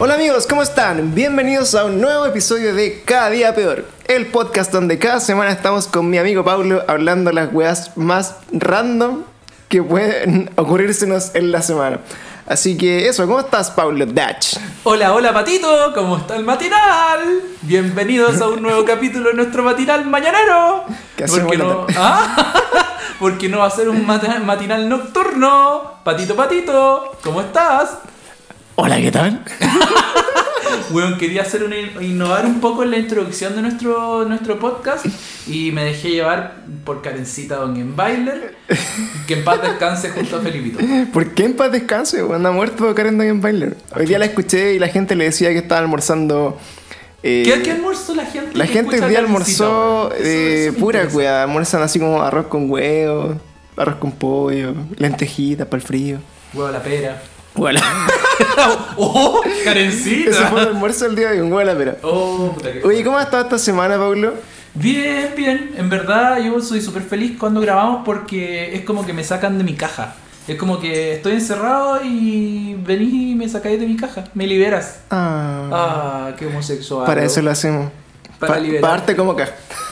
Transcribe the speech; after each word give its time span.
Hola 0.00 0.14
amigos, 0.14 0.48
¿cómo 0.48 0.60
están? 0.60 1.14
Bienvenidos 1.14 1.76
a 1.76 1.84
un 1.84 2.00
nuevo 2.00 2.26
episodio 2.26 2.74
de 2.74 3.02
Cada 3.04 3.30
Día 3.30 3.54
Peor, 3.54 3.84
el 4.08 4.26
podcast 4.26 4.72
donde 4.72 4.98
cada 4.98 5.20
semana 5.20 5.52
estamos 5.52 5.86
con 5.86 6.10
mi 6.10 6.18
amigo 6.18 6.44
Paulo 6.44 6.82
hablando 6.88 7.30
las 7.30 7.52
weas 7.52 7.96
más 7.96 8.34
random 8.50 9.22
que 9.68 9.84
pueden 9.84 10.50
ocurrírsenos 10.56 11.36
en 11.36 11.52
la 11.52 11.62
semana. 11.62 12.00
Así 12.44 12.76
que 12.76 13.08
eso, 13.08 13.24
¿cómo 13.28 13.38
estás 13.38 13.70
Paulo 13.70 14.04
Dutch? 14.04 14.56
Hola, 14.82 15.14
hola 15.14 15.32
Patito, 15.32 15.92
¿cómo 15.94 16.16
está 16.16 16.34
el 16.34 16.44
matinal? 16.44 17.20
Bienvenidos 17.62 18.40
a 18.40 18.48
un 18.48 18.62
nuevo 18.62 18.84
capítulo 18.86 19.30
de 19.30 19.36
nuestro 19.36 19.62
matinal 19.62 20.04
mañanero. 20.06 20.86
¿Qué 21.16 21.22
hacemos 21.24 21.44
Porque 21.46 21.58
la 21.58 21.64
no, 21.64 21.86
¿Ah? 21.96 22.54
Porque 23.20 23.48
no 23.48 23.60
va 23.60 23.66
a 23.66 23.70
ser 23.70 23.88
un 23.88 24.04
matinal 24.04 24.88
nocturno. 24.88 25.94
Patito, 26.02 26.34
Patito, 26.34 27.12
¿cómo 27.22 27.40
estás? 27.40 27.90
Hola, 28.76 29.00
¿qué 29.00 29.10
tal? 29.10 29.42
Bueno, 30.90 31.16
quería 31.16 31.42
hacer 31.42 31.64
una, 31.64 31.76
innovar 32.04 32.44
un 32.44 32.60
poco 32.60 32.82
en 32.82 32.90
la 32.90 32.98
introducción 32.98 33.56
de 33.56 33.62
nuestro, 33.62 34.24
nuestro 34.26 34.58
podcast 34.58 35.06
y 35.46 35.72
me 35.72 35.82
dejé 35.82 36.10
llevar 36.10 36.56
por 36.84 37.00
Karencita 37.00 37.56
Don 37.56 37.96
Bailer, 37.96 38.54
que 39.26 39.34
en 39.34 39.44
paz 39.44 39.62
descanse 39.62 40.10
junto 40.10 40.36
a 40.36 40.40
Felipito. 40.40 40.78
¿Por 41.12 41.30
qué 41.32 41.46
en 41.46 41.54
paz 41.56 41.72
descanse? 41.72 42.20
Anda 42.20 42.50
muerto 42.50 42.94
Karen 42.94 43.16
Dagen 43.16 43.40
Bailer. 43.40 43.76
Hoy 43.96 44.04
día 44.06 44.18
la 44.18 44.26
escuché 44.26 44.74
y 44.74 44.78
la 44.78 44.88
gente 44.88 45.14
le 45.16 45.24
decía 45.24 45.48
que 45.50 45.58
estaba 45.58 45.80
almorzando... 45.80 46.58
eh, 47.22 47.42
¿Qué, 47.46 47.62
qué 47.62 47.70
almuerzo 47.72 48.14
la 48.14 48.26
gente? 48.26 48.56
La 48.56 48.66
gente 48.66 49.00
hoy 49.02 49.08
día 49.08 49.20
almorzó? 49.20 50.12
Eso- 50.12 50.24
eh, 50.24 50.66
eso 50.68 50.78
pura 50.78 51.06
cueva. 51.08 51.44
Almuerzan 51.44 51.82
así 51.82 51.98
como 51.98 52.20
arroz 52.22 52.46
con 52.48 52.70
huevo, 52.70 53.40
arroz 53.76 53.96
con 53.96 54.12
pollo, 54.12 54.74
lentejitas 54.96 55.66
para 55.66 55.80
el 55.80 55.86
frío. 55.86 56.18
Huevo 56.52 56.68
a 56.68 56.72
la 56.72 56.82
pera. 56.82 57.22
Voilà. 57.54 57.80
¡Oh! 58.96 59.40
¡Karencita! 59.64 60.30
Ese 60.30 60.44
fue 60.46 60.62
el 60.62 60.68
almuerzo 60.68 61.04
del 61.06 61.16
día 61.16 61.30
de 61.30 61.40
a 61.60 61.64
la 61.64 61.76
pera. 61.76 61.96
Oh, 62.02 62.52
puta 62.54 62.72
que- 62.72 62.82
Oye, 62.82 63.04
¿cómo 63.04 63.16
has 63.16 63.24
estado 63.26 63.44
esta 63.44 63.58
semana, 63.58 63.96
Pablo? 63.96 64.34
Bien, 64.74 65.30
bien. 65.36 65.70
En 65.76 65.88
verdad, 65.88 66.38
yo 66.40 66.60
soy 66.60 66.80
súper 66.80 67.02
feliz 67.02 67.36
cuando 67.38 67.60
grabamos 67.60 68.02
porque 68.04 68.74
es 68.74 68.82
como 68.82 69.06
que 69.06 69.12
me 69.12 69.22
sacan 69.22 69.56
de 69.58 69.64
mi 69.64 69.74
caja. 69.74 70.16
Es 70.48 70.56
como 70.56 70.78
que 70.80 71.14
estoy 71.14 71.34
encerrado 71.34 72.00
y 72.04 72.74
venís 72.84 73.32
y 73.32 73.34
me 73.34 73.48
sacáis 73.48 73.78
de 73.80 73.86
mi 73.86 73.96
caja. 73.96 74.24
Me 74.34 74.46
liberas. 74.46 75.00
Ah, 75.10 75.70
Ah, 75.72 76.32
qué 76.36 76.46
homosexual. 76.46 77.06
para 77.06 77.24
eso 77.24 77.40
lo 77.40 77.50
hacemos. 77.50 77.90
Para 78.38 78.54
Pa- 78.54 78.60
liberar. 78.60 78.90
Parte 78.90 79.16
como 79.16 79.32
acá. 79.32 79.48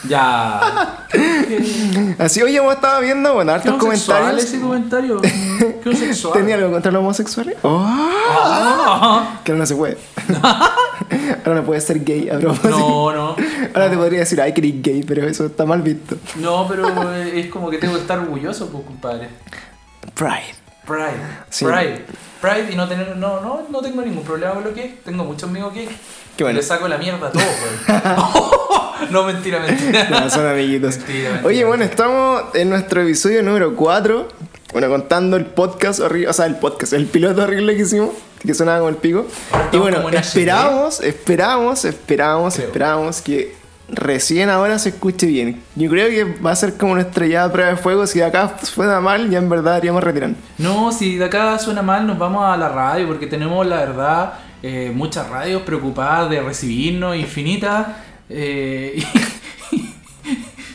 Ya. 0.09 1.07
¿Qué, 1.11 2.15
Así, 2.19 2.43
oye, 2.43 2.57
hemos 2.59 2.75
estado 2.75 3.01
viendo, 3.01 3.35
bueno, 3.35 3.53
hartos 3.53 3.75
comentarios. 3.77 4.43
ese 4.45 4.61
comentario? 4.61 5.21
¿Qué 5.23 5.81
homosexual? 5.87 6.35
¿Tenía 6.35 6.57
algo 6.57 6.71
contra 6.73 6.91
los 6.91 7.01
homosexuales? 7.01 7.57
Oh, 7.63 7.87
Ah. 8.35 9.41
que 9.45 9.53
ahora 9.53 9.61
no 9.61 9.67
se 9.67 9.77
puede. 9.77 9.97
ahora 11.45 11.61
no 11.61 11.65
puedes 11.65 11.85
ser 11.85 12.03
gay 12.05 12.29
a 12.31 12.39
propósito. 12.39 12.69
No, 12.71 13.13
no. 13.13 13.37
Ahora 13.75 13.91
te 13.91 13.97
podría 13.97 14.21
decir, 14.21 14.41
ay, 14.41 14.53
que 14.53 14.61
eres 14.61 14.83
gay, 14.83 15.03
pero 15.05 15.27
eso 15.27 15.47
está 15.47 15.65
mal 15.65 15.83
visto. 15.83 16.17
No, 16.37 16.67
pero 16.69 17.13
es 17.15 17.47
como 17.51 17.71
que 17.71 17.79
tengo 17.79 17.95
que 17.95 18.01
estar 18.01 18.19
orgulloso, 18.19 18.69
pues, 18.71 18.85
compadre. 18.85 19.29
Pride. 20.15 20.55
Pride. 20.87 21.45
Sí. 21.51 21.65
Pride. 21.65 22.05
Pride 22.41 22.73
y 22.73 22.77
no 22.77 22.89
tener. 22.89 23.17
No, 23.17 23.41
no, 23.41 23.67
no 23.69 23.81
tengo 23.81 24.03
ningún 24.03 24.25
problema 24.25 24.55
con 24.55 24.65
lo 24.65 24.75
que 24.75 24.85
es. 24.85 25.03
Tengo 25.05 25.25
muchos 25.25 25.49
amigos 25.49 25.73
que. 25.73 25.89
Qué 26.37 26.45
bueno. 26.45 26.59
Le 26.59 26.63
saco 26.63 26.89
la 26.89 26.97
mierda 26.99 27.29
a 27.29 27.31
todos, 27.31 27.47
no, 29.11 29.25
mentira, 29.25 29.61
mentira. 29.61 30.09
No, 30.11 30.31
son 30.31 30.47
amiguitos. 30.47 30.97
Mentira, 30.97 31.31
mentira, 31.31 31.47
Oye, 31.49 31.65
bueno, 31.65 31.85
estamos 31.85 32.43
en 32.55 32.71
nuestro 32.71 33.03
episodio 33.03 33.43
número 33.43 33.77
4. 33.77 34.29
Bueno, 34.73 34.89
contando 34.89 35.37
el 35.37 35.45
podcast 35.45 36.01
horrible, 36.01 36.29
o 36.29 36.33
sea, 36.33 36.47
el 36.47 36.57
podcast, 36.57 36.95
el 36.95 37.05
piloto 37.07 37.43
horrible 37.43 37.77
que 37.77 37.83
hicimos, 37.83 38.11
que 38.45 38.55
sonaba 38.55 38.79
como 38.79 38.89
el 38.89 38.97
pico. 38.97 39.27
Ahora 39.53 39.69
Y 39.71 39.77
bueno, 39.77 40.09
esperamos, 40.09 41.01
esperamos, 41.01 41.85
esperamos, 41.85 42.55
Creo. 42.55 42.67
esperamos 42.67 43.21
que 43.21 43.55
recién 43.93 44.51
ahora 44.51 44.79
se 44.79 44.91
escuche 44.91 45.27
bien. 45.27 45.63
Yo 45.77 45.89
creo 45.91 46.09
que 46.09 46.41
va 46.41 46.51
a 46.51 46.57
ser 46.57 46.77
como 46.77 46.95
nuestra 46.95 47.27
ya 47.27 47.51
prueba 47.53 47.71
de 47.71 47.77
fuego. 47.77 48.07
Si 48.07 48.19
de 48.19 48.25
acá 48.25 48.57
suena 48.63 49.01
mal, 49.01 49.31
ya 49.31 49.39
en 49.39 49.49
verdad 49.49 49.77
haríamos 49.77 50.03
retirando. 50.03 50.39
No, 50.59 50.91
si 50.93 51.17
de 51.17 51.25
acá 51.27 51.59
suena 51.59 51.83
mal, 51.83 52.07
nos 52.07 52.19
vamos 52.19 52.45
a 52.45 52.57
la 52.57 52.69
radio 52.69 53.07
porque 53.07 53.27
tenemos, 53.27 53.67
la 53.67 53.77
verdad, 53.77 54.33
eh, 54.63 54.91
muchas 54.95 55.29
radios 55.29 55.63
preocupadas 55.63 56.31
de 56.31 56.41
recibirnos, 56.41 57.17
infinitas. 57.17 57.87
eh, 58.29 59.03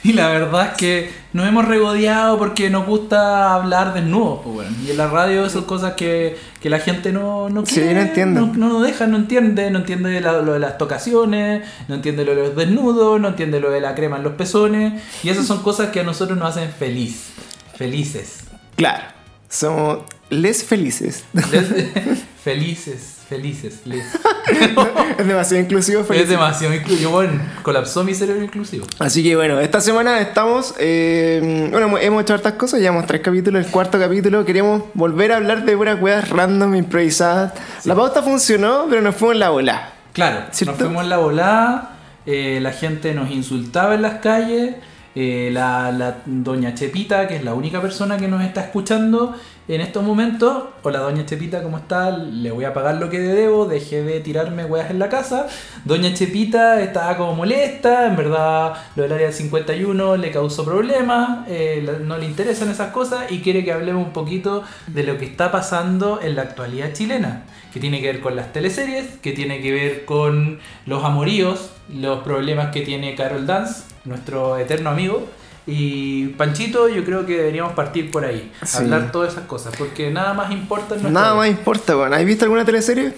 y, 0.04 0.14
la 0.14 0.28
verdad 0.30 0.72
es 0.72 0.78
que 0.78 1.12
nos 1.34 1.48
hemos 1.48 1.66
regodeado 1.66 2.38
porque 2.38 2.70
nos 2.70 2.86
gusta 2.86 3.54
hablar 3.54 3.94
desnudos. 3.94 4.40
Pues, 4.44 4.56
bueno. 4.56 4.72
Y 4.86 4.92
en 4.92 4.98
la 4.98 5.08
radio 5.08 5.50
son 5.50 5.66
cosas 5.66 5.94
que, 5.94 6.38
que 6.62 6.70
la 6.70 6.80
gente 6.80 7.12
no, 7.12 7.50
no 7.50 7.66
Sí, 7.66 7.80
no 7.82 8.00
entiende. 8.02 8.40
No, 8.42 8.48
no 8.54 8.82
deja, 8.82 9.08
no 9.08 9.18
entiende. 9.18 9.70
No 9.72 9.80
entiende 9.80 10.20
la- 10.22 10.42
lo 10.42 10.54
de 10.54 10.60
las 10.60 10.78
tocaciones, 10.78 11.64
no 11.88 11.96
entiende 11.96 12.26
lo 12.26 12.36
de 12.36 12.44
los 12.44 12.56
desnudos, 12.56 13.20
no 13.20 13.28
entiende 13.30 13.60
lo 13.60 13.70
de 13.72 13.82
la 13.82 13.96
crema 13.96 14.18
en 14.18 14.24
los 14.24 14.34
pezones. 14.34 15.02
Y 15.24 15.30
esas 15.30 15.46
son 15.46 15.62
cosas 15.64 15.90
que 15.90 16.00
a 16.00 16.04
nosotros 16.04 16.38
nos 16.38 16.50
hacen 16.56 16.72
feliz, 16.72 17.28
felices. 17.76 18.40
Claro, 18.76 19.04
somos 19.50 20.00
les 20.30 20.64
felices. 20.64 21.24
Les- 21.34 22.18
felices, 22.44 23.17
felices. 23.28 23.82
les. 23.86 24.04
es 25.18 25.28
demasiado 25.28 25.62
inclusivo, 25.64 26.02
Es 26.02 26.08
felices. 26.08 26.30
demasiado 26.30 26.74
inclusivo. 26.74 27.12
Bueno, 27.12 27.40
colapsó 27.64 28.04
mi 28.04 28.14
cerebro 28.14 28.44
inclusivo. 28.44 28.86
Así 29.00 29.24
que 29.24 29.36
bueno, 29.36 29.60
esta 29.60 29.82
semana 29.82 30.20
estamos. 30.20 30.74
eh, 30.80 31.68
bueno, 31.72 31.98
hemos- 31.98 32.22
hecho 32.22 32.34
hartas 32.34 32.54
cosas, 32.54 32.80
llevamos 32.80 33.06
tres 33.06 33.22
capítulos, 33.22 33.66
el 33.66 33.72
cuarto 33.72 34.00
capítulo. 34.00 34.46
Queremos 34.46 34.84
volver 34.94 35.32
a 35.32 35.38
hablar 35.38 35.66
de 35.66 35.76
puras 35.78 36.02
weas 36.02 36.30
random, 36.30 36.76
improvisadas. 36.76 37.54
La 37.86 37.96
pauta 37.96 38.22
funcionó, 38.24 38.86
pero 38.90 39.02
nos 39.02 39.16
fuimos 39.16 39.36
en 39.36 39.40
la 39.42 39.50
bola. 39.50 39.90
Claro, 40.14 40.46
¿Cierto? 40.52 40.72
nos 40.72 40.82
fuimos 40.82 41.04
en 41.04 41.10
la 41.10 41.18
volada, 41.18 41.98
eh, 42.26 42.60
la 42.62 42.72
gente 42.72 43.14
nos 43.14 43.30
insultaba 43.30 43.94
en 43.96 44.02
las 44.02 44.16
calles, 44.16 44.76
eh, 45.20 45.50
la, 45.52 46.18
doña 46.28 46.76
Chepita, 46.76 47.28
que 47.28 47.38
es 47.38 47.44
la 47.44 47.56
única 47.56 47.82
persona 47.82 48.18
que 48.18 48.28
nos 48.28 48.44
está 48.44 48.62
escuchando 48.62 49.34
en 49.68 49.82
estos 49.82 50.04
momentos, 50.04 50.66
hola 50.84 51.00
doña 51.00 51.26
Chepita, 51.26 51.64
¿cómo 51.64 51.80
está? 51.80 52.16
Le 52.16 52.52
voy 52.52 52.66
a 52.66 52.74
pagar 52.74 52.98
lo 52.98 53.10
que 53.10 53.18
debo, 53.18 53.66
dejé 53.66 54.04
de 54.04 54.20
tirarme 54.20 54.64
weas 54.66 54.92
en 54.92 55.00
la 55.00 55.10
casa. 55.10 55.48
Doña 55.86 56.14
Chepita 56.14 56.80
estaba 56.84 57.18
como 57.18 57.34
molesta, 57.34 58.06
en 58.06 58.16
verdad 58.16 58.76
lo 58.96 59.04
del 59.04 59.14
área 59.14 59.32
51 59.32 60.18
le 60.18 60.30
causó 60.30 60.64
problemas, 60.64 61.48
eh, 61.48 62.00
no 62.04 62.20
le 62.20 62.28
interesan 62.28 62.70
esas 62.70 62.92
cosas 62.92 63.32
y 63.32 63.40
quiere 63.40 63.66
que 63.66 63.74
hablemos 63.74 64.06
un 64.06 64.14
poquito 64.14 64.66
de 64.86 65.02
lo 65.02 65.18
que 65.18 65.26
está 65.26 65.52
pasando 65.52 66.20
en 66.22 66.36
la 66.36 66.44
actualidad 66.44 66.94
chilena 66.94 67.44
que 67.78 67.82
tiene 67.82 68.02
que 68.02 68.08
ver 68.08 68.22
con 68.22 68.36
las 68.36 68.52
teleseries, 68.54 69.06
que 69.22 69.34
tiene 69.34 69.62
que 69.62 69.72
ver 69.72 70.06
con 70.06 70.58
los 70.88 71.04
amoríos, 71.04 71.70
los 71.94 72.24
problemas 72.24 72.72
que 72.74 72.82
tiene 72.82 73.14
Carol 73.14 73.46
Dance, 73.46 73.84
nuestro 74.04 74.58
eterno 74.58 74.90
amigo. 74.90 75.28
Y 75.68 76.30
Panchito, 76.30 76.90
yo 76.90 77.04
creo 77.06 77.28
que 77.28 77.38
deberíamos 77.38 77.74
partir 77.74 78.10
por 78.10 78.26
ahí, 78.26 78.52
Sí. 78.64 78.78
hablar 78.80 79.12
todas 79.12 79.34
esas 79.34 79.46
cosas, 79.46 79.76
porque 79.78 80.10
nada 80.10 80.34
más 80.34 80.52
importa 80.52 80.96
en 80.96 81.14
Nada 81.14 81.34
vida. 81.34 81.36
más 81.36 81.50
importa, 81.50 81.96
weón. 81.96 82.14
¿Has 82.16 82.26
visto 82.26 82.46
alguna 82.46 82.66
teleserie? 82.66 83.14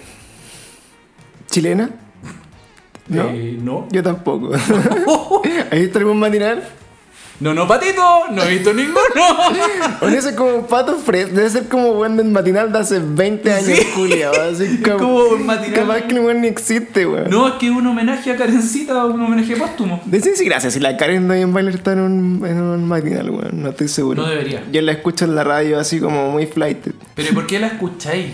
¿Chilena? 1.50 1.88
¿No? 3.08 3.28
Eh, 3.30 3.58
no. 3.62 3.88
Yo 3.90 4.02
tampoco. 4.02 4.52
¿Has 5.70 5.78
visto 5.78 5.98
algún 6.00 6.18
matinal? 6.20 6.62
No, 7.40 7.54
no, 7.54 7.66
Patito, 7.66 8.02
no 8.32 8.42
he 8.42 8.50
visto 8.50 8.74
ninguno. 8.74 9.00
Oye, 10.02 10.18
ese 10.18 10.30
es 10.30 10.34
como 10.34 10.66
pato 10.66 10.96
fresco. 10.96 11.34
Debe 11.34 11.48
ser 11.48 11.68
como 11.68 11.92
weón 11.92 12.18
del 12.18 12.28
matinal 12.28 12.70
de 12.70 12.78
hace 12.78 12.98
20 12.98 13.50
años, 13.52 13.66
Sí. 13.66 13.86
Julia. 13.94 14.30
Así 14.30 14.78
como, 14.82 14.98
como 14.98 15.24
un 15.24 15.46
matinal. 15.46 15.80
Capaz 15.80 16.02
que 16.02 16.14
ni 16.34 16.46
existe, 16.48 17.06
weón. 17.06 17.30
No, 17.30 17.48
es 17.48 17.54
que 17.54 17.66
es 17.68 17.72
un 17.72 17.86
homenaje 17.86 18.30
a 18.32 18.36
Karencita, 18.36 19.06
un 19.06 19.22
homenaje 19.22 19.56
póstumo. 19.56 20.02
Decir 20.04 20.32
sí, 20.36 20.44
gracias. 20.44 20.74
Si 20.74 20.80
la 20.80 20.98
Karen 20.98 21.26
Doyen 21.28 21.54
Bailer 21.54 21.74
está 21.76 21.92
en 21.94 22.00
un, 22.00 22.46
en 22.46 22.60
un 22.60 22.86
matinal, 22.86 23.30
weón. 23.30 23.62
No 23.62 23.70
estoy 23.70 23.88
seguro. 23.88 24.22
No 24.22 24.28
debería. 24.28 24.62
Yo 24.70 24.82
la 24.82 24.92
escucho 24.92 25.24
en 25.24 25.34
la 25.34 25.42
radio 25.42 25.78
así 25.78 25.98
como 25.98 26.30
muy 26.30 26.46
flighted. 26.46 26.92
Pero 27.14 27.30
¿y 27.30 27.32
por 27.32 27.46
qué 27.46 27.58
la 27.58 27.68
escucháis? 27.68 28.32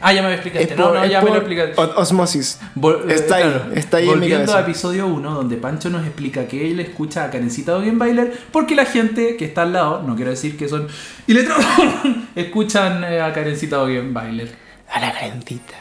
Ah, 0.00 0.12
ya 0.12 0.22
me 0.22 0.28
lo 0.28 0.34
explicaste. 0.34 0.76
No, 0.76 0.94
no, 0.94 1.04
ya 1.06 1.20
me 1.22 1.30
lo 1.30 1.36
explicaste. 1.36 1.74
Osmosis. 1.96 2.58
Vol- 2.76 3.10
eh, 3.10 3.14
Está 3.14 3.36
ahí, 3.36 3.62
está 3.74 3.96
ahí 3.96 4.04
en 4.04 4.10
mi 4.10 4.14
Volviendo 4.20 4.46
cabeza. 4.46 4.58
a 4.58 4.70
episodio 4.70 5.06
1, 5.08 5.34
donde 5.34 5.56
Pancho 5.56 5.90
nos 5.90 6.06
explica 6.06 6.46
que 6.46 6.70
él 6.70 6.78
escucha 6.80 7.24
a 7.24 7.30
Karencita 7.30 7.76
Bailer 7.94 8.32
porque 8.52 8.74
la 8.76 8.84
gente 8.84 9.36
que 9.36 9.44
está 9.44 9.62
al 9.62 9.72
lado, 9.72 10.02
no 10.06 10.14
quiero 10.14 10.30
decir 10.30 10.56
que 10.56 10.68
son 10.68 10.86
iletrados, 11.26 11.64
escuchan 12.36 13.02
eh, 13.04 13.20
a 13.20 13.32
Karencita 13.32 13.78
Bailer. 13.78 14.54
A 14.92 15.00
la 15.00 15.12
Karencita. 15.12 15.74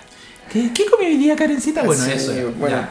¿Qué, 0.52 0.72
¿Qué 0.74 0.86
comió 0.86 1.08
hoy 1.10 1.18
día 1.18 1.36
Karencita? 1.36 1.84
Bueno, 1.84 2.04
Sí, 2.04 2.12
eso. 2.12 2.32
es, 2.32 2.58
bueno. 2.58 2.76
ya. 2.78 2.90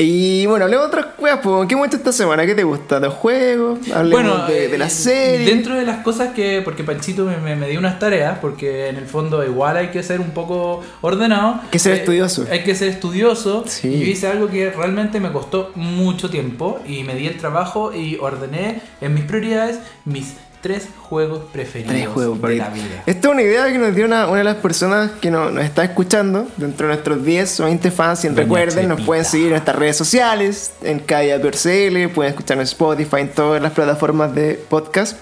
Y 0.00 0.46
bueno, 0.46 0.64
hablemos 0.66 0.84
de 0.90 0.96
otras 0.96 1.14
cosas. 1.16 1.40
pues. 1.42 1.68
¿Qué 1.68 1.74
hecho 1.74 1.96
esta 1.96 2.12
semana? 2.12 2.46
¿Qué 2.46 2.54
te 2.54 2.62
gusta? 2.62 3.00
¿Los 3.00 3.14
juegos? 3.14 3.80
Hablemos 3.92 4.10
Bueno, 4.22 4.46
de, 4.46 4.68
de 4.68 4.74
eh, 4.76 4.78
la 4.78 4.88
serie. 4.88 5.46
Dentro 5.46 5.74
de 5.74 5.84
las 5.84 6.04
cosas 6.04 6.32
que. 6.34 6.62
Porque 6.64 6.84
Panchito 6.84 7.24
me, 7.24 7.36
me- 7.38 7.56
me 7.56 7.68
dio 7.68 7.80
unas 7.80 7.98
tareas, 7.98 8.38
porque 8.38 8.88
en 8.88 8.96
el 8.96 9.06
fondo 9.06 9.44
igual 9.44 9.76
hay 9.76 9.88
que 9.88 10.02
ser 10.04 10.20
un 10.20 10.30
poco 10.30 10.84
ordenado. 11.00 11.54
Hay 11.64 11.68
que 11.72 11.78
ser 11.80 11.94
Eh, 11.94 11.96
estudioso. 11.98 12.46
Hay 12.50 12.62
que 12.62 12.74
ser 12.76 12.88
estudioso. 12.88 13.64
Sí. 13.66 13.88
Y 13.88 14.02
hice 14.10 14.28
algo 14.28 14.48
que 14.48 14.70
realmente 14.70 15.18
me 15.18 15.32
costó 15.32 15.72
mucho 15.74 16.30
tiempo 16.30 16.78
y 16.86 17.02
me 17.02 17.14
di 17.16 17.26
el 17.26 17.36
trabajo 17.36 17.92
y 17.92 18.16
ordené 18.20 18.80
en 19.00 19.14
mis 19.14 19.24
prioridades 19.24 19.80
mis 20.04 20.34
tres 20.60 20.88
juegos 21.00 21.42
preferidos 21.52 21.94
Tres 21.94 22.08
juegos 22.08 22.40
de 22.42 22.56
la 22.56 22.68
vida. 22.70 23.02
Esta 23.06 23.28
es 23.28 23.32
una 23.32 23.42
idea 23.42 23.66
que 23.72 23.78
nos 23.78 23.94
dio 23.94 24.04
una, 24.04 24.26
una 24.26 24.38
de 24.38 24.44
las 24.44 24.56
personas 24.56 25.10
que 25.20 25.30
no- 25.30 25.50
nos 25.50 25.64
está 25.64 25.84
escuchando, 25.84 26.48
dentro 26.56 26.86
de 26.88 26.94
nuestros 26.94 27.24
10 27.24 27.60
o 27.60 27.64
20 27.64 27.90
fans. 27.90 28.20
Si 28.20 28.28
Doña 28.28 28.40
recuerden, 28.42 28.88
nos 28.88 29.00
pueden 29.02 29.24
seguir 29.24 29.46
en 29.46 29.52
nuestras 29.52 29.76
redes 29.76 29.96
sociales, 29.96 30.72
en 30.82 31.00
PRCL, 31.00 32.08
pueden 32.14 32.30
escuchar 32.32 32.56
en 32.58 32.64
Spotify, 32.64 33.20
en 33.20 33.28
todas 33.30 33.62
las 33.62 33.72
plataformas 33.72 34.34
de 34.34 34.54
podcast. 34.68 35.16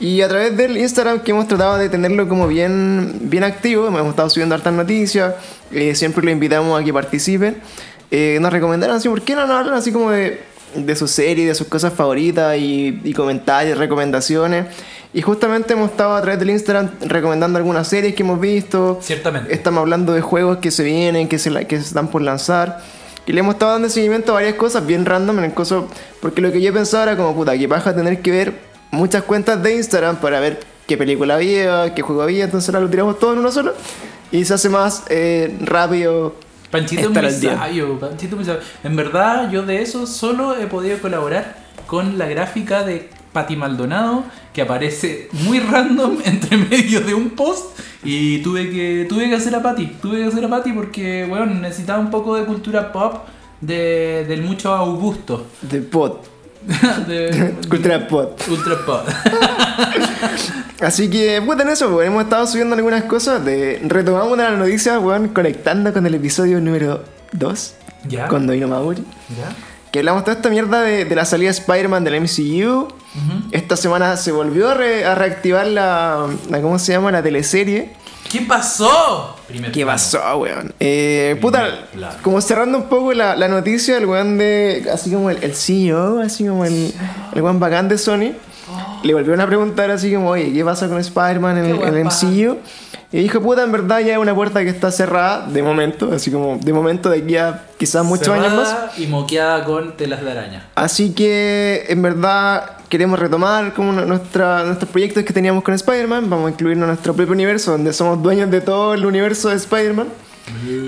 Y 0.00 0.20
a 0.22 0.28
través 0.28 0.56
del 0.56 0.76
Instagram 0.78 1.20
que 1.20 1.30
hemos 1.30 1.46
tratado 1.46 1.78
de 1.78 1.88
tenerlo 1.88 2.28
como 2.28 2.48
bien, 2.48 3.18
bien 3.22 3.44
activo, 3.44 3.86
hemos 3.86 4.08
estado 4.08 4.28
subiendo 4.30 4.54
hartas 4.54 4.72
noticias, 4.72 5.34
eh, 5.70 5.94
siempre 5.94 6.24
los 6.24 6.32
invitamos 6.32 6.80
a 6.80 6.84
que 6.84 6.92
participen. 6.92 7.58
Eh, 8.10 8.38
nos 8.40 8.52
recomendaron 8.52 8.96
así, 8.96 9.08
¿por 9.08 9.22
qué 9.22 9.34
no 9.36 9.46
nos 9.46 9.56
hablan 9.56 9.74
así 9.74 9.92
como 9.92 10.10
de, 10.10 10.40
de 10.74 10.96
su 10.96 11.06
serie, 11.08 11.46
de 11.46 11.54
sus 11.54 11.66
cosas 11.68 11.92
favoritas 11.92 12.56
y, 12.58 13.00
y 13.04 13.12
comentarios, 13.14 13.78
recomendaciones? 13.78 14.66
Y 15.14 15.20
justamente 15.20 15.74
hemos 15.74 15.90
estado 15.90 16.14
a 16.16 16.22
través 16.22 16.38
del 16.38 16.50
Instagram 16.50 16.90
recomendando 17.02 17.58
algunas 17.58 17.86
series 17.86 18.14
que 18.14 18.22
hemos 18.22 18.40
visto. 18.40 18.98
Ciertamente. 19.02 19.52
Estamos 19.54 19.80
hablando 19.82 20.12
de 20.14 20.22
juegos 20.22 20.58
que 20.58 20.70
se 20.70 20.82
vienen, 20.84 21.28
que 21.28 21.38
se, 21.38 21.50
la- 21.50 21.64
que 21.64 21.76
se 21.76 21.82
están 21.86 22.08
por 22.08 22.22
lanzar. 22.22 22.80
Y 23.26 23.32
le 23.32 23.40
hemos 23.40 23.54
estado 23.54 23.72
dando 23.72 23.88
seguimiento 23.88 24.32
a 24.32 24.36
varias 24.36 24.54
cosas 24.54 24.86
bien 24.86 25.04
random 25.04 25.38
en 25.40 25.44
el 25.44 25.52
coso. 25.54 25.88
Porque 26.20 26.40
lo 26.40 26.50
que 26.50 26.60
yo 26.62 26.72
pensaba 26.72 27.02
era 27.04 27.16
como, 27.16 27.34
puta, 27.34 27.56
que 27.58 27.66
vas 27.66 27.84
tener 27.94 28.20
que 28.22 28.30
ver 28.30 28.54
muchas 28.90 29.22
cuentas 29.24 29.62
de 29.62 29.76
Instagram 29.76 30.16
para 30.16 30.40
ver 30.40 30.60
qué 30.86 30.96
película 30.96 31.34
había, 31.34 31.94
qué 31.94 32.00
juego 32.02 32.22
había. 32.22 32.44
Entonces 32.44 32.70
ahora 32.70 32.80
lo 32.84 32.90
tiramos 32.90 33.18
todo 33.18 33.34
en 33.34 33.40
uno 33.40 33.52
solo. 33.52 33.74
Y 34.30 34.44
se 34.46 34.54
hace 34.54 34.70
más 34.70 35.02
eh, 35.10 35.56
rápido. 35.60 36.34
Panchito 36.72 37.10
muy 37.10 37.30
sabio, 37.30 38.00
Panchito 38.00 38.34
muy 38.34 38.46
sabio. 38.46 38.62
En 38.82 38.96
verdad, 38.96 39.50
yo 39.50 39.62
de 39.62 39.82
eso 39.82 40.06
solo 40.06 40.56
he 40.56 40.66
podido 40.66 40.98
colaborar 40.98 41.58
con 41.86 42.16
la 42.16 42.26
gráfica 42.26 42.82
de 42.82 43.10
Pati 43.34 43.56
Maldonado, 43.56 44.24
que 44.54 44.62
aparece 44.62 45.28
muy 45.32 45.60
random 45.60 46.16
entre 46.24 46.56
medio 46.56 47.02
de 47.02 47.12
un 47.12 47.30
post. 47.30 47.78
Y 48.02 48.38
tuve 48.38 48.70
que, 48.70 49.06
tuve 49.06 49.28
que 49.28 49.34
hacer 49.34 49.54
a 49.54 49.62
Pati, 49.62 49.86
tuve 50.00 50.18
que 50.18 50.24
hacer 50.24 50.46
a 50.46 50.48
Pati 50.48 50.72
porque, 50.72 51.26
bueno, 51.28 51.44
necesitaba 51.44 51.98
un 51.98 52.10
poco 52.10 52.36
de 52.36 52.46
cultura 52.46 52.90
pop 52.90 53.26
de, 53.60 54.24
del 54.26 54.40
mucho 54.40 54.72
Augusto. 54.72 55.46
De 55.60 55.82
pot. 55.82 56.31
de, 57.08 57.54
Cultura 57.68 58.06
pot. 58.08 58.40
Ultra 58.48 58.76
pop. 58.86 59.06
Así 60.80 61.08
que, 61.08 61.40
puta, 61.42 61.62
en 61.62 61.68
eso, 61.70 61.90
pues, 61.90 62.06
hemos 62.08 62.24
estado 62.24 62.46
subiendo 62.46 62.74
algunas 62.74 63.04
cosas. 63.04 63.44
De, 63.44 63.80
retomamos 63.84 64.32
una 64.32 64.50
noticia, 64.50 64.98
weón, 64.98 65.28
conectando 65.28 65.92
con 65.92 66.06
el 66.06 66.14
episodio 66.14 66.60
número 66.60 67.04
2. 67.32 67.74
¿Ya? 68.08 68.26
Con 68.28 68.46
Doino 68.46 68.66
Mauri. 68.68 69.04
¿Ya? 69.30 69.54
Que 69.92 70.00
hablamos 70.00 70.24
toda 70.24 70.36
esta 70.36 70.48
mierda 70.50 70.80
de, 70.82 71.04
de 71.04 71.14
la 71.14 71.24
salida 71.24 71.50
de 71.50 71.58
Spider-Man 71.58 72.02
del 72.04 72.20
MCU. 72.22 72.88
Esta 73.52 73.76
semana 73.76 74.16
se 74.16 74.32
volvió 74.32 74.70
a, 74.70 74.74
re- 74.74 75.04
a 75.04 75.14
reactivar 75.14 75.66
la, 75.66 76.26
la- 76.48 76.60
¿Cómo 76.62 76.78
se 76.78 76.92
llama? 76.92 77.12
La 77.12 77.22
teleserie. 77.22 77.92
¿Qué 78.32 78.40
pasó? 78.40 79.36
Primer 79.46 79.70
¿Qué 79.72 79.82
plano. 79.82 79.92
pasó, 79.92 80.36
weón? 80.38 80.72
Eh, 80.80 81.36
puta, 81.40 81.68
plano. 81.92 82.14
como 82.22 82.40
cerrando 82.40 82.78
un 82.78 82.84
poco 82.84 83.12
la, 83.12 83.36
la 83.36 83.46
noticia, 83.46 83.98
el 83.98 84.06
weón 84.06 84.38
de. 84.38 84.88
Así 84.90 85.12
como 85.12 85.28
el, 85.28 85.42
el 85.44 85.54
CEO, 85.54 86.20
así 86.20 86.46
como 86.46 86.64
el, 86.64 86.94
el 87.34 87.42
weón 87.42 87.60
bacán 87.60 87.88
de 87.88 87.98
Sony. 87.98 88.32
Le 89.02 89.12
volvieron 89.12 89.40
a 89.40 89.46
preguntar 89.46 89.90
así 89.90 90.14
como, 90.14 90.30
oye, 90.30 90.50
¿qué 90.52 90.64
pasa 90.64 90.88
con 90.88 90.98
Spider-Man 90.98 91.58
en 91.58 91.64
el, 91.66 91.82
el 91.82 92.04
MCU? 92.04 92.56
Y 93.10 93.18
dijo, 93.18 93.42
puta, 93.42 93.64
en 93.64 93.72
verdad 93.72 94.00
ya 94.00 94.12
es 94.14 94.18
una 94.18 94.34
puerta 94.34 94.62
que 94.62 94.70
está 94.70 94.90
cerrada 94.90 95.46
de 95.46 95.62
momento, 95.62 96.10
así 96.14 96.30
como 96.30 96.56
de 96.56 96.72
momento 96.72 97.10
de 97.10 97.18
aquí 97.18 97.36
a 97.36 97.64
quizás 97.78 98.02
muchos 98.02 98.28
años 98.28 98.54
más. 98.54 98.68
Cerrada 98.68 98.92
Y 98.96 99.06
moqueada 99.08 99.64
con 99.64 99.94
telas 99.98 100.22
de 100.22 100.30
araña. 100.30 100.68
Así 100.76 101.12
que 101.12 101.84
en 101.88 102.00
verdad 102.00 102.70
queremos 102.92 103.18
retomar 103.18 103.72
como 103.72 103.90
nuestra, 103.90 104.64
nuestros 104.64 104.90
proyectos 104.90 105.24
que 105.24 105.32
teníamos 105.32 105.64
con 105.64 105.72
Spider-Man. 105.72 106.28
Vamos 106.28 106.48
a 106.48 106.50
incluirnos 106.50 106.84
en 106.84 106.88
nuestro 106.90 107.14
propio 107.14 107.32
universo, 107.32 107.70
donde 107.72 107.90
somos 107.94 108.22
dueños 108.22 108.50
de 108.50 108.60
todo 108.60 108.92
el 108.92 109.06
universo 109.06 109.48
de 109.48 109.56
Spider-Man. 109.56 110.08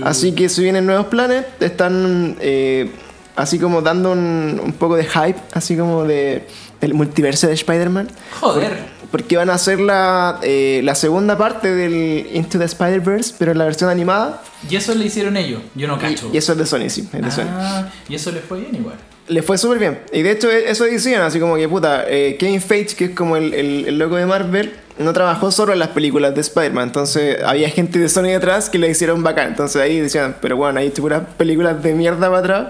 Así 0.04 0.32
que 0.32 0.50
se 0.50 0.60
vienen 0.60 0.84
nuevos 0.84 1.06
planes. 1.06 1.46
Están 1.60 2.36
eh, 2.40 2.90
así 3.36 3.58
como 3.58 3.80
dando 3.80 4.12
un, 4.12 4.60
un 4.62 4.72
poco 4.74 4.96
de 4.96 5.04
hype, 5.04 5.38
así 5.54 5.78
como 5.78 6.04
de, 6.04 6.46
del 6.78 6.92
multiverso 6.92 7.46
de 7.46 7.54
Spider-Man. 7.54 8.08
Joder. 8.38 8.92
Porque 9.10 9.38
van 9.38 9.48
a 9.48 9.54
hacer 9.54 9.80
la, 9.80 10.40
eh, 10.42 10.82
la 10.84 10.94
segunda 10.94 11.38
parte 11.38 11.74
del 11.74 12.26
Into 12.34 12.58
the 12.58 12.66
Spider-Verse, 12.66 13.34
pero 13.38 13.52
en 13.52 13.58
la 13.58 13.64
versión 13.64 13.88
animada. 13.88 14.42
Y 14.68 14.76
eso 14.76 14.94
le 14.94 15.06
hicieron 15.06 15.38
ellos. 15.38 15.62
Yo 15.74 15.88
no 15.88 15.96
Y, 15.96 16.00
cacho. 16.00 16.28
y 16.30 16.36
eso 16.36 16.52
es 16.52 16.58
de 16.58 16.66
Sony, 16.66 16.90
sí, 16.90 17.08
es 17.10 17.22
de 17.24 17.30
Sony. 17.30 17.46
Ah, 17.48 17.88
y 18.10 18.14
eso 18.14 18.30
les 18.30 18.44
fue 18.44 18.60
bien 18.60 18.74
igual. 18.74 18.96
Le 19.28 19.42
fue 19.42 19.56
súper 19.56 19.78
bien. 19.78 19.98
Y 20.12 20.22
de 20.22 20.32
hecho, 20.32 20.50
e- 20.50 20.70
eso 20.70 20.84
decían, 20.84 21.22
así 21.22 21.40
como 21.40 21.56
que 21.56 21.68
puta, 21.68 22.04
eh, 22.08 22.36
Kevin 22.38 22.60
Feige, 22.60 22.94
que 22.94 23.04
es 23.06 23.10
como 23.12 23.36
el, 23.36 23.54
el, 23.54 23.86
el 23.88 23.98
loco 23.98 24.16
de 24.16 24.26
Marvel, 24.26 24.74
no 24.98 25.12
trabajó 25.12 25.50
solo 25.50 25.72
en 25.72 25.78
las 25.78 25.88
películas 25.88 26.34
de 26.34 26.40
Spider-Man. 26.42 26.88
Entonces, 26.88 27.38
había 27.42 27.68
gente 27.70 27.98
de 27.98 28.08
Sony 28.08 28.24
detrás 28.24 28.68
que 28.68 28.78
le 28.78 28.88
hicieron 28.90 29.22
bacán. 29.22 29.48
Entonces, 29.48 29.80
ahí 29.80 29.98
decían, 29.98 30.36
pero 30.42 30.56
bueno, 30.56 30.78
hay 30.78 30.90
puras 30.90 31.22
películas 31.38 31.82
de 31.82 31.94
mierda 31.94 32.28
para 32.28 32.38
atrás. 32.38 32.66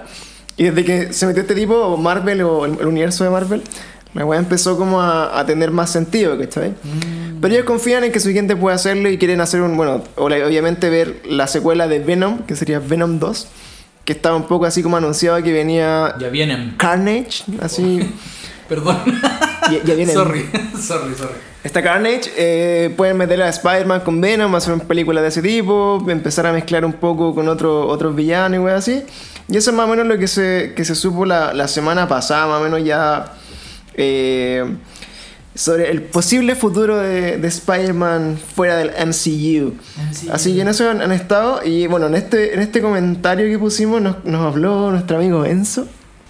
Y 0.57 0.63
desde 0.65 0.85
que 0.85 1.13
se 1.13 1.25
metió 1.27 1.41
este 1.41 1.55
tipo, 1.55 1.75
o 1.75 1.97
Marvel 1.97 2.41
o 2.43 2.65
el, 2.65 2.79
el 2.79 2.87
universo 2.87 3.25
de 3.25 3.29
Marvel, 3.29 3.61
la 4.13 4.25
weá 4.25 4.39
empezó 4.39 4.77
como 4.77 5.01
a, 5.01 5.37
a 5.37 5.45
tener 5.45 5.71
más 5.71 5.91
sentido, 5.91 6.39
¿cachai? 6.39 6.71
Pero 7.41 7.53
ellos 7.53 7.65
confían 7.65 8.05
en 8.05 8.13
que 8.13 8.21
su 8.21 8.29
gente 8.31 8.55
puede 8.55 8.73
hacerlo 8.73 9.09
y 9.09 9.17
quieren 9.17 9.41
hacer 9.41 9.59
un, 9.61 9.75
bueno, 9.75 10.01
obviamente 10.15 10.89
ver 10.89 11.17
la 11.25 11.47
secuela 11.47 11.89
de 11.89 11.99
Venom, 11.99 12.43
que 12.47 12.55
sería 12.55 12.79
Venom 12.79 13.19
2, 13.19 13.47
que 14.05 14.13
estaba 14.13 14.35
un 14.35 14.43
poco 14.47 14.65
así 14.65 14.81
como 14.83 14.95
anunciado 14.97 15.41
que 15.43 15.51
venía 15.51 16.15
Ya 16.19 16.29
vienen. 16.29 16.75
Carnage, 16.77 17.43
así. 17.61 17.99
Perdón. 18.69 18.97
ya, 19.71 19.83
ya 19.83 19.93
viene. 19.93 20.13
sorry, 20.13 20.49
sorry, 20.79 21.13
sorry. 21.15 21.35
Está 21.63 21.81
Carnage, 21.83 22.31
eh, 22.37 22.93
pueden 22.95 23.17
meter 23.17 23.41
a 23.41 23.49
Spider-Man 23.49 24.01
con 24.01 24.21
Venom, 24.21 24.53
hacer 24.55 24.73
una 24.73 24.83
película 24.83 25.21
de 25.21 25.27
ese 25.29 25.41
tipo, 25.41 26.03
empezar 26.07 26.45
a 26.45 26.53
mezclar 26.53 26.85
un 26.85 26.93
poco 26.93 27.33
con 27.33 27.47
otro, 27.49 27.87
otros 27.87 28.15
villanos 28.15 28.57
y 28.59 28.59
wey 28.63 28.73
así. 28.75 29.03
Y 29.47 29.57
eso 29.57 29.71
es 29.71 29.75
más 29.75 29.85
o 29.87 29.89
menos 29.89 30.05
lo 30.05 30.17
que 30.19 30.27
se, 30.27 30.73
que 30.75 30.85
se 30.85 30.93
supo 30.95 31.25
la, 31.25 31.53
la 31.53 31.67
semana 31.67 32.07
pasada, 32.07 32.45
más 32.47 32.61
o 32.61 32.63
menos 32.63 32.83
ya. 32.83 33.33
eh, 33.95 34.63
sobre 35.55 35.89
el 35.89 36.01
posible 36.03 36.53
futuro 36.55 36.97
de, 36.97 37.37
de 37.37 37.47
Spider-Man 37.47 38.37
fuera 38.55 38.75
del 38.77 38.89
MCU. 39.07 39.73
MCU. 39.73 40.31
Así 40.31 40.53
que 40.53 40.61
en 40.61 40.67
eso 40.67 40.89
han, 40.89 41.01
han 41.01 41.11
estado. 41.11 41.61
Y 41.65 41.87
bueno, 41.87 42.07
en 42.07 42.15
este, 42.15 42.53
en 42.53 42.59
este 42.61 42.81
comentario 42.81 43.47
que 43.47 43.57
pusimos 43.57 44.01
nos, 44.01 44.23
nos 44.25 44.41
habló 44.45 44.91
nuestro 44.91 45.17
amigo 45.17 45.45
Enzo. 45.45 45.87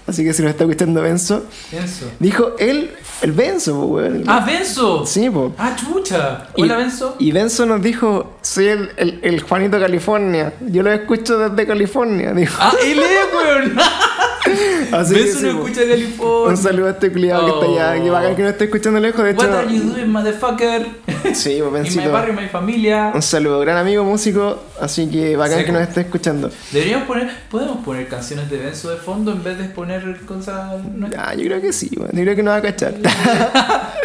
Así 0.08 0.24
que 0.24 0.34
si 0.34 0.44
nos 0.44 0.52
está 0.52 0.66
escuchando 0.66 1.02
Benzo, 1.02 1.46
Benzo. 1.72 2.06
dijo 2.20 2.52
él, 2.60 2.92
el 3.24 3.32
Benzo, 3.32 3.88
weón. 3.88 4.24
Ah, 4.28 4.44
Benzo. 4.46 5.04
Sí, 5.04 5.32
po. 5.32 5.56
Ah, 5.58 5.76
chucha. 5.76 6.50
Hola, 6.56 6.76
Y- 6.76 6.78
Benzo. 6.78 7.16
Y 7.18 7.32
Benzo 7.32 7.66
nos 7.66 7.82
dijo, 7.82 8.38
soy 8.44 8.68
el, 8.68 8.92
el, 8.98 9.20
el 9.24 9.42
Juanito 9.42 9.80
California. 9.80 10.54
Yo 10.62 10.84
lo 10.84 10.92
escucho 10.94 11.40
desde 11.40 11.66
California, 11.66 12.34
dijo. 12.34 12.56
Ah, 12.60 12.72
él 12.84 13.00
es, 13.00 13.34
weón. 13.36 13.78
Así 14.92 15.14
que 15.14 15.24
Benzo 15.24 15.40
sí, 15.40 15.46
no 15.46 15.52
po. 15.54 15.68
escucha 15.68 15.82
de 15.82 15.90
California. 15.90 16.50
Un 16.50 16.58
saludo 16.58 16.88
a 16.88 16.92
este 16.92 17.12
culiado 17.12 17.46
que 17.46 17.68
está 17.68 17.88
allá, 17.88 18.04
que 18.04 18.10
bacán 18.10 18.36
que 18.36 18.42
no 18.44 18.50
está 18.50 18.64
escuchando 18.64 19.00
lejos, 19.00 19.24
de 19.24 19.32
hecho. 19.32 19.48
What 19.48 19.56
are 19.56 19.74
you 19.74 19.84
doing, 19.84 20.08
motherfucker? 20.12 20.88
Sí, 21.34 21.60
po, 21.60 21.78
Y 21.78 21.98
mi 21.98 22.08
barrio, 22.08 22.34
mi 22.34 22.48
familia. 22.48 23.12
Un 23.14 23.22
saludo, 23.22 23.60
gran 23.60 23.78
amigo 23.78 24.04
músico, 24.04 24.64
así 24.80 25.10
que 25.10 25.36
bacán 25.36 25.60
Sí, 25.60 25.66
que 25.66 25.72
nos 25.72 25.82
esté 25.82 26.02
escuchando. 26.02 26.52
Deberíamos 26.72 27.08
poner, 27.08 27.30
podemos 27.50 27.84
poner 27.84 28.08
canciones 28.08 28.50
de 28.50 28.58
Benzo 28.58 28.92
de 28.92 28.98
fondo 28.98 29.32
en 29.32 29.44
vez 29.44 29.58
de 29.58 29.66
poner 29.66 30.20
cosas. 30.26 30.82
Ah, 31.18 31.34
yo 31.34 31.46
creo 31.46 31.62
que 31.62 31.74
sí, 31.74 31.90
weón. 31.98 32.12
Yo 32.14 32.22
creo 32.22 32.36
que 32.36 32.44
nos 32.44 32.54
va 32.54 32.58
a 32.58 32.62
cachar. 32.62 32.94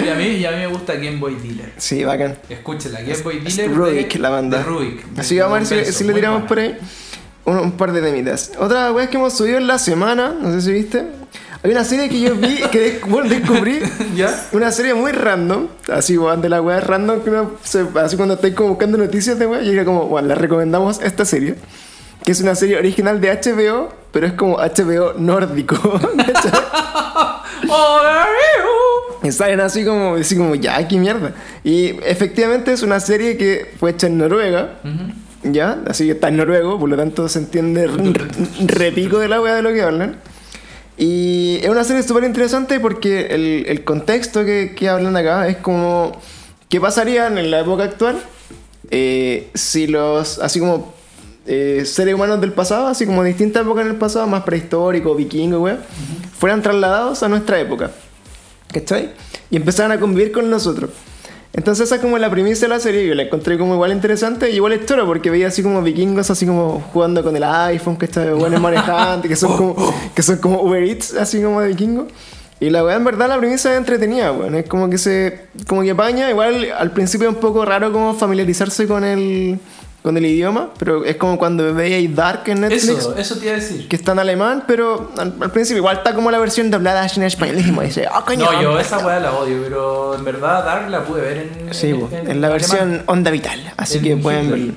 Y 0.01 0.09
a 0.09 0.15
mí, 0.15 0.25
y 0.25 0.47
a 0.47 0.51
mí 0.53 0.57
me 0.57 0.67
gusta 0.67 0.95
Game 0.95 1.19
Boy 1.19 1.35
Dealer. 1.35 1.73
sí, 1.77 2.05
bacán. 2.05 2.39
Escúchela, 2.49 3.03
Game 3.03 3.21
Boy 3.23 3.43
es 3.45 3.57
Dealer. 3.57 3.77
Rubik, 3.77 4.13
de, 4.15 4.19
la 4.19 4.31
banda. 4.31 4.59
de 4.59 4.65
Rubik. 4.65 5.05
Así 5.19 5.35
que 5.35 5.43
vamos 5.43 5.71
a 5.71 5.75
ver 5.75 5.85
si, 5.85 5.93
si 5.93 6.05
le 6.05 6.15
tiramos 6.15 6.41
buena. 6.41 6.49
por 6.49 6.59
ahí 6.59 6.79
un, 7.45 7.59
un 7.59 7.73
par 7.73 7.93
de 7.93 8.01
temitas. 8.03 8.53
Otra 8.59 8.93
wea 8.93 9.09
que 9.09 9.17
hemos 9.17 9.37
subido 9.37 9.59
en 9.59 9.67
la 9.67 9.79
semana, 9.79 10.35
no 10.41 10.53
sé 10.53 10.61
si 10.63 10.73
viste. 10.73 11.05
Hay 11.63 11.71
una 11.73 11.85
serie 11.85 12.09
que 12.09 12.19
yo 12.21 12.35
vi, 12.35 12.57
que 12.73 13.01
bueno, 13.07 13.29
descubrí. 13.29 13.81
¿Ya? 14.17 14.47
Una 14.53 14.73
serie 14.73 14.95
muy 14.95 15.13
random, 15.13 15.67
así, 15.93 16.17
weón, 16.17 16.41
de 16.41 16.49
la 16.49 16.63
weá 16.63 16.81
random 16.81 17.21
que 17.21 17.31
uno 17.31 17.53
se- 17.63 17.87
así 18.03 18.17
cuando 18.17 18.35
estáis 18.35 18.55
como 18.55 18.71
buscando 18.71 18.97
noticias 18.97 19.39
de 19.39 19.47
weá, 19.47 19.61
era 19.61 19.85
como, 19.85 20.05
weón, 20.05 20.27
le 20.29 20.35
recomendamos 20.35 21.01
esta 21.03 21.25
serie, 21.27 21.57
que 22.25 22.33
es 22.33 22.41
una 22.41 22.55
serie 22.55 22.79
original 22.79 23.21
de 23.21 23.31
HBO, 23.33 23.93
pero 24.11 24.27
es 24.27 24.33
como 24.35 24.57
HBO 24.59 25.15
nórdico. 25.19 25.77
Oh. 27.73 28.01
Y 29.23 29.31
salen 29.33 29.61
así 29.61 29.85
como, 29.85 30.15
así 30.15 30.35
como, 30.37 30.55
ya, 30.55 30.87
qué 30.89 30.97
mierda. 30.97 31.33
Y 31.63 31.89
efectivamente 32.05 32.73
es 32.73 32.83
una 32.83 33.01
serie 33.01 33.37
que 33.37 33.75
fue 33.79 33.91
hecha 33.91 34.07
en 34.07 34.17
Noruega, 34.19 34.79
Ujú. 34.83 35.13
¿Ya? 35.43 35.83
Así 35.87 36.07
que 36.07 36.13
está 36.13 36.29
en 36.29 36.37
noruego, 36.37 36.79
por 36.79 36.89
lo 36.89 36.97
tanto 36.97 37.29
se 37.29 37.41
entiende 37.41 37.89
repico 38.67 39.19
de 39.19 39.29
la 39.29 39.41
weá 39.41 39.55
de 39.55 39.63
lo 39.63 39.73
que 39.73 39.83
hablan. 39.83 40.17
Y 40.97 41.59
es 41.63 41.69
una 41.69 41.85
serie 41.85 42.03
súper 42.03 42.25
interesante 42.25 42.79
porque 42.79 43.27
el, 43.31 43.65
el 43.67 43.85
contexto 43.85 44.45
que, 44.45 44.75
que 44.77 44.89
hablan 44.89 45.17
acá 45.17 45.49
es 45.49 45.57
como 45.57 46.13
qué 46.69 46.81
pasaría 46.81 47.27
en 47.27 47.51
la 47.51 47.61
época 47.61 47.85
actual 47.85 48.23
eh, 48.91 49.51
si 49.55 49.87
los, 49.87 50.39
así 50.41 50.61
como 50.61 50.93
eh, 51.47 51.85
seres 51.87 52.15
humanos 52.15 52.41
del 52.41 52.53
pasado, 52.53 52.89
así 52.89 53.07
como 53.07 53.25
distintas 53.25 53.63
épocas 53.63 53.87
en 53.87 53.93
el 53.93 53.97
pasado, 53.97 54.27
más 54.27 54.43
prehistórico, 54.43 55.15
vikingo, 55.15 55.61
weá, 55.61 55.79
fueran 56.39 56.61
trasladados 56.61 57.23
a 57.23 57.29
nuestra 57.29 57.59
época. 57.61 57.91
¿cachai? 58.73 59.11
Y 59.51 59.57
empezaban 59.57 59.93
a 59.93 60.01
convivir 60.01 60.33
con 60.33 60.49
nosotros. 60.51 60.91
Entonces 61.53 61.87
esa 61.87 61.97
es 61.97 62.01
como 62.01 62.17
la 62.17 62.31
premisa 62.31 62.63
de 62.63 62.69
la 62.69 62.79
serie, 62.79 63.07
yo 63.07 63.15
la 63.15 63.25
encontré 63.25 63.59
como 63.59 63.75
igual 63.75 63.91
interesante 63.91 64.51
y 64.51 64.55
igual 64.57 64.87
choro 64.87 65.05
porque 65.05 65.31
veía 65.31 65.49
así 65.49 65.65
como 65.65 65.83
vikingos 65.83 66.31
así 66.31 66.47
como 66.47 66.81
jugando 66.93 67.25
con 67.25 67.35
el 67.35 67.43
iPhone, 67.43 67.97
que 67.97 68.07
está 68.07 68.33
buenos 68.35 68.61
manejando, 68.63 69.27
que 69.27 69.35
son 69.35 69.57
como, 69.57 69.95
que 70.15 70.23
son 70.23 70.37
como 70.39 70.63
Uber 70.63 70.83
Eats, 70.83 71.15
así 71.15 71.43
como 71.43 71.61
de 71.61 71.69
vikingos. 71.69 72.07
Y 72.61 72.69
la 72.69 72.85
weá, 72.85 72.95
en 72.97 73.05
verdad, 73.05 73.27
la 73.27 73.39
premisa 73.39 73.73
es 73.73 73.79
entretenida, 73.79 74.33
weón. 74.33 74.55
Es 74.55 74.69
como 74.69 74.91
que 74.91 74.99
se. 74.99 75.47
Como 75.67 75.83
que 75.83 75.95
paña. 75.95 76.29
Igual 76.29 76.69
al 76.79 76.91
principio 76.93 77.31
es 77.31 77.35
un 77.35 77.41
poco 77.41 77.65
raro 77.65 77.91
como 77.91 78.15
familiarizarse 78.15 78.87
con 78.87 79.03
el. 79.03 79.59
Con 80.03 80.17
el 80.17 80.25
idioma, 80.25 80.71
pero 80.79 81.05
es 81.05 81.17
como 81.17 81.37
cuando 81.37 81.75
veíais 81.75 82.17
Dark 82.17 82.45
en 82.47 82.63
Netflix. 82.63 82.89
Eso, 82.89 83.15
eso 83.19 83.37
te 83.37 83.45
iba 83.45 83.55
a 83.55 83.59
decir. 83.59 83.87
Que 83.87 83.97
está 83.97 84.13
en 84.13 84.19
alemán, 84.21 84.65
pero 84.67 85.11
al, 85.19 85.35
al 85.39 85.51
principio 85.51 85.77
igual 85.77 85.99
está 85.99 86.15
como 86.15 86.31
la 86.31 86.39
versión 86.39 86.71
doblada 86.71 87.07
en 87.07 87.23
español. 87.23 87.57
Y 87.57 87.59
dijimos, 87.59 87.85
dice, 87.85 88.07
oh, 88.11 88.25
coño. 88.25 88.51
No, 88.51 88.63
yo 88.63 88.81
esa 88.81 88.99
weá 89.05 89.21
la 89.21 89.33
odio, 89.33 89.61
pero 89.63 90.15
en 90.15 90.25
verdad 90.25 90.65
Dark 90.65 90.89
la 90.89 91.05
pude 91.05 91.21
ver 91.21 91.37
en. 91.39 91.75
Sí, 91.75 91.89
en, 91.89 92.01
en 92.01 92.31
en 92.31 92.41
la 92.41 92.47
alemán. 92.49 92.51
versión 92.53 93.03
onda 93.07 93.31
vital. 93.31 93.61
Así 93.77 93.99
En 93.99 94.05
que 94.05 94.17
pueden 94.17 94.51
verlo. 94.51 94.73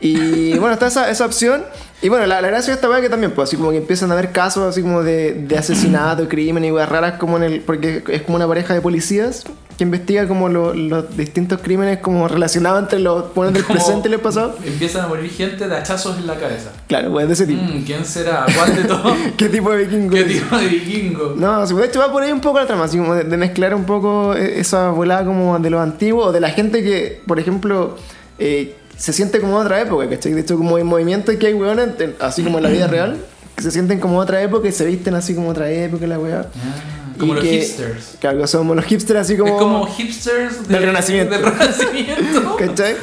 Y 0.00 0.58
bueno, 0.58 0.72
está 0.74 0.88
esa, 0.88 1.08
esa 1.08 1.24
opción. 1.24 1.64
Y 2.02 2.08
bueno, 2.08 2.26
la, 2.26 2.40
la 2.40 2.48
gracia 2.48 2.72
de 2.72 2.74
esta 2.74 2.88
weá 2.88 3.00
que 3.00 3.08
también, 3.08 3.32
pues 3.32 3.48
así 3.48 3.56
como 3.56 3.70
que 3.70 3.76
empiezan 3.76 4.10
a 4.10 4.14
haber 4.14 4.32
casos 4.32 4.64
así 4.64 4.82
como 4.82 5.04
de, 5.04 5.34
de 5.34 5.56
asesinato, 5.56 6.28
crimen 6.28 6.64
y 6.64 6.72
weas 6.72 6.88
raras 6.88 7.14
como 7.18 7.36
en 7.36 7.44
el. 7.44 7.60
Porque 7.60 8.02
es 8.08 8.22
como 8.22 8.34
una 8.36 8.48
pareja 8.48 8.74
de 8.74 8.80
policías 8.80 9.44
que 9.78 9.84
investiga 9.84 10.26
como 10.28 10.48
lo- 10.48 10.74
los 10.74 11.16
distintos 11.16 11.60
crímenes 11.62 12.00
como 12.00 12.26
relacionados 12.28 12.82
entre 12.82 12.98
los 12.98 13.32
bueno, 13.34 13.52
del 13.52 13.64
presente 13.72 14.08
y 14.08 14.12
el 14.12 14.20
pasado. 14.20 14.56
Empiezan 14.64 15.04
a 15.04 15.08
morir 15.08 15.30
gente 15.30 15.68
de 15.68 15.74
hachazos 15.76 16.18
en 16.18 16.26
la 16.26 16.34
cabeza. 16.34 16.72
Claro, 16.88 17.12
pues 17.12 17.28
de 17.28 17.32
ese 17.34 17.46
tipo. 17.46 17.62
Mm, 17.62 17.84
¿Quién 17.84 18.04
será? 18.04 18.44
¿Cuál 18.56 18.74
de 18.74 18.82
todos? 18.84 19.16
¿Qué 19.38 19.48
tipo 19.48 19.70
de 19.70 19.84
vikingo? 19.84 20.10
¿Qué 20.14 20.24
tipo 20.24 20.56
de 20.56 20.66
vikingo? 20.66 21.34
No, 21.36 21.64
sí, 21.66 21.74
de 21.74 21.86
hecho 21.86 22.00
va 22.00 22.10
por 22.12 22.22
ahí 22.24 22.32
un 22.32 22.40
poco 22.40 22.58
la 22.58 22.66
trama, 22.66 22.84
así 22.84 22.98
como 22.98 23.14
de, 23.14 23.22
de 23.24 23.36
mezclar 23.36 23.72
un 23.74 23.84
poco 23.84 24.34
eh, 24.34 24.58
esa 24.60 24.90
volada 24.90 25.24
como 25.24 25.56
de 25.60 25.70
lo 25.70 25.80
antiguo 25.80 26.24
o 26.26 26.32
de 26.32 26.40
la 26.40 26.50
gente 26.50 26.82
que, 26.82 27.22
por 27.26 27.38
ejemplo, 27.38 27.96
eh, 28.40 28.74
se 28.96 29.12
siente 29.12 29.40
como 29.40 29.56
otra 29.58 29.80
época, 29.80 30.08
¿cachai? 30.08 30.32
De 30.32 30.40
hecho, 30.40 30.56
como 30.56 30.74
hay 30.76 30.82
movimientos 30.82 31.36
que 31.36 31.46
hay 31.46 31.54
weones, 31.54 31.90
en- 32.00 32.16
así 32.18 32.42
como 32.42 32.58
en 32.58 32.64
la 32.64 32.70
vida 32.70 32.86
real, 32.88 33.16
que 33.54 33.62
se 33.62 33.70
sienten 33.70 34.00
como 34.00 34.18
otra 34.18 34.42
época 34.42 34.66
y 34.66 34.72
se 34.72 34.84
visten 34.84 35.14
así 35.14 35.36
como 35.36 35.50
otra 35.50 35.70
época, 35.70 36.04
la 36.08 36.18
weá. 36.18 36.40
Ah, 36.40 37.07
como 37.18 37.32
Y 37.32 37.36
los 37.36 37.44
que- 37.44 37.50
hipsters. 37.60 38.04
Claro, 38.20 38.46
somos 38.46 38.74
los 38.76 38.84
hipsters 38.86 39.20
así 39.20 39.36
como... 39.36 39.52
Es 39.54 39.58
como 39.60 39.86
hipsters 39.86 40.66
de- 40.68 40.74
Del 40.74 40.84
Renacimiento. 40.84 41.34
del 41.34 41.44
Renacimiento. 41.44 42.56
¿Cachai? 42.58 42.96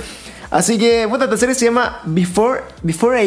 Así 0.55 0.77
que, 0.77 1.05
puta, 1.09 1.25
esta 1.25 1.35
serie 1.35 1.53
se 1.53 1.65
llama 1.65 1.99
Before, 2.05 2.61
Before 2.81 3.19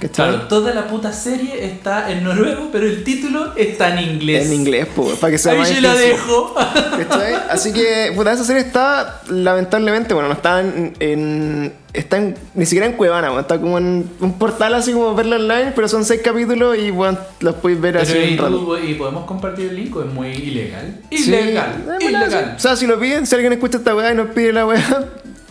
¿cachai? 0.00 0.08
Claro, 0.12 0.42
toda 0.42 0.72
la 0.72 0.86
puta 0.86 1.12
serie 1.12 1.64
está 1.66 2.12
en 2.12 2.22
noruego, 2.22 2.68
pero 2.70 2.86
el 2.86 3.02
título 3.02 3.52
está 3.56 3.88
en 3.98 4.08
inglés. 4.08 4.46
En 4.46 4.52
inglés, 4.52 4.86
pues, 4.94 5.18
para 5.18 5.32
que 5.32 5.38
sea 5.38 5.50
Ahí 5.52 5.58
más 5.58 5.68
se 5.68 5.80
la 5.80 5.94
extensivo. 5.94 6.54
dejo. 6.54 6.54
¿Cachai? 7.08 7.34
Así 7.50 7.72
que, 7.72 8.12
puta, 8.14 8.32
esa 8.32 8.44
serie 8.44 8.62
está, 8.62 9.20
lamentablemente, 9.28 10.14
bueno, 10.14 10.28
no 10.28 10.34
está 10.34 10.60
en. 10.60 10.92
en- 11.00 11.72
está 11.92 12.18
en- 12.18 12.36
ni 12.54 12.66
siquiera 12.66 12.86
en 12.86 12.92
Cuevana, 12.94 13.28
bueno, 13.30 13.40
está 13.42 13.60
como 13.60 13.78
en 13.78 14.08
un 14.20 14.32
portal 14.38 14.74
así 14.74 14.92
como 14.92 15.14
verla 15.14 15.36
online, 15.36 15.72
pero 15.76 15.86
son 15.88 16.04
seis 16.04 16.20
capítulos 16.24 16.76
y, 16.78 16.90
bueno, 16.90 17.18
los 17.40 17.54
podéis 17.56 17.80
ver 17.80 17.98
así 17.98 18.12
Pero, 18.12 18.24
en 18.26 18.32
¿y, 18.32 18.36
rato. 18.36 18.50
tú- 18.58 18.76
y 18.78 18.94
podemos 18.94 19.24
compartir 19.26 19.70
el 19.70 19.76
link 19.76 19.94
o 19.96 20.02
es 20.02 20.08
muy 20.12 20.28
ilegal. 20.28 21.00
Sí, 21.10 21.28
Ilegal. 21.28 21.70
eh, 21.70 21.82
bueno, 21.84 22.00
ilegal. 22.10 22.54
O 22.56 22.60
sea, 22.60 22.76
si 22.76 22.86
lo 22.86 22.98
piden, 23.00 23.26
si 23.26 23.34
alguien 23.34 23.52
escucha 23.52 23.78
esta 23.78 23.94
weá 23.94 24.12
y 24.12 24.16
nos 24.16 24.28
pide 24.30 24.52
la 24.52 24.66
weá, 24.66 25.04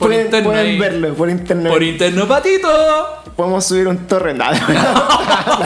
Por 0.03 0.43
pueden, 0.43 0.79
verlo 0.79 1.13
por 1.13 1.29
internet. 1.29 1.71
Por 1.71 1.81
interno 1.81 2.27
patito. 2.27 2.69
Podemos 3.35 3.65
subir 3.65 3.87
un 3.87 3.97
torrent. 4.05 4.37
Nada, 4.37 4.59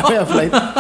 la. 0.10 0.74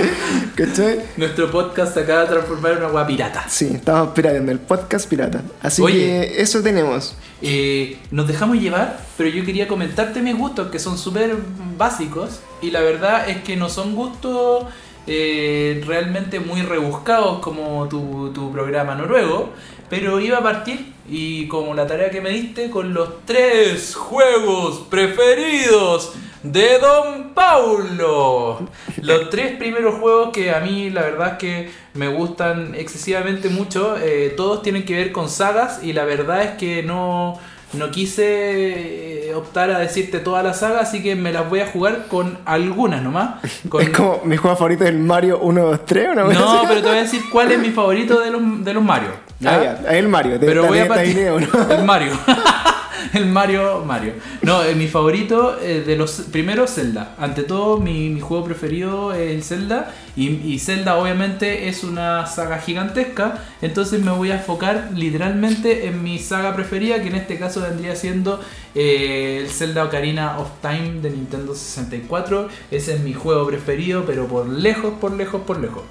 ¿Cachai? 0.55 1.01
Nuestro 1.17 1.49
podcast 1.51 1.93
se 1.93 2.01
acaba 2.01 2.21
de 2.21 2.27
transformar 2.27 2.73
en 2.73 2.77
una 2.77 2.87
agua 2.87 3.07
pirata. 3.07 3.45
Sí, 3.49 3.71
estamos 3.73 4.09
pirateando 4.13 4.51
el 4.51 4.59
podcast 4.59 5.09
pirata. 5.09 5.41
Así 5.61 5.81
Oye. 5.81 5.97
que 5.97 6.41
eso 6.41 6.61
tenemos. 6.61 7.15
Eh, 7.41 7.97
nos 8.11 8.27
dejamos 8.27 8.57
llevar, 8.57 8.99
pero 9.17 9.29
yo 9.29 9.43
quería 9.43 9.67
comentarte 9.67 10.21
mis 10.21 10.37
gustos 10.37 10.69
que 10.69 10.79
son 10.79 10.97
súper 10.97 11.35
básicos 11.77 12.39
y 12.61 12.71
la 12.71 12.81
verdad 12.81 13.29
es 13.29 13.43
que 13.43 13.55
no 13.55 13.69
son 13.69 13.95
gustos 13.95 14.65
eh, 15.09 15.81
realmente 15.87 16.39
muy 16.39 16.61
rebuscados 16.61 17.39
como 17.39 17.87
tu, 17.87 18.31
tu 18.33 18.51
programa 18.51 18.93
noruego, 18.93 19.53
pero 19.89 20.19
iba 20.19 20.39
a 20.39 20.43
partir 20.43 20.93
y 21.09 21.47
como 21.47 21.73
la 21.73 21.87
tarea 21.87 22.09
que 22.09 22.21
me 22.21 22.29
diste 22.29 22.69
con 22.69 22.93
los 22.93 23.25
tres 23.25 23.95
juegos 23.95 24.85
preferidos 24.89 26.13
de 26.43 26.79
Don 26.79 27.33
Paulo. 27.33 28.67
Los 29.01 29.29
tres 29.29 29.57
primeros 29.57 29.95
juegos 29.95 30.29
que 30.31 30.51
a 30.51 30.59
mí 30.59 30.89
la 30.89 31.01
verdad 31.01 31.33
es 31.33 31.37
que 31.37 31.71
me 31.93 32.07
gustan 32.09 32.75
excesivamente 32.75 33.49
mucho, 33.49 33.97
eh, 33.97 34.33
todos 34.35 34.61
tienen 34.61 34.85
que 34.85 34.95
ver 34.95 35.11
con 35.11 35.29
sagas 35.29 35.83
y 35.83 35.93
la 35.93 36.05
verdad 36.05 36.43
es 36.43 36.51
que 36.57 36.83
no, 36.83 37.39
no 37.73 37.91
quise 37.91 39.29
eh, 39.29 39.33
optar 39.35 39.69
a 39.71 39.79
decirte 39.79 40.19
toda 40.19 40.41
la 40.43 40.53
saga, 40.53 40.79
así 40.81 41.03
que 41.03 41.15
me 41.15 41.31
las 41.33 41.49
voy 41.49 41.59
a 41.59 41.67
jugar 41.67 42.05
con 42.07 42.37
algunas 42.45 43.01
nomás. 43.01 43.35
Con- 43.69 43.81
Es 43.81 43.89
como 43.89 44.21
mi 44.23 44.37
juego 44.37 44.55
favorito 44.55 44.83
es 44.85 44.89
el 44.91 44.99
Mario 44.99 45.39
1, 45.39 45.61
2, 45.61 45.85
3, 45.85 46.07
¿no? 46.15 46.31
No, 46.31 46.61
pero 46.67 46.81
te 46.81 46.87
voy 46.87 46.97
a 46.97 47.01
decir 47.01 47.21
cuál 47.31 47.51
es 47.51 47.59
mi 47.59 47.69
favorito 47.71 48.19
de 48.21 48.31
los, 48.31 48.63
de 48.63 48.73
los 48.73 48.83
Mario. 48.83 49.09
¿ya? 49.39 49.55
Ah, 49.55 49.63
ya, 49.63 49.89
es 49.91 49.97
el 49.97 50.07
Mario. 50.07 50.37
Pero 50.39 50.65
voy 50.65 50.79
a 50.79 50.87
partir. 50.87 51.17
idea, 51.17 51.31
¿no? 51.31 51.71
El 51.75 51.83
Mario. 51.83 52.13
El 53.13 53.25
Mario, 53.27 53.83
Mario. 53.85 54.13
No, 54.41 54.63
eh, 54.63 54.75
mi 54.75 54.87
favorito 54.87 55.59
eh, 55.61 55.83
de 55.85 55.95
los 55.95 56.11
primeros 56.31 56.73
Zelda. 56.73 57.15
Ante 57.17 57.43
todo, 57.43 57.79
mi, 57.79 58.19
juego 58.19 58.45
preferido 58.45 59.13
es 59.13 59.31
el 59.31 59.43
Zelda. 59.43 59.93
Y, 60.15 60.29
y 60.29 60.59
Zelda, 60.59 60.97
obviamente, 60.97 61.67
es 61.67 61.83
una 61.83 62.25
saga 62.27 62.59
gigantesca. 62.59 63.43
Entonces, 63.61 64.01
me 64.01 64.11
voy 64.11 64.31
a 64.31 64.35
enfocar 64.35 64.91
literalmente 64.95 65.87
en 65.87 66.03
mi 66.03 66.19
saga 66.19 66.55
preferida, 66.55 67.01
que 67.01 67.07
en 67.07 67.15
este 67.15 67.37
caso 67.37 67.61
vendría 67.61 67.95
siendo 67.95 68.39
eh, 68.75 69.39
el 69.41 69.49
Zelda 69.49 69.85
Ocarina 69.85 70.39
of 70.39 70.49
Time 70.61 71.01
de 71.01 71.09
Nintendo 71.09 71.55
64. 71.55 72.49
Ese 72.71 72.95
es 72.95 72.99
mi 73.01 73.13
juego 73.13 73.47
preferido, 73.47 74.05
pero 74.05 74.27
por 74.27 74.47
lejos, 74.47 74.93
por 74.99 75.11
lejos, 75.13 75.41
por 75.41 75.59
lejos. 75.59 75.83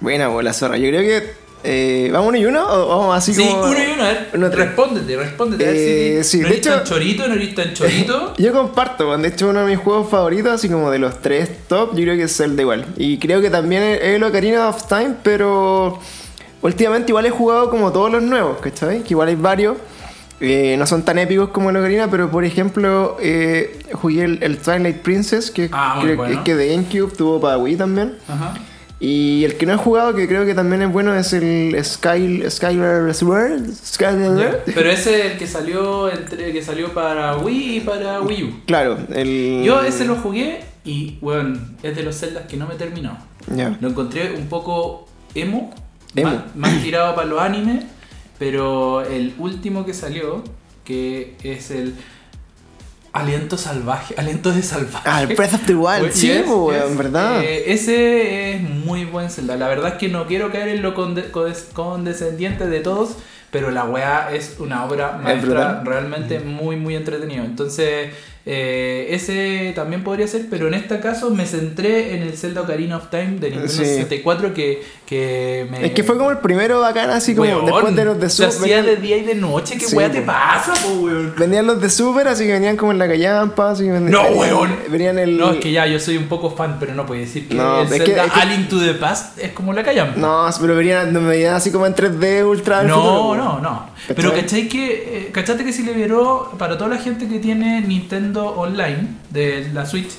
Buena 0.00 0.28
bola, 0.28 0.52
zorra. 0.52 0.78
Yo 0.78 0.88
creo 0.88 1.02
que. 1.02 1.51
Eh, 1.64 2.10
¿Vamos 2.12 2.28
uno 2.30 2.38
y 2.38 2.44
uno? 2.46 2.64
¿O 2.68 2.88
vamos 2.98 3.16
así 3.16 3.32
Sí, 3.34 3.42
como.? 3.48 3.62
uno 3.66 3.78
y 3.78 3.92
uno, 3.92 4.02
a 4.02 4.08
ver, 4.08 4.28
uno, 4.34 4.48
respóndete, 4.48 5.16
respóndete. 5.16 5.64
a 5.64 5.66
ver 5.68 5.76
Eh, 5.76 6.24
si, 6.24 6.38
sí, 6.38 6.42
¿No 6.42 6.48
de 6.48 6.56
tan 6.56 6.72
hecho- 6.80 6.84
chorito? 6.84 7.28
¿No 7.28 7.34
eres 7.34 7.54
tan 7.54 7.72
chorito? 7.74 8.34
Yo 8.38 8.52
comparto, 8.52 9.16
de 9.16 9.28
hecho 9.28 9.48
uno 9.48 9.60
de 9.60 9.66
mis 9.76 9.78
juegos 9.78 10.08
favoritos, 10.10 10.52
así 10.52 10.68
como 10.68 10.90
de 10.90 10.98
los 10.98 11.22
tres 11.22 11.48
top, 11.68 11.94
yo 11.94 12.02
creo 12.02 12.16
que 12.16 12.24
es 12.24 12.36
Zelda 12.36 12.62
igual. 12.62 12.86
Y 12.96 13.18
creo 13.18 13.40
que 13.40 13.50
también 13.50 13.82
es 13.84 14.00
el 14.02 14.22
Ocarina 14.24 14.68
of 14.68 14.86
Time, 14.88 15.14
pero 15.22 15.98
últimamente 16.62 17.12
igual 17.12 17.26
he 17.26 17.30
jugado 17.30 17.70
como 17.70 17.92
todos 17.92 18.10
los 18.10 18.22
nuevos, 18.22 18.58
¿cachai? 18.58 19.02
Que 19.02 19.14
igual 19.14 19.28
hay 19.28 19.36
varios. 19.36 19.76
Eh, 20.44 20.74
no 20.76 20.88
son 20.88 21.04
tan 21.04 21.18
épicos 21.20 21.50
como 21.50 21.70
el 21.70 21.76
Ocarina, 21.76 22.10
pero 22.10 22.28
por 22.28 22.44
ejemplo 22.44 23.16
jugué 23.92 24.24
el, 24.24 24.42
el 24.42 24.58
Twilight 24.58 24.96
Princess, 25.02 25.52
que 25.52 25.68
Ah, 25.70 26.00
creo 26.02 26.16
bueno. 26.16 26.38
que, 26.38 26.42
que 26.42 26.56
de 26.56 26.74
GameCube 26.74 27.12
tuvo 27.16 27.40
para 27.40 27.56
Wii 27.58 27.76
también. 27.76 28.14
Ajá. 28.28 28.54
Y 29.04 29.44
el 29.44 29.56
que 29.56 29.66
no 29.66 29.72
he 29.72 29.76
jugado, 29.76 30.14
que 30.14 30.28
creo 30.28 30.46
que 30.46 30.54
también 30.54 30.82
es 30.82 30.92
bueno, 30.92 31.12
es 31.12 31.32
el 31.32 31.76
Sky, 31.84 32.48
Skyward 32.48 33.12
Sword. 33.12 33.62
Skyward- 33.84 34.38
Ya. 34.40 34.72
Pero 34.72 34.90
ese 34.90 35.18
es 35.26 35.32
el 35.32 35.38
que 35.38 35.46
salió 35.48 36.08
entre 36.08 36.52
que 36.52 36.62
salió 36.62 36.94
para 36.94 37.36
Wii 37.38 37.76
y 37.78 37.80
para 37.80 38.20
Wii 38.22 38.44
U. 38.44 38.60
Claro, 38.64 38.96
el. 39.12 39.62
Yo 39.64 39.82
ese 39.82 40.04
lo 40.04 40.14
jugué 40.14 40.60
y 40.84 41.18
bueno, 41.20 41.58
es 41.82 41.96
de 41.96 42.04
los 42.04 42.14
celdas 42.14 42.44
que 42.46 42.56
no 42.56 42.68
me 42.68 42.76
terminó. 42.76 43.18
Lo 43.80 43.88
encontré 43.88 44.34
un 44.36 44.46
poco 44.46 45.08
emo, 45.34 45.74
Emo. 46.14 46.30
Más, 46.30 46.54
más 46.54 46.82
tirado 46.84 47.16
para 47.16 47.26
los 47.26 47.40
animes, 47.40 47.84
pero 48.38 49.02
el 49.04 49.34
último 49.38 49.84
que 49.84 49.94
salió, 49.94 50.44
que 50.84 51.34
es 51.42 51.72
el 51.72 51.94
Aliento 53.12 53.58
salvaje, 53.58 54.14
aliento 54.16 54.52
de 54.52 54.62
salvaje. 54.62 55.06
Ah, 55.10 55.20
el 55.22 55.34
Breath 55.36 55.52
of 55.52 55.66
the 55.66 55.74
Wild, 55.74 56.00
Pues, 56.00 56.14
sí, 56.14 56.28
yes, 56.28 56.42
po, 56.46 56.72
yes. 56.72 56.82
en 56.86 56.96
verdad. 56.96 57.42
Eh, 57.42 57.64
ese 57.72 58.54
es 58.54 58.62
muy 58.62 59.04
buen 59.04 59.28
Zelda. 59.28 59.54
La 59.56 59.68
verdad 59.68 59.88
es 59.92 59.94
que 59.98 60.08
no 60.08 60.26
quiero 60.26 60.50
caer 60.50 60.68
en 60.68 60.80
lo 60.80 60.94
conde- 60.94 61.30
condes- 61.30 61.66
condescendiente 61.74 62.66
de 62.66 62.80
todos, 62.80 63.16
pero 63.50 63.70
la 63.70 63.84
weá 63.84 64.30
es 64.32 64.56
una 64.60 64.86
obra 64.86 65.18
maestra 65.22 65.82
realmente 65.84 66.40
muy, 66.40 66.76
muy 66.76 66.96
entretenido. 66.96 67.44
Entonces, 67.44 68.14
eh, 68.44 69.06
ese 69.10 69.72
también 69.74 70.02
podría 70.02 70.26
ser, 70.26 70.46
pero 70.50 70.66
en 70.66 70.74
este 70.74 70.98
caso 71.00 71.30
me 71.30 71.46
centré 71.46 72.16
en 72.16 72.22
el 72.22 72.36
Zelda 72.36 72.62
Ocarina 72.62 72.96
of 72.96 73.08
Time 73.10 73.38
de 73.38 73.50
Nintendo 73.50 73.68
Sí. 73.68 73.84
64 73.84 74.52
que, 74.52 74.82
que 75.06 75.66
me... 75.70 75.86
Es 75.86 75.92
que 75.92 76.02
fue 76.02 76.16
como 76.18 76.30
el 76.30 76.38
primero 76.38 76.80
bacán, 76.80 77.10
así 77.10 77.34
como 77.36 77.48
Weón, 77.48 77.66
después 77.66 77.94
de 77.94 78.04
los 78.04 78.18
de 78.20 78.28
se 78.30 78.50
Super. 78.50 78.58
hacía 78.64 78.82
de 78.82 78.96
día 78.96 79.16
y 79.18 79.24
de 79.24 79.34
noche, 79.36 79.78
¿qué 79.78 79.86
Sí, 79.86 79.94
weá 79.96 80.10
te 80.10 80.22
pasa, 80.22 80.72
po, 80.74 81.02
weón? 81.04 81.34
venían 81.38 81.66
los 81.68 81.80
de 81.80 81.88
Super, 81.88 82.26
así 82.28 82.44
que 82.46 82.52
venían 82.54 82.76
como 82.76 82.90
en 82.92 82.98
la 82.98 83.06
callampa, 83.06 83.70
así 83.70 83.84
que 83.84 83.92
venían, 83.92 84.10
No, 84.10 84.22
weón. 84.30 84.76
Venían 84.90 85.18
el. 85.18 85.36
No, 85.36 85.52
es 85.52 85.58
que 85.60 85.70
ya, 85.70 85.86
yo 85.86 85.98
soy 86.00 86.16
un 86.16 86.26
poco 86.26 86.50
fan, 86.50 86.76
pero 86.80 86.94
no 86.94 87.06
puedo 87.06 87.20
decir 87.20 87.46
que 87.48 87.54
No, 87.54 87.82
el 87.82 87.86
es 87.86 87.92
que- 87.92 88.06
Zelda 88.06 88.24
es 88.26 88.32
que- 88.32 88.46
Link 88.46 88.68
to 88.68 88.80
the 88.80 88.94
Past 88.94 89.38
es 89.38 89.52
como 89.52 89.72
la 89.72 89.82
callampa. 89.84 90.18
No, 90.18 90.46
pero 90.60 90.74
venían, 90.76 91.12
venían 91.28 91.54
así 91.54 91.70
como 91.70 91.86
en 91.86 91.94
3D 91.94 92.44
ultra. 92.44 92.82
No, 92.82 92.94
futuro, 92.96 93.34
no, 93.36 93.60
no. 93.60 93.92
¿Cachai? 94.02 94.16
Pero 94.16 94.34
¿cachai 94.34 94.68
que, 94.68 94.86
eh, 95.26 95.30
¿cachate 95.32 95.64
que 95.64 95.72
si 95.72 95.84
liberó 95.84 96.52
para 96.58 96.76
toda 96.76 96.90
la 96.90 96.96
gente 96.96 97.28
que 97.28 97.38
tiene 97.38 97.80
Nintendo 97.82 98.31
Online 98.40 99.08
de 99.30 99.70
la 99.72 99.86
Switch? 99.86 100.12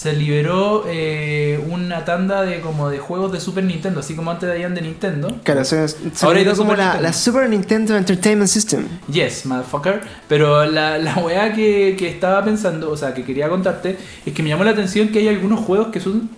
se 0.00 0.14
liberó 0.14 0.84
eh, 0.88 1.62
una 1.68 2.06
tanda 2.06 2.40
de 2.40 2.62
como 2.62 2.88
de 2.88 2.98
juegos 2.98 3.32
de 3.32 3.38
Super 3.38 3.64
Nintendo, 3.64 4.00
así 4.00 4.14
como 4.14 4.30
antes 4.30 4.48
de 4.48 4.54
habían 4.54 4.74
de 4.74 4.80
Nintendo. 4.80 5.28
Claro, 5.42 5.62
se, 5.62 5.88
se 5.88 5.98
Ahora 6.24 6.38
hay 6.38 6.46
como 6.46 6.56
Super 6.56 6.78
la, 6.78 6.84
Nintendo. 6.84 7.02
la 7.02 7.12
Super 7.12 7.48
Nintendo 7.50 7.96
Entertainment 7.98 8.48
System. 8.48 8.86
Yes, 9.12 9.44
motherfucker. 9.44 10.00
Pero 10.26 10.64
la, 10.64 10.96
la 10.96 11.16
weá 11.16 11.52
que, 11.52 11.96
que 11.98 12.08
estaba 12.08 12.42
pensando, 12.42 12.90
o 12.90 12.96
sea, 12.96 13.12
que 13.12 13.24
quería 13.24 13.50
contarte, 13.50 13.98
es 14.24 14.32
que 14.32 14.42
me 14.42 14.48
llamó 14.48 14.64
la 14.64 14.70
atención 14.70 15.08
que 15.08 15.18
hay 15.18 15.28
algunos 15.28 15.60
juegos 15.60 15.88
que 15.88 16.00
son 16.00 16.30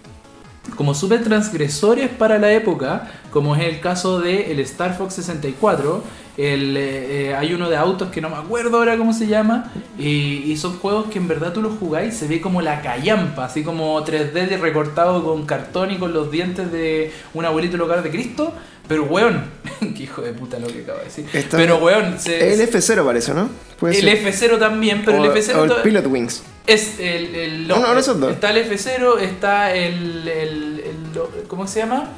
como 0.76 0.94
súper 0.94 1.22
transgresores 1.22 2.08
para 2.08 2.38
la 2.38 2.52
época, 2.52 3.10
como 3.30 3.54
es 3.54 3.62
el 3.62 3.80
caso 3.80 4.20
de 4.20 4.50
el 4.50 4.58
Star 4.60 4.96
Fox 4.96 5.14
64. 5.14 6.02
El, 6.38 6.76
eh, 6.78 7.28
eh, 7.30 7.34
hay 7.34 7.52
uno 7.52 7.68
de 7.68 7.76
autos 7.76 8.08
que 8.10 8.22
no 8.22 8.30
me 8.30 8.36
acuerdo 8.36 8.78
ahora 8.78 8.96
cómo 8.96 9.12
se 9.12 9.26
llama. 9.26 9.70
Y, 9.98 10.42
y 10.50 10.56
son 10.56 10.78
juegos 10.78 11.06
que 11.10 11.18
en 11.18 11.28
verdad 11.28 11.52
tú 11.52 11.60
los 11.60 11.78
jugáis 11.78 12.14
se 12.16 12.26
ve 12.26 12.40
como 12.40 12.62
la 12.62 12.80
callampa, 12.80 13.44
así 13.44 13.62
como 13.62 14.02
3D 14.04 14.32
de 14.48 14.56
recortado 14.56 15.22
con 15.24 15.44
cartón 15.44 15.90
y 15.90 15.98
con 15.98 16.12
los 16.14 16.30
dientes 16.30 16.72
de 16.72 17.12
un 17.34 17.44
abuelito 17.44 17.76
local 17.76 18.02
de 18.02 18.10
Cristo. 18.10 18.54
Pero 18.88 19.04
weón, 19.04 19.44
qué 19.96 20.02
hijo 20.02 20.22
de 20.22 20.32
puta 20.32 20.58
lo 20.58 20.66
que 20.68 20.80
acabo 20.82 20.98
de 20.98 21.04
decir. 21.04 21.26
Pero 21.50 21.76
weón, 21.78 22.18
se, 22.18 22.52
El 22.54 22.60
F0 22.68 23.04
parece, 23.04 23.32
¿no? 23.34 23.48
Puede 23.78 23.98
el 23.98 24.32
ser. 24.32 24.50
F0 24.52 24.58
también, 24.58 25.02
pero 25.04 25.20
o, 25.20 25.24
el 25.24 25.30
F0 25.32 25.54
o 25.56 25.64
el 25.64 25.82
Pilot 25.82 26.06
Wings. 26.06 26.42
es 26.66 26.98
el, 26.98 27.34
el 27.34 27.64
Uno- 27.66 27.76
uno 27.80 27.94
de 27.94 28.00
esos 28.00 28.18
dos. 28.18 28.32
está 28.32 28.50
el 28.50 28.68
F0, 28.70 29.18
está 29.20 29.74
el, 29.74 30.26
el- 30.28 30.82
el- 30.84 31.46
¿cómo 31.48 31.66
se 31.66 31.80
llama? 31.80 32.08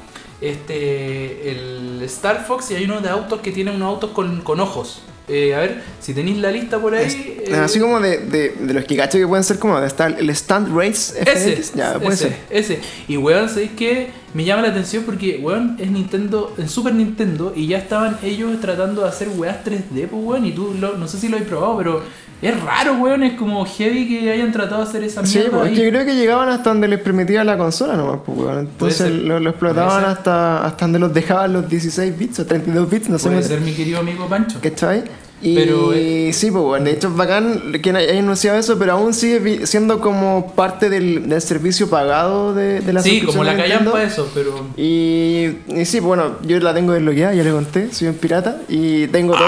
Este 0.41 1.51
el 1.51 2.01
Star 2.03 2.45
Fox 2.45 2.71
y 2.71 2.75
hay 2.75 2.85
uno 2.85 3.01
de 3.01 3.09
autos 3.09 3.41
que 3.41 3.51
tiene 3.51 3.71
unos 3.71 3.87
autos 3.87 4.11
con, 4.11 4.41
con 4.41 4.59
ojos. 4.59 5.01
Eh, 5.27 5.55
a 5.55 5.59
ver, 5.59 5.81
si 5.99 6.13
tenéis 6.13 6.37
la 6.37 6.51
lista 6.51 6.77
por 6.79 6.93
ahí. 6.93 7.05
Es- 7.05 7.49
eh, 7.49 7.55
así 7.55 7.79
como 7.79 7.99
de, 7.99 8.19
de, 8.19 8.49
de 8.59 8.73
los 8.73 8.85
que 8.85 8.95
cacho 8.95 9.17
que 9.17 9.25
pueden 9.27 9.43
ser 9.43 9.57
como 9.57 9.79
de 9.81 9.87
estar 9.87 10.15
el 10.19 10.29
Stand 10.29 10.75
Race 10.77 11.19
ese, 11.25 11.55
FX. 11.55 11.73
Ya, 11.73 11.93
puede 11.99 12.13
ese, 12.13 12.23
ser. 12.25 12.37
ese. 12.49 12.79
Y 13.07 13.17
weón, 13.17 13.49
¿sabéis 13.49 13.71
qué? 13.77 14.09
Me 14.35 14.43
llama 14.45 14.61
la 14.63 14.67
atención 14.67 15.03
porque, 15.05 15.39
weón, 15.41 15.77
es 15.79 15.89
Nintendo, 15.89 16.53
en 16.57 16.69
Super 16.69 16.93
Nintendo, 16.93 17.53
y 17.55 17.67
ya 17.67 17.77
estaban 17.79 18.17
ellos 18.21 18.59
tratando 18.61 19.01
de 19.01 19.07
hacer 19.09 19.29
weas 19.35 19.63
3D, 19.65 20.07
pues 20.09 20.23
weón, 20.23 20.45
y 20.45 20.51
tú, 20.51 20.75
lo- 20.79 20.97
no 20.97 21.07
sé 21.07 21.17
si 21.17 21.29
lo 21.29 21.37
habéis 21.37 21.49
probado, 21.49 21.77
pero 21.77 22.01
es 22.41 22.63
raro, 22.63 22.95
weón, 22.95 23.23
es 23.23 23.33
como 23.39 23.65
heavy 23.65 24.09
que 24.09 24.29
hayan 24.29 24.51
tratado 24.51 24.83
de 24.83 24.89
hacer 24.89 25.03
esa 25.05 25.25
Sí, 25.25 25.37
mierda. 25.39 25.57
pues, 25.59 25.69
ahí. 25.69 25.73
es 25.75 25.79
que 25.79 25.89
creo 25.89 26.05
que 26.05 26.15
llegaban 26.15 26.49
hasta 26.49 26.69
donde 26.69 26.87
les 26.89 26.99
permitía 26.99 27.45
la 27.45 27.57
consola 27.57 27.95
nomás, 27.95 28.19
pues, 28.25 28.37
weón. 28.37 28.59
Entonces 28.59 29.09
lo, 29.09 29.39
lo 29.39 29.49
explotaban 29.51 30.03
hasta, 30.03 30.65
hasta 30.65 30.83
donde 30.85 30.99
los 30.99 31.13
dejaban 31.13 31.53
los 31.53 31.69
16 31.69 32.17
bits 32.17 32.39
o 32.41 32.45
32 32.45 32.89
bits, 32.89 33.09
no 33.09 33.17
sé 33.17 33.29
Puede 33.29 33.41
ser 33.41 33.61
mi 33.61 33.71
querido 33.71 33.99
amigo 33.99 34.27
Pancho. 34.27 34.59
¿Cachai? 34.61 35.03
Y 35.41 35.53
Pero, 35.53 35.91
eh, 35.93 36.31
sí, 36.33 36.49
pues 36.49 36.63
bueno, 36.63 36.85
de 36.85 36.91
hecho 36.93 37.09
es 37.09 37.15
bacán 37.15 37.73
que 37.83 37.89
hayan 37.91 38.17
anunciado 38.23 38.57
eso, 38.57 38.79
pero 38.79 38.93
aún 38.93 39.13
sigue 39.13 39.67
siendo 39.67 39.99
como 39.99 40.53
parte 40.55 40.89
del, 40.89 41.27
del 41.29 41.41
servicio 41.41 41.89
pagado 41.89 42.53
de, 42.55 42.79
de 42.79 42.93
la 42.93 43.01
Sí, 43.03 43.21
como 43.21 43.43
la 43.43 43.53
Nintendo. 43.53 43.91
callampa 43.91 44.03
eso, 44.03 44.27
pero... 44.33 44.65
Y, 44.77 45.57
y 45.67 45.85
sí, 45.85 45.99
bueno, 45.99 46.37
yo 46.47 46.57
la 46.59 46.73
tengo 46.73 46.93
desbloqueada, 46.93 47.33
ya 47.33 47.43
le 47.43 47.51
conté, 47.51 47.93
soy 47.93 48.07
un 48.07 48.15
pirata 48.15 48.57
y 48.69 49.07
tengo, 49.07 49.33
todo- 49.35 49.45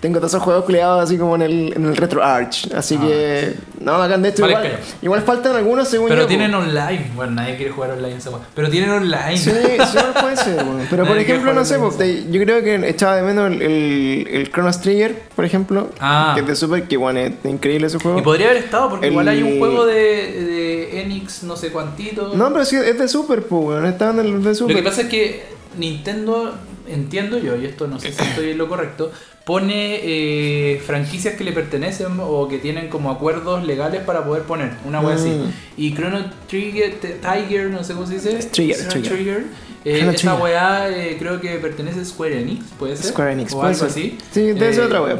tengo 0.00 0.18
todos 0.18 0.32
esos 0.32 0.42
juegos 0.42 0.64
creados 0.66 1.04
así 1.04 1.16
como 1.16 1.36
en 1.36 1.42
el, 1.42 1.72
en 1.76 1.84
el 1.86 1.96
Retro 1.96 2.22
Arch. 2.22 2.70
Así 2.74 2.96
Ah. 3.00 3.06
que, 3.06 3.54
no, 3.80 3.98
bacán, 3.98 4.22
de 4.22 4.30
Vale, 4.32 4.52
igual, 4.52 4.78
igual 5.02 5.22
faltan 5.22 5.56
algunos 5.56 5.88
según 5.88 6.08
Pero 6.08 6.22
yo, 6.22 6.26
tienen 6.28 6.50
po. 6.52 6.58
online. 6.58 7.10
Bueno, 7.14 7.32
nadie 7.32 7.56
quiere 7.56 7.70
jugar 7.72 7.92
online 7.92 8.16
esa 8.16 8.30
wea. 8.30 8.40
Pero 8.54 8.68
tienen 8.70 8.90
online. 8.90 9.36
Sí, 9.38 9.50
sí, 9.50 9.98
puede 10.20 10.36
ser, 10.36 10.54
bueno. 10.64 10.80
Pero 10.90 11.04
por 11.04 11.14
Nadie 11.16 11.22
ejemplo, 11.22 11.52
no 11.52 11.64
sé, 11.64 11.78
pues, 11.78 11.96
yo 12.30 12.42
creo 12.42 12.62
que 12.62 12.88
echaba 12.88 13.16
de 13.16 13.22
menos 13.22 13.50
el, 13.52 13.62
el, 13.62 14.28
el 14.30 14.50
Chronos 14.52 14.80
Trigger, 14.80 15.22
por 15.36 15.44
ejemplo, 15.44 15.90
Ah. 16.00 16.32
que 16.34 16.40
es 16.42 16.46
de 16.46 16.56
Super, 16.56 16.82
que 16.84 16.96
bueno, 16.96 17.20
es 17.20 17.32
increíble 17.44 17.86
ese 17.86 17.98
juego. 17.98 18.18
Y 18.18 18.22
podría 18.22 18.50
haber 18.50 18.62
estado, 18.64 18.90
porque 18.90 19.06
El- 19.06 19.12
igual 19.12 19.28
hay 19.28 19.42
un 19.42 19.58
juego 19.58 19.86
de, 19.86 19.94
de 19.94 21.00
Enix 21.02 21.42
no 21.44 21.56
sé 21.56 21.70
cuantito. 21.70 22.32
No, 22.34 22.52
pero 22.52 22.64
sí, 22.64 22.76
es 22.76 22.98
de 22.98 23.08
Super, 23.08 23.42
pues, 23.44 23.64
weón. 23.64 23.86
Estaban 23.86 24.18
en 24.20 24.26
el 24.26 24.42
de 24.42 24.48
Lo 24.50 24.54
Super. 24.54 24.76
que 24.76 24.82
pasa 24.82 25.02
es 25.02 25.08
que 25.08 25.42
Nintendo, 25.78 26.54
entiendo 26.88 27.38
yo, 27.38 27.56
y 27.56 27.66
esto 27.66 27.86
no 27.86 27.98
sé 28.00 28.12
si 28.12 28.22
estoy 28.22 28.50
en 28.50 28.58
lo 28.58 28.68
correcto, 28.68 29.10
pone 29.48 30.00
eh, 30.02 30.78
franquicias 30.84 31.34
que 31.34 31.42
le 31.42 31.52
pertenecen 31.52 32.08
o 32.20 32.46
que 32.48 32.58
tienen 32.58 32.88
como 32.90 33.10
acuerdos 33.10 33.64
legales 33.66 34.02
para 34.02 34.22
poder 34.22 34.42
poner 34.42 34.72
una 34.86 35.00
wea 35.00 35.14
así. 35.16 35.30
Mm. 35.30 35.52
Y 35.78 35.94
Chrono 35.94 36.30
Trigger, 36.46 36.98
Tiger, 37.00 37.70
no 37.70 37.82
sé 37.82 37.94
cómo 37.94 38.06
se 38.06 38.14
dice. 38.16 38.34
Trigger, 38.50 38.76
Chrono 38.76 39.02
Trigger. 39.08 39.44
eh, 39.86 40.00
esa 40.00 40.12
Trigger. 40.12 40.42
weá 40.42 40.90
eh, 40.90 41.16
creo 41.18 41.40
que 41.40 41.48
pertenece 41.56 42.00
a 42.00 42.04
Square 42.04 42.42
Enix, 42.42 42.62
¿puede 42.78 42.94
ser? 42.98 43.06
Square 43.06 43.32
Enix, 43.32 43.54
o 43.54 43.56
puede 43.60 43.68
algo 43.72 43.78
ser. 43.80 43.88
así. 43.88 44.18
Sí, 44.32 44.40
debe 44.52 44.74
ser 44.74 44.82
Eh, 44.82 44.86
otra 44.86 45.02
wea. 45.02 45.18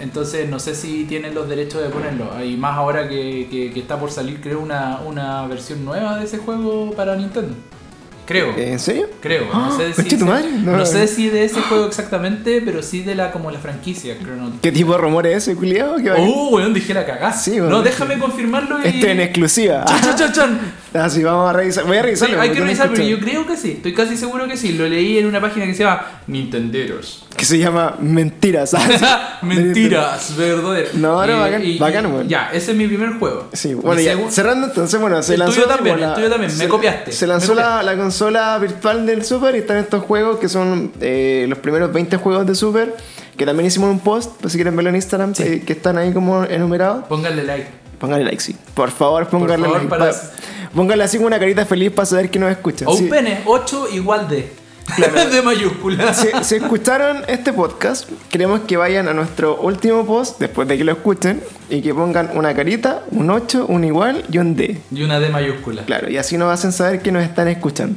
Entonces 0.00 0.48
no 0.48 0.58
sé 0.58 0.74
si 0.74 1.04
tienen 1.04 1.34
los 1.34 1.46
derechos 1.46 1.82
de 1.82 1.90
ponerlo. 1.90 2.42
Y 2.42 2.56
más 2.56 2.74
ahora 2.78 3.06
que, 3.06 3.48
que- 3.50 3.70
que 3.70 3.80
está 3.80 4.00
por 4.00 4.10
salir, 4.10 4.40
creo, 4.40 4.60
una, 4.60 5.00
una 5.06 5.46
versión 5.46 5.84
nueva 5.84 6.18
de 6.18 6.24
ese 6.24 6.38
juego 6.38 6.92
para 6.96 7.14
Nintendo. 7.16 7.54
Creo. 8.28 8.54
¿En 8.58 8.78
serio? 8.78 9.08
Creo, 9.22 9.46
no 9.50 9.74
sé 9.74 9.84
¡Ah! 9.84 9.88
si, 9.88 10.02
¡Conche 10.02 10.16
tu 10.18 10.26
madre! 10.26 10.50
no, 10.52 10.76
No. 10.76 10.84
sé 10.84 11.08
si 11.08 11.30
de 11.30 11.46
ese 11.46 11.62
juego 11.62 11.86
exactamente, 11.86 12.60
pero 12.62 12.82
sí 12.82 13.02
de 13.02 13.14
la 13.14 13.32
como 13.32 13.50
la 13.50 13.58
franquicia, 13.58 14.18
Chrono 14.22 14.52
¿Qué 14.60 14.70
tipo 14.70 14.92
de 14.92 14.98
rumor 14.98 15.26
es 15.26 15.44
ese, 15.48 15.56
culiado? 15.56 15.96
¿Qué 15.96 16.10
bacán. 16.10 16.26
Oh, 16.28 16.50
weón, 16.50 16.74
dije 16.74 16.92
la 16.92 17.06
cagada. 17.06 17.32
Sí. 17.32 17.56
No, 17.56 17.80
déjame 17.80 18.18
confirmarlo 18.18 18.80
y. 18.84 18.88
Este 18.88 19.12
en 19.12 19.20
exclusiva. 19.20 19.82
Chan, 19.86 20.00
chan, 20.02 20.16
chan, 20.16 20.32
chan. 20.34 20.60
Ah, 20.94 21.10
sí, 21.10 21.22
vamos 21.22 21.50
a 21.50 21.52
revisar. 21.52 21.84
Voy 21.84 21.96
a 21.96 22.00
Sí, 22.00 22.04
revisarlo. 22.06 22.40
hay 22.40 22.48
porque 22.48 22.60
que 22.60 22.64
revisar, 22.66 22.90
pero 22.90 23.02
yo 23.04 23.18
creo 23.20 23.46
que 23.46 23.56
sí. 23.56 23.72
Estoy 23.72 23.92
casi 23.94 24.16
seguro 24.16 24.46
que 24.48 24.56
sí. 24.56 24.72
Lo 24.72 24.88
leí 24.88 25.18
en 25.18 25.26
una 25.26 25.40
página 25.40 25.66
que 25.66 25.74
se 25.74 25.84
llama 25.84 26.06
Nintenderos. 26.26 27.26
Que 27.36 27.44
se 27.44 27.58
llama 27.58 27.96
Mentiras. 28.00 28.74
ah, 28.74 29.38
sí. 29.40 29.46
Mentiras, 29.46 30.36
verdadero. 30.36 30.88
No, 30.94 31.26
no, 31.26 31.40
bacán, 31.40 31.62
bacán, 31.78 32.06
weón. 32.06 32.28
Ya, 32.28 32.50
ese 32.52 32.72
es 32.72 32.76
mi 32.76 32.86
primer 32.86 33.18
juego. 33.18 33.48
Sí, 33.52 33.74
bueno, 33.74 34.00
ya, 34.00 34.16
cerrando 34.30 34.66
entonces, 34.68 34.98
bueno, 35.00 35.22
se 35.22 35.34
El 35.34 35.40
lanzó. 35.40 35.54
tuyo 35.56 35.66
también, 35.68 35.96
tipo, 35.96 36.08
el 36.08 36.14
tuyo 36.14 36.30
también, 36.30 36.50
me 36.52 36.56
se- 36.64 36.68
copiaste, 36.68 37.12
Se 37.12 37.26
me 37.26 37.32
lanzó 37.34 37.54
la, 37.54 37.62
copiaste. 37.62 37.84
la 37.86 37.96
consola 37.96 38.58
virtual 38.58 39.06
del 39.06 39.24
Super 39.24 39.54
y 39.54 39.58
están 39.58 39.76
estos 39.76 40.02
juegos 40.04 40.38
que 40.38 40.48
son 40.48 40.92
eh, 41.00 41.46
los 41.48 41.58
primeros 41.58 41.92
20 41.92 42.16
juegos 42.16 42.46
de 42.46 42.54
Super, 42.54 42.96
que 43.36 43.46
también 43.46 43.66
hicimos 43.66 43.90
un 43.90 44.00
post, 44.00 44.32
pues 44.40 44.52
si 44.52 44.58
quieren 44.58 44.74
verlo 44.74 44.90
en 44.90 44.96
Instagram, 44.96 45.34
Sí. 45.34 45.42
eh, 45.44 45.62
que 45.66 45.74
están 45.74 45.98
ahí 45.98 46.12
como 46.12 46.44
enumerados. 46.44 47.04
Pónganle 47.08 47.44
like. 47.44 47.66
Póngale 47.98 48.24
like, 48.24 48.40
sí. 48.40 48.56
Por 48.74 48.90
favor, 48.90 49.26
póngale 49.28 49.62
favor, 49.62 49.78
like. 49.78 49.88
para- 49.88 50.10
Pa- 50.12 50.18
Póngale 50.74 51.02
así 51.04 51.16
como 51.16 51.26
una 51.28 51.38
carita 51.38 51.64
feliz 51.64 51.90
para 51.90 52.06
saber 52.06 52.30
que 52.30 52.38
nos 52.38 52.50
escuchan. 52.50 52.88
Sí. 52.96 53.06
Open 53.06 53.26
es 53.26 53.40
8 53.46 53.88
igual 53.94 54.28
de. 54.28 54.52
de 55.32 55.42
mayúscula. 55.42 56.14
Si, 56.14 56.28
si 56.42 56.54
escucharon 56.56 57.22
este 57.28 57.52
podcast, 57.52 58.08
queremos 58.30 58.60
que 58.60 58.76
vayan 58.78 59.06
a 59.08 59.12
nuestro 59.14 59.56
último 59.60 60.06
post 60.06 60.38
después 60.38 60.66
de 60.68 60.78
que 60.78 60.84
lo 60.84 60.92
escuchen 60.92 61.42
y 61.68 61.82
que 61.82 61.92
pongan 61.92 62.30
una 62.34 62.54
carita, 62.54 63.02
un 63.10 63.28
8, 63.30 63.66
un 63.68 63.84
igual 63.84 64.24
y 64.30 64.38
un 64.38 64.56
D. 64.56 64.78
Y 64.90 65.02
una 65.02 65.20
D 65.20 65.28
mayúscula. 65.28 65.84
Claro, 65.84 66.08
y 66.10 66.16
así 66.16 66.38
nos 66.38 66.50
hacen 66.52 66.72
saber 66.72 67.02
que 67.02 67.12
nos 67.12 67.22
están 67.22 67.48
escuchando. 67.48 67.96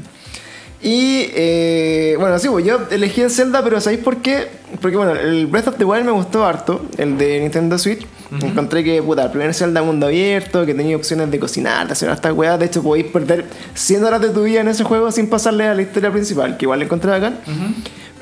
Y 0.84 1.30
eh, 1.36 2.16
bueno, 2.20 2.40
sí, 2.40 2.48
pues 2.50 2.66
yo 2.66 2.80
elegí 2.90 3.22
el 3.22 3.30
Zelda, 3.30 3.64
pero 3.64 3.80
¿sabéis 3.80 4.02
por 4.02 4.18
qué? 4.18 4.48
Porque 4.82 4.98
bueno, 4.98 5.12
el 5.12 5.46
Breath 5.46 5.68
of 5.68 5.78
the 5.78 5.86
Wild 5.86 6.06
me 6.06 6.12
gustó 6.12 6.44
harto, 6.44 6.86
el 6.98 7.18
de 7.18 7.40
Nintendo 7.40 7.78
Switch. 7.78 8.06
Encontré 8.42 8.84
que, 8.84 9.04
puta, 9.04 9.26
el 9.26 9.30
primer 9.30 9.54
Zelda 9.54 9.84
mundo 9.84 10.08
abierto, 10.08 10.66
que 10.66 10.74
tenía 10.74 10.96
opciones 10.96 11.30
de 11.30 11.38
cocinar, 11.38 11.86
de 11.86 11.94
hacer 11.94 12.10
estas 12.10 12.32
weas. 12.32 12.58
De 12.58 12.66
hecho, 12.66 12.82
podéis 12.82 13.08
perder 13.08 13.46
100 13.74 14.04
horas 14.06 14.22
de 14.22 14.30
tu 14.30 14.44
vida 14.44 14.62
en 14.62 14.70
ese 14.70 14.84
juego 14.86 15.12
sin 15.12 15.30
pasarle 15.30 15.68
a 15.68 15.76
la 15.76 15.82
historia 15.82 16.12
principal, 16.12 16.58
que 16.58 16.66
igual 16.66 16.80
le 16.80 16.86
encontré 16.86 17.14
acá. 17.14 17.34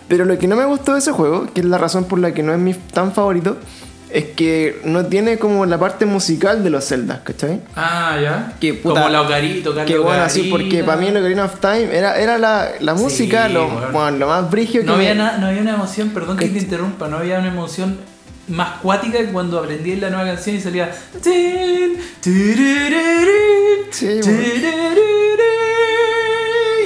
Pero 0.07 0.25
lo 0.25 0.37
que 0.39 0.47
no 0.47 0.55
me 0.55 0.65
gustó 0.65 0.93
de 0.93 0.99
ese 0.99 1.11
juego, 1.11 1.45
que 1.53 1.61
es 1.61 1.67
la 1.67 1.77
razón 1.77 2.05
por 2.05 2.17
la 2.19 2.33
que 2.33 2.41
no 2.41 2.51
es 2.51 2.59
mi 2.59 2.73
tan 2.73 3.13
favorito, 3.13 3.57
es 4.11 4.25
que 4.35 4.81
no 4.85 5.05
tiene 5.05 5.37
como 5.37 5.65
la 5.65 5.77
parte 5.79 6.05
musical 6.05 6.63
de 6.63 6.69
los 6.71 6.85
Zeldas, 6.87 7.19
¿cachai? 7.23 7.61
Ah, 7.75 8.17
ya. 8.21 8.53
Que 8.59 8.73
puta- 8.73 8.95
Como 9.01 9.09
la 9.09 9.21
ocarina, 9.21 9.63
tocar 9.63 9.85
Que 9.85 9.97
bueno, 9.97 10.23
así, 10.23 10.43
porque 10.49 10.83
para 10.83 10.97
mí 10.99 11.07
en 11.07 11.17
Ocarina 11.17 11.45
of 11.45 11.59
Time 11.59 11.95
era, 11.95 12.19
era 12.19 12.37
la, 12.37 12.69
la 12.79 12.93
música 12.95 13.47
lo, 13.49 13.67
bueno, 13.91 14.11
lo 14.17 14.27
más 14.27 14.49
brigio 14.49 14.81
que 14.81 14.87
No 14.87 14.93
había, 14.93 15.09
me- 15.09 15.15
na- 15.15 15.37
no 15.37 15.47
había 15.47 15.61
una 15.61 15.75
emoción, 15.75 16.09
perdón 16.09 16.37
que 16.37 16.45
Que- 16.45 16.51
te 16.53 16.59
interrumpa, 16.59 17.07
no 17.07 17.17
había 17.17 17.39
una 17.39 17.49
emoción 17.49 17.97
más 18.47 18.79
cuática 18.81 19.19
que 19.19 19.25
cuando 19.25 19.59
aprendí 19.59 19.95
la 19.97 20.09
nueva 20.09 20.25
canción 20.33 20.55
y 20.55 20.59
salía. 20.61 20.91
Sí, 23.91 24.05
bueno. 24.23 24.39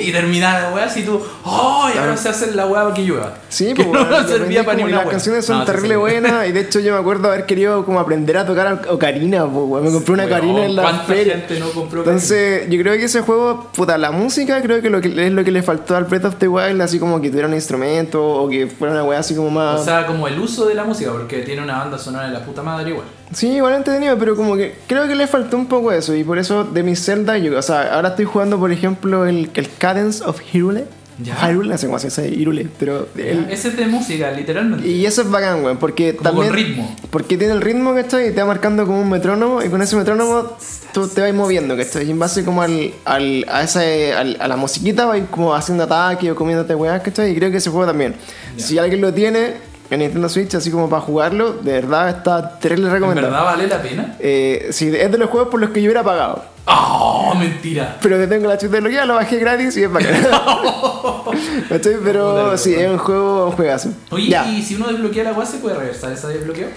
Y 0.03 0.11
terminaba 0.11 0.59
la 0.59 0.71
weá 0.73 0.85
así 0.85 1.03
tú. 1.03 1.21
¡Oh! 1.45 1.87
Y 1.93 1.97
ahora 1.97 2.17
se 2.17 2.29
hace 2.29 2.51
la 2.53 2.65
weá 2.67 2.93
que 2.93 3.03
llueva. 3.03 3.35
Sí, 3.49 3.73
que 3.73 3.83
pues, 3.85 4.09
no 4.09 4.27
servía 4.27 4.63
para 4.63 4.75
ni 4.75 4.81
como- 4.83 4.87
una 4.93 4.97
Las 4.97 5.05
weá. 5.05 5.11
canciones 5.11 5.45
son 5.45 5.59
No, 5.59 5.65
terrible 5.65 5.95
buenas 5.95 6.47
y 6.47 6.51
de 6.51 6.59
hecho 6.61 6.79
yo 6.79 6.93
me 6.93 6.99
acuerdo 6.99 7.29
haber 7.29 7.45
querido 7.45 7.85
como 7.85 7.99
aprender 7.99 8.37
a 8.37 8.45
tocar 8.45 8.81
ocarina, 8.89 9.45
pues, 9.45 9.65
weón. 9.67 9.83
me 9.85 9.91
compré 9.91 10.13
una 10.13 10.25
ocarina 10.25 10.65
en 10.65 10.75
la 10.75 10.81
¿Cuánta 10.83 11.03
feria. 11.03 11.33
gente 11.35 11.59
no 11.59 11.69
compró 11.71 12.01
ocarina? 12.01 12.19
Entonces, 12.21 12.69
yo 12.69 12.79
creo 12.81 12.93
que 12.93 13.05
ese 13.05 13.21
juego, 13.21 13.69
puta, 13.75 13.97
la 13.97 14.11
música 14.11 14.61
creo 14.61 14.81
que, 14.81 14.89
lo 14.89 14.99
que 15.01 15.07
es 15.27 15.31
lo 15.31 15.43
que 15.43 15.51
le 15.51 15.63
faltó 15.63 15.95
al 15.95 16.03
Breath 16.05 16.25
of 16.25 16.35
the 16.37 16.47
Wild, 16.47 16.81
así 16.81 16.99
como 16.99 17.21
que 17.21 17.29
tuviera 17.29 17.47
un 17.47 17.53
instrumento 17.53 18.23
o 18.25 18.49
que 18.49 18.67
fuera 18.67 18.93
una 18.93 19.03
weá 19.03 19.19
así 19.19 19.35
como 19.35 19.49
más... 19.49 19.81
O 19.81 19.83
sea, 19.85 20.05
como 20.05 20.27
el 20.27 20.39
uso 20.39 20.65
de 20.65 20.75
la 20.75 20.83
música, 20.83 21.11
porque 21.11 21.39
tiene 21.39 21.61
una 21.61 21.77
banda 21.79 21.97
sonora 21.97 22.27
de 22.27 22.33
la 22.33 22.43
puta 22.43 22.61
madre 22.61 22.89
igual. 22.91 23.05
Sí, 23.33 23.47
igual 23.49 23.73
entretenido, 23.75 24.17
pero 24.17 24.35
como 24.35 24.55
que 24.55 24.75
creo 24.87 25.07
que 25.07 25.15
le 25.15 25.27
faltó 25.27 25.57
un 25.57 25.65
poco 25.67 25.91
eso. 25.91 26.15
Y 26.15 26.23
por 26.23 26.37
eso 26.37 26.63
de 26.63 26.83
mis 26.83 27.03
Zelda, 27.03 27.37
yo, 27.37 27.57
o 27.57 27.61
sea, 27.61 27.93
ahora 27.95 28.09
estoy 28.09 28.25
jugando, 28.25 28.59
por 28.59 28.71
ejemplo, 28.71 29.25
el, 29.25 29.49
el 29.53 29.69
Cadence 29.77 30.23
of 30.23 30.39
Hyrule. 30.41 30.85
Ya. 31.23 31.35
Hyrule, 31.47 31.69
no 31.69 31.77
sé 31.77 31.85
cómo 31.85 31.99
se 31.99 32.07
dice, 32.07 32.27
Hyrule, 32.27 32.67
pero... 32.79 33.07
el- 33.15 33.45
Ese 33.51 33.67
es 33.67 33.77
de 33.77 33.85
música, 33.85 34.31
literalmente. 34.31 34.87
y 34.87 35.05
eso 35.05 35.21
es 35.21 35.29
bacán, 35.29 35.63
weón, 35.63 35.77
porque 35.77 36.15
Como 36.15 36.23
también... 36.41 36.47
con 36.47 36.55
ritmo. 36.57 36.95
Porque 37.11 37.37
tiene 37.37 37.53
el 37.53 37.61
ritmo, 37.61 37.93
¿cachai? 37.93 38.29
Y 38.29 38.31
te 38.31 38.41
va 38.41 38.47
marcando 38.47 38.83
como 38.87 38.99
un 38.99 39.09
metrónomo 39.11 39.61
y 39.61 39.69
con 39.69 39.79
ese 39.83 39.95
metrónomo 39.95 40.57
tú 40.91 41.07
te 41.07 41.21
vas 41.21 41.31
moviendo, 41.35 41.77
¿cachai? 41.77 42.07
Y 42.07 42.11
en 42.11 42.17
base 42.17 42.43
como 42.43 42.63
al, 42.63 42.91
al, 43.05 43.45
a, 43.47 43.61
ese, 43.61 44.13
al- 44.13 44.37
a 44.39 44.47
la 44.47 44.57
musiquita 44.57 45.05
vas 45.05 45.21
como 45.29 45.53
haciendo 45.53 45.83
ataque 45.83 46.31
o 46.31 46.35
comiéndote 46.35 46.73
weas, 46.73 46.99
¿cachai? 47.03 47.31
Y 47.31 47.35
creo 47.35 47.51
que 47.51 47.57
ese 47.57 47.69
juego 47.69 47.85
también. 47.85 48.15
Ya. 48.57 48.65
Si 48.65 48.79
alguien 48.79 48.99
lo 48.99 49.13
tiene 49.13 49.53
en 49.93 49.99
Nintendo 50.01 50.29
Switch, 50.29 50.53
así 50.55 50.71
como 50.71 50.89
para 50.89 51.01
jugarlo, 51.01 51.53
de 51.53 51.71
verdad 51.73 52.09
está 52.09 52.57
¿En 52.61 52.69
recomendado. 52.91 53.27
verdad 53.27 53.43
vale 53.45 53.67
la 53.67 53.81
pena? 53.81 54.15
Eh, 54.19 54.67
sí, 54.71 54.87
es 54.95 55.11
de 55.11 55.17
los 55.17 55.29
juegos 55.29 55.49
por 55.49 55.59
los 55.59 55.69
que 55.71 55.81
yo 55.81 55.87
hubiera 55.87 56.03
pagado. 56.03 56.43
¡Oh, 56.65 57.33
mentira! 57.37 57.97
Pero 58.01 58.17
que 58.17 58.27
tengo 58.27 58.47
la 58.47 58.57
chuta 58.57 58.79
de 58.79 58.81
lo 58.81 59.05
lo 59.05 59.15
bajé 59.15 59.37
gratis 59.37 59.75
y 59.77 59.83
es 59.83 59.91
bacán. 59.91 60.13
¿Cachai? 61.69 61.95
Pero 62.03 62.57
sí, 62.57 62.73
es 62.73 62.89
un 62.89 62.97
juego, 62.97 63.47
un 63.47 63.51
juegazo. 63.51 63.89
Oye, 64.11 64.29
Ya. 64.29 64.47
¿y 64.49 64.61
si 64.61 64.75
uno 64.75 64.87
desbloquea 64.87 65.25
la 65.25 65.29
agua 65.31 65.45
se 65.45 65.57
puede 65.57 65.75
regresar 65.75 66.11
ese 66.13 66.27
desbloqueo? 66.27 66.67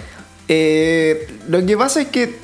Eh, 0.48 1.28
lo 1.48 1.64
que 1.64 1.76
pasa 1.76 2.00
es 2.00 2.08
que 2.08 2.36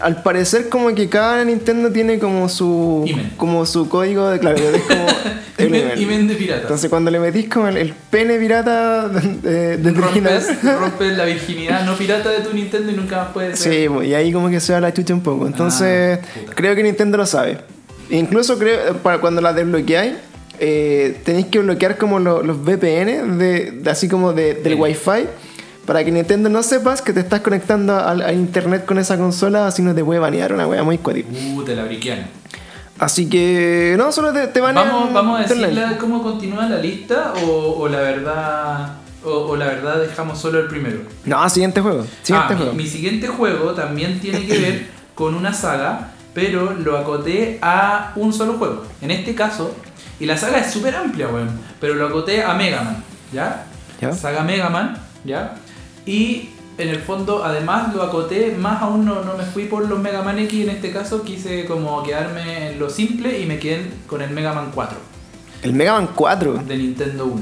al 0.00 0.22
parecer 0.22 0.68
como 0.68 0.94
que 0.94 1.08
cada 1.08 1.44
Nintendo 1.44 1.90
tiene 1.92 2.18
como 2.18 2.48
su 2.48 3.04
como 3.36 3.66
su 3.66 3.86
código 3.88 4.28
de 4.30 4.38
claro, 4.38 4.56
es 4.58 4.82
como 4.82 5.06
el 5.74 5.82
Imen, 5.84 5.98
imen. 5.98 6.02
imen 6.14 6.28
de 6.28 6.34
pirata. 6.34 6.62
Entonces 6.62 6.90
cuando 6.90 7.10
le 7.10 7.18
metís 7.20 7.48
como 7.48 7.68
el, 7.68 7.76
el 7.76 7.94
pene 8.10 8.38
pirata 8.38 9.08
de, 9.08 9.76
de 9.76 9.90
rompes, 9.92 10.62
rompes 10.80 11.16
la 11.16 11.24
virginidad 11.24 11.84
no 11.84 11.94
pirata 11.96 12.30
de 12.30 12.40
tu 12.40 12.52
Nintendo 12.54 12.92
y 12.92 12.96
nunca 12.96 13.16
más 13.18 13.28
puedes. 13.32 13.58
Sí, 13.58 13.86
pues, 13.88 14.08
y 14.08 14.14
ahí 14.14 14.32
como 14.32 14.48
que 14.50 14.60
se 14.60 14.72
va 14.72 14.80
la 14.80 14.92
chucha 14.92 15.14
un 15.14 15.22
poco. 15.22 15.46
Entonces, 15.46 16.18
Ah, 16.22 16.52
creo 16.54 16.74
que 16.74 16.82
Nintendo 16.82 17.16
lo 17.16 17.26
sabe. 17.26 17.58
Incluso 18.10 18.58
creo 18.58 18.94
para 18.98 19.18
cuando 19.20 19.40
la 19.40 19.52
desbloqueáis, 19.52 20.14
eh, 20.58 21.18
tenéis 21.24 21.46
que 21.46 21.58
bloquear 21.60 21.96
como 21.96 22.18
lo- 22.18 22.42
los 22.42 22.58
VPN 22.64 23.38
de, 23.38 23.70
de- 23.72 23.90
así 23.90 24.08
como 24.08 24.32
de- 24.32 24.54
del. 24.54 24.74
Wi-Fi 24.74 25.26
para 25.86 26.04
que 26.04 26.12
Nintendo 26.12 26.48
no 26.50 26.62
sepas 26.62 27.02
que 27.02 27.12
te 27.12 27.20
estás 27.20 27.40
conectando 27.40 27.96
al- 27.98 28.32
internet 28.34 28.84
con 28.84 28.98
esa 28.98 29.16
consola, 29.16 29.66
así 29.66 29.82
no 29.82 29.94
te 29.94 30.04
puede 30.04 30.20
banear 30.20 30.52
una 30.52 30.66
wea 30.66 30.82
muy 30.82 30.98
cuática. 30.98 31.28
Uh, 31.54 31.62
te 31.62 31.74
la 31.74 31.84
briquean. 31.84 32.26
Así 33.00 33.28
que 33.30 33.94
no, 33.98 34.12
solo 34.12 34.32
te, 34.32 34.46
te 34.48 34.60
banean. 34.60 34.88
Vamos, 34.88 35.12
vamos 35.12 35.40
a 35.40 35.42
decirle 35.42 35.96
cómo 35.98 36.22
continúa 36.22 36.66
la 36.68 36.76
lista 36.78 37.32
o, 37.44 37.76
o 37.78 37.88
la 37.88 38.00
verdad 38.00 38.92
o, 39.24 39.30
o 39.30 39.56
la 39.56 39.66
verdad 39.66 40.00
dejamos 40.00 40.38
solo 40.38 40.60
el 40.60 40.66
primero. 40.68 40.98
No, 41.24 41.48
siguiente 41.48 41.80
juego. 41.80 42.04
Siguiente 42.22 42.54
Ah, 42.54 42.56
juego. 42.56 42.72
Mi, 42.72 42.82
mi 42.84 42.88
siguiente 42.88 43.26
juego 43.26 43.72
también 43.72 44.20
tiene 44.20 44.46
que 44.46 44.58
ver 44.58 44.86
con 45.14 45.34
una 45.34 45.52
saga, 45.54 46.10
pero 46.34 46.72
lo 46.72 46.96
acoté 46.98 47.58
a 47.62 48.12
un 48.16 48.32
solo 48.34 48.54
juego. 48.58 48.84
En 49.00 49.10
este 49.10 49.34
caso, 49.34 49.74
y 50.18 50.26
la 50.26 50.36
saga 50.36 50.58
es 50.58 50.70
súper 50.70 50.94
amplia, 50.94 51.28
weón, 51.28 51.48
pero 51.80 51.94
lo 51.94 52.06
acoté 52.06 52.42
a 52.44 52.52
Mega 52.54 52.82
Man, 52.82 53.02
¿ya? 53.32 53.64
Ya. 54.00 54.12
Saga 54.12 54.42
Mega 54.42 54.68
Man, 54.68 54.96
¿ya? 55.24 55.54
Y 56.06 56.50
en 56.80 56.88
el 56.88 57.00
fondo, 57.00 57.44
además 57.44 57.94
lo 57.94 58.02
acoté, 58.02 58.54
más 58.58 58.82
aún 58.82 59.04
no, 59.04 59.22
no 59.24 59.36
me 59.36 59.44
fui 59.44 59.64
por 59.66 59.86
los 59.88 59.98
Mega 59.98 60.22
Man 60.22 60.38
X, 60.38 60.64
en 60.64 60.70
este 60.70 60.90
caso 60.92 61.22
quise 61.22 61.64
como 61.66 62.02
quedarme 62.02 62.72
en 62.72 62.78
lo 62.78 62.88
simple 62.90 63.40
y 63.40 63.46
me 63.46 63.58
quedé 63.58 63.90
con 64.06 64.22
el 64.22 64.30
Mega 64.30 64.52
Man 64.52 64.70
4 64.74 64.96
El 65.62 65.72
Mega 65.74 65.92
Man 65.94 66.08
4. 66.14 66.62
de 66.66 66.76
Nintendo 66.76 67.26
1. 67.26 67.40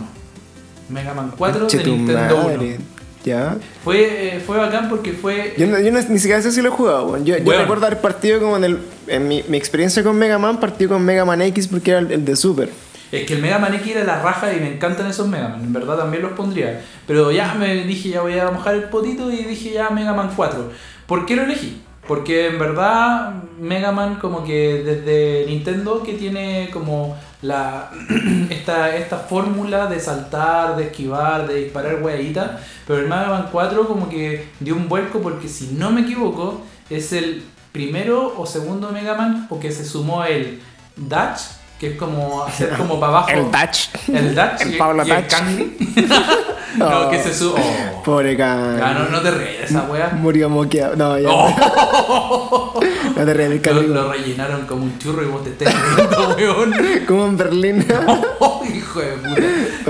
Mega 0.91 1.15
Man 1.15 1.33
4 1.37 1.61
Conche 1.61 1.79
de 1.79 1.85
Nintendo 1.85 2.37
1. 2.37 2.45
madre. 2.45 2.79
Ya. 3.25 3.57
Fue, 3.85 4.37
eh, 4.37 4.41
fue 4.41 4.57
bacán 4.57 4.89
porque 4.89 5.13
fue... 5.13 5.55
Yo, 5.59 5.67
no- 5.67 5.79
yo 5.81 5.91
no- 5.93 6.01
ni 6.09 6.19
siquiera 6.19 6.41
sé 6.41 6.51
si 6.53 6.63
lo 6.63 6.69
he 6.69 6.73
jugado. 6.73 7.23
Yo, 7.25 7.35
recuerdo 7.37 7.87
haber 7.87 8.01
partido 8.01 8.41
como 8.41 8.57
en 8.57 8.65
el. 8.65 8.79
En 9.07 9.27
mi, 9.29 9.43
mi 9.49 9.59
experiencia 9.59 10.03
con 10.03 10.17
Mega 10.17 10.39
Man, 10.39 10.59
partí 10.61 10.87
con 10.87 11.03
Mega 11.05 11.25
Man 11.27 11.43
X 11.43 11.67
porque 11.69 11.91
era 11.91 12.01
el, 12.01 12.13
el 12.13 12.25
de 12.25 12.37
Super. 12.37 12.71
Es 13.11 13.27
que 13.27 13.35
el 13.35 13.43
Mega 13.43 13.59
Man 13.59 13.75
X 13.75 13.97
era 13.97 14.05
la 14.05 14.23
raja 14.23 14.53
y 14.53 14.61
me 14.61 14.75
encantan 14.75 15.07
esos 15.07 15.27
Mega 15.29 15.49
Man, 15.49 15.61
en 15.61 15.73
verdad 15.73 15.97
también 15.97 16.23
los 16.23 16.33
pondría. 16.33 16.83
Pero 17.07 17.33
ya 17.33 17.55
me 17.55 17.85
dije, 17.85 18.11
ya 18.11 18.21
voy 18.21 18.39
a 18.39 18.51
mojar 18.51 18.75
el 18.75 18.85
potito 18.85 19.31
y 19.33 19.45
dije 19.45 19.73
ya 19.73 19.91
Mega 19.91 20.13
Man 20.13 20.33
4. 20.37 20.71
¿Por 21.07 21.25
qué 21.25 21.37
lo 21.37 21.43
elegí? 21.43 21.81
Porque 22.07 22.49
en 22.49 22.59
verdad 22.59 23.35
Mega 23.61 23.93
Man 23.93 24.17
como 24.17 24.45
que 24.45 24.83
desde 24.83 25.45
Nintendo 25.47 26.03
que 26.03 26.15
tiene 26.15 26.71
como 26.73 27.17
la 27.43 27.91
esta, 28.51 28.97
esta 28.97 29.17
fórmula 29.19 29.87
de 29.87 30.01
saltar, 30.01 30.77
de 30.77 30.85
esquivar, 30.85 31.47
de 31.47 31.65
disparar 31.65 32.03
hueaditas, 32.03 32.61
pero 32.87 33.01
el 33.01 33.07
Mega 33.07 33.29
Man 33.29 33.49
4 33.51 33.87
como 33.87 34.09
que 34.09 34.49
dio 34.61 34.75
un 34.75 34.89
vuelco 34.89 35.21
porque 35.21 35.49
si 35.49 35.69
no 35.69 35.91
me 35.91 36.03
equivoco 36.03 36.63
es 36.91 37.13
el 37.13 37.43
primero 37.73 38.35
o 38.37 38.47
segundo 38.47 38.91
Mega 38.91 39.15
Man 39.15 39.47
o 39.51 39.61
que 39.61 39.71
se 39.71 39.85
sumó 39.85 40.25
el 40.25 40.61
Dash, 40.97 41.58
que 41.79 41.93
es 41.93 41.97
como 41.97 42.45
hacer 42.45 42.71
como 42.77 42.99
para 42.99 43.13
abajo. 43.19 43.29
El 43.31 43.51
Touch. 43.51 43.89
El 44.09 44.35
Dutch 44.35 44.61
El 44.61 44.75
y, 44.75 44.79
Pablo 44.79 45.07
y 45.07 45.11
el 45.11 45.23
Dutch. 45.23 46.09
no, 46.77 47.07
Oh. 47.07 47.11
que 47.11 47.19
se 47.23 47.35
su... 47.35 47.53
Oh. 47.55 48.03
Pobre 48.05 48.37
Can. 48.37 48.81
Ah, 48.83 48.95
no, 48.95 49.09
no 49.09 49.21
te 49.21 49.31
ríes 49.31 49.59
de 49.59 49.65
esa 49.65 49.83
wea. 49.85 50.11
Murió 50.11 50.49
moqueado. 50.49 50.97
No, 50.97 51.19
ya. 51.19 51.29
Oh. 51.31 52.81
No 53.17 53.25
te 53.25 53.35
rías 53.35 53.49
del 53.51 53.59
Lo, 53.59 53.63
Can. 53.63 53.95
lo 53.95 54.13
rellenaron 54.13 54.67
como 54.67 54.85
un 54.85 54.97
churro 54.99 55.23
y 55.25 55.27
vos 55.27 55.43
te 55.43 55.51
estás 55.51 55.75
riendo, 55.97 56.37
weón. 56.37 56.73
Como 57.07 57.27
en 57.27 57.37
Berlín. 57.37 57.87
Oh, 58.41 58.63
hijo 58.73 59.01
de 59.01 59.13
puta. 59.13 59.41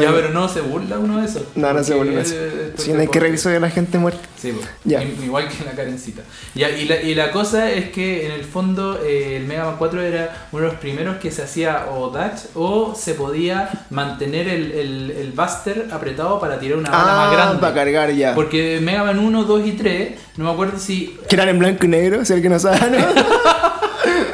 Ya, 0.01 0.13
pero 0.13 0.31
no 0.31 0.49
se 0.49 0.61
burla 0.63 0.99
uno 0.99 1.21
de 1.21 1.27
eso. 1.27 1.45
No, 1.55 1.73
no 1.73 1.83
se 1.85 1.95
vuelve 1.95 2.21
eso. 2.23 2.35
Si 2.77 2.93
no 2.93 3.01
hay 3.01 3.09
que 3.09 3.21
revisar 3.21 3.53
de 3.53 3.61
la 3.61 3.69
gente 3.71 3.99
muerta. 3.99 4.21
Sí, 4.41 4.53
pues. 4.53 5.05
Igual 5.23 5.49
que 5.49 5.65
la 5.65 5.73
Karencita. 5.73 6.23
Ya, 6.55 6.71
y, 6.71 6.87
la, 6.87 7.03
y 7.03 7.15
la 7.15 7.31
cosa 7.31 7.71
es 7.71 7.91
que 7.91 8.25
en 8.27 8.33
el 8.33 8.45
fondo 8.45 8.99
eh, 9.03 9.37
el 9.37 9.45
Mega 9.47 9.65
Man 9.67 9.75
4 9.79 10.01
era 10.03 10.49
uno 10.53 10.63
de 10.63 10.69
los 10.69 10.79
primeros 10.81 11.17
que 11.17 11.31
se 11.31 11.43
hacía 11.43 11.87
o 11.91 12.09
dash 12.11 12.45
o 12.55 12.95
se 12.95 13.15
podía 13.15 13.69
mantener 13.91 14.49
el, 14.49 14.73
el, 14.73 15.11
el 15.11 15.33
Buster 15.33 15.89
apretado 15.93 16.41
para 16.41 16.59
tirar 16.59 16.68
una 16.77 16.91
bala 16.91 17.05
más 17.05 17.29
Ah, 17.29 17.33
grande. 17.33 17.59
para 17.61 17.75
cargar 17.75 18.11
ya. 18.13 18.35
Porque 18.35 18.79
Mega 18.83 19.05
Man 19.05 19.19
1, 19.19 19.45
2 19.45 19.67
y 19.67 19.73
3, 19.73 20.15
no 20.37 20.45
me 20.45 20.51
acuerdo 20.51 20.79
si. 20.79 21.17
Que 21.29 21.35
eran 21.37 21.49
en 21.49 21.59
blanco 21.59 21.85
y 21.87 21.89
negro, 21.89 22.25
si 22.25 22.33
alguien 22.33 22.53
no 22.53 22.59
sabe. 22.59 22.79
¿no? 22.91 22.99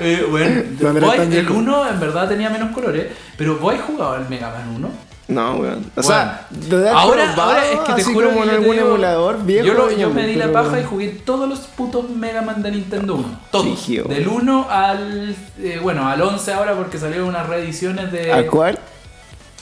Eh, 0.01 0.27
bueno, 0.31 1.01
Boy, 1.07 1.19
el 1.19 1.29
viejo. 1.29 1.55
1 1.55 1.89
en 1.89 2.01
verdad 2.01 2.29
tenía 2.29 2.51
menos 2.51 2.73
colores, 2.73 3.07
pero 3.39 3.57
¿vos 3.59 3.75
has 3.75 3.81
jugado 3.83 4.13
al 4.13 4.29
Mega 4.29 4.51
Man 4.51 4.75
1? 4.77 4.91
No, 5.29 5.57
weón. 5.57 5.91
O 5.97 6.03
sea, 6.03 6.47
de 6.51 6.77
haber 6.77 6.89
ahora, 6.93 7.33
probado, 7.33 7.51
ahora 7.53 7.65
es 7.71 7.79
que 7.81 7.93
te 7.95 8.03
así 8.03 8.13
juro 8.13 8.29
como 8.29 8.43
que 8.43 8.49
en 8.49 8.55
algún 8.57 8.77
digo, 8.77 8.89
emulador 8.89 9.43
viejo. 9.45 9.67
Yo, 9.67 9.73
lo- 9.75 9.91
yo 9.91 10.11
me 10.11 10.27
di 10.27 10.35
la 10.35 10.53
paja 10.53 10.79
y 10.81 10.85
jugué 10.85 11.09
todos 11.25 11.49
los 11.49 11.61
putos 11.61 12.11
Mega 12.11 12.43
Man 12.43 12.63
de 12.63 12.73
Nintendo 12.73 13.15
1. 13.15 13.41
Todos. 13.51 13.65
Brígido. 13.65 14.05
Del 14.05 14.29
1 14.29 14.67
al. 14.71 15.35
eh, 15.63 15.79
bueno, 15.83 16.07
al 16.07 16.21
11 16.21 16.53
ahora 16.53 16.75
porque 16.75 16.99
salieron 16.99 17.27
unas 17.29 17.49
reediciones 17.49 18.13
de. 18.13 18.31
¿A 18.33 18.47
cuál? 18.47 18.79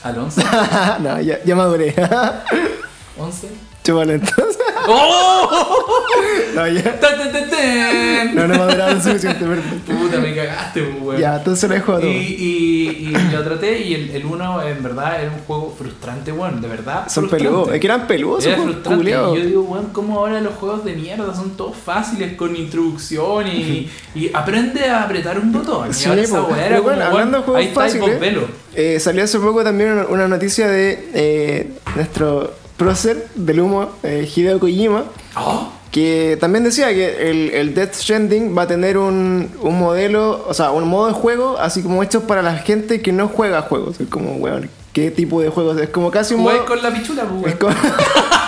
Al 0.03 0.17
11. 0.17 0.43
no, 0.99 1.21
ya, 1.21 1.39
ya 1.43 1.55
maduré. 1.55 1.95
11. 3.17 3.47
Chúpalo 3.83 4.13
entonces. 4.13 4.57
¡Oh! 4.87 5.49
No, 6.55 6.67
ya. 6.67 6.99
No, 8.33 8.47
no 8.47 8.57
maduraron 8.59 9.01
suficiente, 9.01 9.43
perdón. 9.43 9.81
Puta, 9.87 10.19
me 10.19 10.35
cagaste, 10.35 10.83
weón. 10.83 11.19
Ya, 11.19 11.37
entonces 11.37 11.67
lo 11.67 11.75
dejo 11.75 11.95
a 11.95 12.01
Y, 12.03 12.07
y, 12.07 13.07
y 13.07 13.31
lo 13.31 13.43
traté 13.43 13.79
y 13.81 13.93
el, 13.95 14.11
el 14.11 14.25
1 14.25 14.63
en 14.67 14.83
verdad 14.83 15.21
era 15.23 15.31
un 15.31 15.39
juego 15.39 15.73
frustrante, 15.75 16.31
weón, 16.31 16.61
de 16.61 16.67
verdad. 16.67 17.07
Son 17.09 17.27
peludos. 17.27 17.69
Es 17.73 17.79
que 17.79 17.87
eran 17.87 18.05
peludos, 18.05 18.45
Era 18.45 18.57
frustrante. 18.61 19.09
Y 19.09 19.11
yo 19.11 19.33
digo, 19.33 19.61
weón, 19.63 19.87
¿cómo 19.91 20.19
ahora 20.19 20.41
los 20.41 20.53
juegos 20.55 20.85
de 20.85 20.93
mierda 20.93 21.33
son 21.35 21.57
todos 21.57 21.75
fáciles 21.75 22.33
con 22.35 22.55
introducción 22.55 23.47
y, 23.47 23.89
y 24.13 24.29
aprende 24.33 24.85
a 24.89 25.03
apretar 25.03 25.39
un 25.39 25.51
botón? 25.51 25.89
Y 25.89 25.93
Sí, 25.93 26.07
ahora 26.09 26.21
esa 26.21 26.41
weá 26.43 26.67
era 26.67 26.77
como, 26.77 26.89
bueno, 26.89 26.99
weón, 26.99 27.11
hablando 27.13 27.37
de 27.39 27.43
juegos 27.43 27.61
ahí 27.61 27.67
y 27.69 27.73
fáciles, 27.73 28.19
velo. 28.19 28.47
Eh, 28.75 28.99
salió 28.99 29.23
hace 29.23 29.39
poco 29.39 29.63
también 29.63 29.93
una, 29.93 30.05
una 30.05 30.27
noticia 30.27 30.67
de 30.67 31.09
eh, 31.13 31.71
nuestro 31.95 32.53
prócer 32.77 33.27
del 33.35 33.59
humo, 33.61 33.89
eh, 34.03 34.29
Hideo 34.33 34.59
Kojima, 34.59 35.05
Oh, 35.35 35.69
que 35.91 36.37
también 36.41 36.63
decía 36.63 36.89
que 36.93 37.29
el, 37.29 37.51
el 37.51 37.73
Death 37.75 37.93
Stranding 37.93 38.57
va 38.57 38.63
a 38.63 38.67
tener 38.67 38.97
un, 38.97 39.51
un 39.61 39.79
modelo, 39.79 40.43
o 40.47 40.53
sea, 40.53 40.71
un 40.71 40.87
modo 40.87 41.07
de 41.07 41.13
juego 41.13 41.57
así 41.59 41.83
como 41.83 42.01
hecho 42.01 42.21
para 42.25 42.41
la 42.41 42.55
gente 42.57 43.01
que 43.01 43.11
no 43.11 43.27
juega 43.27 43.61
juegos. 43.61 43.99
Es 43.99 44.07
como, 44.09 44.33
weón, 44.37 44.69
¿qué 44.91 45.11
tipo 45.11 45.39
de 45.41 45.49
juegos? 45.49 45.79
Es 45.79 45.89
como 45.89 46.09
casi 46.09 46.33
un 46.33 46.41
modo... 46.41 46.65
con 46.65 46.81
la 46.81 46.91
pichula, 46.91 47.25
pues, 47.25 47.53
Es 47.53 47.61
weón. 47.61 47.75
como... 47.75 47.93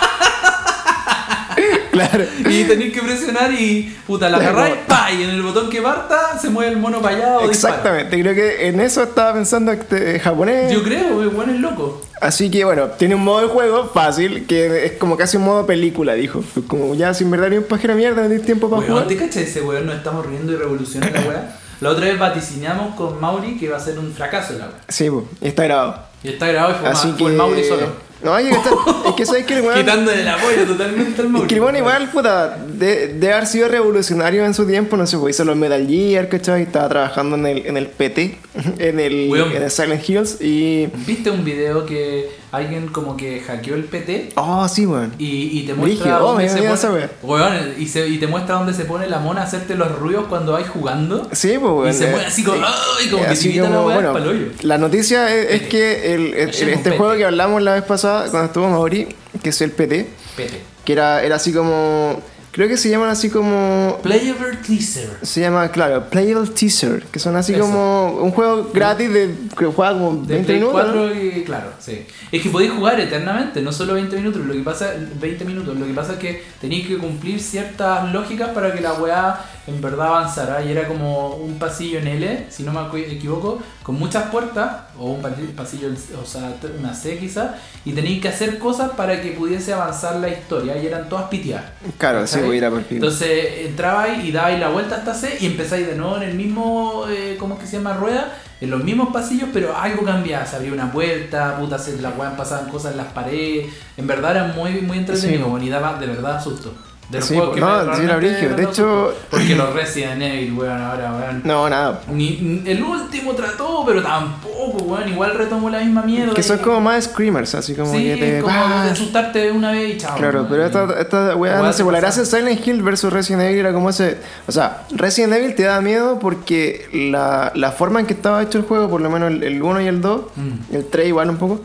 claro. 1.95 2.25
Y 2.49 2.63
tenéis 2.65 2.93
que 2.93 3.01
presionar 3.01 3.51
y 3.51 3.95
puta, 4.05 4.29
la 4.29 4.37
agarráis, 4.37 4.75
pa, 4.87 5.11
y 5.11 5.23
en 5.23 5.29
el 5.31 5.41
botón 5.41 5.69
que 5.69 5.81
parta 5.81 6.37
se 6.39 6.49
mueve 6.49 6.71
el 6.71 6.77
mono 6.77 7.01
para 7.01 7.15
allá 7.15 7.37
o 7.39 7.47
dispara. 7.47 7.75
Exactamente, 7.75 8.19
creo 8.21 8.35
que 8.35 8.67
en 8.67 8.79
eso 8.79 9.03
estaba 9.03 9.33
pensando 9.33 9.71
este 9.71 10.19
japonés. 10.19 10.71
Yo 10.71 10.83
creo, 10.83 11.17
weón, 11.17 11.49
es 11.49 11.59
loco. 11.59 12.01
Así 12.21 12.49
que 12.49 12.63
bueno, 12.63 12.87
tiene 12.97 13.15
un 13.15 13.23
modo 13.23 13.41
de 13.41 13.47
juego 13.47 13.89
fácil, 13.93 14.45
que 14.47 14.85
es 14.85 14.91
como 14.93 15.17
casi 15.17 15.37
un 15.37 15.43
modo 15.43 15.65
película, 15.65 16.13
dijo. 16.13 16.43
Como 16.67 16.95
ya 16.95 17.13
sin 17.13 17.29
verdad 17.29 17.49
ni 17.49 17.57
un 17.57 17.63
pajero 17.65 17.93
mierda, 17.95 18.21
no 18.21 18.27
tienes 18.29 18.45
tiempo 18.45 18.69
para 18.69 18.79
Weón, 18.81 18.91
jugar. 18.93 19.07
¿te 19.07 19.17
cachai 19.17 19.43
ese 19.43 19.61
weón? 19.61 19.85
Nos 19.85 19.95
estamos 19.97 20.25
riendo 20.25 20.53
y 20.53 20.55
revoluciona 20.55 21.09
la 21.09 21.19
weá. 21.21 21.55
La 21.81 21.89
otra 21.89 22.05
vez 22.05 22.17
vaticinamos 22.17 22.95
con 22.95 23.19
Mauri 23.19 23.57
que 23.57 23.67
va 23.69 23.77
a 23.77 23.79
ser 23.81 23.99
un 23.99 24.11
fracaso 24.13 24.53
la 24.53 24.65
weá. 24.67 24.75
Sí, 24.87 25.09
y 25.41 25.47
está 25.47 25.65
grabado. 25.65 25.99
Y 26.23 26.29
está 26.29 26.47
grabado 26.47 26.73
y 26.75 26.79
fue, 26.79 26.89
Así 26.89 27.13
fue 27.17 27.27
el 27.27 27.33
que- 27.33 27.37
Mauri 27.37 27.63
solo. 27.65 27.87
No, 28.23 28.33
hay 28.33 28.45
que 28.45 28.51
gastar. 28.51 28.73
es 29.07 29.13
que 29.13 29.25
sabes 29.25 29.45
que 29.45 29.55
el 29.57 29.61
weón. 29.61 29.79
Quitándole 29.79 30.21
el 30.21 30.27
apoyo 30.27 30.65
totalmente 30.65 31.21
al 31.21 31.27
Es 31.27 31.31
móvil. 31.31 31.47
que 31.47 31.55
el 31.55 31.61
weón 31.61 31.75
igual, 31.75 32.09
puta, 32.09 32.57
de, 32.67 33.07
de 33.13 33.33
haber 33.33 33.45
sido 33.45 33.67
revolucionario 33.67 34.45
en 34.45 34.53
su 34.53 34.65
tiempo, 34.65 34.97
no 34.97 35.05
sé, 35.05 35.17
pues 35.17 35.35
hizo 35.35 35.43
los 35.45 35.55
Metal 35.55 35.85
Gear, 35.87 36.27
¿cachai? 36.29 36.63
Estaba 36.63 36.89
trabajando 36.89 37.35
en 37.35 37.45
el, 37.45 37.65
en 37.67 37.77
el 37.77 37.87
PT, 37.87 38.37
en 38.79 38.99
el, 38.99 39.27
Weón. 39.29 39.51
en 39.51 39.63
el 39.63 39.71
Silent 39.71 40.07
Hills 40.09 40.41
y. 40.41 40.87
¿Viste 41.05 41.29
un 41.29 41.43
video 41.43 41.85
que 41.85 42.29
alguien 42.51 42.87
como 42.87 43.17
que 43.17 43.41
hackeó 43.41 43.75
el 43.75 43.83
PT? 43.85 44.33
Oh, 44.35 44.67
sí, 44.67 44.85
weón. 44.85 45.13
Y, 45.17 45.59
y 45.59 45.65
te 45.65 45.73
muestra 45.73 46.23
oh, 46.23 46.29
dónde 46.33 46.49
se 46.49 46.61
pone. 46.61 47.09
Weón, 47.23 47.73
y, 47.77 47.87
se- 47.87 48.07
y 48.07 48.17
te 48.17 48.27
muestra 48.27 48.55
dónde 48.55 48.73
se 48.73 48.85
pone 48.85 49.07
la 49.07 49.19
mona 49.19 49.41
a 49.41 49.43
hacerte 49.45 49.75
los 49.75 49.91
ruidos 49.97 50.25
cuando 50.27 50.53
vais 50.53 50.67
jugando. 50.69 51.27
Sí, 51.31 51.57
pues, 51.59 51.71
weón. 51.71 51.89
y 51.89 51.93
se 51.93 52.05
eh, 52.07 52.11
mueve 52.11 52.25
así 52.25 52.43
como. 52.43 52.57
¡ay! 52.65 53.09
como 53.09 53.23
Eh, 53.23 53.27
que 53.29 53.35
te 53.35 53.55
la 53.55 53.61
como, 53.67 53.85
weá 53.87 53.95
bueno, 53.95 54.13
pa'l 54.13 54.27
hoyo. 54.27 54.45
La 54.61 54.77
noticia 54.77 55.35
es, 55.35 55.61
es 55.61 55.67
que 55.67 56.13
el, 56.13 56.33
el- 56.33 56.49
este 56.69 56.91
juego 56.97 57.15
que 57.15 57.25
hablamos 57.25 57.61
la 57.61 57.73
vez 57.73 57.83
pasada, 57.83 58.29
cuando 58.29 58.45
estuvo 58.47 58.69
Mauri, 58.69 59.07
que 59.43 59.49
es 59.49 59.61
el 59.61 59.71
PT, 59.71 60.07
PT. 60.37 60.61
que 60.85 60.93
era, 60.93 61.23
era 61.23 61.35
así 61.35 61.51
como. 61.53 62.21
Creo 62.55 62.69
que 62.69 62.77
se 62.77 62.89
llaman 62.89 63.09
así 63.09 63.29
como. 63.29 63.99
Playable 64.01 64.55
Teaser. 64.65 65.09
Se 65.23 65.41
llama, 65.41 65.67
claro, 65.71 66.09
Playable 66.09 66.47
Teaser, 66.47 67.03
que 67.11 67.19
son 67.19 67.35
así 67.35 67.51
Eso. 67.51 67.63
como 67.63 68.13
un 68.23 68.31
juego 68.31 68.71
gratis 68.73 69.11
de 69.11 69.35
que 69.57 69.65
juega 69.65 69.91
como 69.91 70.25
De 70.25 70.35
20 70.35 70.45
Play 70.45 70.59
minutos. 70.61 70.87
¿no? 70.87 70.93
4 70.93 71.15
y 71.15 71.43
claro, 71.43 71.73
sí. 71.79 72.05
Es 72.31 72.41
que 72.41 72.49
podéis 72.49 72.71
jugar 72.71 72.97
eternamente, 72.97 73.61
no 73.61 73.73
solo 73.73 73.95
20 73.95 74.15
minutos, 74.15 74.45
lo 74.45 74.53
que 74.53 74.61
pasa 74.61 74.93
20 75.19 75.43
minutos, 75.43 75.77
lo 75.77 75.85
que 75.85 75.93
pasa 75.93 76.13
es 76.13 76.19
que 76.19 76.43
tenéis 76.61 76.87
que 76.87 76.97
cumplir 76.97 77.41
ciertas 77.41 78.13
lógicas 78.13 78.47
para 78.51 78.73
que 78.73 78.79
la 78.79 78.93
weá 78.93 79.37
en 79.67 79.81
verdad 79.81 80.07
avanzara 80.07 80.63
y 80.63 80.71
era 80.71 80.87
como 80.87 81.29
un 81.37 81.57
pasillo 81.57 81.97
en 81.99 82.07
L, 82.07 82.45
si 82.49 82.63
no 82.63 82.71
me 82.71 82.99
equivoco, 83.01 83.59
con 83.81 83.95
muchas 83.95 84.25
puertas 84.29 84.69
o 84.99 85.05
un 85.11 85.21
pa- 85.21 85.31
pasillo, 85.55 85.89
o 86.21 86.25
sea, 86.25 86.53
una 86.79 86.93
C 86.93 87.17
quizás, 87.17 87.51
y 87.83 87.93
tenéis 87.93 88.21
que 88.21 88.27
hacer 88.27 88.59
cosas 88.59 88.91
para 88.91 89.21
que 89.21 89.31
pudiese 89.31 89.73
avanzar 89.73 90.17
la 90.17 90.29
historia 90.29 90.77
y 90.77 90.85
eran 90.85 91.09
todas 91.09 91.25
piteadas. 91.29 91.65
Claro, 91.97 92.27
sí, 92.27 92.39
voy 92.41 92.55
a 92.55 92.57
ir 92.57 92.65
a 92.65 92.69
por 92.69 92.81
pico. 92.83 92.95
Entonces 92.95 93.65
entrabais 93.65 94.23
y 94.23 94.31
dabais 94.31 94.59
la 94.59 94.69
vuelta 94.69 94.97
hasta 94.97 95.13
C 95.15 95.37
y 95.39 95.47
empezáis 95.47 95.87
de 95.87 95.95
nuevo 95.95 96.17
en 96.17 96.23
el 96.23 96.35
mismo, 96.35 97.05
eh, 97.09 97.35
¿cómo 97.39 97.55
es 97.55 97.61
que 97.61 97.67
se 97.67 97.77
llama? 97.77 97.93
Rueda, 97.93 98.37
en 98.61 98.69
los 98.69 98.83
mismos 98.83 99.09
pasillos, 99.11 99.49
pero 99.51 99.75
algo 99.75 100.03
cambiaba. 100.03 100.45
Se 100.45 100.55
abría 100.55 100.71
una 100.73 100.91
puerta, 100.91 101.57
puta, 101.59 101.77
se 101.77 101.99
la 102.01 102.09
weón 102.11 102.35
pasaban 102.37 102.69
cosas 102.69 102.91
en 102.91 102.97
las 102.97 103.07
paredes. 103.07 103.67
En 103.97 104.07
verdad 104.07 104.31
era 104.31 104.43
muy, 104.53 104.81
muy 104.81 104.99
entretenido, 104.99 105.57
Sí. 105.59 105.65
y 105.65 105.69
daba 105.69 105.97
de 105.99 106.05
verdad 106.07 106.41
susto. 106.43 106.73
De 107.09 107.19
los 107.19 107.27
Sí, 107.27 107.35
juegos 107.35 107.53
que 107.53 107.61
no, 107.61 107.67
me- 107.85 107.95
sí 107.97 108.01
era 108.03 108.17
me 108.17 108.29
De 108.55 108.63
hecho-. 108.63 109.13
Porque 109.29 109.55
los 109.55 109.73
Resident 109.73 110.21
Evil, 110.23 110.53
weón, 110.53 110.81
ahora, 110.81 111.13
weón. 111.13 111.41
No, 111.43 111.69
nada. 111.69 112.01
Ni, 112.11 112.63
el 112.65 112.81
último 112.83 113.33
trató, 113.33 113.83
pero 113.85 114.01
tampoco, 114.01 114.83
weón. 114.85 115.09
Igual 115.09 115.35
retomó 115.35 115.69
la 115.69 115.79
misma 115.81 116.01
mierda. 116.01 116.33
Que 116.33 116.41
son 116.41 116.57
como 116.59 116.81
más 116.81 117.03
screamers, 117.05 117.53
así 117.53 117.75
como 117.75 117.93
Sí, 117.93 118.03
que 118.05 118.17
te. 118.17 118.39
como 118.41 118.53
¡Ah! 118.57 118.85
de 118.85 118.91
asustarte 118.91 119.51
una 119.51 119.71
vez 119.71 119.93
y 119.93 119.97
chao. 119.97 120.17
Claro, 120.17 120.39
weón. 120.39 120.47
pero 120.49 120.65
esta, 120.65 120.99
esta 120.99 121.35
Weá 121.35 121.61
no 121.61 121.71
sé, 121.73 121.83
por 121.83 121.93
la 121.93 121.99
gracia 121.99 122.23
de 122.23 122.27
Silent 122.27 122.65
Hill 122.67 122.81
versus 122.81 123.13
Resident 123.13 123.43
Evil 123.43 123.59
era 123.59 123.71
como 123.73 123.89
ese. 123.91 124.17
O 124.47 124.51
sea, 124.51 124.85
Resident 124.91 125.33
Evil 125.33 125.53
te 125.53 125.63
da 125.63 125.81
miedo 125.81 126.17
porque 126.17 126.87
la, 126.91 127.51
la 127.53 127.71
forma 127.71 127.99
en 127.99 128.07
que 128.07 128.13
estaba 128.13 128.41
hecho 128.41 128.57
el 128.57 128.63
juego, 128.63 128.89
por 128.89 129.01
lo 129.01 129.11
menos 129.11 129.29
el, 129.31 129.43
el 129.43 129.61
1 129.61 129.81
y 129.81 129.87
el 129.87 130.01
2, 130.01 130.21
Mm. 130.35 130.75
el 130.75 130.85
3 130.87 131.07
igual 131.07 131.29
un 131.29 131.37
poco, 131.37 131.61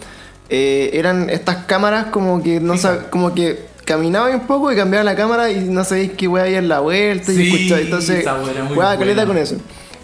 eh, 0.50 0.90
eran 0.94 1.30
estas 1.30 1.64
cámaras 1.64 2.06
como 2.06 2.42
que 2.42 2.60
no 2.60 2.74
como 3.10 3.34
que 3.34 3.69
caminaba 3.90 4.30
un 4.30 4.46
poco 4.46 4.70
y 4.72 4.76
cambiaba 4.76 5.04
la 5.04 5.16
cámara 5.16 5.50
y 5.50 5.60
no 5.60 5.82
sabéis 5.84 6.12
qué 6.16 6.28
weá 6.28 6.44
había 6.44 6.58
en 6.58 6.68
la 6.68 6.80
vuelta 6.80 7.32
y 7.32 7.36
Sí, 7.36 7.52
escuchabais. 7.54 7.84
Entonces, 7.86 8.24
weá 8.76 8.96
caleta 8.98 9.26
con 9.26 9.36
eso. 9.36 9.56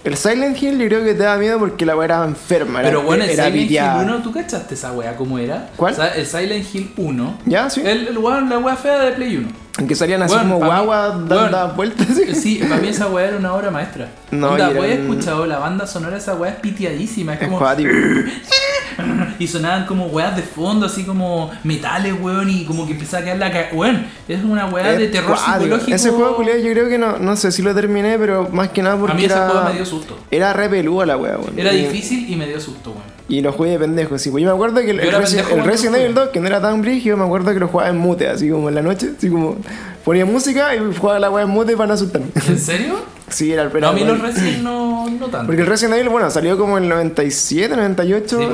El 0.03 0.17
Silent 0.17 0.61
Hill 0.63 0.79
yo 0.79 0.87
creo 0.87 1.05
que 1.05 1.15
te 1.15 1.25
da 1.25 1.37
miedo 1.37 1.59
porque 1.59 1.85
la 1.85 1.97
weá 1.97 2.05
era 2.05 2.25
enferma. 2.25 2.81
Pero 2.83 2.99
era, 3.01 3.07
bueno, 3.07 3.25
el 3.25 3.31
era 3.31 3.45
Silent 3.45 3.61
Hill 3.63 3.69
piteada. 3.69 4.03
1, 4.05 4.23
¿tú 4.23 4.33
cachaste 4.33 4.75
esa 4.75 4.93
weá 4.93 5.17
cómo 5.17 5.39
era? 5.39 5.71
¿Cuál? 5.77 5.93
O 5.95 5.97
sea, 5.97 6.09
el 6.09 6.27
Silent 6.27 6.75
Hill 6.75 6.93
1. 6.97 7.39
¿Ya? 7.47 7.69
Sí. 7.71 7.81
El, 7.85 8.09
el 8.09 8.15
la 8.15 8.59
weá 8.59 8.77
fea 8.77 8.99
de 9.01 9.13
Play 9.13 9.37
1. 9.37 9.49
En 9.79 9.87
que 9.89 9.95
salían 9.95 10.23
así 10.23 10.35
como 10.35 10.59
mí- 10.61 10.65
guagua 10.67 11.09
dando 11.29 11.75
vueltas. 11.75 12.07
Eh, 12.19 12.35
Sí, 12.35 12.61
para 12.69 12.81
mí 12.81 12.89
esa 12.89 13.09
weá 13.09 13.27
era 13.29 13.37
una 13.37 13.53
obra 13.53 13.71
maestra. 13.71 14.09
No, 14.31 14.57
y 14.57 14.61
eran- 14.61 15.01
escuchado 15.03 15.45
la 15.47 15.59
banda 15.59 15.87
sonora 15.87 16.13
de 16.15 16.19
esa 16.19 16.35
weá 16.35 16.53
es 16.53 16.57
pitiadísima. 16.61 17.35
Es 17.35 17.43
Es 17.43 17.49
como. 17.49 17.59
Y 19.39 19.47
sonaban 19.47 19.87
como 19.87 20.07
weas 20.07 20.35
de 20.37 20.43
fondo, 20.43 20.87
así 20.87 21.05
como 21.05 21.51
metales, 21.65 22.15
weón, 22.21 22.49
y 22.49 22.65
como 22.65 22.87
que 22.87 22.93
empezaba 22.93 23.21
a 23.21 23.25
quedar 23.25 23.39
la 23.39 23.51
ca... 23.53 23.69
Weón, 23.73 24.07
es 24.29 24.43
una 24.43 24.67
weá 24.67 24.93
de 24.93 25.09
terror 25.09 25.37
psicológico. 25.37 25.95
Ese 25.95 26.11
juego, 26.11 26.37
culiao, 26.37 26.57
yo 26.59 26.73
creo 26.73 26.89
que 26.89 26.99
no, 26.99 27.19
no 27.19 27.37
sé 27.37 27.53
si 27.53 27.63
lo 27.63 27.75
terminé, 27.75 28.19
pero 28.19 28.49
más 28.51 28.71
que 28.71 28.83
nada 28.83 28.97
porque 28.97 29.13
a 29.13 29.15
mí 29.17 29.25
ese 29.25 29.35
era. 29.35 29.49
juego 29.49 29.65
me 29.69 29.75
dio 29.75 29.85
susto. 29.85 30.19
Era 30.31 30.53
re 30.53 30.69
peluda 30.69 31.07
la 31.07 31.17
wea, 31.17 31.39
weón. 31.39 31.59
Era 31.59 31.73
Y- 31.73 31.83
difícil 31.87 32.31
y 32.31 32.37
me 32.37 32.47
dio 32.47 32.61
susto, 32.61 32.91
weón. 32.91 33.17
Y 33.29 33.41
lo 33.41 33.53
jugué 33.53 33.71
de 33.71 33.79
pendejo, 33.81 34.19
sí. 34.19 34.31
Pues 34.31 34.43
yo 34.43 34.49
me 34.51 34.55
acuerdo 34.55 34.81
que 34.81 34.91
el, 34.91 34.99
Resident 35.01 35.49
Evil 35.97 36.13
jugué. 36.13 36.13
2, 36.13 36.29
que 36.29 36.41
no 36.41 36.47
era 36.47 36.61
tan 36.61 36.81
brígido, 36.81 37.17
me 37.17 37.25
acuerdo 37.25 37.53
que 37.53 37.59
lo 37.59 37.67
jugaba 37.67 37.91
en 37.91 37.99
mute, 37.99 38.29
así 38.29 38.49
como 38.49 38.69
en 38.69 38.77
la 38.77 38.83
noche, 38.83 39.11
así 39.19 39.29
como 39.29 39.57
ponía 40.05 40.25
música 40.25 40.75
y 40.77 40.95
jugaba 40.97 41.19
la 41.19 41.31
wea 41.31 41.45
en 41.45 41.51
mute 41.51 41.77
para 41.77 41.89
no 41.89 41.95
asustarme. 41.95 42.29
¿En 42.47 42.59
serio? 42.59 43.01
sí, 43.29 43.53
era 43.53 43.65
el 43.65 43.81
No, 43.81 43.89
a 43.89 43.93
mí 43.93 44.05
los 44.05 44.21
Resident 44.21 44.63
no, 44.63 45.11
no 45.11 45.27
tanto. 45.27 45.47
Porque 45.47 45.63
el 45.63 45.67
Resident 45.67 45.97
Evil, 45.97 46.09
bueno, 46.11 46.31
salió 46.31 46.57
como 46.57 46.79
en 46.79 46.85
el 46.85 46.91
97, 46.91 47.75
98. 47.77 48.39
Sí. 48.39 48.47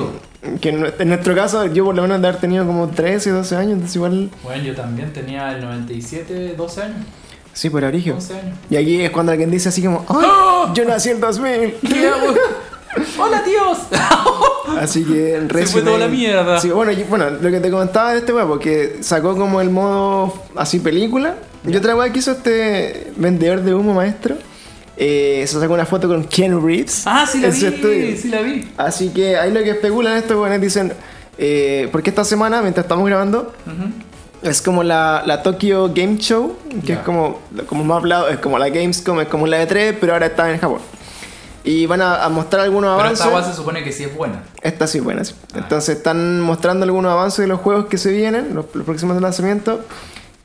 Que 0.61 0.70
en, 0.70 1.09
nuestro 1.09 1.35
caso, 1.35 1.66
yo 1.66 1.85
por 1.85 1.94
lo 1.94 2.02
menos 2.02 2.20
de 2.20 2.28
haber 2.28 2.40
tenido 2.40 2.66
como 2.66 2.88
13, 2.88 3.31
12 3.31 3.57
años, 3.57 3.72
entonces 3.72 3.96
igual. 3.96 4.31
Bueno, 4.42 4.62
yo 4.64 4.74
también 4.74 5.12
tenía 5.12 5.52
el 5.55 5.62
97, 5.62 6.55
12 6.57 6.83
años. 6.83 6.96
Sí, 7.52 7.70
por 7.70 7.85
origen. 7.85 8.14
11 8.14 8.35
años. 8.35 8.59
Y 8.70 8.76
aquí 8.76 9.00
es 9.02 9.11
cuando 9.11 9.33
alguien 9.33 9.50
dice 9.50 9.68
así 9.68 9.83
como, 9.83 10.05
¡ay! 10.09 10.26
¡Oh! 10.28 10.72
Yo 10.74 10.85
nací 10.85 11.11
en 11.11 11.20
2000. 11.20 11.74
¿Qué 11.88 12.09
hago? 12.09 12.35
¡Hola, 13.18 13.42
tíos! 13.44 13.78
Así 14.78 15.05
que 15.05 15.37
en 15.37 15.50
Se 15.50 15.66
fue 15.66 15.83
toda 15.83 15.98
la 15.98 16.09
mierda. 16.09 16.59
Sí, 16.61 16.70
bueno, 16.70 16.92
y- 16.92 17.02
bueno, 17.05 17.31
lo 17.31 17.50
que 17.50 17.61
te 17.61 17.70
comentaba 17.70 18.12
de 18.12 18.18
este 18.18 18.33
weá, 18.33 18.46
porque 18.46 18.98
sacó 19.00 19.37
como 19.37 19.61
el 19.61 19.70
modo 19.70 20.35
así 20.57 20.78
película. 20.78 21.35
Y 21.66 21.76
otra 21.76 21.96
weá 21.96 22.12
que 22.12 22.20
hizo 22.20 22.33
este 22.33 23.12
vendedor 23.16 23.62
de 23.62 23.74
humo 23.74 23.94
maestro. 23.94 24.37
Eh, 25.04 25.44
se 25.48 25.58
sacó 25.58 25.74
una 25.74 25.84
foto 25.84 26.06
con 26.06 26.22
Ken 26.24 26.64
Reeves. 26.64 27.02
ah, 27.06 27.26
sí 27.26 27.40
la 27.40 27.48
vi, 27.48 28.16
sí 28.16 28.28
la 28.28 28.40
vi. 28.40 28.70
Así 28.76 29.08
que 29.08 29.36
ahí 29.36 29.50
lo 29.52 29.60
que 29.64 29.70
especulan 29.70 30.16
estos 30.16 30.36
weones 30.36 30.60
dicen. 30.60 30.92
Eh, 31.38 31.88
porque 31.90 32.10
esta 32.10 32.24
semana, 32.24 32.60
mientras 32.62 32.84
estamos 32.84 33.04
grabando, 33.04 33.52
es 34.42 34.62
como 34.62 34.84
la, 34.84 35.24
la 35.26 35.42
Tokyo 35.42 35.88
Game 35.92 36.18
Show, 36.18 36.56
que 36.86 36.92
es 36.92 36.98
como, 37.00 37.40
como 37.66 37.82
más 37.82 37.96
hablado, 37.96 38.28
es 38.28 38.38
como 38.38 38.58
la 38.58 38.68
Gamescom, 38.68 39.20
es 39.20 39.28
como 39.28 39.46
la 39.48 39.66
E3, 39.66 39.96
pero 39.98 40.12
ahora 40.12 40.26
está 40.26 40.52
en 40.52 40.58
Japón. 40.60 40.80
Y 41.64 41.86
van 41.86 42.00
a, 42.02 42.24
a 42.24 42.28
mostrar 42.28 42.62
algunos 42.62 42.90
Pero 42.96 43.08
avances. 43.08 43.26
esta 43.26 43.42
se 43.50 43.56
supone 43.56 43.82
que 43.82 43.92
sí 43.92 44.04
es 44.04 44.14
buena. 44.14 44.44
Esta 44.62 44.86
sí, 44.86 45.00
buena, 45.00 45.24
sí. 45.24 45.34
Ah. 45.54 45.58
Entonces 45.58 45.96
están 45.96 46.40
mostrando 46.40 46.84
algunos 46.84 47.10
avances 47.10 47.38
de 47.38 47.46
los 47.48 47.60
juegos 47.60 47.86
que 47.86 47.98
se 47.98 48.10
vienen, 48.12 48.54
los, 48.54 48.66
los 48.74 48.84
próximos 48.84 49.20
lanzamientos. 49.20 49.80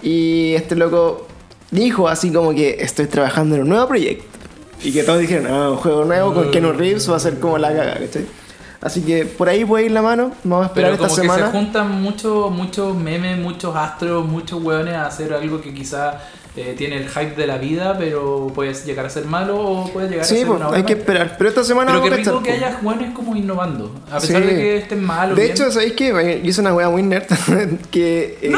Y 0.02 0.54
este 0.54 0.76
loco 0.76 1.28
dijo 1.70 2.08
así 2.08 2.32
como 2.32 2.54
que 2.54 2.78
estoy 2.80 3.08
trabajando 3.08 3.56
en 3.56 3.62
un 3.64 3.70
nuevo 3.70 3.88
proyecto. 3.88 4.37
Y 4.84 4.92
que 4.92 5.04
todos 5.04 5.20
dijeron, 5.20 5.48
ah, 5.48 5.72
un 5.72 5.78
juego 5.78 6.06
nuevo 6.06 6.34
con 6.34 6.48
Mm. 6.48 6.52
Keanu 6.52 6.72
Reeves 6.74 7.10
va 7.12 7.16
a 7.18 7.20
ser 7.20 7.40
como 7.40 7.58
la 7.58 7.70
caga, 7.76 7.94
¿cachai? 8.00 8.26
Así 8.80 9.02
que 9.02 9.26
por 9.26 9.50
ahí 9.50 9.66
puede 9.66 9.86
ir 9.86 9.92
la 9.92 10.04
mano. 10.04 10.32
Vamos 10.44 10.66
a 10.66 10.68
esperar 10.68 10.92
Pero 10.92 11.06
esta 11.06 11.08
como 11.08 11.16
que 11.16 11.22
semana. 11.22 11.46
se 11.52 11.58
juntan 11.58 12.02
muchos 12.02 12.52
muchos 12.52 12.96
memes, 12.96 13.38
muchos 13.38 13.76
astros, 13.76 14.26
muchos 14.26 14.62
hueones 14.62 14.94
a 14.94 15.08
hacer 15.08 15.34
algo 15.34 15.60
que 15.62 15.74
quizá 15.74 16.20
eh, 16.56 16.76
tiene 16.78 16.98
el 16.98 17.10
hype 17.10 17.36
de 17.36 17.48
la 17.48 17.58
vida, 17.58 17.96
pero 17.98 18.52
puede 18.54 18.74
llegar 18.76 19.08
a 19.08 19.10
ser 19.10 19.26
malo 19.26 19.60
o 19.60 19.92
puede 19.92 20.10
llegar 20.10 20.26
a 20.26 20.28
Sí, 20.28 20.38
ser 20.38 20.48
pues, 20.48 20.60
una 20.62 20.76
hay 20.76 20.84
que 20.84 20.94
esperar. 20.94 21.36
Pero 21.40 21.50
esta 21.50 21.64
semana 21.64 21.92
Pero 21.92 22.02
vamos 22.02 22.10
qué 22.10 22.22
a 22.30 22.34
rico 22.34 22.44
que 22.44 22.52
po. 22.52 22.56
haya 22.56 22.80
hueones 22.84 23.14
como 23.16 23.36
innovando. 23.36 23.92
A 24.12 24.20
pesar 24.20 24.42
Sí. 24.44 24.48
de 24.48 24.56
que 24.56 24.78
estén 24.78 25.04
malos. 25.04 25.36
De 25.36 25.42
bien. 25.44 25.56
hecho, 25.56 25.72
¿sabéis 25.72 25.94
qué? 25.94 26.10
Yo 26.10 26.50
hice 26.50 26.62
una 26.62 26.74
wea 26.76 26.90
muy 26.90 27.02
nerd 27.02 27.26
que 27.92 28.38
eh, 28.44 28.52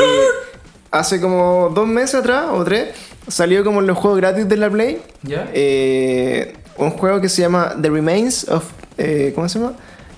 hace 0.92 1.20
como 1.22 1.70
dos 1.74 1.88
meses 1.88 2.16
atrás 2.16 2.46
o 2.52 2.64
tres 2.64 2.90
salió 3.28 3.64
como 3.64 3.80
en 3.82 3.88
los 3.88 3.98
juegos 3.98 4.20
gratis 4.20 4.48
de 4.50 4.58
la 4.58 4.70
Play 4.70 5.02
¿Ya? 5.24 5.50
eh, 5.54 6.54
un 6.78 6.92
juego 6.92 7.22
que 7.22 7.30
se 7.30 7.42
llama 7.44 7.76
The 7.82 7.90
Remains 7.90 8.48
of 8.50 8.66
eh, 8.98 9.32
¿cómo 9.36 9.48
se 9.50 9.60
llama? 9.60 9.74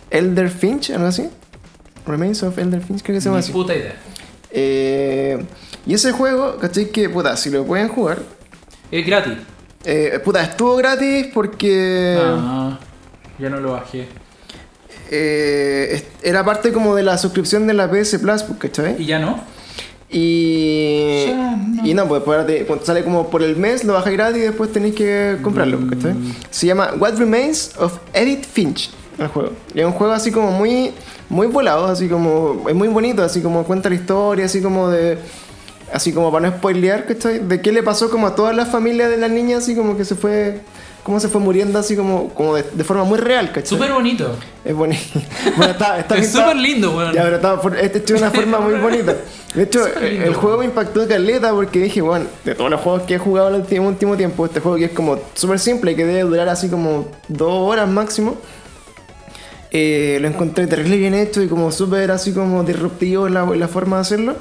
Elder 0.09 0.49
Finch, 0.49 0.89
algo 0.91 1.07
así. 1.07 1.29
Remains 2.05 2.41
of 2.43 2.57
Elder 2.57 2.81
Finch, 2.81 3.01
creo 3.03 3.15
que 3.15 3.21
se 3.21 3.25
llama 3.29 3.37
Ni 3.37 3.43
así. 3.43 3.51
puta 3.51 3.75
idea. 3.75 3.95
Eh, 4.51 5.43
y 5.85 5.93
ese 5.93 6.11
juego, 6.11 6.57
¿cachai? 6.57 6.89
Que 6.91 7.07
puta, 7.09 7.37
si 7.37 7.49
lo 7.49 7.63
pueden 7.65 7.87
jugar, 7.87 8.19
Es 8.91 9.05
gratis. 9.05 9.33
eh, 9.85 10.19
puta, 10.23 10.41
estuvo 10.43 10.75
gratis 10.75 11.27
porque 11.33 12.17
Ah, 12.19 12.77
ya 13.39 13.49
no 13.49 13.59
lo 13.59 13.71
bajé. 13.73 14.07
eh, 15.09 16.03
era 16.23 16.43
parte 16.43 16.71
como 16.71 16.95
de 16.95 17.03
la 17.03 17.17
suscripción 17.17 17.67
de 17.67 17.73
la 17.73 17.89
PS 17.89 18.19
Plus, 18.19 18.43
¿cachai? 18.59 18.95
¿Y 19.01 19.05
ya 19.05 19.19
no? 19.19 19.39
Y, 20.11 21.25
no. 21.33 21.85
y 21.87 21.93
no, 21.93 22.07
pues 22.07 22.19
después 22.21 22.37
ahora 22.39 22.47
te- 22.47 22.65
cuando 22.65 22.85
sale 22.85 23.03
como 23.03 23.29
por 23.29 23.41
el 23.43 23.55
mes, 23.55 23.83
lo 23.83 23.93
bajáis 23.93 24.17
gratis 24.17 24.37
y 24.41 24.45
después 24.45 24.71
tenéis 24.71 24.95
que 24.95 25.37
comprarlo. 25.41 25.79
Mm. 25.79 26.33
Se 26.49 26.67
llama 26.67 26.91
What 26.99 27.17
Remains 27.17 27.71
of 27.79 27.97
Edith 28.13 28.45
Finch, 28.45 28.91
el 29.17 29.27
juego. 29.27 29.51
Y 29.73 29.79
es 29.79 29.85
un 29.85 29.93
juego 29.93 30.13
así 30.13 30.31
como 30.31 30.51
muy, 30.51 30.91
muy 31.29 31.47
volado, 31.47 31.85
así 31.85 32.07
como, 32.07 32.65
es 32.67 32.75
muy 32.75 32.87
bonito, 32.89 33.23
así 33.23 33.41
como 33.41 33.63
cuenta 33.63 33.89
la 33.89 33.95
historia, 33.95 34.45
así 34.45 34.61
como 34.61 34.89
de, 34.89 35.17
así 35.93 36.11
como 36.11 36.31
para 36.31 36.49
no 36.49 36.57
spoilear, 36.57 37.05
¿cachai? 37.05 37.39
De 37.39 37.61
qué 37.61 37.71
le 37.71 37.81
pasó 37.83 38.09
como 38.09 38.27
a 38.27 38.35
todas 38.35 38.55
las 38.55 38.69
familias 38.69 39.09
de 39.09 39.17
las 39.17 39.31
niñas, 39.31 39.63
así 39.63 39.75
como 39.75 39.95
que 39.97 40.03
se 40.05 40.15
fue 40.15 40.59
cómo 41.03 41.19
se 41.19 41.27
fue 41.27 41.41
muriendo 41.41 41.79
así 41.79 41.95
como, 41.95 42.29
como 42.29 42.55
de, 42.55 42.63
de 42.63 42.83
forma 42.83 43.03
muy 43.03 43.17
real, 43.17 43.47
¿cachai? 43.51 43.67
Súper 43.67 43.91
bonito. 43.91 44.35
Es 44.63 44.75
bonito. 44.75 45.01
Bueno, 45.57 45.71
está, 45.71 45.99
está 45.99 46.17
Es 46.19 46.31
súper 46.31 46.55
lindo, 46.55 46.95
weón. 46.95 47.13
Ya, 47.13 47.23
pero 47.23 47.35
está 47.35 47.59
este 47.81 47.97
hecho 47.99 48.13
de 48.13 48.19
una 48.19 48.31
forma 48.31 48.59
muy 48.59 48.73
bonita. 48.79 49.15
De 49.53 49.63
hecho, 49.63 49.85
lindo, 49.99 50.25
el 50.25 50.33
juego 50.35 50.59
me 50.59 50.65
impactó 50.65 51.07
caleta 51.07 51.51
porque 51.51 51.79
dije, 51.79 52.01
bueno, 52.01 52.25
de 52.45 52.55
todos 52.55 52.69
los 52.69 52.79
juegos 52.81 53.03
que 53.03 53.15
he 53.15 53.17
jugado 53.17 53.49
en 53.49 53.55
el 53.55 53.61
último, 53.61 53.87
último 53.87 54.17
tiempo, 54.17 54.45
este 54.45 54.59
juego 54.59 54.77
que 54.77 54.85
es 54.85 54.91
como 54.91 55.19
súper 55.33 55.59
simple 55.59 55.91
y 55.91 55.95
que 55.95 56.05
debe 56.05 56.21
durar 56.21 56.47
así 56.49 56.69
como 56.69 57.07
dos 57.27 57.51
horas 57.69 57.89
máximo, 57.89 58.37
eh, 59.71 60.19
lo 60.21 60.27
encontré 60.27 60.67
terrible 60.67 60.97
bien 60.97 61.13
hecho 61.13 61.41
y 61.41 61.47
como 61.47 61.71
súper 61.71 62.11
así 62.11 62.33
como 62.33 62.63
disruptivo 62.63 63.29
la, 63.29 63.45
la 63.45 63.67
forma 63.67 63.97
de 63.97 64.01
hacerlo. 64.01 64.35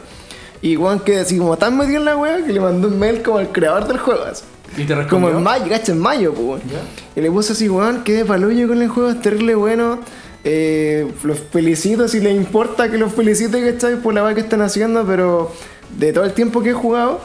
Y 0.63 0.75
Juan 0.77 1.01
que 1.01 1.19
así 1.21 1.39
como 1.39 1.57
tan 1.57 1.77
metido 1.79 1.99
en 2.01 2.05
la 2.05 2.17
wea 2.17 2.45
que 2.45 2.53
le 2.53 2.61
mandó 2.61 2.89
un 2.89 2.99
mail 2.99 3.23
como 3.23 3.39
al 3.39 3.51
creador 3.51 3.89
del 3.89 3.99
juego. 3.99 4.25
así. 4.25 4.45
Y 4.77 4.85
te 4.85 5.07
Como 5.09 5.29
en 5.29 5.43
mayo, 5.43 5.65
cacha, 5.69 5.93
en 5.93 5.99
mayo, 5.99 6.33
pues. 6.33 6.63
Ya. 6.65 6.81
Y 7.17 7.23
le 7.23 7.31
puse 7.31 7.53
así, 7.53 7.69
weón, 7.69 8.05
quedé 8.05 8.25
palullo 8.25 8.69
con 8.69 8.81
el 8.81 8.89
juego, 8.89 9.11
es 9.11 9.21
terrible 9.21 9.55
bueno. 9.55 10.01
Eh, 10.43 11.07
los 11.23 11.39
felicito 11.39 12.09
si 12.09 12.21
les 12.21 12.35
importa 12.35 12.91
que 12.91 12.97
los 12.97 13.13
felicite, 13.13 13.73
¿cachai? 13.73 13.97
Por 13.97 14.15
la 14.15 14.25
weá 14.25 14.35
que 14.35 14.41
están 14.41 14.63
haciendo, 14.63 15.05
pero 15.05 15.53
de 15.99 16.13
todo 16.13 16.25
el 16.25 16.33
tiempo 16.33 16.63
que 16.63 16.71
he 16.71 16.75
jugado, 16.75 17.21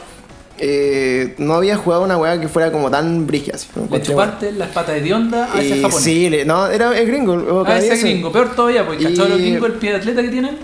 eh, 0.57 1.35
no 1.37 1.55
había 1.55 1.75
jugado 1.77 2.03
una 2.03 2.17
weá 2.17 2.39
que 2.39 2.47
fuera 2.47 2.71
como 2.71 2.89
tan 2.89 3.27
brígida. 3.27 3.55
Así, 3.55 3.67
Le 3.75 3.81
Encontré, 3.83 4.07
chupaste 4.07 4.51
las 4.53 4.69
patas 4.69 5.03
de 5.03 5.13
onda 5.13 5.49
a 5.53 5.59
ese 5.61 5.77
y 5.77 5.81
japonés. 5.81 6.03
Sí, 6.03 6.29
le- 6.29 6.45
no, 6.45 6.67
era 6.67 6.97
el 6.97 7.07
gringo. 7.07 7.63
Ah, 7.67 7.77
ese 7.77 7.97
gringo, 7.97 8.31
peor 8.31 8.55
todavía, 8.55 8.85
porque 8.85 9.03
¿cachai 9.03 9.29
los 9.29 9.39
Y- 9.39 9.43
gringos 9.51 9.69
el 9.69 9.75
pie 9.75 9.91
de 9.91 9.95
atleta 9.97 10.21
que 10.21 10.29
tienen? 10.29 10.57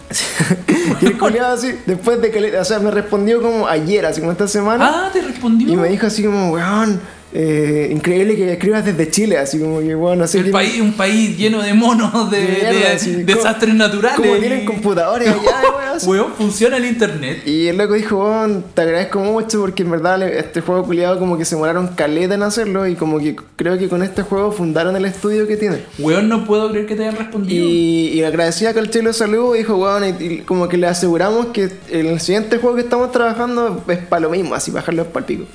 y 1.01 1.05
el 1.05 1.17
culiado 1.17 1.53
así, 1.53 1.73
después 1.85 2.21
de 2.21 2.31
que 2.31 2.39
le, 2.41 2.57
o 2.57 2.65
sea, 2.65 2.79
me 2.79 2.91
respondió 2.91 3.41
como 3.41 3.67
ayer, 3.67 4.05
así 4.05 4.19
como 4.21 4.31
esta 4.31 4.47
semana. 4.47 4.89
Ah, 5.07 5.09
te 5.11 5.21
respondió. 5.21 5.67
Y 5.71 5.75
me 5.75 5.89
dijo 5.89 6.07
así 6.07 6.23
como, 6.23 6.51
weón, 6.51 6.99
eh, 7.33 7.89
increíble 7.91 8.35
que 8.35 8.51
escribas 8.51 8.83
desde 8.83 9.09
Chile, 9.09 9.37
así 9.37 9.57
como 9.57 9.79
que, 9.79 9.95
weón, 9.95 10.19
no 10.19 10.27
sé 10.27 10.39
el 10.39 10.51
país, 10.51 10.81
un 10.81 10.93
país 10.93 11.37
lleno 11.37 11.61
de 11.61 11.73
monos, 11.73 12.29
de, 12.29 12.41
mierda, 12.41 13.23
desastres 13.23 13.73
naturales. 13.73 14.17
Como 14.17 14.35
tienen 14.35 14.65
computadores 14.65 15.29
allá, 15.29 15.61
weón. 15.77 15.95
así. 15.95 16.09
Weón, 16.09 16.33
funciona 16.33 16.75
el 16.75 16.85
internet. 16.85 17.43
Y 17.45 17.67
el 17.67 17.77
loco 17.77 17.93
dijo, 17.93 18.17
weón, 18.17 18.65
te 18.73 18.81
agradezco 18.81 19.19
mucho 19.19 19.61
porque 19.61 19.83
en 19.83 19.91
verdad 19.91 20.21
este 20.23 20.59
juego 20.59 20.83
culiado 20.83 21.19
como 21.19 21.37
que 21.37 21.45
se 21.45 21.55
moraron 21.55 21.87
caleta 21.89 22.35
en 22.35 22.43
hacerlo 22.43 22.85
y 22.85 22.95
como 22.95 23.19
que 23.19 23.37
creo 23.55 23.77
que 23.77 23.87
con 23.87 24.03
este 24.03 24.23
juego 24.23 24.51
fundaron 24.51 24.95
el 24.97 25.05
estudio 25.05 25.47
que 25.47 25.55
tienen. 25.55 25.83
Weón, 25.99 26.27
no 26.27 26.45
puedo 26.45 26.69
creer 26.69 26.85
que 26.85 26.95
te 26.95 27.03
hayan 27.03 27.15
respondido. 27.15 27.65
Y, 27.65 28.09
y 28.09 28.23
agradecía 28.23 28.73
que 28.73 28.79
el 28.79 28.89
Chelo 28.89 29.13
saludó 29.13 29.55
y 29.55 29.59
dijo, 29.59 29.77
weón, 29.77 30.03
y, 30.03 30.23
y 30.23 30.37
como 30.39 30.67
que 30.67 30.75
le 30.75 30.87
aseguramos 30.87 31.47
que 31.47 31.71
el 31.89 32.19
siguiente 32.19 32.57
juego 32.57 32.75
que 32.75 32.81
estamos 32.81 33.09
trabajando 33.13 33.81
es 33.87 33.99
para 33.99 34.19
lo 34.19 34.29
mismo, 34.29 34.53
así 34.53 34.69
bajarlo 34.69 35.05
para 35.05 35.25
el 35.25 35.25
pico. 35.25 35.45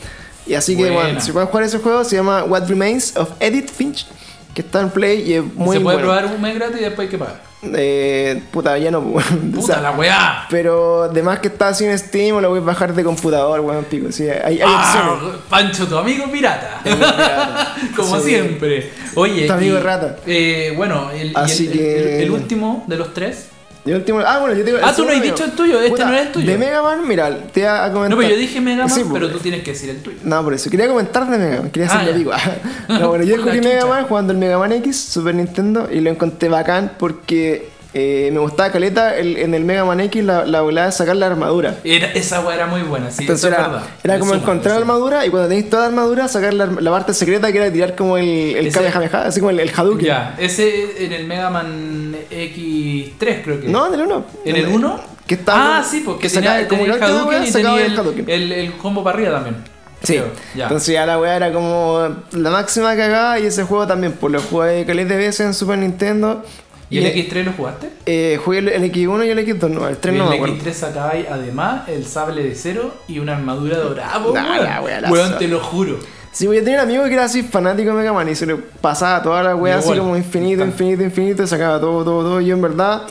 Y 0.47 0.55
así 0.55 0.77
que, 0.77 0.91
bueno, 0.91 1.21
si 1.21 1.33
pueden 1.33 1.49
jugar 1.49 1.65
ese 1.65 1.79
juego, 1.79 2.05
se 2.05 2.17
llama 2.17 2.45
What 2.45 2.69
Remains 2.69 3.17
of 3.17 3.31
Edith 3.41 3.71
Finch, 3.71 4.07
que 4.55 4.63
está 4.63 4.81
en 4.81 4.91
Play 4.91 5.23
y 5.31 5.35
es 5.35 5.43
muy 5.55 5.77
se 5.77 5.83
puede 5.83 5.97
bueno. 5.97 6.01
probar 6.01 6.27
un 6.27 6.41
mes 6.41 6.55
gratis 6.55 6.79
y 6.81 6.85
después 6.85 7.07
hay 7.07 7.11
que 7.11 7.19
pagar. 7.19 7.43
Eh, 7.75 8.43
puta, 8.53 8.79
ya 8.79 8.91
no. 8.93 8.99
O 9.01 9.21
Puta 9.55 9.67
sea, 9.75 9.81
la 9.81 9.91
weá. 9.93 10.47
Pero 10.51 11.05
además 11.05 11.41
que 11.41 11.49
está 11.49 11.75
sin 11.75 11.97
Steam, 11.99 12.41
lo 12.41 12.51
voy 12.51 12.59
a 12.61 12.63
bajar 12.63 12.95
de 12.95 13.03
computador, 13.03 13.59
weón, 13.61 13.85
pico. 13.87 14.13
Sí, 14.13 14.25
hay, 14.29 14.61
hay 14.61 14.63
Ah, 14.65 15.17
opciones. 15.19 15.37
Pancho, 15.49 15.87
tu 15.89 15.97
amigo 15.99 16.31
pirata. 16.31 16.81
Como 17.97 18.19
Sí. 18.21 18.29
siempre. 18.31 18.93
Oye, 19.15 19.47
Tu 19.47 19.53
amigo 19.53 19.79
y, 19.79 19.81
rata. 19.81 20.17
eh, 20.27 20.75
bueno, 20.77 21.11
el, 21.11 21.33
y 21.33 21.35
Así 21.35 21.67
el- 21.67 21.73
que- 21.73 22.17
el- 22.19 22.23
el 22.25 22.31
último 22.31 22.85
de 22.87 22.97
los 22.97 23.13
tres. 23.15 23.49
Último, 23.95 24.21
ah, 24.27 24.39
bueno, 24.41 24.55
yo 24.57 24.65
te 24.65 24.71
digo. 24.73 24.79
Ah, 24.83 24.93
tú 24.95 25.05
no 25.05 25.13
has 25.13 25.23
dicho 25.23 25.45
el 25.45 25.53
tuyo, 25.53 25.79
este 25.79 25.91
Puta, 25.91 26.05
no 26.07 26.15
es 26.15 26.27
el 26.27 26.33
tuyo. 26.33 26.51
De 26.51 26.59
Mega 26.59 26.83
Man, 26.83 27.07
mira, 27.07 27.31
te 27.53 27.61
voy 27.61 27.69
a 27.69 27.93
comentar. 27.93 28.11
No, 28.11 28.17
pero 28.17 28.29
yo 28.31 28.37
dije 28.37 28.61
Mega 28.61 28.87
Man, 28.87 28.91
Sí, 28.91 29.03
pero 29.13 29.21
pues. 29.27 29.33
tú 29.33 29.39
tienes 29.39 29.63
que 29.63 29.73
decir 29.73 29.91
el 29.91 30.03
tuyo. 30.03 30.19
No, 30.25 30.43
por 30.43 30.55
eso. 30.55 30.69
Quería 30.71 30.89
comentar 30.89 31.29
de 31.31 31.39
Mega 31.39 31.61
Man. 31.63 31.71
Quería 31.71 31.89
Ah, 31.91 31.95
hacerlo 32.01 32.11
ya. 32.13 32.19
digo. 32.19 32.33
no, 32.89 33.09
bueno, 33.09 33.25
yo 33.25 33.37
descubrí 33.37 33.61
Mega. 33.61 33.87
Man 33.87 34.07
jugando 34.07 34.33
el 34.33 34.39
Mega 34.39 34.59
Man 34.59 34.73
X, 34.73 34.97
Super 34.99 35.35
Nintendo, 35.35 35.89
y 35.93 36.01
lo 36.01 36.11
encontré 36.11 36.49
bacán 36.49 36.93
porque 36.99 37.69
eh, 37.99 38.31
me 38.31 38.41
gustaba 38.41 38.71
caleta 38.71 39.17
el- 39.17 39.39
en 39.39 39.55
el 39.55 39.65
Mega 39.65 39.85
Man 39.87 40.01
X 40.01 40.23
la, 40.23 40.45
la 40.45 40.61
volada 40.61 40.89
de 40.89 40.93
sacar 40.93 41.17
la 41.17 41.27
armadura. 41.27 41.77
Era, 41.83 42.09
esa 42.13 42.41
weá 42.41 42.57
era 42.57 42.67
muy 42.67 42.83
buena, 42.83 43.11
sí, 43.11 43.23
Entonces 43.23 43.45
eso 43.47 43.55
es 43.55 43.59
era, 43.59 43.69
verdad. 43.69 43.87
era 44.05 44.19
como 44.19 44.33
suma, 44.33 44.43
encontrar 44.43 44.75
la 44.75 44.81
armadura 44.83 45.25
y 45.25 45.31
cuando 45.31 45.49
tenéis 45.49 45.71
toda 45.71 45.83
la 45.85 45.89
armadura 45.89 46.29
sacar 46.29 46.53
la, 46.53 46.67
la 46.67 46.91
parte 46.91 47.15
secreta 47.15 47.51
que 47.51 47.59
era 47.59 47.73
tirar 47.73 47.95
como 47.97 48.19
el, 48.19 48.27
el 48.57 48.67
Ese- 48.67 48.79
Kamehameha, 48.79 49.23
así 49.27 49.41
como 49.41 49.51
el, 49.51 49.61
el 49.61 49.71
Hadouken. 49.75 50.07
Ya, 50.07 50.35
ese 50.39 51.05
en 51.07 51.13
el 51.13 51.27
Mega 51.27 51.49
Man 51.51 52.15
X3 52.31 53.43
creo 53.43 53.61
que. 53.61 53.69
No, 53.69 53.87
en 53.87 53.95
el 53.95 54.07
1. 54.07 54.25
¿En 54.45 54.57
el 54.57 54.67
1? 54.69 55.01
Que 55.27 55.35
estaba 55.35 55.79
ah, 55.79 55.85
sí, 55.85 56.03
porque 56.05 56.29
que 56.29 56.35
tenía, 56.35 56.55
saca- 56.61 56.69
como 56.69 56.85
el 56.85 56.93
que 56.99 57.05
Hadouken 57.05 57.45
y 57.45 57.51
tenía 57.51 57.75
el 57.87 57.93
el, 57.93 57.99
Hadouken. 57.99 58.25
el, 58.31 58.73
combo 58.77 59.03
para 59.03 59.17
arriba 59.19 59.33
también. 59.35 59.57
Sí, 60.03 60.21
ya. 60.55 60.65
entonces 60.65 60.93
ya 60.95 61.05
la 61.07 61.19
weá 61.19 61.35
era 61.37 61.53
como 61.53 62.09
la 62.33 62.51
máxima 62.51 62.95
cagada 62.95 63.41
y 63.41 63.47
ese 63.47 63.65
juego 63.65 63.87
también, 63.89 64.13
pues 64.13 64.33
lo 64.33 64.41
jugué 64.41 64.85
caleta 64.85 65.15
de 65.15 65.17
veces 65.17 65.41
en 65.41 65.55
Super 65.55 65.79
Nintendo. 65.79 66.45
¿Y 66.89 66.99
el 66.99 67.07
eh, 67.07 67.29
X3 67.29 67.45
lo 67.45 67.53
jugaste? 67.53 67.91
eh, 68.07 68.39
jugué 68.45 68.59
el, 68.59 68.69
el 68.69 68.93
X1 68.93 69.27
y 69.27 69.31
el 69.31 69.39
X2, 69.41 69.69
no, 69.71 69.89
el 69.89 69.97
3 69.97 70.15
Y 70.15 70.19
no 70.19 70.25
el 70.25 70.31
me 70.31 70.37
acuerdo. 70.37 70.55
X3 70.57 70.73
sacaba 70.73 71.11
ahí, 71.11 71.27
además 71.31 71.89
el 71.89 72.07
sable 72.07 72.43
de 72.45 72.55
cero 72.55 72.95
y 73.09 73.19
una 73.19 73.37
armadura 73.37 73.79
dorada, 73.79 74.19
Nah, 74.19 74.81
weón. 74.83 75.05
Weón, 75.11 75.27
zorra. 75.27 75.39
te 75.39 75.49
lo 75.49 75.61
juro. 75.61 75.99
Sí, 76.33 76.47
pues 76.47 76.59
yo 76.59 76.65
tenía 76.65 76.83
un 76.83 76.89
amigo 76.89 77.05
que 77.05 77.15
era 77.15 77.25
así 77.25 77.43
fanático 77.43 77.91
de 77.91 77.97
Mega 77.97 78.13
Man 78.13 78.29
y 78.29 78.35
se 78.35 78.45
le 78.47 78.57
pasaba 78.57 79.23
toda 79.23 79.43
la 79.43 79.57
weá 79.57 79.79
así 79.79 79.97
como 79.97 80.17
infinito, 80.17 80.63
infinito, 80.65 81.03
infinito, 81.03 81.43
y 81.43 81.47
sacaba 81.47 81.81
todo, 81.81 82.05
todo, 82.05 82.23
todo. 82.23 82.41
Y 82.43 82.47
yo 82.47 82.55
en 82.55 82.61
verdad, 82.63 83.03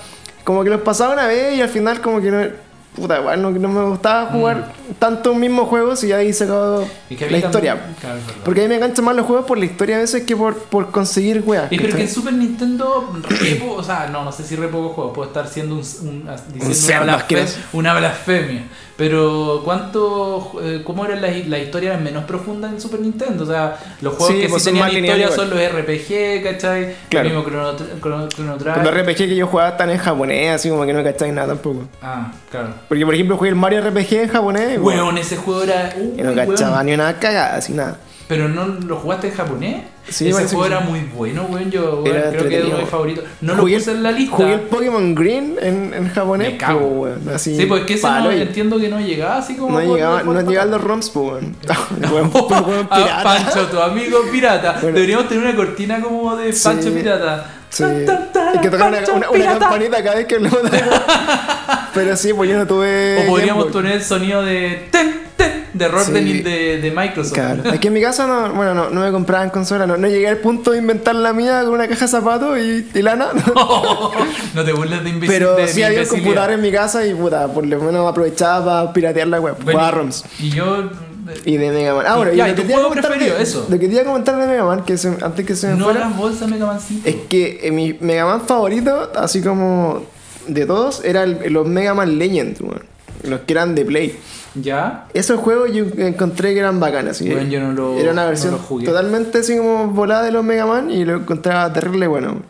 como 0.43 0.63
que 0.63 0.69
los 0.69 0.81
pasaba 0.81 1.13
una 1.15 1.25
vez 1.27 1.57
y 1.57 1.61
al 1.61 1.69
final 1.69 1.99
como 2.01 2.21
que 2.21 2.29
no... 2.31 2.64
Puta, 2.95 3.19
igual 3.19 3.41
no, 3.41 3.51
no 3.51 3.67
me 3.67 3.83
gustaba 3.89 4.27
jugar 4.31 4.71
tanto 4.99 5.33
un 5.33 5.39
mismo 5.39 5.65
juego 5.65 5.95
si 5.95 6.07
ya 6.07 6.17
ahí 6.17 6.31
Mm. 6.31 6.33
Mí 6.83 6.87
la 7.09 7.17
también- 7.19 7.45
historia. 7.45 7.95
Claro. 7.99 8.19
Porque 8.43 8.61
a 8.61 8.63
mí 8.63 8.69
me 8.69 8.75
enganchan 8.75 9.03
más 9.05 9.15
los 9.15 9.25
juegos 9.25 9.45
por 9.45 9.57
la 9.57 9.65
historia 9.65 9.97
a 9.97 9.99
veces 9.99 10.23
que 10.23 10.35
por, 10.35 10.55
por 10.57 10.91
conseguir 10.91 11.43
weas. 11.45 11.71
Y 11.71 11.77
pero 11.77 11.95
que 11.95 12.03
en 12.03 12.09
Super 12.09 12.33
Nintendo, 12.33 13.11
re 13.29 13.55
po- 13.55 13.73
o 13.75 13.83
sea, 13.83 14.07
no, 14.07 14.23
no 14.23 14.31
sé 14.31 14.43
si 14.43 14.55
re 14.55 14.67
poco 14.69 14.89
juego, 14.89 15.13
puedo 15.13 15.27
estar 15.27 15.47
siendo 15.47 15.75
un, 15.75 15.81
un- 15.81 16.29
diciendo 16.53 17.03
una, 17.03 17.15
asqueroso. 17.15 17.57
una 17.73 17.93
blasfemia. 17.97 18.63
Pero, 18.97 19.61
¿cuánto, 19.65 20.53
eh, 20.63 20.81
cómo 20.85 21.05
eran 21.05 21.21
las 21.21 21.45
la 21.47 21.59
historias 21.59 21.99
menos 21.99 22.23
profundas 22.23 22.71
en 22.71 22.79
Super 22.79 23.01
Nintendo? 23.01 23.43
O 23.43 23.47
sea, 23.47 23.77
los 23.99 24.13
juegos 24.15 24.35
Sí, 24.35 24.41
que 24.41 24.47
pues 24.47 24.63
sí 24.63 24.69
tenían 24.69 24.89
historia 24.89 25.31
son 25.31 25.49
los 25.49 25.59
RPG, 25.59 26.43
¿cachai? 26.43 26.95
Claro. 27.09 27.27
El 27.27 27.35
mismo 27.35 27.49
Chrono, 27.49 27.75
Chrono, 28.01 28.27
Chrono 28.29 28.57
Trigger. 28.57 28.83
Los 28.83 28.93
RPG 28.97 29.17
que 29.17 29.35
yo 29.35 29.47
jugaba 29.47 29.69
están 29.71 29.89
en 29.89 29.97
japonés, 29.97 30.51
así 30.55 30.69
como 30.69 30.85
que 30.85 30.93
no 30.93 31.03
cacháis 31.03 31.33
nada 31.33 31.49
tampoco. 31.49 31.83
Ah, 32.01 32.31
claro. 32.49 32.69
Porque 32.87 33.05
por 33.05 33.13
ejemplo 33.13 33.35
jugué 33.35 33.49
el 33.49 33.55
Mario 33.55 33.81
RPG 33.81 34.13
en 34.13 34.29
japonés 34.29 34.79
Weón, 34.79 35.17
ese 35.17 35.35
juego 35.35 35.63
era. 35.63 35.93
y 35.97 36.21
no 36.21 36.33
cachaba 36.33 36.75
weón. 36.75 36.85
ni 36.85 36.93
una 36.93 37.19
cagada, 37.19 37.57
así 37.57 37.73
nada. 37.73 37.97
Pero 38.27 38.49
no 38.49 38.65
lo 38.65 38.95
jugaste 38.97 39.27
en 39.27 39.33
japonés. 39.35 39.83
Sí, 40.09 40.29
ese 40.29 40.45
juego 40.47 40.65
era 40.65 40.79
muy 40.79 40.99
bueno, 41.15 41.43
weón. 41.49 41.69
Yo 41.69 42.01
weón, 42.03 42.03
creo 42.31 42.47
que 42.49 42.57
es 42.59 42.65
uno 42.65 42.75
de 42.75 42.81
mis 42.81 42.89
favoritos. 42.89 43.23
No 43.41 43.53
lo 43.55 43.61
Jugué 43.61 43.77
puse 43.77 43.91
el- 43.91 43.97
en 43.97 44.03
la 44.03 44.11
lista. 44.11 44.35
Jugué 44.35 44.53
el 44.53 44.59
Pokémon 44.61 45.15
Green 45.15 45.55
en, 45.61 45.93
en 45.93 46.09
japonés, 46.09 46.51
Me 46.53 46.57
cago. 46.57 46.79
po, 46.79 46.85
weón, 46.87 47.29
así. 47.33 47.55
Sí, 47.55 47.65
porque 47.67 47.93
ese 47.93 48.01
palo, 48.03 48.31
no, 48.31 48.37
y 48.37 48.41
entiendo 48.41 48.79
que 48.79 48.89
no 48.89 48.99
llegaba 48.99 49.37
así 49.37 49.55
como. 49.55 49.79
no 49.79 49.95
llegaba, 49.95 50.23
llegaban 50.43 50.71
los 50.71 50.81
ROMs, 50.83 51.09
pues 51.11 51.25
weón. 51.31 51.55
Ah, 51.69 52.87
pirata. 52.89 53.23
Pancho, 53.23 53.67
tu 53.67 53.79
amigo 53.79 54.19
pirata. 54.31 54.77
Bueno. 54.81 54.95
Deberíamos 54.95 55.27
tener 55.27 55.43
una 55.43 55.55
cortina 55.55 56.01
como 56.01 56.35
de 56.35 56.53
Sí. 56.53 56.63
Pancho 56.63 56.91
pirata. 56.93 57.54
Sí. 57.75 57.83
Hay 57.83 58.59
que 58.61 58.69
tocar 58.69 58.87
una, 58.87 58.99
una, 59.13 59.29
una 59.31 59.59
campanita 59.59 60.01
cada 60.01 60.15
vez 60.15 60.27
que 60.27 60.37
de 60.39 60.49
Pero 61.93 62.15
sí, 62.15 62.33
pues 62.33 62.49
yo 62.49 62.57
no 62.57 62.65
tuve. 62.65 63.23
O 63.25 63.27
podríamos 63.31 63.65
poner 63.67 63.93
el 63.93 64.03
sonido 64.03 64.41
de 64.43 64.87
ten, 64.91 65.23
ten, 65.35 65.65
de 65.73 65.87
Rodney 65.89 66.23
Sí. 66.25 66.41
de, 66.41 66.77
de 66.79 66.91
Microsoft. 66.91 67.33
Claro. 67.33 67.63
Aquí 67.69 67.87
en 67.87 67.93
mi 67.93 68.01
casa 68.01 68.27
no, 68.27 68.53
bueno, 68.53 68.73
no, 68.73 68.89
no 68.89 69.01
me 69.01 69.11
compraban 69.11 69.49
consola, 69.49 69.85
no, 69.85 69.97
no 69.97 70.07
llegué 70.07 70.29
al 70.29 70.37
punto 70.37 70.71
de 70.71 70.77
inventar 70.77 71.15
la 71.15 71.33
mía 71.33 71.63
con 71.65 71.73
una 71.73 71.87
caja 71.89 72.05
de 72.05 72.11
zapatos 72.11 72.57
y, 72.59 72.87
y 72.93 73.01
lana. 73.01 73.27
no 74.53 74.63
te 74.63 74.71
burles 74.71 75.03
de 75.03 75.09
imbécil. 75.09 75.35
Pero 75.35 75.55
de 75.55 75.67
sí 75.67 75.83
había 75.83 76.01
un 76.03 76.07
computador 76.07 76.51
en 76.51 76.61
mi 76.61 76.71
casa 76.71 77.05
y 77.05 77.13
puta, 77.13 77.47
por 77.49 77.65
lo 77.65 77.79
menos 77.81 78.09
aprovechaba 78.09 78.83
para 78.83 78.93
piratear 78.93 79.27
la 79.27 79.41
web, 79.41 79.55
Bueno, 79.65 79.91
ROMs. 79.91 80.23
Y 80.39 80.51
yo. 80.51 80.89
Y 81.45 81.57
de 81.57 81.71
Mega 81.71 81.93
Man. 81.95 82.05
Ah, 82.07 82.15
bueno, 82.17 82.33
Ya, 82.33 82.47
y 82.47 82.51
¿y 82.51 82.55
lo 82.55 82.63
que 82.67 82.73
juego 82.73 82.89
preferido? 82.91 83.35
de, 83.37 83.43
Eso. 83.43 83.65
Lo 83.69 83.79
que 83.79 83.87
te 83.87 83.93
iba 83.93 84.01
a 84.01 84.05
comentar 84.05 84.37
de 84.39 84.47
Mega 84.47 84.63
Man, 84.63 84.83
que 84.83 84.97
se- 84.97 85.17
antes 85.21 85.45
que 85.45 85.55
se 85.55 85.67
me 85.67 85.75
No 85.75 85.85
fuera, 85.85 86.05
hagas 86.05 86.17
bolsa 86.17 86.47
Mega 86.47 86.65
Mancito. 86.65 87.07
es 87.07 87.15
que 87.29 87.59
eh, 87.63 87.71
mi 87.71 87.93
Mega 87.99 88.25
Man 88.25 88.41
favorito, 88.41 89.11
así 89.15 89.41
como 89.41 90.03
de 90.47 90.65
todos, 90.65 91.03
eran 91.03 91.39
los 91.49 91.67
Mega 91.67 91.93
Man 91.93 92.17
Legends, 92.19 92.61
weón. 92.61 92.81
Los 93.23 93.39
que 93.41 93.53
eran 93.53 93.73
de 93.73 93.83
Play. 93.85 94.19
¿Ya? 94.53 95.07
Esos 95.13 95.39
juegos 95.39 95.71
yo 95.73 95.85
encontré 95.97 96.53
que 96.53 96.59
eran 96.59 96.79
bacanas. 96.79 97.21
Bueno, 97.21 97.41
yo 97.43 97.59
no 97.59 97.71
lo- 97.73 97.97
Era 97.97 98.11
una 98.11 98.21
no 98.23 98.27
versión 98.29 98.57
jugué. 98.59 98.85
totalmente 98.85 99.39
así 99.39 99.57
como 99.57 99.87
volada 99.87 100.21
de 100.23 100.31
los 100.31 100.43
Mega 100.45 100.65
Man 100.67 100.91
y 100.91 101.03
lo 101.05 101.15
encontraba 101.17 101.73
terrible 101.73 102.07
bueno. 102.07 102.41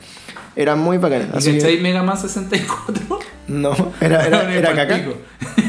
Eran 0.56 0.80
muy 0.80 0.98
bacanas. 0.98 1.28
¿Y 1.34 1.38
Así 1.38 1.58
que- 1.60 1.78
Mega 1.82 2.02
Man 2.04 2.18
64? 2.18 3.20
no, 3.48 3.72
era, 4.02 4.26
era, 4.26 4.42
el 4.44 4.58
era 4.58 4.74
caca. 4.76 4.94
palpico. 4.96 5.18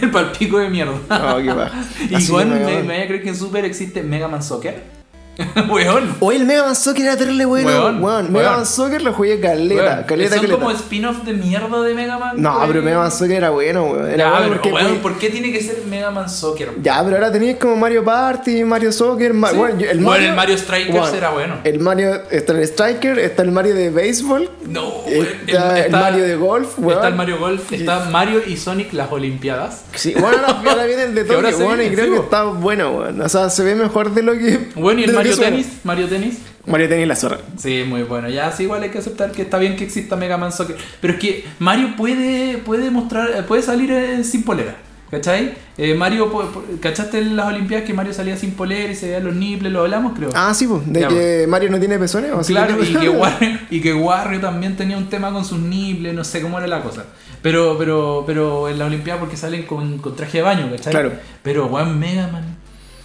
el 0.03 0.11
palpico 0.13 0.59
de 0.59 0.71
mierda. 0.71 0.95
No, 1.09 1.37
qué 1.39 2.17
Igual 2.19 2.49
me, 2.49 2.83
me 2.83 3.03
a 3.03 3.07
creer 3.07 3.23
que 3.23 3.29
en 3.31 3.37
Super 3.37 3.65
existe 3.65 4.03
Mega 4.03 4.29
Man 4.29 4.43
Soccer. 4.43 4.96
weón. 5.71 6.17
Hoy 6.21 6.37
el 6.37 6.47
Mega 6.47 6.65
Man 6.65 6.75
Soccer 6.77 7.05
era 7.05 7.17
terrible 7.17 7.45
bueno. 7.45 7.69
Weón, 7.69 8.03
Weón, 8.03 8.33
Mega 8.33 8.47
weón. 8.49 8.57
Man 8.59 8.67
Soccer 8.67 9.03
lo 9.03 9.13
jugué 9.13 9.39
caleta, 9.41 9.75
Weón, 9.83 10.05
caleta, 10.05 10.31
Son 10.37 10.39
caleta. 10.45 10.59
como 10.59 10.71
spin-off 10.71 11.25
de 11.25 11.33
mierda 11.35 11.83
de 11.83 11.95
Mega 11.95 12.19
Man. 12.19 12.41
No, 12.41 12.57
weón. 12.59 12.69
pero 12.69 12.83
Mega 12.83 12.99
Man 12.99 13.13
Soccer 13.13 13.33
era 13.33 13.51
bueno, 13.51 13.85
weón. 13.85 14.07
Era 14.09 14.17
Ya, 14.17 14.31
bueno 14.31 14.41
pero, 14.49 14.53
porque 14.55 14.73
weón, 14.73 14.87
podía- 14.89 15.03
¿por 15.03 15.19
qué 15.19 15.31
tiene 15.31 15.53
que 15.53 15.61
ser 15.63 15.83
Mega 15.89 16.11
Man 16.11 16.31
Soccer? 16.31 16.71
Ya, 16.83 17.03
pero 17.05 17.17
ahora 17.17 17.31
tenéis 17.33 17.57
como 17.59 17.77
Mario 17.77 18.05
Party, 18.05 18.65
Mario 18.65 18.93
Soccer, 18.93 19.35
Ma- 19.35 19.51
Sí. 19.51 19.57
bueno, 19.57 19.81
el 19.81 20.01
Mario, 20.01 20.29
el 20.31 20.35
Mario 20.37 20.59
Strikers 20.59 21.13
era 21.15 21.31
bueno. 21.31 21.57
El 21.65 21.81
Mario, 21.81 22.23
está 22.31 22.53
el 22.53 22.61
Striker, 22.63 23.19
está 23.19 23.43
el 23.43 23.53
Mario 23.53 23.75
de 23.75 23.91
béisbol, 23.91 24.51
No, 24.67 24.89
weón, 25.07 25.27
está 25.47 25.85
el, 25.85 25.93
Mario 25.93 26.25
de 26.25 26.37
golf, 26.37 26.79
weón. 26.79 26.93
Está 26.95 27.09
el 27.09 27.15
Mario 27.15 27.39
Golf, 27.39 27.73
está 27.73 28.05
Mario 28.11 28.41
y 28.47 28.57
Sonic 28.57 28.93
las 28.93 29.13
Olimpiadas. 29.13 29.85
Sí, 29.95 30.15
bueno, 30.19 30.39
ahora, 30.47 30.71
ahora 30.71 30.85
viene 30.87 31.03
el 31.05 31.15
de 31.15 31.27
se 31.27 31.65
bueno, 31.65 31.83
y 31.83 31.91
creo 31.91 32.11
que 32.13 32.17
está 32.21 32.45
bueno, 32.45 32.91
weón. 32.93 33.21
O 33.21 33.29
sea, 33.29 33.51
se 33.51 33.63
ve 33.65 33.75
mejor 33.75 34.13
de 34.15 34.23
lo 34.23 34.33
que. 34.33 34.69
Bueno, 34.75 35.01
y 35.01 35.05
el 35.05 35.13
lo 35.13 35.23
que 35.23 35.26
Mario. 35.31 35.45
Tennis, 35.45 35.67
Mario 35.85 36.09
Tennis. 36.09 36.39
Mario 36.67 36.89
Tennis 36.89 37.09
la 37.09 37.17
zorra. 37.17 37.39
Sí, 37.57 37.85
muy 37.87 38.03
bueno. 38.03 38.29
Ya, 38.29 38.51
sí, 38.53 38.65
igual 38.65 38.83
hay 38.83 38.91
que 38.91 38.99
aceptar 38.99 39.31
que 39.33 39.43
está 39.43 39.59
bien 39.59 39.77
que 39.77 39.85
exista 39.85 40.17
Mega 40.17 40.37
Man 40.37 40.53
Soccer. 40.53 40.77
Pero 41.01 41.15
es 41.15 41.21
que 41.21 41.45
Mario 41.59 41.95
puede, 41.97 42.59
puede 42.59 42.91
mostrar, 42.91 43.47
puede 43.47 43.63
salir 43.63 43.91
eh, 43.91 44.25
sin 44.25 44.43
polera. 44.43 44.77
¿Cachai? 45.11 45.55
Eh, 45.79 45.95
Mario, 45.95 46.33
¿cachaste 46.81 47.19
en 47.19 47.37
las 47.37 47.47
Olimpiadas 47.47 47.87
que 47.87 47.95
Mario 47.95 48.13
salía 48.13 48.37
sin 48.37 48.51
polera 48.53 48.91
y 48.91 48.97
se 48.97 49.07
veían 49.07 49.25
los 49.25 49.37
nipples? 49.37 49.73
Lo 49.73 49.83
hablamos, 49.83 50.15
creo. 50.17 50.31
Ah, 50.35 50.53
sí, 50.53 50.67
pues, 50.67 50.83
de 50.85 51.01
Ya, 51.01 51.09
que 51.09 51.47
Mario 51.47 51.71
no 51.71 51.79
tiene 51.79 51.97
pezones. 51.97 52.33
¿o 52.33 52.41
Claro, 52.41 52.75
tiene 52.77 52.91
y 52.91 53.03
que? 53.03 53.09
Wario, 53.09 53.59
y 53.71 53.81
que 53.81 53.95
Wario 53.95 54.41
también 54.41 54.77
tenía 54.77 54.97
un 54.99 55.09
tema 55.09 55.33
con 55.33 55.45
sus 55.45 55.61
nipples, 55.61 56.13
no 56.13 56.25
sé 56.25 56.43
cómo 56.43 56.59
era 56.59 56.67
la 56.67 56.83
cosa. 56.83 57.05
Pero, 57.41 57.79
pero, 57.79 58.25
pero 58.27 58.69
en 58.69 58.81
la 58.81 58.87
Olimpiada 58.87 59.21
porque 59.21 59.37
salen 59.37 59.63
con, 59.63 59.99
con 59.99 60.17
traje 60.17 60.39
de 60.39 60.43
baño, 60.43 60.69
¿cachai? 60.73 60.93
Claro. 60.93 61.13
Pero 61.41 61.69
Juan 61.69 61.97
Mega 62.01 62.27
Man 62.27 62.56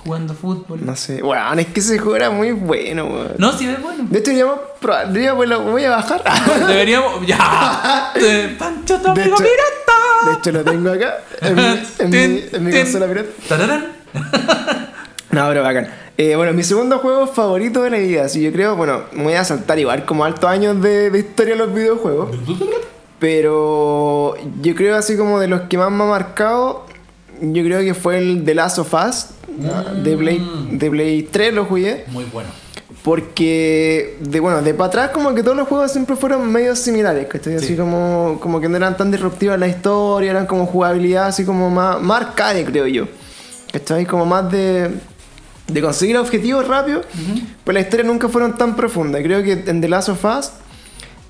jugando 0.04 0.34
fútbol. 0.34 0.86
No 0.86 0.96
sé, 0.96 1.22
weón, 1.24 1.60
es 1.60 1.68
que 1.68 1.80
ese 1.80 1.98
juego 2.00 2.16
era 2.16 2.30
muy 2.30 2.52
bueno, 2.52 3.06
weón. 3.06 3.34
No, 3.38 3.52
sí, 3.58 3.68
es 3.68 3.82
bueno. 3.82 4.06
De 4.10 4.20
hecho, 4.20 4.32
deberíamos 4.32 4.60
probar, 4.80 5.08
lo 5.48 5.62
voy 5.64 5.84
a 5.86 5.90
bajar. 5.92 6.24
Deberíamos. 6.68 7.26
¡Ya! 7.28 8.12
¡Pancho, 8.60 9.00
tu 9.00 9.10
amigo 9.10 9.36
hecho- 9.36 9.44
pirata! 9.44 10.32
De 10.32 10.34
hecho, 10.38 10.52
lo 10.52 10.64
tengo 10.64 10.92
acá, 10.92 11.18
en 11.42 11.56
mi, 11.56 11.84
en 12.00 12.64
mi, 12.64 12.70
en 12.72 12.84
consola 12.84 13.08
pirata. 13.08 13.30
Tararán. 13.48 13.86
No, 15.32 15.48
pero 15.48 15.64
bacán. 15.64 15.88
Eh, 16.18 16.36
bueno, 16.36 16.52
mi 16.52 16.62
segundo 16.62 17.00
juego 17.00 17.26
favorito 17.26 17.84
de 17.84 17.90
la 17.90 17.98
vida, 18.00 18.28
si 18.28 18.42
yo 18.44 18.52
creo, 18.52 18.76
bueno, 18.76 19.04
me 19.14 19.24
voy 19.24 19.34
a 19.36 19.46
saltar 19.46 19.80
igual 19.80 20.04
como 20.04 20.26
altos 20.26 20.50
años 20.50 20.82
de, 20.82 21.10
de 21.10 21.20
historia 21.20 21.54
de 21.54 21.60
los 21.60 21.74
videojuegos. 21.74 22.36
Pero 23.18 24.36
yo 24.62 24.76
creo 24.76 24.98
así 24.98 25.16
como 25.16 25.40
de 25.40 25.48
los 25.48 25.62
que 25.70 25.78
más 25.78 25.90
me 25.90 26.04
ha 26.04 26.08
marcado, 26.08 26.86
yo 27.40 27.64
creo 27.64 27.80
que 27.80 27.94
fue 27.94 28.18
el 28.18 28.44
The 28.44 28.56
Last 28.56 28.80
of 28.80 28.94
Us, 28.94 29.28
de 30.04 30.18
Play, 30.18 30.68
de 30.72 30.90
Play 30.90 31.24
3 31.24 31.54
lo 31.54 31.66
jugué. 31.66 32.06
Muy 32.08 32.26
bueno. 32.26 32.50
Porque, 33.04 34.18
de 34.22 34.40
bueno, 34.40 34.62
de 34.62 34.74
para 34.74 34.88
atrás 34.88 35.10
como 35.12 35.34
que 35.34 35.44
todos 35.44 35.58
los 35.58 35.68
juegos 35.68 35.92
siempre 35.92 36.16
fueron 36.16 36.52
medio 36.52 36.76
similares, 36.76 37.28
¿cachai? 37.28 37.56
Así 37.56 37.68
Sí. 37.68 37.76
como, 37.76 38.38
como 38.42 38.62
que 38.62 38.70
no 38.70 38.78
eran 38.78 38.96
tan 38.96 39.12
disruptivas 39.12 39.60
la 39.60 39.68
historia, 39.68 40.32
eran 40.32 40.46
como 40.46 40.66
jugabilidad 40.66 41.28
así 41.28 41.44
como 41.44 41.70
más, 41.70 42.02
más 42.02 42.22
arcade, 42.22 42.64
creo 42.66 42.88
yo. 42.88 43.08
¿Cachai? 43.72 44.06
Como 44.06 44.26
más 44.26 44.52
de, 44.52 44.92
de 45.68 45.82
conseguir 45.82 46.18
objetivos 46.18 46.68
rápido, 46.68 47.02
pero 47.64 47.74
la 47.74 47.80
historia 47.82 48.06
nunca 48.06 48.28
fueron 48.30 48.56
tan 48.58 48.76
profundas. 48.76 49.22
Creo 49.24 49.42
que 49.44 49.54
en 49.66 49.82
The 49.82 49.88
Last 49.90 50.10
of 50.10 50.24
Us, 50.24 50.52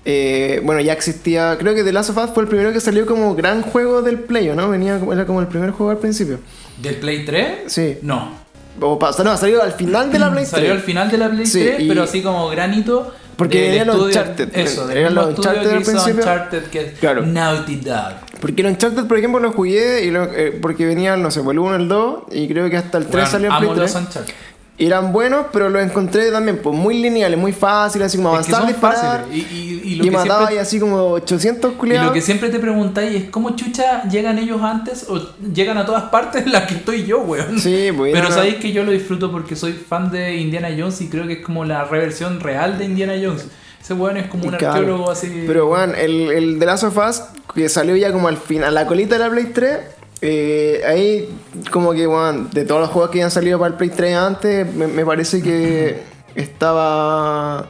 eh, 0.04 0.60
bueno, 0.64 0.82
ya 0.82 0.94
existía, 0.94 1.56
creo 1.60 1.74
que 1.76 1.84
The 1.84 1.94
Last 1.94 2.10
of 2.10 2.18
Us 2.18 2.32
fue 2.34 2.44
el 2.44 2.50
primero 2.50 2.74
que 2.74 2.80
salió 2.82 3.06
como 3.06 3.36
gran 3.36 3.62
juego 3.62 4.02
del 4.02 4.20
Play, 4.20 4.50
¿o 4.50 4.56
¿no? 4.56 4.70
Venía, 4.70 5.00
era 5.14 5.26
como 5.26 5.40
el 5.40 5.48
primer 5.48 5.72
juego 5.72 5.92
al 5.92 6.00
principio. 6.00 6.40
¿Del 6.82 6.96
Play 6.96 7.26
3? 7.26 7.58
Sí. 7.68 7.98
No. 8.02 8.40
O 8.80 8.98
pa- 8.98 9.10
o 9.10 9.14
sea, 9.14 9.24
no, 9.26 9.36
salió 9.38 9.62
al 9.62 9.74
final 9.74 10.12
de 10.12 10.20
la 10.20 10.28
Play 10.32 10.44
3. 10.44 10.50
Salió 10.50 10.72
al 10.72 10.80
final 10.80 11.12
de 11.12 11.18
la 11.18 11.30
Play 11.30 11.46
Sí, 11.46 11.60
3, 11.64 11.80
y- 11.82 11.88
pero 11.88 12.04
así 12.04 12.22
como 12.22 12.48
granito. 12.50 13.14
Porque 13.36 13.76
eran 13.76 13.88
los 13.88 14.02
Uncharted, 14.02 14.50
Eso, 14.56 14.90
eran 14.92 15.16
los 15.16 15.38
Uncharted 15.38 15.62
que 15.70 15.76
al 15.76 15.82
principio. 15.84 16.16
Uncharted, 16.22 16.64
que 16.66 16.80
es 16.82 17.00
Claro. 17.00 17.26
Naughty 17.26 17.76
Dog. 17.78 18.14
Porque 18.40 18.62
el 18.62 18.68
Uncharted, 18.68 19.06
por 19.06 19.18
ejemplo, 19.18 19.40
lo 19.40 19.52
jugué 19.52 20.06
y 20.06 20.12
lo- 20.12 20.26
eh, 20.32 20.58
porque 20.62 20.86
venían, 20.86 21.24
no 21.24 21.32
sé, 21.32 21.40
el 21.42 21.58
1, 21.60 21.76
el 21.76 21.88
2 21.88 22.24
y 22.32 22.48
creo 22.48 22.70
que 22.70 22.78
hasta 22.78 22.98
el 23.00 23.06
3 23.06 23.14
Bueno, 23.14 23.28
salió 23.32 23.48
en 23.48 23.54
amo 23.54 23.60
Play 23.74 23.80
3. 23.88 23.94
los 23.96 24.04
Uncharted. 24.04 24.34
Y 24.82 24.88
eran 24.88 25.14
buenos, 25.14 25.46
pero 25.54 25.70
los 25.70 25.82
encontré 25.84 26.32
también 26.32 26.58
pues 26.62 26.76
muy 26.76 27.02
lineales, 27.02 27.38
muy 27.40 27.54
fáciles, 27.54 28.08
así 28.08 28.18
como 28.18 28.38
Es 28.40 28.48
que 28.48 28.54
avanzar, 28.56 28.68
disparar. 28.74 29.26
Y, 29.32 29.38
y, 29.40 29.82
y 29.86 29.96
lo 29.96 30.04
Y, 30.04 30.08
que 30.08 30.12
mataba 30.12 30.40
siempre- 30.40 30.56
ahí 30.56 30.62
así 30.62 30.80
como 30.80 30.98
800 31.12 31.72
Y 31.72 31.76
culiados. 31.76 32.08
lo 32.08 32.14
que 32.14 32.22
siempre 32.22 32.50
te 32.50 32.60
preguntáis 32.60 33.16
es 33.24 33.30
cómo 33.30 33.56
chucha 33.56 34.04
llegan 34.10 34.40
ellos 34.40 34.62
antes 34.62 35.06
o 35.08 35.20
llegan 35.54 35.78
a 35.78 35.86
todas 35.86 36.04
partes 36.06 36.46
en 36.46 36.52
las 36.52 36.64
que 36.68 36.74
estoy 36.76 37.06
yo, 37.06 37.20
weón. 37.22 37.60
Sí, 37.60 37.90
pues, 37.96 38.12
Pero 38.14 38.32
sabéis 38.32 38.56
que 38.56 38.72
yo 38.72 38.84
lo 38.84 38.92
disfruto 38.92 39.32
porque 39.32 39.56
soy 39.56 39.74
fan 39.74 40.10
de 40.12 40.36
Indiana 40.38 40.70
Jones 40.78 41.00
y 41.02 41.10
creo 41.10 41.28
que 41.28 41.34
es 41.34 41.46
como 41.46 41.64
la 41.64 41.84
reversión 41.86 42.40
real 42.40 42.78
de 42.78 42.86
Indiana 42.86 43.14
Jones. 43.22 43.46
Ese 43.80 43.94
weón 43.94 44.18
es 44.18 44.28
como 44.28 44.46
un 44.46 44.52
Claro. 44.56 44.74
arqueólogo 44.80 45.12
así. 45.12 45.44
Pero 45.46 45.68
bueno, 45.68 45.94
el, 45.96 46.32
el 46.32 46.60
The 46.60 46.66
Last 46.66 46.84
of 46.86 46.98
Us, 46.98 47.22
que 47.54 47.70
salió 47.70 47.96
ya 47.96 48.12
como 48.12 48.28
al 48.28 48.38
final, 48.38 48.70
a 48.70 48.82
la 48.82 48.88
colita 48.88 49.16
de 49.18 49.20
la 49.26 49.30
Play 49.30 49.46
3, 49.54 49.78
eh, 50.22 50.82
ahí 50.88 51.30
como 51.72 51.94
que, 51.94 52.06
bueno, 52.06 52.48
de 52.52 52.64
todos 52.66 52.82
los 52.82 52.90
juegos 52.90 53.10
que 53.10 53.20
habían 53.20 53.32
salido 53.32 53.58
para 53.58 53.72
el 53.72 53.78
Play 53.78 53.90
3 53.90 54.16
antes, 54.16 54.74
me, 54.74 54.88
me 54.88 55.06
parece 55.06 55.42
que 55.42 56.04
estaba... 56.36 57.68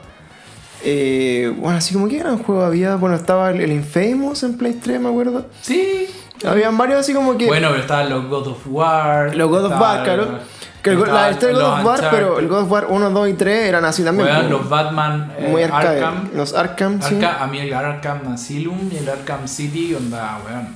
Eh, 0.83 1.53
bueno, 1.57 1.77
así 1.77 1.93
como 1.93 2.07
que 2.07 2.17
era 2.17 2.31
un 2.31 2.43
juego, 2.43 2.63
había, 2.63 2.95
bueno, 2.95 3.15
estaba 3.15 3.51
el, 3.51 3.61
el 3.61 3.71
Infamous 3.71 4.43
en 4.43 4.57
Play 4.57 4.73
3, 4.73 4.99
me 4.99 5.09
acuerdo. 5.09 5.45
Sí. 5.61 6.07
Habían 6.45 6.77
varios 6.77 6.99
así 6.99 7.13
como 7.13 7.37
que... 7.37 7.45
Bueno, 7.45 7.69
pero 7.69 7.81
estaban 7.81 8.09
los 8.09 8.27
God 8.27 8.47
of 8.47 8.59
War. 8.65 9.35
los 9.35 9.49
God 9.49 9.65
of 9.65 9.79
War, 9.79 10.03
claro. 10.03 10.39
Que 10.81 10.89
el, 10.89 10.99
la 10.99 11.29
historia 11.29 11.55
de 11.55 11.63
God 11.63 11.73
of 11.73 11.85
War, 11.85 11.99
pero 12.09 12.27
Uncharted. 12.29 12.43
el 12.43 12.47
God 12.49 12.59
of 12.63 12.71
War 12.71 12.87
1, 12.89 13.09
2 13.11 13.29
y 13.29 13.33
3 13.33 13.67
eran 13.67 13.85
así 13.85 14.03
también. 14.03 14.49
Los 14.49 14.67
Batman 14.67 15.31
eh, 15.37 15.47
muy 15.51 15.61
arcade. 15.61 16.03
Arkham. 16.03 16.29
Los 16.33 16.53
Arkham, 16.55 17.01
sí. 17.01 17.19
A 17.23 17.45
mí 17.45 17.59
el 17.59 17.71
Arkham 17.71 18.33
Asylum 18.33 18.89
y 18.91 18.97
el 18.97 19.07
Arkham 19.07 19.47
City, 19.47 19.93
onda, 19.93 20.39
weón. 20.43 20.75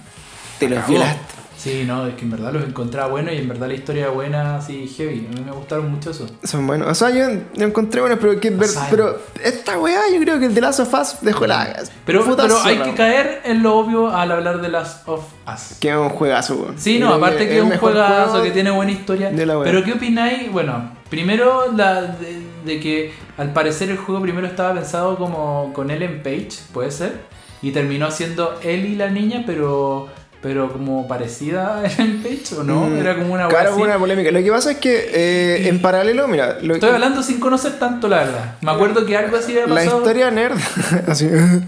Te 0.59 0.69
los 0.69 0.87
violaste. 0.87 1.34
Sí, 1.57 1.83
no, 1.87 2.05
es 2.05 2.15
que 2.15 2.25
en 2.25 2.31
verdad 2.31 2.51
los 2.53 2.63
encontraba 2.63 3.09
buenos 3.09 3.33
y 3.33 3.37
en 3.37 3.47
verdad 3.47 3.67
la 3.67 3.73
historia 3.73 4.09
buena, 4.09 4.57
así 4.57 4.87
heavy. 4.87 5.27
A 5.31 5.35
mí 5.35 5.41
me 5.45 5.51
gustaron 5.51 5.89
mucho 5.89 6.11
eso. 6.11 6.27
Son 6.43 6.67
buenos. 6.67 6.87
O 6.89 6.93
sea, 6.93 7.09
yo, 7.09 7.25
encontré 7.63 8.01
buenos, 8.01 8.19
pero, 8.21 8.39
que, 8.39 8.49
ver- 8.51 8.69
pero 8.91 9.19
esta 9.43 9.79
weá 9.79 10.01
yo 10.13 10.19
creo 10.19 10.39
que 10.39 10.45
el 10.47 10.53
de 10.53 10.61
Last 10.61 10.81
of 10.81 10.93
Us 10.93 11.15
dejó 11.21 11.47
la. 11.47 11.75
Pero, 12.05 12.23
pero 12.35 12.61
hay 12.61 12.77
que 12.79 12.93
caer 12.93 13.41
en 13.45 13.63
lo 13.63 13.75
obvio 13.77 14.09
al 14.15 14.31
hablar 14.31 14.61
de 14.61 14.69
Last 14.69 15.07
of 15.07 15.23
Us. 15.51 15.77
Que 15.79 15.89
es 15.89 15.95
un 15.95 16.09
juegazo, 16.09 16.55
weón. 16.55 16.75
Sí, 16.77 16.99
no, 16.99 17.07
Creo 17.07 17.17
aparte 17.17 17.47
que, 17.47 17.57
es 17.57 17.63
un 17.63 17.71
juegazo, 17.77 18.29
juego 18.31 18.43
que 18.45 18.51
tiene 18.51 18.71
buena 18.71 18.91
historia. 18.91 19.31
de 19.31 19.45
la. 19.45 19.61
Pero 19.63 19.83
¿qué 19.83 19.93
opináis? 19.93 20.51
Bueno, 20.51 20.91
primero 21.09 21.71
la 21.75 22.01
de, 22.03 22.41
de 22.65 22.79
que 22.79 23.13
al 23.37 23.53
parecer 23.53 23.89
el 23.89 23.97
juego 23.97 24.21
primero 24.21 24.45
estaba 24.45 24.73
pensado 24.73 25.17
como 25.17 25.71
con 25.73 25.89
Ellen 25.89 26.21
Page, 26.21 26.49
puede 26.73 26.91
ser, 26.91 27.21
y 27.61 27.71
terminó 27.71 28.11
siendo 28.11 28.59
él 28.61 28.85
y 28.85 28.95
la 28.95 29.09
niña, 29.09 29.43
pero 29.45 30.09
pero 30.45 30.71
como 30.71 31.07
parecida 31.07 31.79
a 31.79 31.85
Ellen 31.87 32.21
Page 32.21 32.53
o 32.55 32.63
no, 32.63 32.81
Mm, 32.85 32.97
era 32.99 33.15
como 33.17 33.33
una 33.33 33.47
Claro, 33.47 33.71
así. 33.73 33.81
una 33.81 33.97
polémica. 33.97 34.29
Lo 34.29 34.43
que 34.43 34.51
pasa 34.51 34.69
es 34.71 34.77
que 34.77 35.09
eh, 35.11 35.67
en 35.69 35.81
paralelo, 35.81 36.27
mira, 36.27 36.59
lo- 36.61 36.75
Estoy 36.75 36.91
hablando 36.91 37.23
sin 37.23 37.39
conocer 37.39 37.79
tanto 37.79 38.07
la 38.07 38.17
verdad. 38.17 38.55
Me 38.61 38.69
acuerdo 38.69 39.07
que 39.07 39.17
algo 39.17 39.37
así 39.37 39.53
había 39.53 39.65
la 39.65 39.73
pasado. 39.81 39.97
historia 39.97 40.29
nerd. 40.29 40.55
así. 41.07 41.25
idea. 41.25 41.61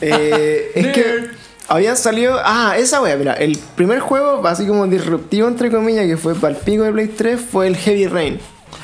Eh, 0.00 0.72
es 0.74 0.86
que 0.88 1.24
habían 1.68 1.96
salido. 1.96 2.36
Ah, 2.44 2.74
esa 2.76 3.00
wea, 3.00 3.16
mira. 3.16 3.34
El 3.34 3.56
primer 3.76 4.00
juego, 4.00 4.44
así 4.46 4.66
como 4.66 4.86
disruptivo, 4.88 5.46
entre 5.48 5.70
comillas, 5.70 6.06
que 6.06 6.16
fue 6.16 6.34
para 6.34 6.54
el 6.54 6.60
pico 6.60 6.82
de 6.82 6.92
Play 6.92 7.08
3, 7.08 7.40
fue 7.40 7.68
el 7.68 7.76
Heavy 7.76 8.06
Rain. 8.08 8.40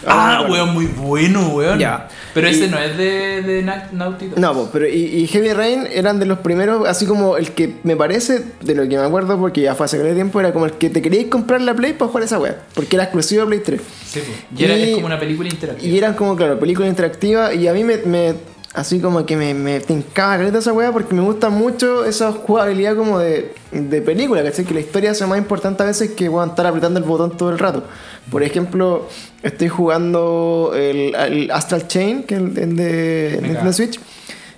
Ah, 0.07 0.45
bueno. 0.47 0.65
weón, 0.65 0.75
muy 0.75 0.87
bueno, 0.87 1.49
weón. 1.49 1.79
Ya. 1.79 2.09
Pero 2.35 2.49
ese 2.49 2.67
Y- 2.67 2.69
no 2.69 2.79
es 2.79 2.97
de, 2.99 3.43
de 3.43 3.63
Na- 3.63 3.89
Naughty 3.93 4.27
Dog. 4.29 4.39
No, 4.39 4.69
pero 4.73 4.87
y, 4.89 4.93
y 5.05 5.27
Heavy 5.29 5.53
Rain 5.53 5.87
eran 5.93 6.19
de 6.19 6.27
los 6.27 6.39
primeros, 6.41 6.87
así 6.89 7.07
como 7.07 7.37
el 7.37 7.53
que 7.53 7.75
me 7.85 7.97
parece, 7.97 8.45
de 8.61 8.75
lo 8.75 8.83
que 8.89 8.97
me 8.99 9.05
acuerdo, 9.05 9.39
porque 9.39 9.61
ya 9.63 9.75
fue 9.75 9.87
hace 9.87 9.99
de 9.99 10.15
tiempo, 10.15 10.41
era 10.41 10.53
como 10.53 10.67
el 10.67 10.73
que 10.73 10.91
te 10.91 11.01
queríais 11.01 11.27
comprar 11.29 11.61
la 11.63 11.75
Play 11.75 11.93
para 11.95 12.09
jugar 12.09 12.25
esa 12.25 12.39
wea, 12.39 12.57
porque 12.75 12.97
era 12.97 13.05
exclusivo 13.05 13.43
de 13.43 13.47
Play 13.47 13.61
3. 13.61 13.81
Sí, 14.07 14.21
po. 14.21 14.33
y, 14.61 14.65
era, 14.65 14.77
Y- 14.77 14.83
es 14.91 14.95
como 14.95 15.07
una 15.07 15.19
película 15.21 15.49
interactiva. 15.49 15.89
Y 15.93 15.97
eran 15.97 16.15
como, 16.15 16.37
claro, 16.37 16.59
películas 16.59 16.89
interactivas, 16.91 17.55
y 17.55 17.69
a 17.69 17.73
mí 17.73 17.85
me, 17.85 17.99
me- 17.99 18.35
así 18.75 19.01
como 19.01 19.25
que 19.25 19.37
me, 19.37 19.55
me 19.55 19.81
tincaba 19.81 20.37
caleta 20.37 20.59
esa 20.59 20.73
wea, 20.73 20.93
porque 20.93 21.15
me 21.15 21.23
gusta 21.23 21.49
mucho 21.49 22.05
esa 22.05 22.33
jugabilidad 22.33 22.97
como 22.97 23.19
de, 23.19 23.55
de 23.73 24.03
película, 24.03 24.43
¿cachai? 24.43 24.65
Que 24.65 24.75
la 24.75 24.81
historia 24.81 25.15
sea 25.15 25.27
más 25.27 25.39
importante 25.39 25.83
a 25.83 25.87
veces 25.87 26.11
que 26.11 26.29
bueno, 26.29 26.51
estar 26.51 26.67
apretando 26.67 26.99
el 26.99 27.05
botón 27.07 27.37
todo 27.37 27.51
el 27.51 27.59
rato. 27.59 27.85
Por 28.31 28.43
ejemplo, 28.43 29.09
estoy 29.43 29.69
jugando 29.69 30.73
el, 30.75 31.15
el 31.15 31.51
Astral 31.51 31.87
Chain, 31.89 32.25
que 32.25 32.35
es 32.35 32.41
el, 32.41 32.59
el 32.59 32.77
de 32.77 33.39
Nintendo. 33.43 33.73
Switch. 33.73 34.01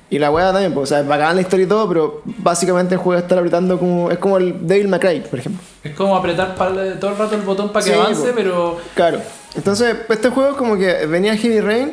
Y 0.08 0.20
la 0.20 0.30
weá 0.30 0.52
también, 0.52 0.72
pues, 0.72 0.84
o 0.84 0.86
sea, 0.86 1.00
es 1.00 1.06
bacán 1.08 1.34
la 1.34 1.42
historia 1.42 1.64
y 1.66 1.68
todo, 1.68 1.88
pero 1.88 2.22
básicamente 2.24 2.94
el 2.94 3.00
juego 3.00 3.20
está 3.20 3.36
apretando 3.36 3.76
como. 3.76 4.08
Es 4.08 4.18
como 4.18 4.36
el 4.36 4.64
Devil 4.64 4.86
May 4.86 5.00
Cry, 5.00 5.20
por 5.28 5.40
ejemplo. 5.40 5.60
Es 5.82 5.96
como 5.96 6.16
apretar 6.16 6.54
todo 6.54 7.10
el 7.10 7.18
rato 7.18 7.34
el 7.34 7.42
botón 7.42 7.72
para 7.72 7.84
que 7.84 7.90
Sí, 7.92 7.98
avance, 7.98 8.28
po. 8.28 8.32
pero 8.36 8.78
Claro. 8.94 9.18
Entonces, 9.56 9.96
este 10.08 10.28
juego 10.30 10.56
como 10.56 10.76
que 10.78 11.06
venía 11.06 11.36
Heavy 11.36 11.60
Rain 11.60 11.92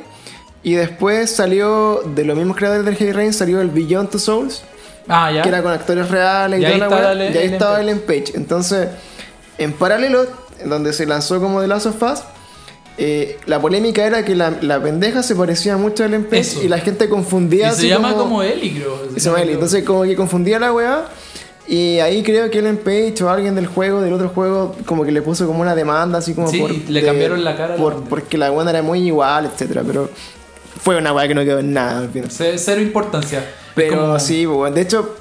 y 0.64 0.74
después 0.76 1.30
salió, 1.30 2.02
de 2.16 2.24
los 2.26 2.38
mismos 2.38 2.56
creadores 2.58 2.86
del 2.86 2.96
Heavy 2.96 3.12
Rain, 3.12 3.34
salió 3.34 3.60
el 3.62 3.70
Beyond 3.70 4.10
Two 4.10 4.20
Souls, 4.20 4.64
Ah, 5.08 5.32
ya. 5.32 5.42
que 5.42 5.50
era 5.50 5.62
con 5.62 5.72
actores 5.74 6.10
reales 6.10 6.60
y, 6.60 6.64
Y 6.64 6.66
ahí 6.66 6.80
toda 6.80 7.14
la 7.14 7.26
el- 7.26 7.34
y 7.34 7.38
ahí 7.38 7.44
Ellen 7.44 7.54
estaba 7.54 7.72
Page. 7.74 7.84
Ellen 7.84 8.00
Page. 8.00 8.32
Entonces, 8.36 8.88
en 9.58 9.74
paralelo, 9.74 10.26
donde 10.66 10.94
se 10.94 11.06
lanzó 11.06 11.40
como 11.42 11.60
The 11.62 11.68
Last 11.68 11.86
of 11.88 12.02
Us, 12.02 12.20
eh, 12.98 13.40
la 13.48 13.60
polémica 13.60 14.06
era 14.06 14.24
que 14.24 14.36
la, 14.36 14.52
la 14.62 14.82
pendeja 14.82 15.24
se 15.24 15.36
parecía 15.36 15.76
mucho 15.78 16.04
al 16.04 16.14
MP 16.14 16.38
Eso. 16.40 16.62
y 16.64 16.68
la 16.68 16.78
gente 16.80 17.10
confundía. 17.10 17.68
Y 17.68 17.70
así 17.72 17.82
se 17.82 17.88
llama 17.90 18.14
como 18.14 18.42
Eli, 18.44 18.72
creo. 18.76 18.98
se 19.14 19.20
llama 19.20 19.42
Ellie. 19.42 19.54
Entonces 19.56 19.84
como 19.84 20.04
que 20.04 20.16
confundía 20.16 20.60
la 20.60 20.72
weá. 20.72 21.06
Y 21.68 22.00
ahí 22.00 22.22
creo 22.24 22.50
que 22.52 22.60
Ellen 22.60 22.78
Page 22.78 23.16
o 23.24 23.30
alguien 23.30 23.56
del 23.56 23.68
juego, 23.68 24.02
del 24.02 24.14
otro 24.14 24.30
juego, 24.30 24.76
como 24.86 25.06
que 25.06 25.12
le 25.12 25.22
puso 25.22 25.48
como 25.48 25.62
una 25.62 25.74
demanda 25.76 26.20
así 26.20 26.34
como 26.34 26.50
Sí, 26.50 26.60
por... 26.60 26.72
le 26.72 27.04
cambiaron 27.06 27.44
la 27.44 27.56
cara 27.58 27.74
a 27.74 27.78
la 27.78 27.82
por- 27.84 28.04
porque 28.04 28.38
la 28.38 28.50
buena 28.52 28.70
era 28.72 28.82
muy 28.82 29.00
igual, 29.00 29.46
etcétera 29.46 29.82
Pero 29.88 30.10
fue 30.82 30.98
una 30.98 31.14
weá 31.14 31.28
que 31.28 31.36
no 31.36 31.44
quedó 31.44 31.60
en 31.60 31.74
nada 31.74 32.00
al 32.00 32.10
final. 32.10 32.30
Cero 32.32 32.82
importancia. 32.82 33.44
Pero 33.76 33.98
Como- 34.02 34.20
sí, 34.20 34.44
pues, 34.46 34.56
bueno, 34.58 34.76
de 34.76 34.82
hecho, 34.82 35.18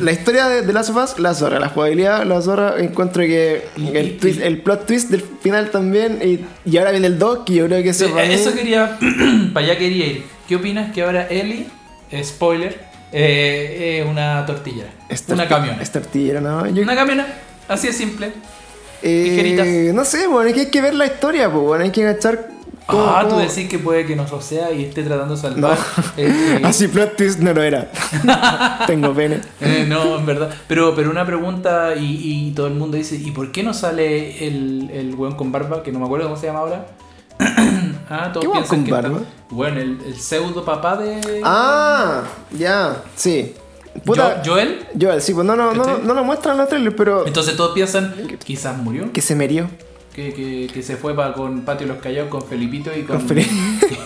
la 0.00 0.12
historia 0.12 0.46
de, 0.48 0.62
de 0.62 0.72
Last 0.72 0.90
of 0.90 0.96
Us, 1.02 1.18
la 1.18 1.34
zorra, 1.34 1.58
la 1.58 1.70
jugabilidad, 1.70 2.24
la 2.24 2.40
zorra, 2.40 2.74
encuentro 2.78 3.22
que 3.24 3.64
el, 3.76 3.82
y- 4.06 4.18
twist- 4.20 4.42
el 4.42 4.60
plot 4.62 4.86
twist 4.86 5.10
del 5.10 5.22
final 5.40 5.70
también, 5.70 6.20
y, 6.22 6.44
y 6.70 6.76
ahora 6.78 6.92
viene 6.92 7.08
el 7.08 7.18
2, 7.18 7.40
que 7.44 7.54
yo 7.54 7.66
creo 7.66 7.82
que 7.82 7.92
Sí, 7.92 8.04
eso 8.04 8.14
para 8.14 8.28
mí- 8.28 8.34
eso 8.34 8.54
quería, 8.54 8.96
para 9.52 9.66
allá 9.66 9.78
quería 9.78 10.06
ir. 10.06 10.24
¿Qué 10.46 10.54
opinas 10.54 10.92
que 10.94 11.02
ahora 11.02 11.26
Ellie, 11.28 11.66
eh, 12.12 12.22
spoiler, 12.22 12.78
eh, 13.10 14.02
es 14.04 14.08
una 14.08 14.46
tortilla? 14.46 14.84
es 15.08 15.24
una 15.28 15.48
camiona. 15.48 15.82
Es 15.82 15.90
tortillera, 15.90 16.40
¿no? 16.40 16.64
Yo- 16.68 16.84
Una 16.84 16.94
camiona, 16.94 17.26
así 17.66 17.88
de 17.88 17.92
simple. 17.92 18.30
eh, 19.02 19.90
no 19.94 20.04
sé, 20.04 20.28
bueno, 20.28 20.48
es 20.48 20.54
que 20.54 20.60
hay 20.60 20.70
que 20.70 20.80
ver 20.80 20.94
la 20.94 21.06
historia, 21.06 21.50
pues, 21.50 21.62
bueno, 21.64 21.82
hay 21.84 21.90
que 21.90 22.02
agachar 22.06 22.50
ah, 22.88 23.26
tú 23.28 23.36
decís 23.36 23.68
que 23.68 23.78
puede 23.78 24.06
que 24.06 24.14
no 24.16 24.24
lo 24.30 24.40
sea 24.40 24.70
y 24.72 24.84
esté 24.84 25.02
tratando 25.02 25.34
de 25.34 25.40
salvar. 25.40 25.76
No. 25.96 26.02
eh, 26.16 26.60
Así 26.64 26.88
plot 26.88 27.16
twist 27.16 27.38
no 27.40 27.52
lo 27.52 27.62
era. 27.62 27.90
Tengo 28.86 29.12
pene. 29.14 29.40
eh, 29.60 29.84
no, 29.88 30.16
en 30.18 30.26
verdad. 30.26 30.50
Pero, 30.68 30.94
pero 30.94 31.10
una 31.10 31.24
pregunta 31.26 31.94
y, 31.96 32.48
y 32.48 32.52
todo 32.52 32.66
el 32.68 32.74
mundo 32.74 32.96
dice, 32.96 33.16
¿y 33.16 33.30
por 33.32 33.50
qué 33.52 33.62
no 33.62 33.74
sale 33.74 34.46
el, 34.46 34.90
el 34.92 35.14
weón 35.14 35.34
con 35.36 35.50
barba, 35.52 35.82
que 35.82 35.90
no 35.92 35.98
me 35.98 36.04
acuerdo 36.06 36.26
cómo 36.26 36.36
se 36.38 36.46
llama 36.46 36.60
ahora? 36.60 36.86
ah, 38.10 38.30
todos 38.32 38.44
¿Qué 38.44 38.48
weón 38.48 38.64
con 38.66 38.84
que 38.84 38.92
barba? 38.92 39.18
Está, 39.18 39.28
bueno, 39.50 39.80
el, 39.80 39.98
el 40.06 40.16
pseudo 40.18 40.64
papá 40.64 40.96
de... 40.96 41.40
Ah, 41.44 42.22
ya, 42.52 43.02
sí. 43.14 43.54
Puta, 44.04 44.42
Jo- 44.44 44.52
Joel. 44.52 44.86
Joel, 45.00 45.22
sí, 45.22 45.32
pues 45.32 45.46
no, 45.46 45.56
no, 45.56 45.72
no, 45.72 45.98
no 45.98 46.14
lo 46.14 46.22
muestran 46.24 46.54
en 46.54 46.58
los 46.60 46.68
trailers, 46.68 46.94
pero 46.96 47.26
Entonces 47.26 47.56
todos 47.56 47.72
piensan, 47.72 48.14
quizás 48.44 48.76
murió. 48.76 49.10
que 49.12 49.22
se 49.22 49.34
merió. 49.34 49.68
Que, 50.16 50.32
que, 50.32 50.68
que 50.72 50.82
se 50.82 50.96
fue 50.96 51.14
pa- 51.14 51.34
con 51.34 51.60
Patio 51.60 51.86
Los 51.86 51.98
Callados, 51.98 52.30
con 52.30 52.42
Felipito 52.42 52.90
y 52.96 53.02
con, 53.02 53.18
Con 53.18 53.28
Felipe. 53.28 53.50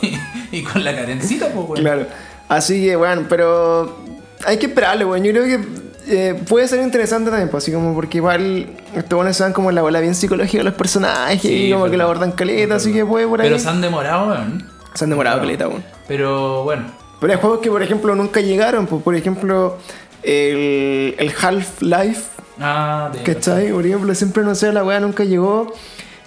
y 0.53 0.63
con 0.65 0.83
la 0.83 0.93
carencita, 0.95 1.47
pues, 1.55 1.69
weón. 1.69 1.81
Claro. 1.83 2.07
Así 2.49 2.83
que, 2.85 2.97
bueno, 2.97 3.27
pero 3.29 3.97
hay 4.45 4.57
que 4.59 4.67
esperarle, 4.67 5.05
bueno. 5.05 5.25
Yo 5.25 5.31
creo 5.33 5.45
que 5.45 5.61
eh, 6.09 6.35
puede 6.49 6.67
ser 6.67 6.83
interesante 6.83 7.31
también, 7.31 7.49
pues 7.49 7.63
así 7.63 7.73
como 7.73 7.95
porque 7.95 8.19
igual 8.19 8.67
estos 8.97 9.17
buenos 9.17 9.37
se 9.37 9.45
van 9.45 9.53
como 9.53 9.69
en 9.69 9.77
la 9.77 9.83
bola 9.83 10.01
bien 10.01 10.17
psicológica 10.17 10.59
de 10.59 10.65
los 10.65 10.75
personajes 10.75 11.43
Sí, 11.43 11.67
y 11.69 11.73
como 11.73 11.89
que 11.89 11.97
la 11.97 12.05
abordan 12.05 12.33
caleta, 12.33 12.75
así 12.75 12.93
que 12.93 13.07
puede 13.07 13.29
por 13.29 13.41
ahí. 13.41 13.49
Pero 13.49 13.61
se 13.61 13.69
han 13.69 13.81
demorado, 13.81 14.31
weón. 14.31 14.67
Se 14.95 15.05
han 15.05 15.11
demorado 15.11 15.39
caleta, 15.39 15.67
bueno. 15.69 15.85
Pero 16.09 16.65
bueno. 16.65 16.87
Pero 17.21 17.33
hay 17.35 17.39
juegos 17.39 17.61
que, 17.61 17.71
por 17.71 17.83
ejemplo, 17.85 18.17
nunca 18.17 18.41
llegaron, 18.41 18.89
pues 18.89 19.01
por 19.03 19.15
ejemplo, 19.15 19.77
el, 20.23 21.15
el 21.19 21.33
Half-Life, 21.41 22.23
Ah, 22.63 23.11
de 23.13 23.23
¿cachai? 23.23 23.73
Por 23.73 23.87
ejemplo, 23.87 24.15
siempre 24.15 24.43
sé, 24.55 24.71
la 24.73 24.85
weá 24.85 25.01
nunca 25.01 25.25
llegó. 25.25 25.73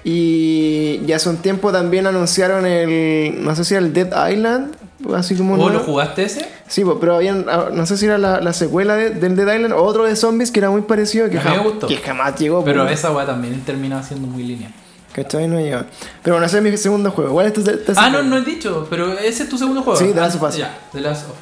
Y 0.04 1.00
ya 1.06 1.16
hace 1.16 1.30
un 1.30 1.38
tiempo 1.38 1.72
también 1.72 2.06
anunciaron 2.08 2.66
el, 2.66 3.44
no 3.44 3.56
sé 3.56 3.64
si 3.64 3.74
era 3.74 3.86
el 3.86 3.94
Dead 3.94 4.30
Island, 4.32 4.74
así 5.16 5.36
como... 5.36 5.54
¿O 5.54 5.58
nuevo. 5.58 5.72
lo 5.72 5.80
jugaste 5.80 6.24
ese? 6.24 6.46
Sí, 6.68 6.84
pero 7.00 7.16
habían, 7.16 7.46
ah, 7.50 7.70
no 7.72 7.86
sé 7.86 7.98
si 7.98 8.06
era 8.06 8.18
la, 8.18 8.42
la 8.42 8.52
secuela 8.52 8.96
de- 8.96 9.12
del 9.12 9.36
Dead 9.38 9.56
Island 9.56 9.74
o 9.74 9.84
otro 9.84 10.04
de 10.04 10.16
zombies 10.18 10.52
que 10.52 10.60
era 10.60 10.70
muy 10.70 10.82
parecido 10.82 11.30
que, 11.30 11.40
jam- 11.40 11.64
gustó. 11.64 11.88
que 11.88 11.98
jamás 11.98 12.36
llegó. 12.38 12.66
Pero 12.66 12.86
esa 12.88 13.12
weá 13.12 13.26
también 13.26 13.62
termina 13.62 14.04
siendo 14.04 14.28
muy 14.28 14.44
lineal. 14.44 14.74
¿Cachai? 15.14 15.48
No 15.48 15.60
llega. 15.60 15.86
Pero 16.24 16.36
bueno, 16.36 16.48
ese 16.48 16.58
es 16.58 16.64
mi 16.64 16.76
segundo 16.76 17.12
juego. 17.12 17.32
¿Cuál 17.34 17.46
es 17.48 17.54
tu 17.54 17.64
Ah, 17.96 18.10
no, 18.10 18.24
no 18.24 18.38
he 18.38 18.42
dicho, 18.42 18.88
pero 18.90 19.14
ese 19.18 19.44
es 19.44 19.50
tu 19.50 19.58
segundo 19.58 19.84
juego. 19.84 19.98
Sí, 20.00 20.08
The 20.14 20.20
Ah, 20.20 20.24
Last 20.24 20.36
of 20.36 20.50
Us. 20.50 20.58
Ya, 20.58 20.78
The 20.92 21.02
Last 21.02 21.26
of 21.26 21.32
Us. 21.32 21.38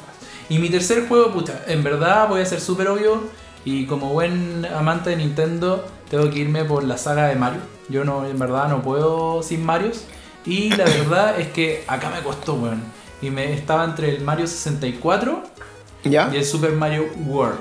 Y 0.48 0.58
mi 0.58 0.68
tercer 0.68 1.08
juego, 1.08 1.32
pucha, 1.32 1.62
en 1.66 1.82
verdad 1.82 2.28
voy 2.28 2.40
a 2.40 2.46
ser 2.46 2.60
súper 2.60 2.88
obvio. 2.88 3.22
Y 3.64 3.86
como 3.86 4.12
buen 4.12 4.66
amante 4.66 5.10
de 5.10 5.16
Nintendo, 5.16 5.86
tengo 6.10 6.28
que 6.30 6.40
irme 6.40 6.64
por 6.64 6.84
la 6.84 6.98
saga 6.98 7.28
de 7.28 7.36
Mario. 7.36 7.60
Yo 7.88 8.04
no, 8.04 8.26
en 8.26 8.38
verdad 8.38 8.68
no 8.68 8.82
puedo 8.82 9.42
sin 9.42 9.64
Marios. 9.64 10.04
Y 10.44 10.70
la 10.70 10.84
verdad 10.84 11.40
es 11.40 11.48
que 11.48 11.84
acá 11.86 12.10
me 12.10 12.22
costó, 12.22 12.54
weón. 12.54 12.82
Y 13.20 13.30
me 13.30 13.52
estaba 13.52 13.84
entre 13.84 14.16
el 14.16 14.24
Mario 14.24 14.46
64 14.46 15.42
¿Ya? 16.04 16.30
y 16.32 16.36
el 16.36 16.44
Super 16.44 16.72
Mario 16.72 17.06
World. 17.26 17.60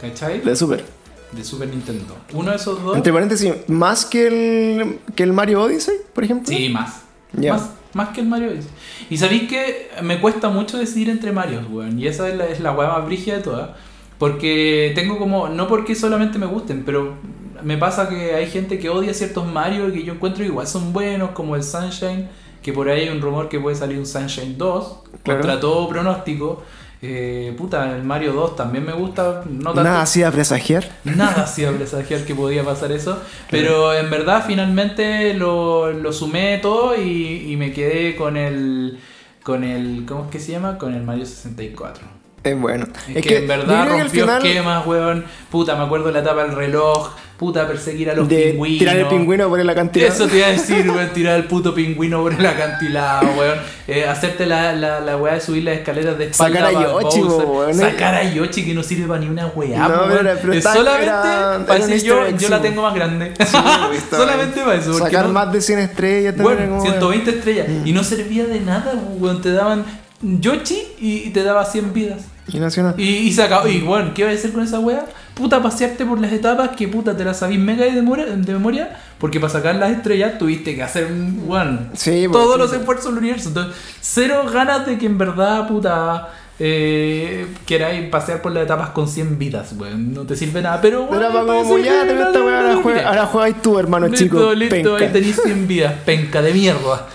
¿Cachai? 0.00 0.40
De 0.42 0.54
Super. 0.54 0.84
De 1.32 1.44
Super 1.44 1.68
Nintendo. 1.68 2.16
Uno 2.34 2.50
de 2.50 2.56
esos 2.56 2.82
dos. 2.82 2.96
Entre 2.96 3.12
paréntesis, 3.12 3.52
más 3.68 4.04
que 4.04 4.26
el, 4.26 5.00
que 5.14 5.22
el 5.22 5.32
Mario 5.32 5.62
Odyssey, 5.62 5.96
por 6.12 6.24
ejemplo. 6.24 6.48
Sí, 6.48 6.68
más. 6.68 7.02
Ya. 7.32 7.54
Más, 7.54 7.70
más 7.94 8.10
que 8.10 8.20
el 8.20 8.26
Mario 8.26 8.48
Odyssey. 8.50 8.70
Y 9.10 9.18
sabéis 9.18 9.48
que 9.48 9.90
me 10.02 10.20
cuesta 10.20 10.48
mucho 10.48 10.78
decidir 10.78 11.10
entre 11.10 11.32
Marios, 11.32 11.66
weón. 11.70 11.98
Y 11.98 12.06
esa 12.06 12.28
es 12.28 12.36
la, 12.36 12.46
es 12.46 12.60
la 12.60 12.72
weá 12.72 12.88
más 12.88 13.04
brígida 13.04 13.36
de 13.36 13.42
todas. 13.42 13.70
Porque 14.18 14.92
tengo 14.94 15.18
como. 15.18 15.48
No 15.48 15.68
porque 15.68 15.94
solamente 15.94 16.38
me 16.38 16.46
gusten, 16.46 16.84
pero 16.84 17.14
me 17.62 17.76
pasa 17.76 18.08
que 18.08 18.34
hay 18.34 18.46
gente 18.46 18.78
que 18.78 18.88
odia 18.88 19.14
ciertos 19.14 19.46
Mario 19.46 19.92
que 19.92 20.02
yo 20.02 20.14
encuentro 20.14 20.44
igual 20.44 20.66
son 20.66 20.92
buenos, 20.92 21.30
como 21.30 21.56
el 21.56 21.62
Sunshine. 21.62 22.28
Que 22.62 22.72
por 22.72 22.88
ahí 22.88 23.02
hay 23.02 23.08
un 23.08 23.20
rumor 23.20 23.48
que 23.48 23.60
puede 23.60 23.76
salir 23.76 23.98
un 23.98 24.06
Sunshine 24.06 24.58
2. 24.58 25.02
Claro. 25.22 25.40
Contra 25.40 25.60
todo 25.60 25.88
pronóstico. 25.88 26.62
Eh, 27.00 27.54
puta, 27.56 27.94
el 27.96 28.02
Mario 28.02 28.32
2 28.32 28.56
también 28.56 28.84
me 28.84 28.92
gusta. 28.92 29.44
No 29.48 29.72
tanto. 29.72 29.84
Nada 29.84 30.02
hacía 30.02 30.30
presagiar. 30.32 30.84
Nada 31.04 31.42
hacía 31.44 31.70
presagiar 31.72 32.24
que 32.24 32.34
podía 32.34 32.64
pasar 32.64 32.90
eso. 32.92 33.22
Pero 33.50 33.94
en 33.94 34.10
verdad 34.10 34.44
finalmente 34.46 35.34
lo, 35.34 35.92
lo 35.92 36.12
sumé 36.12 36.58
todo 36.58 36.96
y, 37.00 37.52
y 37.52 37.56
me 37.56 37.72
quedé 37.72 38.16
con 38.16 38.36
el. 38.36 38.98
Con 39.44 39.64
el. 39.64 40.04
¿Cómo 40.06 40.24
es 40.24 40.30
que 40.30 40.40
se 40.40 40.52
llama? 40.52 40.76
Con 40.76 40.94
el 40.94 41.02
Mario 41.02 41.24
64. 41.24 42.17
Es 42.44 42.58
bueno. 42.60 42.86
Es, 43.14 43.22
que, 43.26 43.38
en 43.38 43.48
verdad 43.48 43.88
rompió 43.88 44.08
final 44.24 44.46
esquemas, 44.46 44.86
weón. 44.86 45.24
Puta, 45.50 45.76
me 45.76 45.84
acuerdo 45.84 46.10
la 46.10 46.20
etapa 46.20 46.42
del 46.44 46.52
reloj. 46.54 47.10
Puta, 47.36 47.68
perseguir 47.68 48.10
a 48.10 48.14
los 48.14 48.28
de 48.28 48.50
pingüinos. 48.50 48.78
tirar 48.80 48.96
el 48.96 49.06
pingüino 49.06 49.48
por 49.48 49.60
el 49.60 49.70
acantilado. 49.70 50.12
Eso 50.12 50.26
te 50.26 50.38
iba 50.38 50.48
a 50.48 50.50
decir, 50.50 50.90
weón, 50.90 51.10
tirar 51.12 51.36
el 51.36 51.44
puto 51.44 51.72
pingüino 51.72 52.20
por 52.20 52.32
el 52.34 52.44
acantilado, 52.44 53.28
weón. 53.38 53.58
Eh, 53.86 54.06
hacerte 54.08 54.44
la, 54.44 54.72
la, 54.72 54.98
la 55.00 55.16
weá 55.16 55.34
de 55.34 55.40
subir 55.40 55.62
las 55.62 55.76
escaleras 55.78 56.18
de 56.18 56.26
espalda 56.26 56.58
Sacar 56.66 56.76
a 56.76 56.82
Yoshi, 56.82 57.20
weón. 57.22 57.74
Sacar 57.74 58.14
a 58.16 58.24
Yoshi 58.24 58.64
que 58.66 58.74
no 58.74 58.82
sirve 58.82 59.06
para 59.06 59.20
ni 59.20 59.28
una 59.28 59.46
weá, 59.48 59.78
No, 59.78 59.88
pero 59.88 60.06
weón. 60.24 60.38
pero 60.40 60.52
Es 60.52 60.58
está- 60.58 60.74
solamente 60.74 61.06
era- 61.06 61.64
para 61.64 61.86
decir 61.86 62.08
yo, 62.08 62.28
yo 62.30 62.48
la 62.48 62.60
tengo 62.60 62.82
más 62.82 62.94
grande. 62.94 63.32
Sí, 63.38 63.56
solamente 64.10 64.60
para 64.60 64.74
eso. 64.74 64.94
Sacar 64.94 65.26
no- 65.26 65.32
más 65.32 65.52
de 65.52 65.60
100 65.60 65.78
estrellas 65.78 66.34
como, 66.36 66.80
120 66.82 67.30
estrellas. 67.30 67.68
Mm. 67.68 67.86
Y 67.86 67.92
no 67.92 68.02
servía 68.02 68.46
de 68.46 68.58
nada, 68.60 68.94
weón. 69.18 69.40
Te 69.42 69.52
daban 69.52 69.84
Yoshi 70.20 70.82
y 70.98 71.30
te 71.30 71.42
daba 71.44 71.64
100 71.64 71.92
vidas. 71.92 72.22
Y 72.52 72.58
nacional. 72.58 72.94
Y, 72.98 73.04
y 73.04 73.32
se 73.32 73.42
acabó. 73.42 73.68
Y 73.68 73.80
bueno, 73.80 74.12
¿qué 74.14 74.24
vas 74.24 74.32
a 74.34 74.36
hacer 74.38 74.52
con 74.52 74.62
esa 74.64 74.80
wea? 74.80 75.04
Puta, 75.34 75.62
pasearte 75.62 76.04
por 76.06 76.18
las 76.20 76.32
etapas 76.32 76.70
que 76.76 76.88
puta 76.88 77.16
te 77.16 77.24
las 77.24 77.38
sabís 77.38 77.58
mega 77.58 77.84
de 77.84 77.92
memoria, 77.92 78.24
de 78.26 78.52
memoria 78.52 78.96
porque 79.18 79.38
para 79.38 79.52
sacar 79.52 79.74
las 79.76 79.90
estrellas 79.92 80.38
tuviste 80.38 80.74
que 80.74 80.82
hacer 80.82 81.06
un. 81.06 81.90
Sí, 81.94 82.26
pues, 82.26 82.32
todos 82.32 82.54
sí. 82.54 82.58
los 82.60 82.72
esfuerzos 82.72 83.06
del 83.06 83.18
universo. 83.18 83.48
Entonces, 83.48 83.74
cero 84.00 84.44
ganas 84.52 84.86
de 84.86 84.98
que 84.98 85.06
en 85.06 85.18
verdad, 85.18 85.68
puta. 85.68 86.28
Eh, 86.60 87.46
queráis 87.66 88.08
pasear 88.08 88.42
por 88.42 88.50
las 88.50 88.64
etapas 88.64 88.90
con 88.90 89.06
100 89.06 89.38
vidas, 89.38 89.74
weón. 89.78 90.12
No 90.12 90.22
te 90.22 90.34
sirve 90.34 90.60
nada, 90.60 90.80
pero 90.80 91.04
weón, 91.04 91.22
parece 91.32 91.44
como, 91.46 91.78
ya, 91.78 92.02
te 92.02 92.10
esta 92.20 92.32
no 92.32 92.48
ahora 92.48 92.76
juega- 92.82 93.08
ahora 93.08 93.26
juegas 93.26 93.62
tú, 93.62 93.78
hermano 93.78 94.08
Listo, 94.08 94.24
chico. 94.24 94.54
listo, 94.54 94.74
ahí 94.96 94.98
penca. 95.02 95.12
tenéis 95.12 95.40
100 95.40 95.68
vidas, 95.68 95.94
penca 96.04 96.42
de 96.42 96.52
mierda. 96.52 97.06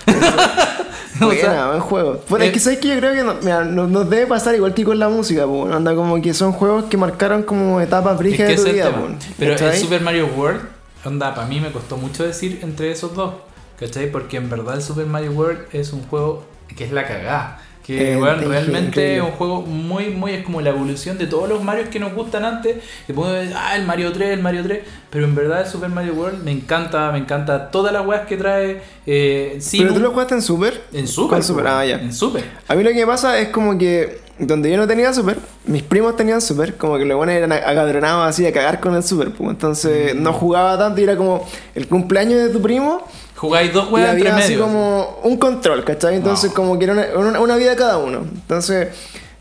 O 1.21 1.25
Buena, 1.25 1.41
sea, 1.41 1.67
buen 1.67 1.79
juego. 1.79 2.21
Bueno, 2.29 2.45
eh, 2.45 2.47
es 2.47 2.53
que 2.53 2.59
sabes 2.59 2.79
que 2.79 2.87
yo 2.89 2.97
creo 2.97 3.13
que 3.13 3.23
no- 3.23 3.35
mira, 3.41 3.63
no- 3.63 3.87
nos 3.87 4.09
debe 4.09 4.25
pasar 4.27 4.55
igual 4.55 4.73
que 4.73 4.83
con 4.83 4.97
la 4.99 5.09
música. 5.09 5.43
Anda 5.43 5.95
como 5.95 6.21
que 6.21 6.33
son 6.33 6.51
juegos 6.53 6.85
que 6.85 6.97
marcaron 6.97 7.43
como 7.43 7.79
etapas 7.81 8.13
Es 8.13 8.19
brígidas 8.19 8.49
que 8.49 8.55
de 8.55 8.63
tu 8.63 8.73
vida. 8.73 8.91
Pero 9.37 9.55
el. 9.55 9.77
Super 9.77 10.01
Mario 10.01 10.27
World, 10.35 10.61
onda, 11.05 11.35
para 11.35 11.47
mí 11.47 11.59
me 11.59 11.71
costó 11.71 11.97
mucho 11.97 12.23
decir 12.23 12.59
entre 12.63 12.91
esos 12.91 13.13
dos. 13.15 13.33
¿Cachai? 13.79 14.11
Porque 14.11 14.37
en 14.37 14.49
verdad 14.49 14.75
el 14.75 14.81
Super 14.81 15.05
Mario 15.05 15.31
World 15.31 15.59
es 15.73 15.93
un 15.93 16.03
juego 16.07 16.45
que 16.75 16.85
es 16.85 16.91
la 16.91 17.05
cagada. 17.05 17.59
Que 17.85 18.13
Eh, 18.13 18.15
bueno, 18.17 18.47
realmente 18.47 19.17
es 19.17 19.21
un 19.21 19.31
juego 19.31 19.61
muy, 19.61 20.05
muy, 20.09 20.31
es 20.33 20.43
como 20.45 20.61
la 20.61 20.69
evolución 20.69 21.17
de 21.17 21.27
todos 21.27 21.49
los 21.49 21.61
Marios 21.63 21.89
que 21.89 21.99
nos 21.99 22.13
gustan 22.13 22.45
antes. 22.45 22.77
Que 23.05 23.13
podemos 23.13 23.39
decir, 23.41 23.55
ah, 23.59 23.75
el 23.75 23.85
Mario 23.85 24.11
3, 24.13 24.29
el 24.31 24.41
Mario 24.41 24.63
3. 24.63 24.79
Pero 25.09 25.25
en 25.25 25.35
verdad 25.35 25.61
el 25.61 25.67
Super 25.67 25.89
Mario 25.89 26.13
World 26.13 26.43
me 26.43 26.51
encanta, 26.51 27.11
me 27.11 27.17
encanta 27.19 27.69
todas 27.71 27.91
las 27.91 28.05
weas 28.05 28.25
que 28.25 28.37
trae. 28.37 28.81
Eh, 29.05 29.59
Pero 29.77 29.93
tú 29.93 29.99
lo 29.99 30.11
jugaste 30.11 30.35
en 30.35 30.41
Super. 30.41 30.81
en 30.93 31.07
Super. 31.07 31.29
¿Cuál 31.29 31.43
Super? 31.43 31.63
po, 31.65 31.69
Ah, 31.71 31.85
ya. 31.85 31.95
En 31.99 32.13
Super. 32.13 32.43
A 32.67 32.75
mí 32.75 32.83
lo 32.83 32.91
que 32.91 33.05
pasa 33.05 33.37
es 33.39 33.49
como 33.49 33.77
que 33.77 34.23
donde 34.39 34.71
yo 34.71 34.77
no 34.77 34.87
tenía 34.87 35.13
Super, 35.13 35.37
mis 35.65 35.83
primos 35.83 36.15
tenían 36.15 36.41
Super, 36.41 36.75
como 36.75 36.97
que 36.97 37.05
los 37.05 37.17
buenos 37.17 37.35
eran 37.35 37.51
agadronados 37.51 38.27
así 38.27 38.45
a 38.47 38.51
cagar 38.53 38.79
con 38.79 38.95
el 38.95 39.03
Super, 39.03 39.29
pues. 39.31 39.49
Entonces 39.51 40.15
Mm. 40.15 40.23
no 40.23 40.33
jugaba 40.33 40.77
tanto 40.77 41.01
y 41.01 41.03
era 41.03 41.15
como 41.17 41.45
el 41.75 41.87
cumpleaños 41.87 42.41
de 42.41 42.49
tu 42.49 42.61
primo 42.61 43.05
Jugáis 43.43 43.73
dos 43.73 43.91
weas 43.91 44.13
entre 44.13 44.29
había 44.29 44.43
así 44.43 44.53
medio. 44.53 44.65
como 44.65 45.19
un 45.23 45.37
control, 45.37 45.83
¿cachai? 45.83 46.15
Entonces 46.15 46.51
como 46.53 46.77
que 46.79 46.85
era 46.85 46.93
una, 46.93 47.05
una- 47.17 47.39
una 47.41 47.55
vida 47.57 47.75
cada 47.75 47.97
uno. 47.97 48.19
Entonces 48.19 48.87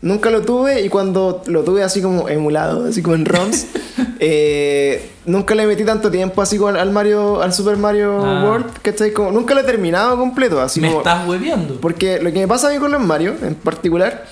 Nunca 0.03 0.29
lo 0.29 0.41
tuve 0.41 0.81
y 0.81 0.89
cuando 0.89 1.41
lo 1.45 1.63
tuve 1.63 1.81
así 1.81 2.01
como 2.01 2.27
emulado, 2.27 2.87
así 2.89 3.01
como 3.01 3.15
en 3.15 3.23
ROMs, 3.23 3.67
eh, 4.19 5.11
nunca 5.25 5.55
le 5.55 5.65
metí 5.65 5.85
tanto 5.85 6.11
tiempo 6.11 6.41
así 6.41 6.57
como 6.57 6.77
al 6.77 6.91
Mario, 6.91 7.41
al 7.41 7.53
Super 7.53 7.77
Mario 7.77 8.19
Ah. 8.21 8.43
World, 8.45 8.65
¿cachai? 8.81 9.13
Como, 9.13 9.31
nunca 9.31 9.53
lo 9.53 9.61
he 9.61 9.63
terminado 9.63 10.17
completo, 10.17 10.59
así 10.59 10.81
Me 10.81 10.87
como... 10.89 10.99
estás 10.99 11.25
hueviando. 11.25 11.75
Porque 11.79 12.19
lo 12.21 12.33
que 12.33 12.39
me 12.39 12.47
pasa 12.49 12.67
a 12.67 12.71
mí 12.71 12.79
con 12.79 12.91
los 12.91 12.99
Mario, 13.01 13.33
en 13.41 13.55
particular, 13.55 14.25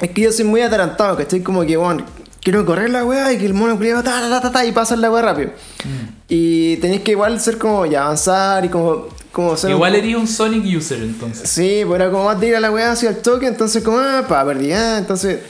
es 0.00 0.10
que 0.10 0.20
yo 0.22 0.32
soy 0.32 0.44
muy 0.46 0.62
atarantado, 0.62 1.16
¿cachai? 1.16 1.42
Como 1.44 1.64
que, 1.64 1.76
bueno, 1.76 2.04
quiero 2.42 2.64
correr 2.64 2.90
la 2.90 3.04
weá 3.04 3.32
y 3.32 3.38
que 3.38 3.46
el 3.46 3.54
mono 3.54 3.76
culiao 3.76 4.02
ta, 4.02 4.20
ta, 4.28 4.40
ta, 4.40 4.50
ta, 4.52 4.64
y 4.64 4.72
pasar 4.72 4.98
la 4.98 5.10
weá 5.10 5.22
rápido. 5.22 5.50
Mm. 5.84 6.08
Y 6.28 6.76
tenéis 6.78 7.02
que 7.02 7.12
igual 7.12 7.40
ser 7.40 7.58
como 7.58 7.86
ya 7.86 8.04
avanzar 8.04 8.64
y 8.64 8.68
como, 8.68 9.06
como 9.32 9.56
ser. 9.56 9.70
un 9.70 9.76
Igual 9.76 9.94
eres 9.94 10.16
un 10.16 10.26
Sonic 10.28 10.64
user 10.76 11.02
entonces. 11.02 11.48
Sí, 11.48 11.82
pues 11.86 12.00
era 12.00 12.10
como 12.10 12.24
más 12.24 12.38
de 12.40 12.48
ir 12.48 12.56
a 12.56 12.60
la 12.60 12.70
weá 12.70 12.92
hacia 12.92 13.10
el 13.10 13.18
toque, 13.18 13.46
entonces 13.46 13.82
como, 13.82 13.98
ah, 13.98 14.24
pa, 14.28 14.44
perdí, 14.44 14.72
ah, 14.72 14.98
entonces 14.98 15.40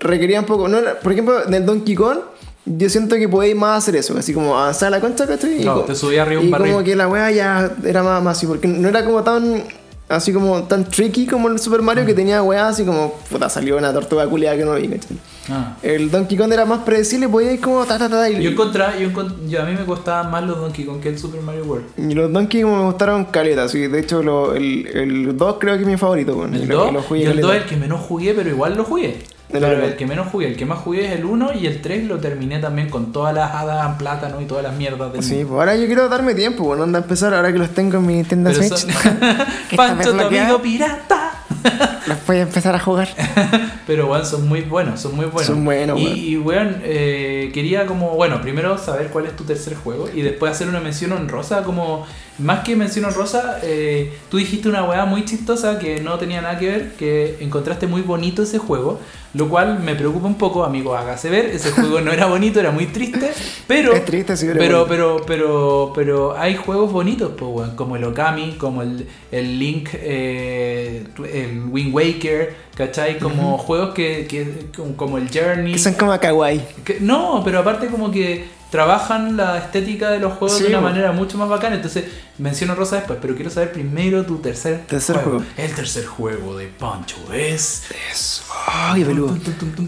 requería 0.00 0.40
un 0.40 0.46
poco. 0.46 0.68
No 0.68 0.78
por 1.02 1.12
ejemplo, 1.12 1.46
en 1.46 1.54
el 1.54 1.66
Donkey 1.66 1.94
Kong, 1.94 2.18
yo 2.64 2.88
siento 2.88 3.16
que 3.16 3.28
podéis 3.28 3.56
más 3.56 3.78
hacer 3.82 3.96
eso, 3.96 4.16
así 4.16 4.32
como 4.32 4.56
avanzar 4.56 4.90
la 4.90 5.00
concha, 5.00 5.26
¿cachai? 5.26 5.60
Y 5.62 5.64
No, 5.64 5.74
co- 5.74 5.80
te 5.82 5.94
subí 5.96 6.16
arriba 6.16 6.40
un 6.40 6.46
Y 6.46 6.50
barril. 6.50 6.72
como 6.72 6.84
que 6.84 6.94
la 6.94 7.08
weá 7.08 7.30
ya 7.32 7.70
era 7.84 8.02
más, 8.04 8.22
más 8.22 8.36
así, 8.36 8.46
porque 8.46 8.68
no 8.68 8.88
era 8.88 9.04
como 9.04 9.22
tan. 9.22 9.64
Así 10.08 10.30
como 10.30 10.64
tan 10.64 10.84
tricky 10.90 11.26
como 11.26 11.48
el 11.48 11.58
Super 11.58 11.80
Mario 11.80 12.04
Mm. 12.04 12.06
que 12.06 12.12
tenía 12.14 12.42
weá 12.42 12.68
así 12.68 12.84
como, 12.84 13.14
puta, 13.30 13.48
salió 13.48 13.78
una 13.78 13.92
tortuga 13.94 14.26
culiada 14.28 14.56
que 14.58 14.64
no 14.64 14.74
vi, 14.74 14.88
¿cachai? 14.88 15.16
Ah. 15.50 15.76
El 15.82 16.10
Donkey 16.10 16.36
Kong 16.38 16.52
era 16.52 16.64
más 16.64 16.80
predecible, 16.84 17.28
podía 17.28 17.52
ir 17.52 17.60
como 17.60 17.84
ta 17.84 17.98
ta 17.98 18.08
ta, 18.08 18.16
ta, 18.20 18.30
y, 18.30 18.42
Yo 18.42 18.50
encontraba, 18.50 18.96
yo 18.96 19.08
encont- 19.10 19.48
yo- 19.48 19.60
a 19.62 19.64
mí 19.64 19.72
me 19.74 19.84
costaban 19.84 20.30
más 20.30 20.44
los 20.44 20.58
Donkey 20.58 20.84
Kong 20.84 21.00
que 21.00 21.08
el 21.08 21.18
Super 21.18 21.40
Mario 21.40 21.64
World. 21.64 21.84
y 21.96 22.14
los 22.14 22.32
Donkey 22.32 22.62
como 22.62 22.76
me 22.78 22.84
gustaron 22.84 23.24
caleta, 23.26 23.68
sí, 23.68 23.88
de 23.88 23.98
hecho 24.00 24.22
lo- 24.22 24.54
el, 24.54 24.86
el 24.86 25.36
2 25.36 25.56
creo 25.58 25.74
que 25.76 25.82
es 25.82 25.88
mi 25.88 25.96
favorito, 25.96 26.34
bueno, 26.36 26.56
y 26.56 26.62
El 26.62 26.68
lo- 26.68 26.76
2, 26.78 26.90
y 26.90 26.94
lo 26.94 27.02
jugué 27.02 27.20
y 27.20 27.22
el 27.24 27.28
caleta. 27.30 27.46
2 27.48 27.56
es 27.56 27.62
el 27.62 27.68
que 27.68 27.76
menos 27.76 28.00
jugué, 28.02 28.34
pero 28.34 28.50
igual 28.50 28.76
lo 28.76 28.84
jugué. 28.84 29.18
El 29.52 29.60
Pero 29.60 29.76
uno. 29.76 29.84
el 29.84 29.96
que 29.96 30.06
menos 30.06 30.28
jugué, 30.28 30.46
el 30.48 30.56
que 30.56 30.64
más 30.64 30.78
jugué 30.78 31.04
es 31.04 31.12
el 31.18 31.26
1 31.26 31.52
y 31.52 31.66
el 31.66 31.82
3 31.82 32.04
lo 32.06 32.16
terminé 32.18 32.58
también 32.58 32.88
con 32.88 33.12
todas 33.12 33.34
las 33.34 33.52
hadas 33.54 33.84
en 33.86 33.98
plátano 33.98 34.40
y 34.40 34.46
todas 34.46 34.62
las 34.64 34.74
mierdas 34.76 35.12
del 35.12 35.22
Sí, 35.22 35.34
mundo. 35.34 35.48
pues 35.50 35.58
ahora 35.58 35.76
yo 35.76 35.84
quiero 35.84 36.08
darme 36.08 36.34
tiempo, 36.34 36.64
bueno, 36.64 36.84
anda 36.84 37.00
a 37.00 37.02
empezar 37.02 37.34
ahora 37.34 37.52
que 37.52 37.58
los 37.58 37.68
tengo 37.70 37.98
en 37.98 38.06
mi 38.06 38.14
Nintendo 38.14 38.54
Switch. 38.54 38.72
son- 38.72 38.90
Pancho, 39.76 40.12
tu 40.14 40.20
amigo 40.22 40.62
pirata. 40.62 41.32
los 42.06 42.26
voy 42.26 42.36
a 42.38 42.42
empezar 42.42 42.74
a 42.74 42.78
jugar. 42.78 43.08
Pero 43.86 44.08
weón, 44.08 44.24
son 44.26 44.48
muy 44.48 44.62
buenos, 44.62 45.00
son 45.00 45.16
muy 45.16 45.26
buenos. 45.26 45.46
Son 45.46 45.64
buenos, 45.64 45.98
Y, 46.00 46.04
weón. 46.04 46.18
y 46.18 46.36
weón, 46.36 46.76
eh, 46.84 47.50
quería 47.52 47.86
como, 47.86 48.10
bueno, 48.14 48.40
primero 48.40 48.78
saber 48.78 49.08
cuál 49.08 49.26
es 49.26 49.36
tu 49.36 49.44
tercer 49.44 49.74
juego 49.74 50.08
y 50.12 50.22
después 50.22 50.52
hacer 50.52 50.68
una 50.68 50.80
mención 50.80 51.12
honrosa, 51.12 51.62
como, 51.62 52.06
más 52.38 52.60
que 52.60 52.76
mención 52.76 53.04
honrosa, 53.04 53.58
eh, 53.62 54.12
tú 54.30 54.38
dijiste 54.38 54.68
una 54.68 54.84
weá 54.84 55.04
muy 55.04 55.24
chistosa 55.24 55.78
que 55.78 56.00
no 56.00 56.18
tenía 56.18 56.40
nada 56.40 56.58
que 56.58 56.66
ver, 56.66 56.92
que 56.96 57.36
encontraste 57.40 57.86
muy 57.86 58.02
bonito 58.02 58.42
ese 58.42 58.58
juego, 58.58 59.00
lo 59.34 59.48
cual 59.48 59.80
me 59.80 59.94
preocupa 59.94 60.26
un 60.26 60.36
poco, 60.36 60.64
amigo, 60.64 60.94
hágase 60.94 61.30
ver, 61.30 61.46
ese 61.46 61.70
juego 61.72 62.00
no 62.00 62.12
era 62.12 62.26
bonito, 62.26 62.58
era 62.60 62.70
muy 62.70 62.86
triste, 62.86 63.30
pero... 63.66 63.92
Es 63.92 64.04
triste, 64.04 64.36
sí, 64.36 64.46
pero 64.46 64.58
pero, 64.58 64.86
pero, 64.86 65.24
pero, 65.26 65.92
pero 65.94 66.38
hay 66.38 66.56
juegos 66.56 66.92
bonitos, 66.92 67.32
pues, 67.38 67.50
weón, 67.52 67.76
como 67.76 67.96
el 67.96 68.04
Okami, 68.04 68.52
como 68.52 68.82
el, 68.82 69.06
el 69.30 69.58
Link, 69.58 69.90
eh, 69.94 71.04
el 71.32 71.60
Wind 71.92 72.14
Waker, 72.16 72.54
¿cachai? 72.76 73.18
Como 73.18 73.58
juegos 73.58 73.94
que, 73.94 74.26
que 74.28 74.68
como- 74.96 75.18
el 75.18 75.28
Journey. 75.32 75.72
Que 75.72 75.78
son 75.78 75.94
como 75.94 76.18
kawaii. 76.18 76.60
Que- 76.84 76.98
no, 77.00 77.42
pero 77.44 77.58
aparte 77.60 77.86
como 77.88 78.10
que 78.10 78.62
trabajan 78.70 79.36
la 79.36 79.58
estética 79.58 80.10
de 80.10 80.18
los 80.18 80.32
juegos 80.32 80.56
Sí, 80.56 80.64
de 80.64 80.70
una 80.70 80.80
manera 80.80 81.12
mucho 81.12 81.36
más 81.36 81.48
bacana. 81.48 81.76
Entonces, 81.76 82.04
menciono 82.38 82.74
Rosa 82.74 82.96
después, 82.96 83.18
pero 83.20 83.34
quiero 83.34 83.50
saber 83.50 83.70
primero 83.70 84.24
tu 84.24 84.38
tercer, 84.38 84.80
Tercer 84.86 85.16
juego. 85.18 85.42
El 85.58 85.74
tercer 85.74 86.06
juego 86.06 86.56
de 86.56 86.68
Pancho 86.68 87.16
es... 87.34 87.84
Eso. 88.10 88.42
Ay, 88.66 89.04
peludo. 89.04 89.36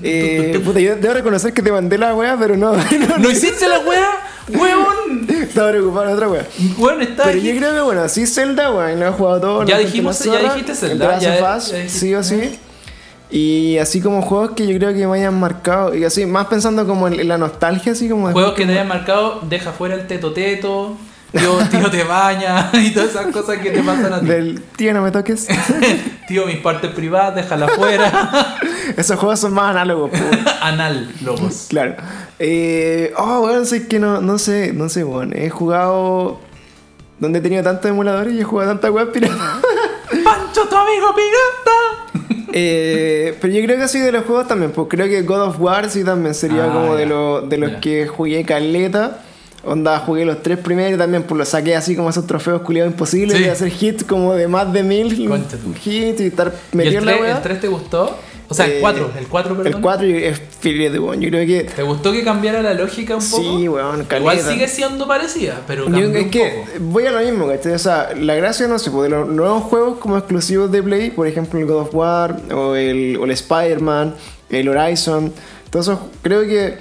Eh, 0.03 0.61
puta, 0.63 0.81
yo 0.81 0.97
debo 0.97 1.15
reconocer 1.15 1.55
que 1.55 1.63
te 1.63 1.73
mandé 1.73 1.97
la 1.97 2.15
wea, 2.15 2.37
pero 2.39 2.57
no. 2.59 2.75
no, 2.77 3.19
¿No 3.19 3.31
hiciste 3.31 3.67
la 3.69 3.79
weá? 3.81 4.11
¡Huevón! 4.49 5.27
Estaba 5.43 5.71
preocupado 5.71 6.09
en 6.09 6.15
otra 6.15 6.29
wea. 6.29 6.47
Bueno, 6.77 7.03
está 7.03 7.25
Pero 7.25 7.39
yo 7.39 7.57
creo 7.57 7.75
que 7.75 7.81
bueno, 7.81 8.09
sí 8.09 8.27
Zelda, 8.27 8.71
weón, 8.73 9.01
lo 9.01 9.07
he 9.09 9.11
jugado 9.11 9.41
todo. 9.41 9.65
Ya 9.65 9.79
dijimos- 9.79 10.19
ya 10.25 10.39
dijiste 10.39 10.75
Zelda, 10.75 11.19
ya- 11.19 11.37
dijiste. 11.57 11.89
sí 11.89 12.15
o 12.15 12.23
sí. 12.23 12.59
Y 13.31 13.79
así 13.79 14.01
como 14.01 14.23
juegos 14.23 14.53
que 14.53 14.67
yo 14.67 14.77
creo 14.79 14.93
que 14.95 15.07
me 15.07 15.19
hayan 15.19 15.39
marcado, 15.41 15.95
y 15.95 16.05
así, 16.05 16.25
más 16.27 16.47
pensando 16.47 16.87
como 16.87 17.09
en 17.09 17.27
la 17.27 17.37
nostalgia, 17.39 17.93
así 17.93 18.09
como 18.09 18.31
Juegos 18.31 18.53
que 18.55 18.65
te 18.65 18.73
hayan 18.73 18.87
marcado, 18.87 19.41
deja 19.43 19.73
fuera 19.73 19.95
el 19.95 20.07
teto 20.07 20.33
teto, 20.33 20.97
tío, 21.39 21.59
tío 21.71 21.91
te 21.91 22.05
baña 22.05 22.71
y 22.75 22.91
todas 22.93 23.11
esas 23.11 23.27
cosas 23.29 23.59
que 23.59 23.71
te 23.71 23.83
pasan 23.83 24.13
a 24.13 24.21
ti. 24.21 24.27
del 24.27 24.63
tío 24.77 24.93
no 24.95 25.03
me 25.03 25.11
toques. 25.11 25.47
Tío, 26.29 26.47
mis 26.47 26.57
partes 26.57 26.91
privadas, 26.93 27.35
déjala 27.35 27.69
fuera. 27.69 28.57
Esos 28.97 29.19
juegos 29.19 29.39
son 29.41 29.53
más 29.53 29.71
análogos, 29.77 30.11
lobos. 31.23 31.67
claro. 31.69 31.97
Eh, 32.39 33.13
oh, 33.19 33.41
weón, 33.41 33.67
sé 33.67 33.87
que 33.87 33.99
no, 33.99 34.23
no 34.23 34.39
sé, 34.39 34.73
no 34.73 34.89
sé, 34.89 35.05
weón. 35.05 35.37
He 35.37 35.51
jugado 35.51 36.41
donde 37.19 37.41
he 37.41 37.43
tenido 37.43 37.63
tantos 37.63 37.91
emuladores 37.91 38.33
y 38.35 38.41
he 38.41 38.45
jugado 38.45 38.71
tanta 38.71 38.91
web 38.91 39.13
pirata. 39.13 39.35
¡Pancho, 40.25 40.63
tu 40.69 40.77
amigo 40.77 41.15
pirata! 41.15 42.41
Eh, 42.53 43.37
pero 43.41 43.53
yo 43.53 43.63
creo 43.65 43.77
que 43.77 43.83
así 43.83 43.99
de 43.99 44.13
los 44.13 44.25
juegos 44.25 44.47
también, 44.49 44.71
pues 44.73 44.87
creo 44.89 45.07
que 45.07 45.23
God 45.23 45.43
of 45.49 45.61
War 45.61 45.91
sí 45.91 46.05
también 46.05 46.35
sería 46.35 46.65
Ah, 46.67 46.73
como 46.73 46.95
de, 46.97 47.05
lo- 47.07 47.43
de 47.43 47.59
los 47.59 47.73
que 47.83 48.07
jugué 48.07 48.45
caleta. 48.45 49.19
Onda, 49.67 49.99
jugué 50.01 50.25
los 50.25 50.43
tres 50.43 50.59
primeros 50.59 50.95
y 50.95 50.99
también 50.99 51.23
pues 51.23 51.39
los 51.39 51.49
saqué 51.49 51.75
así 51.77 51.97
como 51.97 52.11
esos 52.11 52.27
trofeos 52.27 52.63
culiados 52.63 52.93
imposibles 52.93 53.37
Sí. 53.39 53.45
de 53.45 53.51
hacer 53.51 53.73
hits 53.81 54.05
como 54.05 54.35
de 54.35 54.47
más 54.49 54.73
de 54.73 54.83
mil 54.83 55.29
Concha 55.29 55.57
hits 55.85 56.21
y 56.21 56.27
estar 56.27 56.53
¿Y 56.73 56.77
metido 56.77 56.99
el 56.99 57.01
en 57.01 57.07
la 57.07 57.13
3, 57.13 57.23
wea. 57.23 57.37
el 57.37 57.43
3 57.43 57.61
te 57.61 57.69
gustó? 57.69 58.17
O 58.47 58.53
sea, 58.53 58.67
el 58.67 58.73
Eh, 58.73 58.79
4, 58.83 59.11
el 59.19 59.27
4, 59.27 59.57
perdón. 59.57 59.73
El 59.75 59.81
4 59.81 60.07
es 60.07 60.39
filete, 60.61 60.99
weón. 60.99 61.19
Yo 61.19 61.31
creo 61.31 61.47
que 61.47 61.65
¿Te 61.65 61.83
gustó 61.83 62.13
que 62.13 62.23
cambiara 62.23 62.61
la 62.61 62.75
lógica 62.75 63.17
un 63.17 63.25
poco? 63.31 63.43
sí, 63.43 63.67
weón. 63.69 64.07
Igual 64.19 64.39
sigue 64.39 64.69
siendo 64.69 65.09
parecida, 65.09 65.63
pero 65.67 65.87
Yo- 65.87 65.91
cambió 65.91 66.19
es 66.19 66.25
un 66.27 66.31
que 66.31 66.65
poco. 66.67 66.69
voy 66.81 67.07
a 67.07 67.11
lo 67.13 67.21
mismo, 67.21 67.49
¿cachai? 67.49 67.73
O 67.73 67.79
sea, 67.79 68.11
la 68.15 68.35
gracia, 68.35 68.69
no 68.69 68.79
sé, 68.79 68.91
pues, 68.91 69.11
de 69.11 69.17
los 69.17 69.27
nuevos 69.29 69.63
juegos 69.65 69.99
como 69.99 70.19
exclusivos 70.19 70.71
de 70.71 70.83
Play, 70.83 71.11
por 71.11 71.27
ejemplo 71.27 71.59
el 71.59 71.65
God 71.65 71.81
of 71.81 71.95
War 71.95 72.37
o 72.55 72.75
el, 72.75 73.17
o 73.17 73.25
el 73.25 73.31
Spider-Man, 73.31 74.15
el 74.51 74.69
Horizon, 74.69 75.33
todos 75.71 75.89
esos 75.89 75.99
creo 76.21 76.43
que 76.43 76.77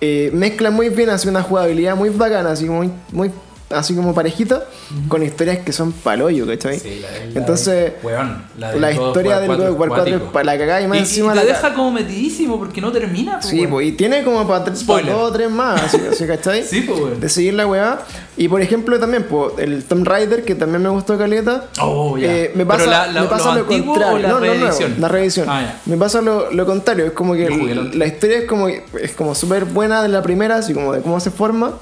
eh, 0.00 0.30
mezclan 0.32 0.74
muy 0.74 0.88
bien 0.88 1.10
así 1.10 1.28
una 1.28 1.42
jugabilidad 1.42 1.96
muy 1.96 2.10
bacana, 2.10 2.52
así 2.52 2.66
muy, 2.66 2.90
muy 3.12 3.30
así 3.70 3.94
como 3.94 4.14
parejita, 4.14 4.64
con 5.08 5.22
historias 5.22 5.58
que 5.58 5.72
son 5.72 5.92
paloyo, 5.92 6.46
¿cachai? 6.46 6.78
Sí, 6.78 7.00
la- 7.00 7.10
la- 7.10 7.38
Entonces, 7.40 7.92
Weón, 8.02 8.42
la, 8.58 8.74
la, 8.74 8.90
God 8.92 8.98
of 9.00 9.06
historia 9.08 9.38
del 9.40 9.46
4 9.48 9.64
God 9.64 9.72
of 9.74 9.80
War 9.80 9.88
4 9.90 10.16
es 10.16 10.22
para 10.32 10.44
la 10.44 10.58
cagada 10.58 10.80
y 10.80 10.86
más 10.86 10.96
Y, 10.96 11.00
y 11.00 11.02
encima 11.04 11.30
te 11.32 11.36
la 11.36 11.44
deja 11.44 11.74
como 11.74 11.90
metidísimo 11.92 12.58
porque 12.58 12.80
no 12.80 12.90
termina. 12.92 13.40
po, 13.40 13.46
Sí, 13.46 13.66
pues, 13.66 13.86
y 13.88 13.92
tiene 13.92 14.22
como 14.24 14.46
para 14.48 14.64
tres, 14.64 14.84
para 14.84 15.02
dos 15.12 15.30
o 15.30 15.32
tres 15.32 15.50
más, 15.50 15.82
así, 15.82 15.98
así, 16.10 16.26
¿cachai? 16.26 16.62
Sí, 16.68 16.80
pues, 16.82 16.98
weón. 17.00 17.20
de 17.20 17.28
seguir 17.28 17.54
la 17.54 17.66
weá. 17.66 17.98
Y 18.36 18.48
por 18.48 18.62
ejemplo 18.62 18.98
también, 19.00 19.24
pues, 19.24 19.52
el 19.58 19.84
Tomb 19.84 20.06
Raider, 20.06 20.44
que 20.44 20.54
también 20.54 20.82
me 20.82 20.88
gustó 20.88 21.18
caleta. 21.18 21.64
Oh, 21.80 22.16
ya. 22.16 22.32
eh, 22.32 22.52
me 22.54 22.64
Pero 22.64 22.68
pasa, 22.78 22.86
la- 22.86 23.06
la- 23.12 23.20
me 23.22 23.26
pasa 23.28 23.48
¿lo 23.54 23.60
lo 23.60 23.66
contrario. 23.66 24.18
la 24.18 24.28
no, 24.28 24.40
no, 24.40 24.46
no, 24.54 24.98
la 24.98 25.08
reedición. 25.08 25.46
Ah. 25.48 25.74
Me 25.86 25.96
pasa 25.96 26.20
lo, 26.22 26.50
lo 26.52 26.64
contrario, 26.64 27.04
es 27.06 27.12
como 27.12 27.34
que 27.34 27.46
el- 27.46 27.90
la 27.90 27.96
la, 27.96 28.06
historia 28.06 28.38
es 28.38 28.44
como 28.44 28.68
es 28.68 29.12
como 29.16 29.34
súper 29.34 29.64
buena 29.64 30.02
de 30.02 30.08
la 30.08 30.22
primera, 30.22 30.56
así 30.56 30.72
como 30.72 30.92
de 30.92 31.00
cómo 31.02 31.20
se 31.20 31.30
forma. 31.30 31.72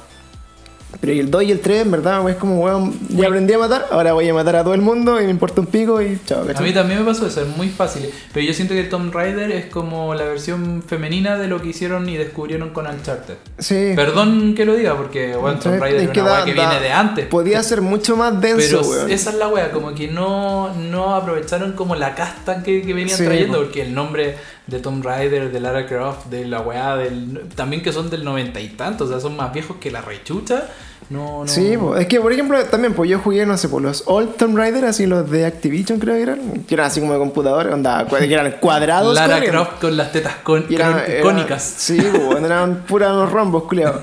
Pero 1.01 1.13
el 1.13 1.31
2 1.31 1.43
y 1.43 1.53
el 1.53 1.61
3, 1.61 1.83
en 1.83 1.91
verdad, 1.91 2.27
es 2.31 2.37
como, 2.37 2.59
weón, 2.65 2.95
ya 3.11 3.27
aprendí 3.27 3.53
a 3.53 3.59
matar, 3.59 3.87
ahora 3.91 4.15
voy 4.15 4.27
a 4.29 4.33
matar 4.33 4.57
a 4.57 4.65
todo 4.65 4.73
el 4.73 4.81
mundo 4.81 5.21
y 5.21 5.25
me 5.25 5.31
importa 5.31 5.61
un 5.61 5.67
pico 5.67 6.01
y 6.01 6.19
chao, 6.25 6.43
A 6.55 6.61
mí 6.63 6.73
también 6.73 7.01
me 7.01 7.05
pasó 7.05 7.27
eso, 7.27 7.43
es 7.43 7.49
muy 7.55 7.69
fácil. 7.69 8.09
Pero 8.33 8.47
yo 8.47 8.55
siento 8.55 8.73
que 8.73 8.83
Tomb 8.85 9.13
Raider 9.13 9.51
es 9.53 9.67
como 9.67 10.15
la 10.15 10.25
versión 10.25 10.83
femenina 10.87 11.37
de 11.37 11.49
lo 11.49 11.61
que 11.61 11.69
hicieron 11.69 12.09
y 12.09 12.17
descubrieron 12.17 12.71
con 12.71 12.87
Uncharted. 12.87 13.35
Sí. 13.59 13.93
Perdón 13.95 14.55
que 14.55 14.65
lo 14.65 14.75
diga, 14.75 14.97
porque 14.97 15.37
bueno, 15.37 15.59
Tomb. 15.59 15.81
Raider 15.81 16.03
es 16.05 16.11
que 16.11 16.21
una 16.23 16.31
da- 16.31 16.37
weá 16.37 16.45
que 16.47 16.55
da- 16.55 16.69
viene 16.71 16.85
de 16.85 16.93
antes. 16.93 17.27
Podía 17.27 17.63
ser 17.63 17.83
mucho 17.83 18.17
más 18.17 18.41
denso, 18.41 18.79
Pero 18.81 18.89
weón. 18.91 19.11
esa 19.11 19.31
es 19.31 19.37
la 19.37 19.49
wea, 19.49 19.73
como 19.73 19.95
que 19.95 20.09
no, 20.09 20.73
no 20.75 21.15
aprovecharon 21.15 21.73
como 21.73 21.95
la 21.95 22.15
casta 22.15 22.63
que, 22.63 22.81
que 22.83 22.95
venían 22.95 23.19
Sí, 23.19 23.25
trayendo, 23.25 23.59
po. 23.59 23.65
porque 23.65 23.83
el 23.83 23.93
nombre 23.95 24.37
de 24.67 24.81
Tomb 24.81 25.05
Raider, 25.05 25.53
de 25.53 25.61
Lara 25.61 25.87
Croft, 25.87 26.27
de 26.27 26.45
la 26.45 26.61
wea 26.61 26.97
del. 26.97 27.49
también 27.55 27.83
que 27.83 27.93
son 27.93 28.11
del 28.11 28.25
noventa 28.25 28.61
y 28.61 28.69
tantos, 28.69 29.09
o 29.09 29.13
sea, 29.13 29.21
son 29.21 29.37
más 29.37 29.53
viejos 29.53 29.77
que 29.79 29.91
la 29.91 30.01
rechucha. 30.01 30.69
No, 31.09 31.43
no. 31.45 31.49
Sí, 31.49 31.77
po. 31.79 31.97
es 31.97 32.07
que 32.09 32.21
por 32.21 32.33
ejemplo 32.33 32.63
también 32.65 32.93
pues 32.93 33.09
yo 33.09 33.21
jugué, 33.21 33.47
no 33.47 33.57
sé, 33.57 33.69
por 33.69 33.81
los 33.81 34.03
Old 34.07 34.35
Tomb 34.37 34.57
Raider, 34.57 34.85
así 34.87 35.07
los 35.07 35.31
de 35.31 35.47
Activision 35.47 36.01
creo 36.01 36.15
que 36.17 36.23
eran, 36.23 36.65
que 36.67 36.75
eran 36.75 36.87
así 36.87 36.99
como 37.01 37.13
de 37.13 37.19
computador, 37.21 37.69
onda, 37.69 38.05
que 38.09 38.33
eran 38.35 38.57
cuadrados. 38.61 39.15
Lara 39.15 39.35
corriendo. 39.35 39.63
Croft 39.65 39.81
con 39.81 39.97
las 39.97 40.11
tetas 40.11 40.35
con, 40.43 40.67
eran- 40.69 41.01
cónicas. 41.23 41.63
Sí, 41.63 41.99
pues, 42.31 42.43
eran 42.45 42.83
puras 42.87 43.13
los 43.15 43.31
rombos, 43.31 43.65
culiados. 43.65 44.01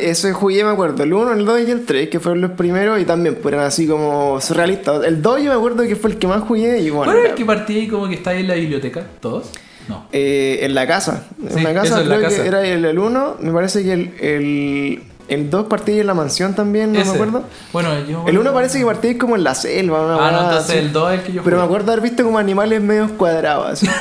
Ese 0.00 0.32
jugué, 0.32 0.64
me 0.64 0.70
acuerdo, 0.70 1.02
el 1.02 1.12
1, 1.12 1.32
el 1.32 1.44
2 1.44 1.60
y 1.66 1.70
el 1.72 1.84
3, 1.84 2.08
que 2.08 2.20
fueron 2.20 2.40
los 2.40 2.52
primeros, 2.52 3.00
y 3.00 3.04
también 3.04 3.34
pues, 3.42 3.52
eran 3.52 3.66
así 3.66 3.86
como 3.86 4.40
surrealistas. 4.40 5.04
El 5.04 5.20
2 5.20 5.42
yo 5.42 5.50
me 5.50 5.56
acuerdo 5.56 5.82
que 5.82 5.96
fue 5.96 6.10
el 6.10 6.18
que 6.18 6.26
más 6.26 6.42
jugué, 6.42 6.78
y 6.80 6.90
bueno, 6.90 7.06
¿Cuál 7.12 7.18
era 7.24 7.28
el 7.30 7.34
que 7.34 7.44
partía 7.44 7.76
ahí 7.76 7.88
como 7.88 8.08
que 8.08 8.14
está 8.14 8.30
ahí 8.30 8.40
en 8.40 8.48
la 8.48 8.54
biblioteca? 8.54 9.04
¿Todos? 9.20 9.50
No. 9.88 10.06
eh, 10.12 10.60
en 10.62 10.74
la 10.74 10.86
casa. 10.86 11.24
Sí, 11.50 11.58
en 11.58 11.64
la 11.64 11.70
eso 11.72 11.80
casa, 11.82 12.00
la 12.00 12.16
creo 12.16 12.28
casa. 12.28 12.42
que 12.42 12.48
era 12.48 12.62
el 12.66 12.98
1, 12.98 13.36
me 13.40 13.52
parece 13.52 13.82
que 13.82 13.92
el, 13.94 14.14
el, 14.20 15.02
el 15.28 15.50
2 15.50 15.66
partía 15.66 16.00
en 16.00 16.06
la 16.06 16.14
mansión 16.14 16.54
también, 16.54 16.92
no 16.92 16.98
Ese. 17.00 17.10
me 17.10 17.14
acuerdo. 17.14 17.42
Bueno, 17.72 17.90
yo. 18.06 18.24
El 18.26 18.38
1 18.38 18.52
parece 18.52 18.78
que 18.78 18.86
partía 18.86 19.16
como 19.18 19.36
en 19.36 19.44
la 19.44 19.54
selva, 19.54 20.00
una 20.04 20.26
Ah, 20.26 20.32
no, 20.32 20.40
entonces 20.44 20.70
así. 20.70 20.78
el 20.78 20.92
2 20.92 21.12
es 21.12 21.18
el 21.20 21.24
que 21.26 21.32
yo 21.34 21.42
Pero 21.44 21.56
me 21.58 21.62
acuerdo 21.64 21.92
haber 21.92 22.02
visto 22.02 22.24
como 22.24 22.38
animales 22.38 22.80
medio 22.82 23.16
cuadrados 23.16 23.66
así. 23.72 23.86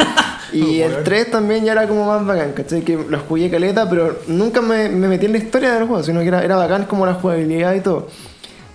Y 0.53 0.80
el 0.80 0.91
Weón. 0.93 1.03
3 1.03 1.32
también 1.32 1.65
ya 1.65 1.73
era 1.73 1.89
como 1.89 2.05
más 2.05 2.25
bacán, 2.25 2.53
¿cachai? 2.53 2.82
Que 2.82 2.97
los 3.09 3.21
jugué 3.23 3.49
caleta, 3.51 3.89
pero 3.89 4.17
nunca 4.28 4.61
me, 4.61 4.88
me 4.88 5.09
metí 5.09 5.25
en 5.25 5.34
la 5.34 5.39
historia 5.39 5.73
del 5.73 5.86
juego, 5.88 6.01
sino 6.03 6.21
que 6.21 6.28
era, 6.30 6.41
era 6.41 6.55
bacán 6.55 6.86
como 6.86 7.05
la 7.05 7.15
jugabilidad 7.15 7.73
y 7.75 7.82
todo. 7.82 8.07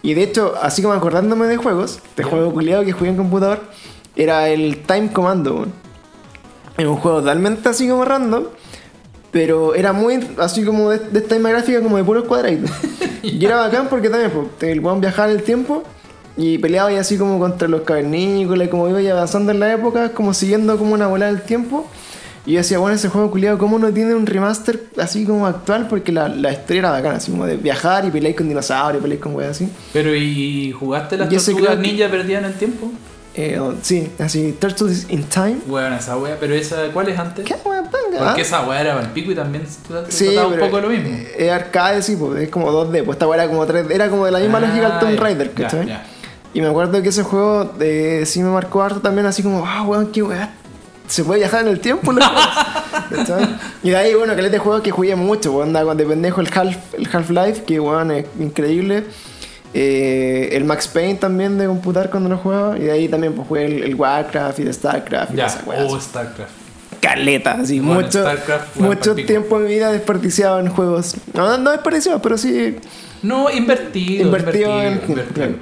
Y 0.03 0.13
de 0.13 0.23
hecho, 0.23 0.55
así 0.61 0.83
como 0.83 0.93
acordándome 0.95 1.47
de 1.47 1.57
juegos, 1.57 2.01
de 2.15 2.25
juego 2.25 2.53
culiado 2.53 2.85
que 2.85 2.93
jugué 2.93 3.09
en 3.09 3.17
computador, 3.17 3.61
era 4.15 4.51
el 4.51 4.83
Time 4.83 5.13
Commando, 5.13 5.55
weón. 5.55 5.73
Era 6.77 6.91
un 6.91 6.97
juego 6.97 7.21
totalmente 7.21 7.67
así 7.71 7.89
como 7.89 8.05
random, 8.05 8.45
pero 9.33 9.75
era 9.75 9.93
muy 9.93 10.21
así 10.39 10.63
como 10.65 10.91
de, 10.91 10.99
de 10.99 11.19
esta 11.19 11.35
misma 11.35 11.51
gráfica 11.51 11.81
como 11.81 11.97
de 11.97 12.05
puros 12.05 12.25
cuadraditos. 12.25 12.71
y 13.23 13.45
era 13.45 13.57
bacán 13.57 13.89
porque 13.89 14.09
también 14.09 14.31
pues, 14.31 14.71
el 14.71 14.79
weón 14.81 15.01
viajaba 15.01 15.31
en 15.31 15.39
el 15.39 15.43
tiempo 15.43 15.83
y 16.37 16.59
peleaba 16.59 16.93
y 16.93 16.97
así 16.97 17.17
como 17.17 17.39
contra 17.39 17.67
los 17.67 17.81
cavernícolas 17.81 18.69
y 18.69 18.71
como 18.71 18.89
iba 18.89 19.01
y 19.01 19.09
avanzando 19.09 19.51
en 19.51 19.61
la 19.61 19.73
época, 19.73 20.11
como 20.11 20.35
siguiendo 20.35 20.79
como 20.79 20.95
una 20.95 21.07
bola 21.07 21.27
del 21.27 21.43
tiempo. 21.43 21.89
Y 22.45 22.53
yo 22.53 22.59
decía, 22.59 22.79
bueno, 22.79 22.97
ese 22.97 23.09
juego 23.09 23.31
culiado, 23.31 23.57
¿cómo 23.57 23.79
no 23.79 23.93
tiene 23.93 24.15
un 24.17 24.27
remaster 24.27 24.83
así 24.99 25.25
como 25.25 25.47
actual? 25.47 25.87
Porque 25.89 26.11
la, 26.11 26.29
la 26.29 26.53
historia 26.53 26.81
era 26.81 26.91
bacana, 26.91 27.17
así 27.17 27.31
como 27.31 27.47
de 27.47 27.57
viajar 27.57 28.05
y 28.05 28.11
pelear 28.11 28.35
con 28.35 28.49
dinosaurios, 28.49 29.01
pelear 29.01 29.21
con 29.21 29.35
weas 29.37 29.53
así. 29.53 29.69
Pero 29.93 30.15
¿y 30.15 30.73
jugaste 30.73 31.17
las 31.17 31.33
Y 31.33 31.37
tortugas 31.37 31.79
ninja 31.79 32.09
perdidas 32.11 32.43
en 32.43 32.51
el 32.51 32.55
tiempo? 32.55 32.91
Eh, 33.35 33.59
sí, 33.81 34.13
así, 34.19 34.57
Turtles 34.61 35.07
in 35.09 35.25
Time. 35.25 35.57
Bueno, 35.67 35.97
esa 35.97 36.19
wea, 36.19 36.37
pero 36.39 36.55
esa, 36.55 36.89
¿cuál 36.93 37.09
es 37.09 37.19
antes? 37.19 37.45
¿Qué 37.47 37.55
wea 37.65 37.83
panga? 37.83 38.27
Porque 38.27 38.43
esa 38.43 38.67
wea 38.69 38.81
era 38.81 39.01
el 39.01 39.09
pico 39.09 39.33
y 39.33 39.35
también 39.35 39.67
Sí, 40.09 40.27
trataba 40.27 40.49
un 40.49 40.59
poco 40.59 40.81
lo 40.81 40.89
mismo. 40.91 41.09
Es 41.37 41.51
arcade, 41.51 42.03
sí, 42.03 42.17
pues, 42.17 42.43
es 42.43 42.49
como 42.51 42.71
2D. 42.71 43.05
Pues 43.05 43.17
esta 43.17 43.27
weá 43.27 43.43
era 43.43 43.51
como 43.51 43.67
3D. 43.67 43.91
Era 43.91 44.11
como 44.11 44.27
de 44.27 44.33
la 44.33 44.39
misma 44.39 44.59
Ah, 44.59 44.61
lógica 44.61 44.91
del 44.91 44.99
Tomb 44.99 45.19
Raider, 45.19 45.53
¿cachai? 45.53 45.99
Y 46.55 46.61
me 46.61 46.67
acuerdo 46.69 47.01
que 47.01 47.09
ese 47.09 47.23
juego 47.23 47.73
eh, 47.81 48.25
sí 48.27 48.43
me 48.43 48.51
marcó 48.51 48.83
harto 48.83 49.01
también, 49.01 49.25
así 49.27 49.43
como, 49.43 49.65
ah, 49.67 49.83
weón, 49.83 50.09
qué 50.13 50.23
weá. 50.23 50.53
Se 51.09 51.25
puede 51.25 51.41
viajar 51.41 51.63
en 51.63 51.69
el 51.69 51.81
tiempo, 51.81 52.13
loco?" 52.13 52.27
¿Cachai? 53.17 53.57
Y 53.83 53.91
de 53.91 53.97
ahí, 53.97 54.15
bueno, 54.15 54.35
que 54.37 54.43
este 54.45 54.59
juego 54.59 54.83
que 54.83 54.91
jugué 54.91 55.17
mucho, 55.17 55.53
weón, 55.53 55.73
de 55.73 56.05
pendejo 56.05 56.43
el 56.43 56.49
Half 56.55 56.95
el 56.95 57.09
Half-Life, 57.11 57.65
que 57.65 57.81
weón 57.81 58.11
es 58.11 58.27
increíble. 58.39 59.05
Eh, 59.75 60.51
el 60.53 60.65
Max 60.65 60.87
Payne 60.89 61.15
también 61.15 61.57
de 61.59 61.67
computar 61.67 62.11
cuando 62.11 62.29
lo 62.29 62.37
jugaba. 62.39 62.79
Y 62.79 62.83
de 62.83 62.93
ahí 62.93 63.09
también 63.09 63.35
pues, 63.35 63.49
jugué 63.49 63.67
el, 63.67 63.83
el 63.85 63.95
Warcraft 63.95 64.59
y 64.59 64.63
el 64.63 64.75
Starcraft 64.75 65.33
y 65.33 65.37
Ya, 65.37 65.47
oh, 65.67 65.99
StarCraft. 65.99 66.51
Caleta, 67.01 67.53
así, 67.53 67.81
Bueno, 67.81 68.03
mucho, 68.03 68.21
StarCraft, 68.21 68.77
mucho 68.77 69.15
tiempo 69.15 69.59
de 69.59 69.67
mi 69.67 69.75
vida 69.75 69.91
desperdiciado 69.91 70.61
en 70.61 70.69
juegos. 70.69 71.17
No, 71.35 71.59
no 71.59 71.71
desperdiciado, 71.73 72.23
pero 72.23 72.37
sí 72.39 72.77
No, 73.23 73.51
invertido. 73.51 74.25
invertido 74.27 74.83
en. 74.83 75.01
invertido. 75.09 75.25
claro. 75.35 75.55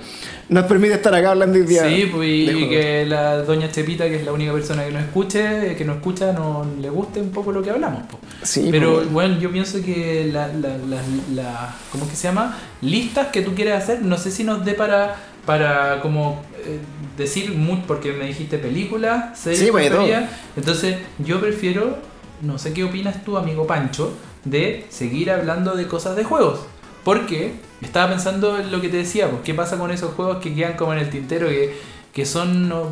Nos 0.50 0.64
permite 0.64 0.94
estar 0.94 1.14
acá 1.14 1.30
hablando 1.30 1.58
hoy 1.58 1.64
día. 1.64 1.88
Sí, 1.88 2.10
pues, 2.12 2.28
y, 2.28 2.68
que 2.68 3.06
la 3.06 3.36
doña 3.42 3.70
Chepita, 3.70 4.08
que 4.08 4.16
es 4.16 4.24
la 4.24 4.32
única 4.32 4.52
persona 4.52 4.84
que 4.84 4.90
nos 4.90 5.02
escuche, 5.04 5.76
que 5.76 5.84
nos 5.84 5.98
escucha, 5.98 6.32
no 6.32 6.66
le 6.80 6.90
guste 6.90 7.20
un 7.20 7.30
poco 7.30 7.52
lo 7.52 7.62
que 7.62 7.70
hablamos. 7.70 8.02
po. 8.08 8.18
Sí, 8.42 8.66
Pero 8.68 8.96
pues, 8.96 9.12
bueno, 9.12 9.38
yo 9.38 9.52
pienso 9.52 9.80
que 9.80 10.28
la, 10.32 10.48
la, 10.48 10.76
la, 10.76 11.00
la- 11.34 11.76
¿cómo 11.92 12.04
es 12.04 12.10
que 12.10 12.16
se 12.16 12.24
llama? 12.24 12.58
Listas 12.82 13.28
que 13.28 13.42
tú 13.42 13.54
quieres 13.54 13.74
hacer, 13.74 14.02
no 14.02 14.18
sé 14.18 14.32
si 14.32 14.42
nos 14.42 14.64
dé 14.64 14.74
para, 14.74 15.14
para 15.46 16.00
como 16.02 16.42
eh, 16.66 16.80
decir 17.16 17.52
muy, 17.52 17.84
porque 17.86 18.12
me 18.12 18.26
dijiste 18.26 18.58
películas, 18.58 19.38
series, 19.38 19.60
Sí, 19.60 19.70
pues, 19.70 19.88
entonces 20.56 20.96
yo 21.20 21.40
prefiero, 21.40 21.96
no 22.42 22.58
sé 22.58 22.72
qué 22.72 22.82
opinas 22.82 23.24
tú, 23.24 23.36
amigo 23.38 23.68
Pancho, 23.68 24.12
de 24.44 24.84
seguir 24.88 25.30
hablando 25.30 25.76
de 25.76 25.86
cosas 25.86 26.16
de 26.16 26.24
juegos. 26.24 26.60
Porque 27.04 27.52
estaba 27.80 28.10
pensando 28.10 28.58
en 28.58 28.70
lo 28.70 28.80
que 28.80 28.88
te 28.88 28.98
decía, 28.98 29.28
pues, 29.30 29.42
¿qué 29.42 29.54
pasa 29.54 29.78
con 29.78 29.90
esos 29.90 30.14
juegos 30.14 30.38
que 30.38 30.54
quedan 30.54 30.74
como 30.74 30.92
en 30.92 31.00
el 31.00 31.10
tintero, 31.10 31.48
que, 31.48 31.76
que 32.12 32.26
son 32.26 32.68
no, 32.68 32.88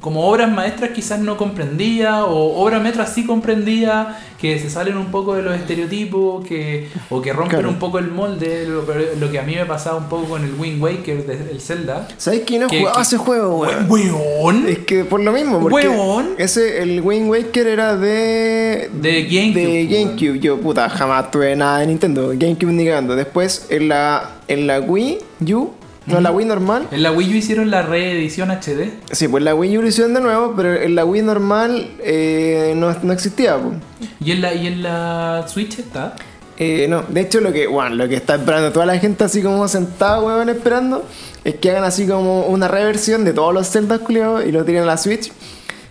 como 0.00 0.26
obras 0.26 0.50
maestras 0.50 0.90
quizás 0.90 1.20
no 1.20 1.36
comprendía, 1.36 2.24
o 2.24 2.62
obras 2.62 2.80
maestras 2.82 3.12
sí 3.12 3.26
comprendía, 3.26 4.18
que 4.40 4.58
se 4.58 4.70
salen 4.70 4.96
un 4.96 5.06
poco 5.10 5.34
de 5.34 5.42
los 5.42 5.54
estereotipos, 5.54 6.46
que, 6.46 6.88
o 7.10 7.20
que 7.20 7.32
rompen 7.32 7.58
Claro. 7.58 7.68
un 7.68 7.78
poco 7.78 7.98
el 7.98 8.08
molde, 8.10 8.66
lo, 8.66 9.30
que 9.30 9.38
a 9.38 9.42
mí 9.42 9.54
me 9.54 9.66
pasaba 9.66 9.98
un 9.98 10.08
poco 10.08 10.24
con 10.30 10.44
el 10.44 10.54
Wind 10.54 10.80
Waker 10.82 11.26
del 11.26 11.60
Zelda. 11.60 12.08
¿Sabes 12.16 12.42
quién 12.46 12.62
no 12.62 12.68
jugaba 12.68 13.02
ese 13.02 13.18
juego, 13.18 13.58
weón? 13.58 13.86
¡Weón! 13.90 14.66
Es 14.68 14.78
que 14.80 15.04
por 15.04 15.20
lo 15.20 15.32
mismo, 15.32 15.60
porque 15.60 15.90
ese, 16.38 16.82
el 16.82 17.02
Wind 17.02 17.28
Waker 17.28 17.66
era 17.66 17.96
de... 17.96 18.90
De 18.94 19.24
GameCube, 19.24 19.60
De 19.60 19.66
weón. 19.66 20.16
GameCube. 20.16 20.38
Yo, 20.40 20.58
puta, 20.58 20.88
jamás 20.88 21.30
tuve 21.30 21.54
nada 21.56 21.80
de 21.80 21.88
Nintendo. 21.88 22.28
GameCube 22.34 22.72
ni 22.72 22.86
cagando. 22.86 23.14
Después, 23.16 23.66
en 23.68 23.88
la, 23.88 24.36
en 24.48 24.66
la 24.66 24.80
Wii 24.80 25.18
U, 25.52 25.70
no, 26.08 26.20
la 26.20 26.30
Wii 26.30 26.46
normal. 26.46 26.88
En 26.90 27.02
la 27.02 27.12
Wii 27.12 27.32
U 27.32 27.36
hicieron 27.36 27.70
la 27.70 27.82
reedición 27.82 28.50
HD. 28.50 28.90
Sí, 29.12 29.28
pues 29.28 29.42
la 29.44 29.54
Wii 29.54 29.78
U 29.78 29.82
lo 29.82 29.88
hicieron 29.88 30.14
de 30.14 30.20
nuevo, 30.20 30.54
pero 30.56 30.74
en 30.74 30.94
la 30.94 31.04
Wii 31.04 31.22
normal 31.22 31.90
eh, 32.00 32.74
no, 32.76 32.94
no 33.02 33.12
existía, 33.12 33.56
pues. 33.56 33.76
Y 34.20 34.32
en 34.32 34.40
la, 34.40 34.54
y 34.54 34.66
en 34.66 34.82
la 34.82 35.44
Switch 35.48 35.78
está. 35.78 36.14
Eh, 36.60 36.86
no, 36.88 37.02
de 37.08 37.20
hecho 37.20 37.40
lo 37.40 37.52
que, 37.52 37.68
bueno, 37.68 37.94
lo 37.94 38.08
que 38.08 38.16
está 38.16 38.34
esperando 38.34 38.72
toda 38.72 38.84
la 38.84 38.98
gente 38.98 39.22
así 39.22 39.42
como 39.42 39.68
sentada, 39.68 40.20
weón, 40.20 40.48
esperando, 40.48 41.04
es 41.44 41.54
que 41.54 41.70
hagan 41.70 41.84
así 41.84 42.06
como 42.06 42.46
una 42.46 42.66
reversión 42.66 43.24
de 43.24 43.32
todos 43.32 43.54
los 43.54 43.70
Zelda 43.70 44.00
culiados 44.00 44.44
y 44.44 44.50
lo 44.50 44.64
tiren 44.64 44.82
a 44.82 44.86
la 44.86 44.96
Switch. 44.96 45.30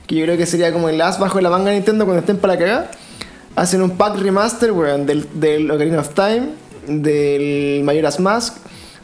Que 0.06 0.16
yo 0.16 0.26
creo 0.26 0.38
que 0.38 0.46
sería 0.46 0.74
como 0.74 0.90
el 0.90 1.00
as 1.02 1.20
bajo 1.20 1.40
la 1.40 1.50
manga 1.50 1.70
de 1.70 1.78
Nintendo 1.78 2.06
cuando 2.06 2.20
estén 2.20 2.38
para 2.38 2.54
la 2.54 2.60
cagada. 2.60 2.92
Hacen 3.56 3.82
un 3.82 3.92
pack 3.92 4.18
remaster, 4.18 4.72
weón, 4.72 5.06
del, 5.06 5.28
del 5.34 5.72
Ocarina 5.72 6.00
of 6.00 6.14
Time, 6.14 6.50
del 6.88 7.84
Majora's 7.84 8.20
Mask, 8.20 8.58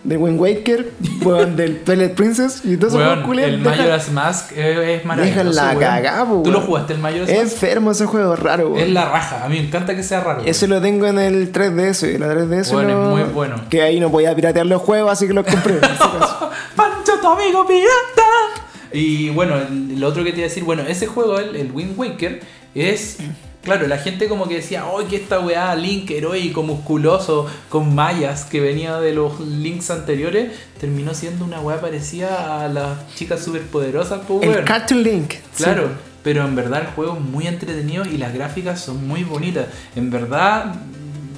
del 0.04 0.18
Wind 0.18 0.40
Waker, 0.40 0.92
weón, 1.24 1.56
del 1.56 1.80
Twilight 1.86 2.14
Princess 2.14 2.62
y 2.66 2.76
todo 2.78 2.88
eso. 2.90 2.98
Weón, 2.98 3.40
el 3.40 3.58
Majora's 3.60 4.12
Mask 4.12 4.52
es, 4.52 4.78
es 4.78 5.06
maravilloso. 5.06 5.40
Dejan 5.44 5.56
la 5.56 5.80
cagada, 5.80 6.26
¿Tú 6.44 6.52
lo 6.52 6.62
jugaste 6.62 6.94
el 6.94 7.00
Majora's 7.00 7.30
Es 7.30 7.38
Mask? 7.44 7.54
enfermo 7.54 7.92
ese 7.92 8.06
juego, 8.06 8.36
raro, 8.36 8.70
weón. 8.70 8.80
Es 8.84 8.90
la 8.92 9.06
raja. 9.10 9.46
A 9.46 9.50
mí 9.50 9.60
me 9.60 9.68
encanta 9.68 9.96
que 9.96 10.04
sea 10.04 10.20
raro. 10.22 10.38
weón. 10.40 10.50
Ese 10.50 10.68
lo 10.68 10.82
tengo 10.82 11.06
en 11.08 11.20
el 11.20 11.52
3DS, 11.54 12.18
la 12.20 12.28
3DS. 12.34 12.72
Bueno, 12.74 12.90
es 12.90 12.96
lo- 12.96 13.10
muy 13.12 13.24
bueno. 13.24 13.56
Que 13.70 13.82
ahí 13.82 14.00
no 14.00 14.12
podía 14.12 14.36
piratear 14.36 14.66
los 14.66 14.82
juegos, 14.82 15.12
así 15.12 15.28
que 15.28 15.34
los 15.34 15.46
compré. 15.46 15.76
¡Pancho, 16.76 17.14
tu 17.22 17.28
amigo 17.28 17.66
pirata! 17.66 18.62
Y 18.92 19.30
bueno, 19.30 19.56
el 19.58 20.04
otro 20.04 20.24
que 20.24 20.32
te 20.32 20.38
iba 20.38 20.46
a 20.46 20.50
decir, 20.50 20.64
bueno, 20.64 20.84
ese 20.88 21.08
juego, 21.08 21.40
el, 21.40 21.56
el 21.56 21.72
Wind 21.72 21.98
Waker, 21.98 22.42
es. 22.76 23.18
Claro, 23.64 23.88
la 23.88 23.98
gente 23.98 24.28
como 24.28 24.48
que 24.50 24.56
decía, 24.56 24.84
¡ay, 24.86 25.06
que 25.06 25.16
esta 25.16 25.40
weá, 25.40 25.74
Link 25.76 26.12
heroico, 26.12 26.64
musculoso, 26.64 27.48
con 27.70 27.96
mallas, 27.96 28.44
que 28.44 28.60
venía 28.60 28.98
de 29.00 29.14
los 29.14 29.40
Links 29.40 29.90
anteriores, 29.90 30.52
terminó 30.80 31.14
siendo 31.14 31.46
una 31.46 31.62
weá 31.62 31.80
parecida 31.80 32.64
a 32.64 32.68
las 32.68 33.16
chicas 33.16 33.42
superpoderosas, 33.42 34.22
pues, 34.28 34.46
el. 34.50 34.66
Cartoon 34.66 35.02
Link. 35.04 35.36
Claro, 35.56 35.90
pero 36.24 36.44
en 36.46 36.56
verdad 36.56 36.82
el 36.82 36.88
juego 36.88 37.14
es 37.14 37.22
muy 37.22 37.48
entretenido 37.48 38.04
y 38.06 38.18
las 38.18 38.34
gráficas 38.34 38.82
son 38.82 39.08
muy 39.08 39.24
bonitas. 39.24 39.68
En 39.96 40.10
verdad, 40.12 40.76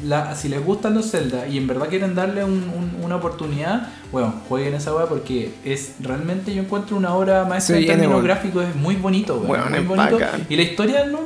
la- 0.04 0.36
si 0.36 0.50
les 0.50 0.64
gustan 0.64 0.94
los 0.94 1.10
Zelda 1.12 1.48
y 1.48 1.58
en 1.58 1.66
verdad 1.68 1.88
quieren 1.90 2.14
darle 2.16 2.44
un- 2.44 2.52
un- 2.76 3.04
una 3.04 3.16
oportunidad, 3.16 3.88
bueno, 4.12 4.34
jueguen 4.48 4.76
esa 4.76 4.94
weá 4.96 5.06
porque 5.08 5.54
es 5.64 5.94
realmente 6.00 6.54
yo 6.54 6.62
encuentro 6.62 6.96
una 6.96 7.14
obra 7.16 7.44
maestra 7.46 7.76
Se 7.78 7.82
en 7.82 7.88
términos 7.88 8.24
gráficos, 8.24 8.66
es 8.66 8.76
muy 8.76 8.96
bonito, 8.96 9.36
weón, 9.38 9.50
Weón, 9.50 9.72
muy 9.72 9.96
bonito. 9.98 10.20
bacán. 10.20 10.46
Y 10.50 10.56
la 10.56 10.62
historia 10.62 11.06
no, 11.06 11.22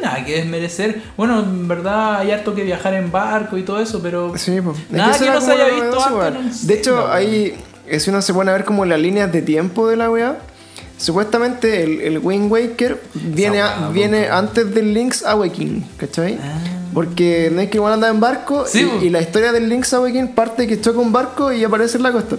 no, 0.00 0.06
no 0.06 0.12
nada 0.12 0.24
que 0.24 0.36
desmerecer. 0.36 1.02
Bueno, 1.16 1.40
en 1.40 1.68
verdad 1.68 2.18
hay 2.20 2.30
harto 2.30 2.54
que 2.54 2.62
viajar 2.64 2.94
en 2.94 3.10
barco 3.10 3.56
y 3.58 3.62
todo 3.62 3.80
eso, 3.80 4.00
pero 4.02 4.36
Sí, 4.36 4.60
pues. 4.60 4.78
Es 4.78 4.90
Nada 4.90 5.16
que 5.18 5.24
era 5.24 5.34
no 5.34 5.40
se 5.40 5.52
haya 5.52 5.66
visto 5.68 6.20
antes 6.20 6.66
De 6.66 6.74
hecho, 6.74 6.96
Zelda, 6.96 7.14
ahí, 7.14 7.54
eh, 7.86 8.00
si 8.00 8.10
uno 8.10 8.20
se 8.22 8.32
pone 8.34 8.50
a 8.50 8.54
ver 8.54 8.64
como 8.64 8.84
las 8.84 8.98
líneas 9.00 9.32
de 9.32 9.42
tiempo 9.42 9.88
de 9.88 9.96
la 9.96 10.10
weá, 10.10 10.38
supuestamente 10.96 11.82
el, 11.84 12.00
el 12.00 12.18
Wind 12.18 12.50
Waker 12.50 13.00
viene, 13.14 13.60
a- 13.60 13.88
viene 13.90 14.28
antes 14.28 14.72
del 14.74 14.92
Link's 14.94 15.24
Awakening, 15.24 15.84
¿cachai? 15.96 16.38
Ah. 16.42 16.58
Porque 16.94 17.50
no 17.52 17.60
es 17.60 17.68
que 17.70 17.76
igual 17.76 17.92
anda 17.92 18.08
en 18.08 18.18
barco 18.18 18.64
Sí, 18.66 18.88
y, 19.02 19.06
y 19.06 19.10
la 19.10 19.20
historia 19.20 19.52
del 19.52 19.68
Link's 19.68 19.92
Awakening 19.92 20.28
parte 20.34 20.66
que 20.66 20.80
choca 20.80 20.98
un 20.98 21.12
barco 21.12 21.52
y 21.52 21.62
aparece 21.62 21.98
en 21.98 22.02
la 22.02 22.12
costa, 22.12 22.36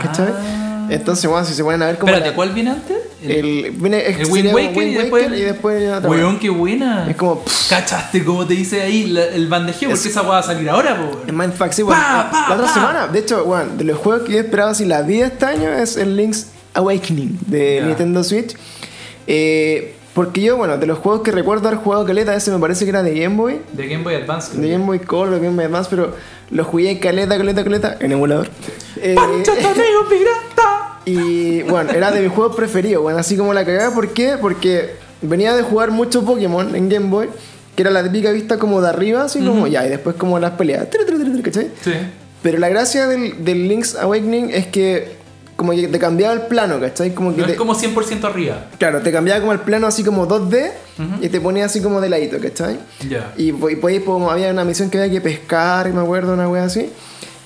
¿cachai? 0.00 0.32
Ah. 0.34 0.68
Entonces, 0.94 1.28
bueno, 1.30 1.44
si 1.46 1.54
se 1.54 1.62
ponen 1.64 1.82
a 1.82 1.86
ver 1.86 1.98
como 1.98 2.10
Espérate, 2.12 2.30
la- 2.30 2.36
¿cuál 2.36 2.50
viene 2.50 2.70
antes? 2.70 2.96
el, 3.22 3.70
viene, 3.76 4.04
El 4.06 4.26
sería 4.26 4.54
Wind 4.54 4.74
como 4.74 4.78
Waker, 4.78 4.88
y 4.88 4.94
después. 5.42 5.82
y 5.82 5.86
weá. 5.86 5.98
Weón, 6.00 6.38
qué 6.38 6.50
buena. 6.50 7.08
Es 7.08 7.16
como, 7.16 7.40
pff, 7.44 7.68
¿Cachaste 7.70 8.24
cómo 8.24 8.46
te 8.46 8.54
dice 8.54 8.82
ahí 8.82 9.06
la- 9.06 9.24
el 9.26 9.46
bandejeo? 9.48 9.90
Es- 9.90 9.98
Porque 10.00 10.08
esa 10.10 10.22
va 10.22 10.38
a 10.38 10.42
salir 10.42 10.68
ahora, 10.68 10.96
po. 10.96 11.20
En 11.26 11.36
Mindfuck, 11.36 11.70
sí, 11.72 11.82
bueno, 11.82 12.00
Pa, 12.02 12.30
pa, 12.30 12.48
la 12.48 12.54
otra 12.56 12.66
pa. 12.66 12.74
semana. 12.74 13.06
De 13.08 13.18
hecho, 13.20 13.44
bueno, 13.44 13.70
de 13.76 13.84
los 13.84 13.98
juegos 13.98 14.22
que 14.26 14.32
yo 14.32 14.38
esperaba 14.40 14.74
si 14.74 14.84
la 14.84 15.02
vida 15.02 15.26
este 15.26 15.44
año 15.46 15.68
es 15.72 15.96
el 15.96 16.16
Link's 16.16 16.48
Awakening 16.74 17.38
de. 17.46 17.82
Nintendo 17.86 18.22
Switch. 18.24 18.54
Eh, 19.26 19.94
porque 20.14 20.42
yo, 20.42 20.56
bueno, 20.58 20.76
de 20.76 20.86
los 20.86 20.98
juegos 20.98 21.22
que 21.22 21.30
recuerdo 21.30 21.68
haber 21.68 21.80
jugado 21.80 22.04
caleta, 22.04 22.34
ese 22.34 22.50
me 22.50 22.58
parece 22.58 22.84
que 22.84 22.90
era 22.90 23.02
de 23.02 23.18
Game 23.18 23.36
Boy. 23.36 23.60
De 23.72 23.86
Game 23.88 24.04
Boy 24.04 24.14
Advance. 24.16 24.54
De 24.58 24.68
Game 24.68 24.84
Boy 24.84 24.98
Color, 24.98 25.40
Game 25.40 25.54
Boy 25.56 25.64
Advance, 25.64 25.88
pero 25.88 26.14
lo 26.50 26.64
jugué 26.64 26.98
caleta, 27.00 27.38
caleta, 27.38 27.64
caleta 27.64 27.96
en 27.98 28.12
emulador. 28.12 28.48
Eh, 28.96 29.14
¡Pancho, 29.14 29.52
tu 29.52 29.66
amigo 29.68 30.06
pirata! 30.10 30.71
Y 31.04 31.62
bueno, 31.62 31.90
era 31.90 32.10
de 32.10 32.20
mis 32.20 32.30
juegos 32.32 32.54
preferidos, 32.56 33.02
bueno, 33.02 33.18
así 33.18 33.36
como 33.36 33.52
la 33.54 33.64
cagada. 33.64 33.92
¿Por 33.94 34.08
qué? 34.10 34.36
Porque 34.40 34.94
venía 35.20 35.54
de 35.56 35.62
jugar 35.62 35.90
mucho 35.90 36.24
Pokémon 36.24 36.74
en 36.76 36.88
Game 36.88 37.08
Boy, 37.08 37.28
que 37.74 37.82
era 37.82 37.90
la 37.90 38.02
típica 38.02 38.30
vista 38.30 38.58
como 38.58 38.80
de 38.80 38.88
arriba, 38.88 39.24
así 39.24 39.40
como 39.44 39.66
ya, 39.66 39.86
y 39.86 39.90
después 39.90 40.16
como 40.16 40.38
las 40.38 40.52
peleas. 40.52 40.86
¿Cachai? 41.42 41.70
Sí. 41.82 41.92
Pero 42.42 42.58
la 42.58 42.68
gracia 42.68 43.06
del, 43.06 43.44
del 43.44 43.68
Link's 43.68 43.94
Awakening 43.96 44.50
es 44.50 44.66
que 44.66 45.20
como 45.56 45.72
que 45.72 45.86
te 45.86 45.98
cambiaba 46.00 46.34
el 46.34 46.42
plano, 46.42 46.80
¿cachai? 46.80 47.14
Como 47.14 47.32
que 47.34 47.40
No 47.42 47.46
te, 47.46 47.52
es 47.52 47.58
como 47.58 47.74
100% 47.74 48.24
arriba. 48.24 48.66
Claro, 48.78 49.00
te 49.00 49.12
cambiaba 49.12 49.38
como 49.40 49.52
el 49.52 49.60
plano 49.60 49.86
así 49.86 50.02
como 50.02 50.26
2D 50.26 50.70
y 51.20 51.28
te 51.28 51.40
ponía 51.40 51.66
así 51.66 51.80
como 51.80 52.00
de 52.00 52.08
ladito, 52.08 52.38
¿cachai? 52.40 52.78
Ya. 53.08 53.32
Y, 53.36 53.52
po- 53.52 53.70
y 53.70 53.78
ahí, 53.86 54.00
po, 54.00 54.28
había 54.30 54.50
una 54.50 54.64
misión 54.64 54.90
que 54.90 54.98
había 54.98 55.10
que 55.12 55.20
pescar, 55.20 55.92
me 55.92 56.00
acuerdo, 56.00 56.34
una 56.34 56.48
wea 56.48 56.64
así. 56.64 56.90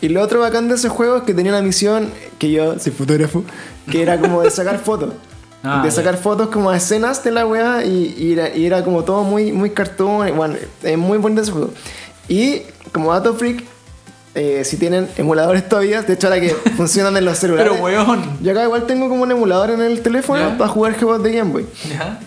Y 0.01 0.09
lo 0.09 0.21
otro 0.23 0.41
bacán 0.41 0.69
de 0.69 0.75
ese 0.75 0.89
juego 0.89 1.17
es 1.19 1.23
que 1.23 1.33
tenía 1.35 1.53
una 1.53 1.63
misión 1.63 2.11
que 2.39 2.51
yo 2.51 2.79
soy 2.79 2.93
fotógrafo, 2.93 3.45
que 3.91 4.03
era 4.03 4.19
como 4.19 4.43
de 4.43 4.51
sacar 4.51 4.79
fotos. 4.79 5.13
Ah, 5.69 5.81
de 5.83 5.91
sacar 5.91 6.17
fotos 6.17 6.49
como 6.51 6.71
a 6.71 6.77
escenas 6.77 7.25
de 7.25 7.33
la 7.33 7.45
wea 7.45 7.85
y, 7.85 8.15
y 8.17 8.35
era, 8.35 8.55
y 8.55 8.67
era 8.67 8.85
como 8.85 9.03
todo 9.03 9.25
muy, 9.25 9.51
muy 9.51 9.71
cartoon. 9.71 10.29
y 10.29 10.31
Bueno, 10.31 10.55
es 10.81 10.97
muy 10.99 11.19
bonito 11.19 11.43
ese 11.43 11.51
juego. 11.51 11.71
Y 12.29 12.63
como 12.93 13.13
dato 13.13 13.35
freak, 13.35 13.65
eh, 14.37 14.63
si 14.65 14.77
tienen 14.77 15.09
emuladores 15.17 15.69
todavía, 15.69 16.03
de 16.03 16.13
hecho 16.13 16.29
ahora 16.29 16.41
que 16.41 16.51
funcionan 16.77 17.17
en 17.17 17.25
los 17.25 17.39
celulares. 17.39 17.73
Pero 17.73 17.83
weón. 17.83 18.39
Yo 18.43 18.53
acá 18.53 18.63
igual 18.63 18.87
tengo 18.87 19.09
como 19.09 19.25
un 19.25 19.31
emulador 19.33 19.71
en 19.71 19.81
el 19.81 20.03
teléfono 20.03 20.51
Ya. 20.51 20.57
para 20.59 20.71
jugar 20.71 20.97
juegos 20.97 21.21
de 21.25 21.33
Game 21.33 21.51
Boy. 21.51 21.67
Ya. 21.89 22.21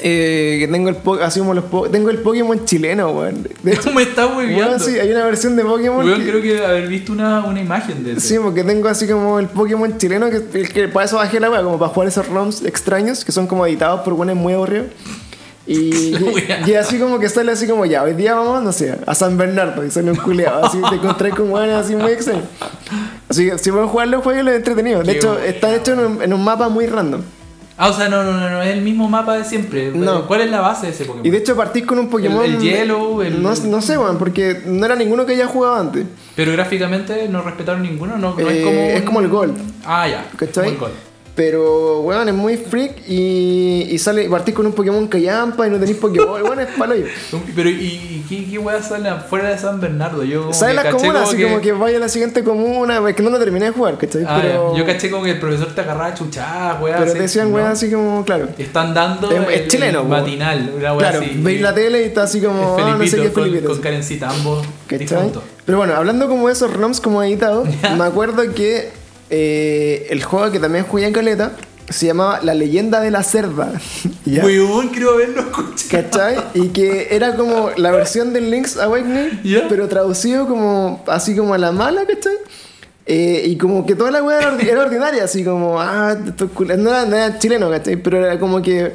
Eh, 0.00 0.56
que 0.60 0.68
tengo 0.68 0.90
el 0.90 0.96
po- 0.96 1.14
así 1.14 1.38
como 1.40 1.54
los 1.54 1.64
po- 1.64 1.88
tengo 1.88 2.10
el 2.10 2.18
Pokémon 2.18 2.64
chileno, 2.66 3.10
weón. 3.12 3.48
Me 3.62 3.72
muy 3.94 4.54
weón, 4.54 4.78
sí, 4.78 4.98
hay 4.98 5.10
una 5.10 5.24
versión 5.24 5.56
de 5.56 5.64
Pokémon. 5.64 6.04
Weón, 6.04 6.20
que- 6.20 6.28
creo 6.30 6.42
que 6.42 6.64
haber 6.64 6.86
visto 6.88 7.12
una, 7.12 7.44
una 7.44 7.60
imagen 7.60 8.04
de 8.04 8.12
eso. 8.12 8.20
Sí, 8.20 8.36
porque 8.42 8.62
tengo 8.62 8.88
así 8.88 9.06
como 9.06 9.38
el 9.38 9.46
Pokémon 9.46 9.96
chileno, 9.96 10.28
que, 10.30 10.62
que 10.64 10.88
para 10.88 11.06
eso 11.06 11.16
bajé 11.16 11.40
la 11.40 11.50
weá, 11.50 11.62
como 11.62 11.78
para 11.78 11.90
jugar 11.92 12.08
esos 12.08 12.28
ROMs 12.28 12.62
extraños, 12.64 13.24
que 13.24 13.32
son 13.32 13.46
como 13.46 13.66
editados 13.66 14.00
por 14.02 14.14
buenos 14.14 14.36
muy 14.36 14.52
aburridos. 14.52 14.88
Y, 15.66 16.14
y, 16.66 16.74
así 16.74 16.98
como 16.98 17.18
que 17.18 17.28
sale 17.28 17.50
así 17.52 17.66
como 17.66 17.86
ya, 17.86 18.02
hoy 18.04 18.12
día 18.14 18.34
vamos, 18.34 18.62
no 18.62 18.72
sé, 18.72 18.96
a 19.04 19.14
San 19.14 19.36
Bernardo 19.36 19.84
y 19.84 19.90
sale 19.90 20.10
un 20.12 20.16
culeado, 20.16 20.64
así 20.64 20.78
te 20.90 20.94
encontré 20.96 21.30
con 21.30 21.50
weones 21.50 21.74
así 21.74 21.96
muy 21.96 22.12
extraños. 22.12 22.44
Así 23.28 23.50
que 23.50 23.58
si 23.58 23.72
puedo 23.72 23.88
jugar 23.88 24.06
los 24.08 24.22
juegos, 24.22 24.44
los 24.44 24.54
he 24.54 24.56
entretenido. 24.58 25.00
De 25.02 25.12
Qué 25.12 25.18
hecho, 25.18 25.38
están 25.40 25.74
hechos 25.74 25.98
en 25.98 26.22
en 26.22 26.32
un 26.32 26.44
mapa 26.44 26.68
muy 26.68 26.86
random. 26.86 27.22
Ah, 27.78 27.90
o 27.90 27.92
sea, 27.92 28.08
no, 28.08 28.22
no, 28.22 28.32
no, 28.32 28.48
no, 28.48 28.62
es 28.62 28.70
el 28.74 28.80
mismo 28.80 29.06
mapa 29.08 29.36
de 29.36 29.44
siempre. 29.44 29.90
No. 29.94 30.26
¿Cuál 30.26 30.40
es 30.42 30.50
la 30.50 30.60
base 30.60 30.86
de 30.86 30.92
ese 30.92 31.04
Pokémon? 31.04 31.26
Y 31.26 31.30
de 31.30 31.36
hecho 31.38 31.54
partís 31.56 31.84
con 31.84 31.98
un 31.98 32.08
Pokémon... 32.08 32.42
el 32.44 32.58
Yellow, 32.58 33.20
el- 33.20 33.42
No, 33.42 33.54
no 33.54 33.82
sé, 33.82 33.98
weón, 33.98 34.16
porque 34.18 34.62
no 34.64 34.86
era 34.86 34.96
ninguno 34.96 35.26
que 35.26 35.34
haya 35.34 35.46
jugado 35.46 35.76
antes. 35.76 36.06
Pero 36.34 36.52
gráficamente 36.52 37.28
no 37.28 37.42
respetaron 37.42 37.82
ninguno, 37.82 38.16
no, 38.16 38.34
no 38.34 38.40
Eh, 38.48 38.58
es 38.58 38.64
como. 38.64 38.78
es 38.80 39.02
como 39.02 39.20
el 39.20 39.28
Gold. 39.28 39.56
Ah, 39.84 40.08
ya. 40.08 40.26
¿Cachai? 40.36 40.64
Como 40.64 40.68
el 40.74 40.78
Gold. 40.78 40.94
Pero, 41.36 42.00
weón, 42.00 42.26
es 42.30 42.34
muy 42.34 42.56
freak 42.56 43.06
y, 43.06 43.88
y 43.90 43.98
sale, 43.98 44.26
partís 44.30 44.54
con 44.54 44.64
un 44.64 44.72
Pokémon 44.72 45.06
Callampa 45.06 45.66
y 45.66 45.70
no 45.70 45.78
tenéis 45.78 45.98
Pokéball, 45.98 46.42
weón, 46.42 46.60
es 46.60 46.68
palo 46.78 46.94
yo. 46.96 47.04
Pero, 47.54 47.68
¿y, 47.68 48.24
qué, 48.26 48.46
qué 48.50 48.56
weas 48.58 48.88
salen 48.88 49.12
afuera 49.12 49.50
de 49.50 49.58
San 49.58 49.78
Bernardo? 49.78 50.24
Yo 50.24 50.50
Sale 50.54 50.72
las 50.72 50.86
comunas, 50.86 51.28
así 51.28 51.42
como 51.42 51.60
que 51.60 51.72
vaya 51.72 51.98
a 51.98 52.00
la 52.00 52.08
siguiente 52.08 52.42
comuna, 52.42 53.06
es 53.06 53.14
que 53.14 53.22
no 53.22 53.28
lo 53.28 53.38
terminé 53.38 53.66
de 53.66 53.72
jugar, 53.72 53.98
¿cachai? 53.98 54.24
Ah, 54.26 54.38
pero. 54.40 54.74
Yo 54.78 54.86
caché 54.86 55.10
como 55.10 55.24
que 55.24 55.32
el 55.32 55.38
profesor 55.38 55.74
te 55.74 55.80
agarraba 55.82 56.14
chuchadas, 56.14 56.80
weas. 56.80 56.96
pero 56.96 57.10
así, 57.10 57.16
te 57.18 57.22
decían, 57.24 57.50
¿no? 57.50 57.56
weón, 57.56 57.68
así 57.68 57.90
como, 57.90 58.24
claro. 58.24 58.48
Están 58.56 58.94
dando 58.94 59.30
Es- 59.30 59.68
chileno, 59.68 60.00
el 60.00 60.08
matinal, 60.08 60.72
una 60.74 60.94
wea 60.94 61.10
Claro, 61.10 61.26
así. 61.26 61.38
veis 61.42 61.60
la 61.60 61.74
tele 61.74 62.00
y 62.00 62.04
está 62.06 62.22
así 62.22 62.40
como, 62.40 62.78
ah, 62.80 62.96
no 62.98 63.06
sé 63.06 63.16
qué 63.18 63.26
es 63.26 63.32
con, 63.32 63.44
Felipito. 63.44 63.68
con. 63.68 63.80
Karencita, 63.82 64.30
ambos 64.30 64.66
¿Cachai? 64.86 65.30
Pero 65.66 65.76
bueno, 65.78 65.94
hablando 65.96 66.28
como 66.28 66.46
de 66.46 66.54
esos 66.54 66.72
ROMs 66.72 67.00
como 67.02 67.22
editados, 67.22 67.68
me 67.98 68.04
acuerdo 68.04 68.42
que 68.54 68.90
eh, 69.30 70.06
el 70.10 70.22
juego 70.22 70.50
que 70.52 70.60
también 70.60 70.84
jugué 70.84 71.06
en 71.06 71.12
Caleta 71.12 71.52
se 71.88 72.06
llamaba 72.06 72.40
La 72.42 72.54
leyenda 72.54 73.00
de 73.00 73.10
la 73.12 73.22
cerda. 73.22 73.72
¿Ya? 74.24 74.44
Weón, 74.44 74.88
quiero 74.88 75.10
haberlo 75.12 75.40
escuchado. 75.40 75.88
¿Cachai? 75.90 76.36
Y 76.54 76.68
que 76.68 77.08
era 77.12 77.36
como 77.36 77.70
la 77.76 77.92
versión 77.92 78.32
del 78.32 78.50
Link's 78.50 78.76
Awakening, 78.76 79.40
Ya. 79.44 79.66
pero 79.68 79.86
traducido 79.88 80.48
como 80.48 81.04
así 81.06 81.36
como 81.36 81.54
a 81.54 81.58
la 81.58 81.70
mala, 81.72 82.04
¿cachai? 82.06 82.34
Eh, 83.08 83.44
y 83.46 83.56
como 83.56 83.86
que 83.86 83.94
toda 83.94 84.10
la 84.10 84.20
weá 84.20 84.38
era, 84.40 84.56
ordi- 84.56 84.68
era 84.68 84.82
ordinaria, 84.82 85.22
así 85.22 85.44
como, 85.44 85.80
ah, 85.80 86.16
esto 86.26 86.46
es 86.68 86.76
no, 86.78 86.90
era, 86.90 87.06
no 87.06 87.14
era 87.16 87.38
chileno, 87.38 87.70
¿cachai? 87.70 87.96
Pero 88.02 88.18
era 88.18 88.36
como 88.40 88.60
que 88.60 88.94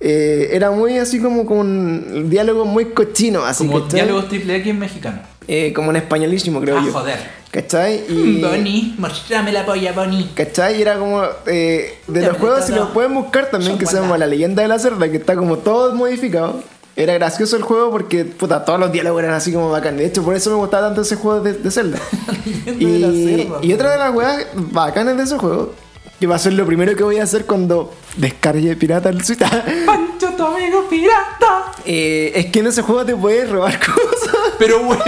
eh, 0.00 0.48
era 0.50 0.72
muy 0.72 0.98
así 0.98 1.20
como 1.20 1.46
con 1.46 2.28
diálogo 2.28 2.64
muy 2.64 2.86
cochino, 2.86 3.44
así 3.44 3.64
Como 3.66 3.82
¿cachai? 3.84 4.00
diálogos 4.00 4.28
triple 4.28 4.56
X 4.56 4.66
en 4.66 4.78
mexicano. 4.80 5.18
Eh, 5.48 5.72
como 5.72 5.90
en 5.90 5.96
españolísimo, 5.96 6.60
creo 6.60 6.78
ah, 6.78 6.82
yo. 6.84 6.92
joder. 6.92 7.18
¿Cachai? 7.50 8.04
Y, 8.08 8.40
Bonnie, 8.42 8.94
mostrame 8.98 9.52
la 9.52 9.64
polla, 9.64 9.92
Bonnie. 9.92 10.28
¿Cachai? 10.34 10.78
Y 10.78 10.82
era 10.82 10.98
como 10.98 11.22
eh, 11.46 11.98
de 12.06 12.22
los 12.22 12.36
juegos, 12.36 12.64
si 12.64 12.72
los 12.72 12.90
pueden 12.90 13.14
buscar 13.14 13.50
también, 13.50 13.72
Son 13.72 13.78
que 13.78 13.86
se 13.86 13.96
llama. 13.96 14.18
La 14.18 14.26
leyenda 14.26 14.62
de 14.62 14.68
la 14.68 14.78
cerda, 14.78 15.08
que 15.08 15.18
está 15.18 15.36
como 15.36 15.58
todo 15.58 15.94
modificado. 15.94 16.62
Era 16.96 17.12
gracioso 17.12 17.56
el 17.56 17.62
juego 17.62 17.90
porque, 17.90 18.24
puta, 18.24 18.64
todos 18.64 18.80
los 18.80 18.90
diálogos 18.90 19.22
eran 19.22 19.34
así 19.34 19.52
como 19.52 19.70
bacán. 19.70 19.98
De 19.98 20.06
hecho, 20.06 20.22
por 20.22 20.34
eso 20.34 20.48
me 20.50 20.56
gustaba 20.56 20.86
tanto 20.86 21.02
ese 21.02 21.16
juego 21.16 21.40
de, 21.40 21.52
de 21.52 21.70
Zelda. 21.70 21.98
Leyenda 22.66 22.86
de 22.92 22.98
la 22.98 23.06
y, 23.08 23.36
cerda, 23.36 23.58
y 23.62 23.72
otra 23.74 23.92
de 23.92 23.98
las 23.98 24.14
weas 24.14 24.46
bacanas 24.54 25.16
de 25.16 25.22
ese 25.22 25.36
juego, 25.36 25.74
que 26.20 26.26
va 26.26 26.36
a 26.36 26.38
ser 26.38 26.54
lo 26.54 26.64
primero 26.66 26.94
que 26.96 27.02
voy 27.04 27.18
a 27.18 27.24
hacer 27.24 27.44
cuando 27.46 27.92
descargue 28.16 28.74
Pirata 28.76 29.08
el 29.10 29.22
Switch, 29.24 29.38
Pancho, 29.40 30.28
tu 30.36 30.42
amigo 30.44 30.86
pirata. 30.88 31.72
eh, 31.84 32.32
es 32.34 32.46
que 32.46 32.60
en 32.60 32.68
ese 32.68 32.82
juego 32.82 33.04
te 33.04 33.14
puedes 33.14 33.48
robar 33.50 33.78
cosas. 33.86 34.34
Pero 34.58 34.80
weón, 34.80 35.00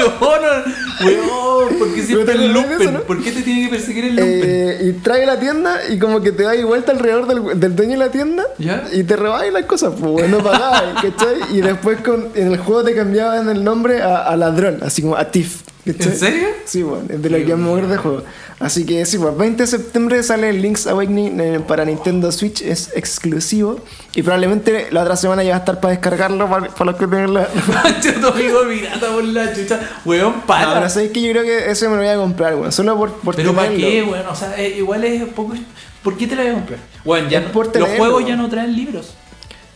weón, 1.02 1.78
¿por 1.78 1.94
qué 1.94 2.02
siempre 2.06 2.26
¿Pero 2.26 2.38
te 2.38 2.44
el 2.46 2.52
de 2.52 2.60
eso, 2.60 2.68
lumpen? 2.68 2.94
no? 2.94 3.00
¿Por 3.02 3.22
qué 3.22 3.32
te 3.32 3.42
tiene 3.42 3.62
que 3.64 3.68
perseguir 3.70 4.04
el 4.06 4.16
lumpen? 4.16 4.40
Eh, 4.44 4.78
y 4.82 4.92
trae 5.02 5.24
la 5.24 5.40
tienda 5.40 5.80
y 5.88 5.98
como 5.98 6.20
que 6.20 6.32
te 6.32 6.42
da 6.42 6.52
vuelta 6.66 6.92
alrededor 6.92 7.26
del, 7.26 7.58
del 7.58 7.74
dueño 7.76 7.92
de 7.92 7.98
la 7.98 8.10
tienda 8.10 8.44
¿Ya? 8.58 8.84
y 8.92 9.04
te 9.04 9.16
robáis 9.16 9.52
las 9.52 9.64
cosas, 9.64 9.94
pues 9.98 10.10
bueno, 10.12 10.38
pagabas, 10.38 10.82
¿cachai? 11.02 11.36
Y 11.56 11.60
después 11.62 12.00
con, 12.02 12.28
en 12.34 12.52
el 12.52 12.58
juego 12.58 12.84
te 12.84 12.94
cambiaban 12.94 13.48
el 13.48 13.64
nombre 13.64 14.02
a, 14.02 14.18
a 14.24 14.36
ladrón, 14.36 14.80
así 14.82 15.00
como 15.02 15.16
a 15.16 15.24
Tiff. 15.30 15.62
¿En 15.92 16.16
serio? 16.18 16.48
Sí, 16.64 16.82
bueno, 16.82 17.04
es 17.08 17.22
de 17.22 17.30
lo 17.30 17.36
que 17.38 17.44
me 17.44 17.52
acuerdo 17.52 17.70
bueno. 17.70 17.88
del 17.88 17.98
juego. 17.98 18.22
Así 18.60 18.84
que 18.84 19.06
sí, 19.06 19.18
pues 19.18 19.36
20 19.36 19.62
de 19.62 19.66
septiembre 19.66 20.22
sale 20.22 20.52
Link's 20.52 20.86
Awakening 20.86 21.40
eh, 21.40 21.60
para 21.66 21.84
Nintendo 21.84 22.30
Switch, 22.32 22.60
es 22.62 22.90
exclusivo. 22.94 23.78
Y 24.14 24.22
probablemente 24.22 24.88
la 24.90 25.02
otra 25.02 25.16
semana 25.16 25.42
ya 25.44 25.50
va 25.50 25.56
a 25.56 25.58
estar 25.60 25.80
para 25.80 25.92
descargarlo 25.92 26.48
para, 26.50 26.68
para 26.68 26.90
los 26.90 26.96
que 27.00 27.06
tengan 27.06 27.34
la. 27.34 27.46
Pancho, 27.82 28.12
tu 28.20 28.26
amigo 28.28 28.60
pirata 28.68 29.08
por 29.12 29.24
la 29.24 29.52
chucha. 29.54 29.80
Weón, 30.04 30.32
No, 30.38 30.46
para. 30.46 30.74
pero 30.74 30.88
sabéis 30.90 31.12
que 31.12 31.22
yo 31.22 31.30
creo 31.32 31.44
que 31.44 31.70
ese 31.70 31.86
me 31.88 31.96
lo 31.96 32.02
voy 32.02 32.10
a 32.10 32.16
comprar, 32.16 32.54
weón. 32.56 32.72
Solo 32.72 32.96
por, 32.96 33.12
por 33.20 33.36
Pero 33.36 33.54
¿para 33.54 33.68
tenerlo. 33.68 33.88
qué, 33.88 34.02
weón? 34.02 34.26
O 34.26 34.34
sea, 34.34 34.54
eh, 34.60 34.74
igual 34.78 35.04
es 35.04 35.22
poco. 35.32 35.54
¿Por 36.02 36.16
qué 36.16 36.26
te 36.26 36.36
la 36.36 36.42
voy 36.42 36.50
a 36.50 36.54
comprar? 36.54 36.80
Weón, 37.04 37.28
ya 37.28 37.40
no- 37.40 37.48
los 37.52 37.88
juegos 37.96 38.26
ya 38.26 38.36
no 38.36 38.48
traen 38.48 38.74
libros. 38.74 39.14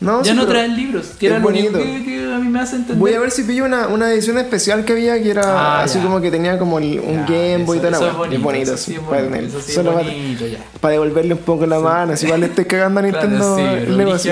No, 0.02 0.22
ya 0.22 0.32
sí, 0.32 0.36
no 0.38 0.46
traen 0.46 0.76
libros. 0.76 1.06
Que 1.18 1.26
es 1.26 1.32
era 1.32 1.40
lo 1.40 1.48
único 1.48 1.78
que, 1.78 2.04
que 2.04 2.32
a 2.32 2.38
mí 2.38 2.48
me 2.48 2.60
hace 2.60 2.76
entender. 2.76 2.98
Voy 2.98 3.14
a 3.14 3.20
ver 3.20 3.30
si 3.30 3.44
pillo 3.44 3.64
una, 3.64 3.88
una 3.88 4.12
edición 4.12 4.36
especial 4.38 4.84
que 4.84 4.92
había 4.92 5.22
que 5.22 5.30
era 5.30 5.42
Ah, 5.44 5.82
así 5.84 5.98
ya. 5.98 6.04
como 6.04 6.20
que 6.20 6.30
tenía 6.30 6.58
como 6.58 6.78
el- 6.78 7.00
un 7.00 7.24
Ya, 7.26 7.32
Game 7.32 7.64
Boy 7.64 7.78
y 7.78 7.82
la 7.82 7.88
eso 7.90 8.06
es 8.08 8.14
bonito, 8.14 8.36
Es 8.36 8.42
bonito, 8.42 8.74
eso 8.74 8.84
sí 8.84 8.94
es 8.94 9.00
para 9.00 9.22
bonito, 9.22 9.46
eso 9.46 9.60
sí 9.60 9.68
es 9.70 9.74
Solo 9.74 9.94
para, 9.94 10.06
bonito, 10.08 10.46
ya. 10.46 10.58
para 10.80 10.92
devolverle 10.92 11.34
un 11.34 11.40
poco 11.40 11.66
la 11.66 11.78
mano, 11.80 12.16
si 12.16 12.26
igual 12.26 12.40
le 12.40 12.46
estoy 12.46 12.64
cagando 12.64 13.00
a 13.00 13.02
Nintendo 13.04 13.56
Claro, 13.56 14.18
sí, 14.18 14.30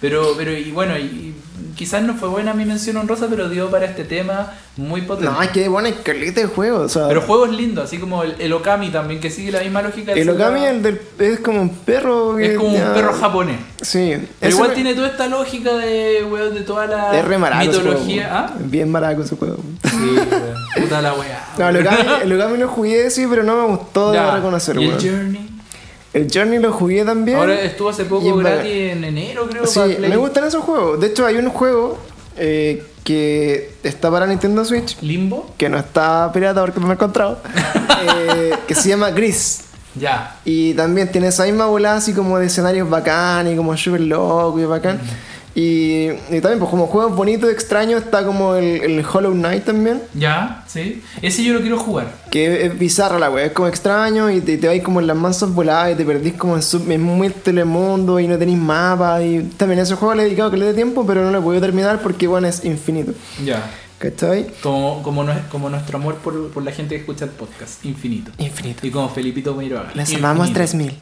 pero, 0.00 0.22
pero, 0.22 0.34
pero 0.36 0.52
y 0.56 0.70
bueno, 0.70 0.96
y 0.98 1.34
quizás 1.76 2.02
no 2.02 2.14
fue 2.14 2.28
buena 2.28 2.54
mi 2.54 2.64
mención 2.64 2.96
honrosa, 2.96 3.26
pero 3.30 3.48
dio 3.48 3.70
para 3.70 3.86
este 3.86 4.04
tema 4.04 4.52
muy 4.76 5.02
potente. 5.02 5.30
No, 5.32 5.42
es 5.42 5.50
que 5.50 5.68
bueno, 5.68 5.88
hay 5.88 5.94
caleta 5.94 6.40
de 6.40 6.46
juegos, 6.46 6.80
o 6.84 6.88
sea. 6.88 7.08
Pero 7.08 7.20
juegos 7.22 7.50
lindos, 7.50 7.84
así 7.84 7.98
como 7.98 8.22
el, 8.22 8.34
el 8.38 8.52
Okami 8.52 8.90
también, 8.90 9.20
que 9.20 9.30
sigue 9.30 9.50
la 9.52 9.60
misma 9.60 9.82
lógica. 9.82 10.12
el 10.12 10.28
Okami 10.30 10.64
el 10.64 10.82
del, 10.82 11.00
es 11.18 11.40
como 11.40 11.60
un 11.62 11.70
perro. 11.70 12.36
que 12.36 12.52
es 12.52 12.58
como 12.58 12.72
ya- 12.76 12.88
un 12.88 12.94
perro 12.94 13.12
japonés. 13.12 13.56
Sí. 13.82 14.14
Pero 14.40 14.52
igual 14.54 14.68
me- 14.70 14.74
tiene 14.74 14.94
toda 14.94 15.08
esta 15.08 15.26
lógica 15.26 15.76
de, 15.76 16.24
weón, 16.30 16.54
de 16.54 16.60
toda 16.62 16.86
la 16.86 17.18
Es 17.18 17.24
re 17.24 17.38
maraco 17.38 17.62
ese 17.62 17.72
juego, 17.80 17.88
mitología. 17.90 18.28
¿Ah? 18.32 18.54
Bien 18.58 18.90
maraco 18.90 19.22
ese 19.22 19.36
juego. 19.36 19.56
Sí. 19.84 20.18
Puta 20.82 21.02
la 21.02 21.14
weá. 21.14 21.44
No, 21.58 21.68
el 21.68 21.76
Okami, 21.86 22.08
el 22.22 22.32
Okami 22.40 22.58
lo 22.58 22.68
jugué, 22.68 23.10
sí, 23.10 23.26
pero 23.28 23.42
no 23.42 23.56
me 23.56 23.66
gustó, 23.76 24.12
debo 24.12 24.30
reconocer, 24.32 24.76
¿Y 24.78 24.84
el 24.84 24.88
weón. 24.90 25.00
Journey? 25.02 25.50
El 26.12 26.28
Journey 26.32 26.58
lo 26.58 26.72
jugué 26.72 27.04
también. 27.04 27.38
Ahora 27.38 27.60
estuvo 27.60 27.88
hace 27.88 28.04
poco 28.04 28.36
gratis 28.36 28.70
en 28.70 29.04
enero, 29.04 29.46
creo. 29.48 29.66
Sí, 29.66 29.78
para 29.78 29.94
Play. 29.94 30.10
me 30.10 30.16
gustan 30.16 30.44
esos 30.44 30.64
juegos. 30.64 31.00
De 31.00 31.06
hecho, 31.08 31.24
hay 31.24 31.36
un 31.36 31.50
juego 31.50 31.98
eh, 32.36 32.84
que 33.04 33.72
está 33.82 34.10
para 34.10 34.26
Nintendo 34.26 34.64
Switch, 34.64 35.00
Limbo. 35.02 35.54
que 35.56 35.68
no 35.68 35.78
está 35.78 36.30
pirata 36.32 36.60
porque 36.60 36.80
no 36.80 36.86
lo 36.86 36.92
he 36.92 36.94
encontrado, 36.94 37.38
eh, 38.36 38.54
que 38.66 38.74
se 38.74 38.88
llama 38.88 39.10
Gris. 39.10 39.62
Ya. 39.94 40.36
Y 40.44 40.74
también 40.74 41.10
tiene 41.10 41.28
esa 41.28 41.44
misma 41.44 41.66
bola 41.66 41.94
así 41.94 42.12
como 42.12 42.38
de 42.38 42.46
escenarios 42.46 42.88
bacán 42.88 43.52
y 43.52 43.56
como 43.56 43.76
súper 43.76 44.02
loco 44.02 44.58
y 44.58 44.64
bacán. 44.64 45.00
Y, 45.54 46.06
y 46.30 46.40
también, 46.40 46.58
pues 46.60 46.70
como 46.70 46.86
juegos 46.86 47.16
bonitos, 47.16 47.50
extraños, 47.50 48.02
está 48.04 48.24
como 48.24 48.54
el, 48.54 48.64
el 48.82 49.04
Hollow 49.04 49.32
Knight 49.32 49.64
también. 49.64 50.00
Ya, 50.14 50.64
sí. 50.68 51.02
Ese 51.22 51.42
yo 51.42 51.54
lo 51.54 51.60
quiero 51.60 51.76
jugar. 51.78 52.14
Que 52.30 52.66
es 52.66 52.78
bizarra 52.78 53.18
la 53.18 53.30
wea, 53.30 53.46
es 53.46 53.52
como 53.52 53.66
extraño 53.66 54.30
y 54.30 54.40
te, 54.40 54.58
te 54.58 54.68
vais 54.68 54.82
como 54.82 55.00
en 55.00 55.08
las 55.08 55.16
mansas 55.16 55.52
voladas 55.52 55.92
y 55.92 55.94
te 55.96 56.04
perdís 56.04 56.34
como 56.34 56.54
en, 56.54 56.62
sub, 56.62 56.88
en 56.90 57.02
muy 57.02 57.30
telemundo 57.30 58.20
y 58.20 58.28
no 58.28 58.38
tenéis 58.38 58.58
mapa. 58.58 59.20
Y 59.22 59.42
también 59.56 59.80
ese 59.80 59.96
juego 59.96 60.14
le 60.14 60.22
he 60.22 60.24
dedicado 60.26 60.50
que 60.52 60.56
le 60.56 60.66
dé 60.66 60.74
tiempo, 60.74 61.04
pero 61.04 61.22
no 61.24 61.32
lo 61.32 61.38
he 61.38 61.42
podido 61.42 61.60
terminar 61.62 62.00
porque 62.00 62.28
bueno, 62.28 62.46
es 62.46 62.64
infinito. 62.64 63.12
Ya. 63.44 63.68
¿Cachai? 63.98 64.46
Como, 64.62 65.02
como, 65.02 65.24
nue- 65.24 65.46
como 65.50 65.68
nuestro 65.68 65.98
amor 65.98 66.14
por, 66.14 66.48
por 66.52 66.62
la 66.62 66.70
gente 66.72 66.94
que 66.94 67.00
escucha 67.00 67.24
el 67.26 67.32
podcast. 67.32 67.84
Infinito. 67.84 68.30
Infinito. 68.38 68.86
Y 68.86 68.90
como 68.90 69.10
Felipito 69.10 69.54
Meiroaga. 69.54 69.90
Les 69.94 70.14
amamos 70.14 70.52
3000. 70.54 70.94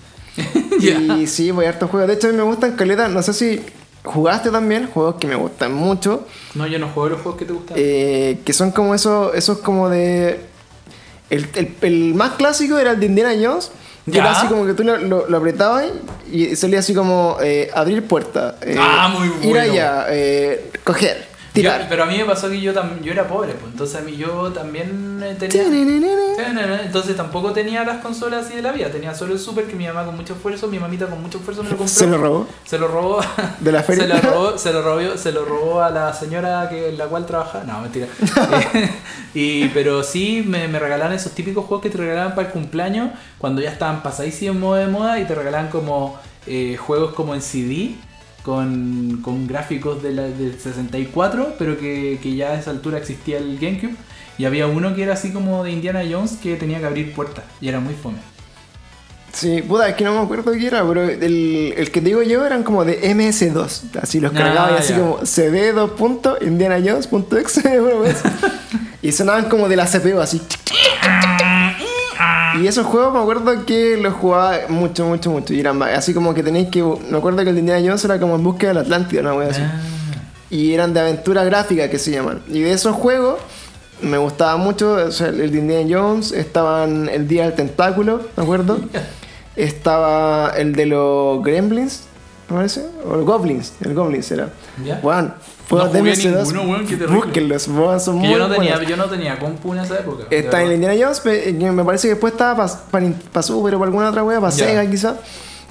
Ya. 0.81 0.99
Y 1.17 1.27
sí, 1.27 1.51
voy 1.51 1.67
a 1.67 1.69
harto 1.69 1.87
juegos. 1.87 2.09
De 2.09 2.15
hecho, 2.15 2.29
a 2.29 2.31
mí 2.31 2.37
me 2.37 2.43
gustan 2.45 2.75
caleta. 2.77 3.09
No 3.09 3.23
sé 3.23 3.33
si 3.35 3.61
jugaste 4.05 4.51
también 4.51 4.87
juegos 4.89 5.17
que 5.17 5.27
me 5.27 5.35
gustan 5.35 5.73
mucho. 5.75 6.27
No, 6.55 6.67
yo 6.67 6.79
no 6.79 6.89
juego 6.89 7.11
los 7.11 7.21
juegos 7.21 7.39
que 7.39 7.45
te 7.47 7.53
gustan. 7.53 7.77
eh, 7.79 8.41
que 8.45 8.53
son 8.53 8.71
como 8.71 8.95
esos, 8.95 9.35
esos 9.35 9.59
como 9.59 9.89
de. 9.89 10.41
El, 11.31 11.47
el- 11.55 11.75
el 11.83 12.15
más 12.15 12.33
clásico 12.33 12.79
era 12.79 12.93
el 12.93 13.01
de 13.01 13.07
Indiana 13.07 13.35
Jones. 13.41 13.71
Que 14.07 14.13
Ya. 14.13 14.23
era 14.23 14.31
así 14.39 14.47
como 14.47 14.65
que 14.65 14.73
tú 14.73 14.85
lo, 14.85 14.97
lo- 14.97 15.29
lo 15.29 15.37
apretabas 15.37 15.85
y 16.33 16.57
salía 16.57 16.79
así 16.79 16.95
como 16.95 17.37
eh, 17.43 17.71
abrir 17.75 18.03
puerta. 18.07 18.57
eh, 18.63 18.75
Ah, 18.79 19.09
muy 19.15 19.27
Ir 19.47 19.51
bueno. 19.55 19.61
allá, 19.73 20.07
eh, 20.09 20.71
Yo- 21.63 21.71
pero 21.89 22.03
a 22.05 22.07
mí 22.07 22.17
me 22.19 22.25
pasó 22.25 22.49
que 22.49 22.61
yo, 22.61 22.73
tam- 22.73 23.01
yo 23.03 23.13
era 23.13 23.27
pobre, 23.29 23.53
pues, 23.55 23.73
entonces 23.73 23.97
a 24.01 24.03
mí 24.03 24.17
yo 24.17 24.53
también 24.53 25.21
eh, 25.23 25.37
tenía... 25.39 25.63
Entonces 26.85 27.17
tampoco 27.17 27.53
tenía 27.53 27.85
las 27.85 27.99
consolas 27.99 28.47
así 28.47 28.55
de 28.57 28.63
la 28.63 28.73
vida, 28.73 28.91
tenía 28.91 29.15
solo 29.15 29.33
el 29.35 29.39
Super 29.39 29.65
que 29.67 29.75
mi 29.77 29.87
mamá 29.87 30.05
con 30.05 30.17
mucho 30.17 30.35
esfuerzo, 30.35 30.69
mi 30.69 30.79
mamita 30.79 31.07
con 31.07 31.21
mucho 31.23 31.39
esfuerzo 31.39 31.63
me 31.63 31.71
lo 31.71 31.77
compró. 31.77 31.95
Se 31.99 32.07
lo 32.07 32.19
robó 32.19 32.47
Se 32.65 32.79
lo 32.79 32.89
robó. 32.89 33.21
de 33.61 33.73
la 33.73 33.83
feria. 33.83 34.05
Se 34.09 34.13
lo 34.23 34.31
robó, 34.31 34.59
se 34.59 34.73
lo 34.73 34.83
robó, 34.83 35.17
se 35.17 35.33
lo 35.33 35.45
robó 35.45 35.83
a 35.83 35.91
la 35.91 36.13
señora 36.15 36.69
que, 36.69 36.89
en 36.91 36.99
la 36.99 37.07
cual 37.07 37.27
trabajaba. 37.27 37.65
No, 37.65 37.81
mentira. 37.81 38.07
Y, 39.35 39.69
pero 39.69 40.03
sí 40.03 40.43
me, 40.47 40.69
me 40.69 40.79
regalaban 40.79 41.13
esos 41.15 41.33
típicos 41.33 41.65
juegos 41.67 41.83
que 41.83 41.91
te 41.91 41.99
regalaban 41.99 42.35
para 42.35 42.49
el 42.49 42.53
cumpleaños 42.53 43.11
cuando 43.39 43.61
ya 43.61 43.71
estaban 43.71 44.03
pasadísimos 44.03 44.79
de 44.79 44.87
moda 44.87 45.19
y 45.21 45.25
te 45.27 45.35
regalaban 45.35 45.69
como 45.69 46.19
eh, 46.47 46.77
juegos 46.79 47.13
como 47.15 47.35
en 47.35 47.43
CD 47.43 47.95
con, 48.49 49.21
con 49.23 49.47
gráficos 49.47 50.03
de 50.03 50.11
la, 50.13 50.23
del 50.23 50.59
64, 50.59 51.57
pero 51.59 51.79
que, 51.79 52.19
que 52.23 52.35
ya 52.35 52.53
a 52.53 52.59
esa 52.59 52.71
altura 52.71 52.97
existía 52.97 53.37
el 53.37 53.59
GameCube. 53.59 53.95
Y 54.39 54.47
había 54.47 54.67
uno 54.67 54.95
que 54.95 55.03
era 55.03 55.13
así 55.13 55.33
como 55.33 55.63
de 55.65 55.71
Indiana 55.73 56.01
Jones 56.11 56.39
que 56.43 56.57
tenía 56.57 56.79
que 56.81 56.87
abrir 56.87 57.13
puertas 57.13 57.45
y 57.61 57.69
era 57.69 57.79
muy 57.79 57.93
fome. 57.93 58.17
Sí, 59.35 59.61
puta, 59.61 59.87
es 59.91 59.97
que 59.97 60.05
no 60.05 60.15
me 60.15 60.21
acuerdo 60.21 60.51
qué 60.53 60.67
era, 60.67 60.83
pero 60.89 61.05
el, 61.05 61.75
el 61.77 61.91
que 61.91 62.01
te 62.01 62.07
digo 62.07 62.23
yo 62.23 62.47
eran 62.47 62.63
como 62.63 62.87
de 62.87 63.03
MS2. 63.15 63.99
Así 64.01 64.19
los 64.19 64.33
Ah, 64.33 64.39
cargaba 64.39 64.73
y 64.73 64.77
así 64.79 64.95
ya. 64.95 64.99
como 65.01 65.27
CD 65.27 65.73
2 65.73 65.91
punto, 65.91 66.39
Indiana 66.41 66.77
Jones 66.83 67.07
punto 67.07 67.37
exe, 67.37 67.79
bueno, 67.81 67.99
pues. 67.99 68.17
Y 69.03 69.13
sonaban 69.13 69.51
como 69.51 69.69
de 69.69 69.77
la 69.77 69.85
CPU 69.85 70.21
así. 70.21 70.41
Y 72.57 72.67
esos 72.67 72.87
juegos 72.87 73.13
me 73.13 73.21
acuerdo 73.21 73.67
que 73.67 73.97
los 73.97 74.15
jugaba 74.15 74.59
mucho, 74.69 75.07
mucho, 75.07 75.31
mucho. 75.31 75.55
Y 75.55 75.61
eran 75.61 75.83
así 75.83 76.15
como 76.15 76.35
que 76.35 76.43
tenéis 76.43 76.69
que. 76.69 76.83
Me 76.83 77.19
acuerdo 77.19 77.43
que 77.43 77.51
el 77.51 77.55
de 77.55 77.61
Indiana 77.61 77.87
Jones 77.87 78.05
era 78.05 78.19
como 78.19 78.37
en 78.37 78.43
búsqueda 78.43 78.71
del 78.71 78.79
Atlántida, 78.79 79.21
una 79.21 79.35
wea 79.35 79.51
así. 79.51 79.61
Ah. 79.63 79.81
Y 80.51 80.73
eran 80.73 80.95
de 80.95 81.01
aventura 81.01 81.45
gráfica 81.45 81.91
que 81.91 81.99
se 81.99 82.11
llaman. 82.11 82.41
Y 82.49 82.61
de 82.61 82.73
esos 82.73 82.95
juegos 82.97 83.39
me 84.01 84.19
gustaba 84.19 84.57
mucho. 84.57 84.93
O 84.93 85.11
sea, 85.11 85.29
el 85.29 85.53
de 85.53 85.59
Indiana 85.59 85.89
Jones, 85.91 86.33
estaban 86.33 87.09
el 87.09 87.29
Día 87.29 87.45
del 87.45 87.55
Tentáculo, 87.55 88.23
¿me 88.37 88.43
acuerdo? 88.43 88.79
Estaba 89.57 90.53
el 90.57 90.73
de 90.75 90.87
los 90.87 91.43
Gremlins, 91.43 92.05
¿me 92.49 92.57
parece? 92.57 92.87
O 93.05 93.17
el 93.17 93.25
Goblins, 93.25 93.73
el 93.81 93.93
Goblins 93.93 94.31
era. 94.31 94.51
¿Ya? 94.85 95.01
Juan, 95.03 95.35
juegos 95.69 95.93
de 95.93 95.99
jugué 96.01 96.13
MS2. 96.13 96.37
ninguno, 96.47 96.63
weón. 96.63 97.15
Búsquenlos, 97.15 97.69
weón, 97.69 98.01
son 98.01 98.21
Que 98.21 98.27
muy 98.29 98.39
yo 98.39 98.39
no, 98.49 98.55
tenía, 98.55 98.73
buenos. 98.75 98.89
yo 98.91 98.97
no 98.97 99.05
tenía 99.07 99.39
compu 99.39 99.75
en 99.75 99.81
esa 99.81 99.99
época. 99.99 100.25
Está 100.31 100.63
en 100.63 100.71
el 100.71 100.79
verdad. 100.81 100.93
Indiana 100.93 101.15
Jones, 101.23 101.23
eh, 101.47 101.73
me 101.73 101.85
parece 101.85 102.09
que 102.09 102.15
después 102.15 102.33
estaba 102.33 102.67
para 102.91 103.43
Super 103.43 103.75
o 103.75 103.79
para 103.79 103.89
alguna 103.89 104.11
otra 104.11 104.25
wea, 104.25 104.41
para. 104.41 104.53
Sega 104.53 104.89
quizá. 104.91 105.17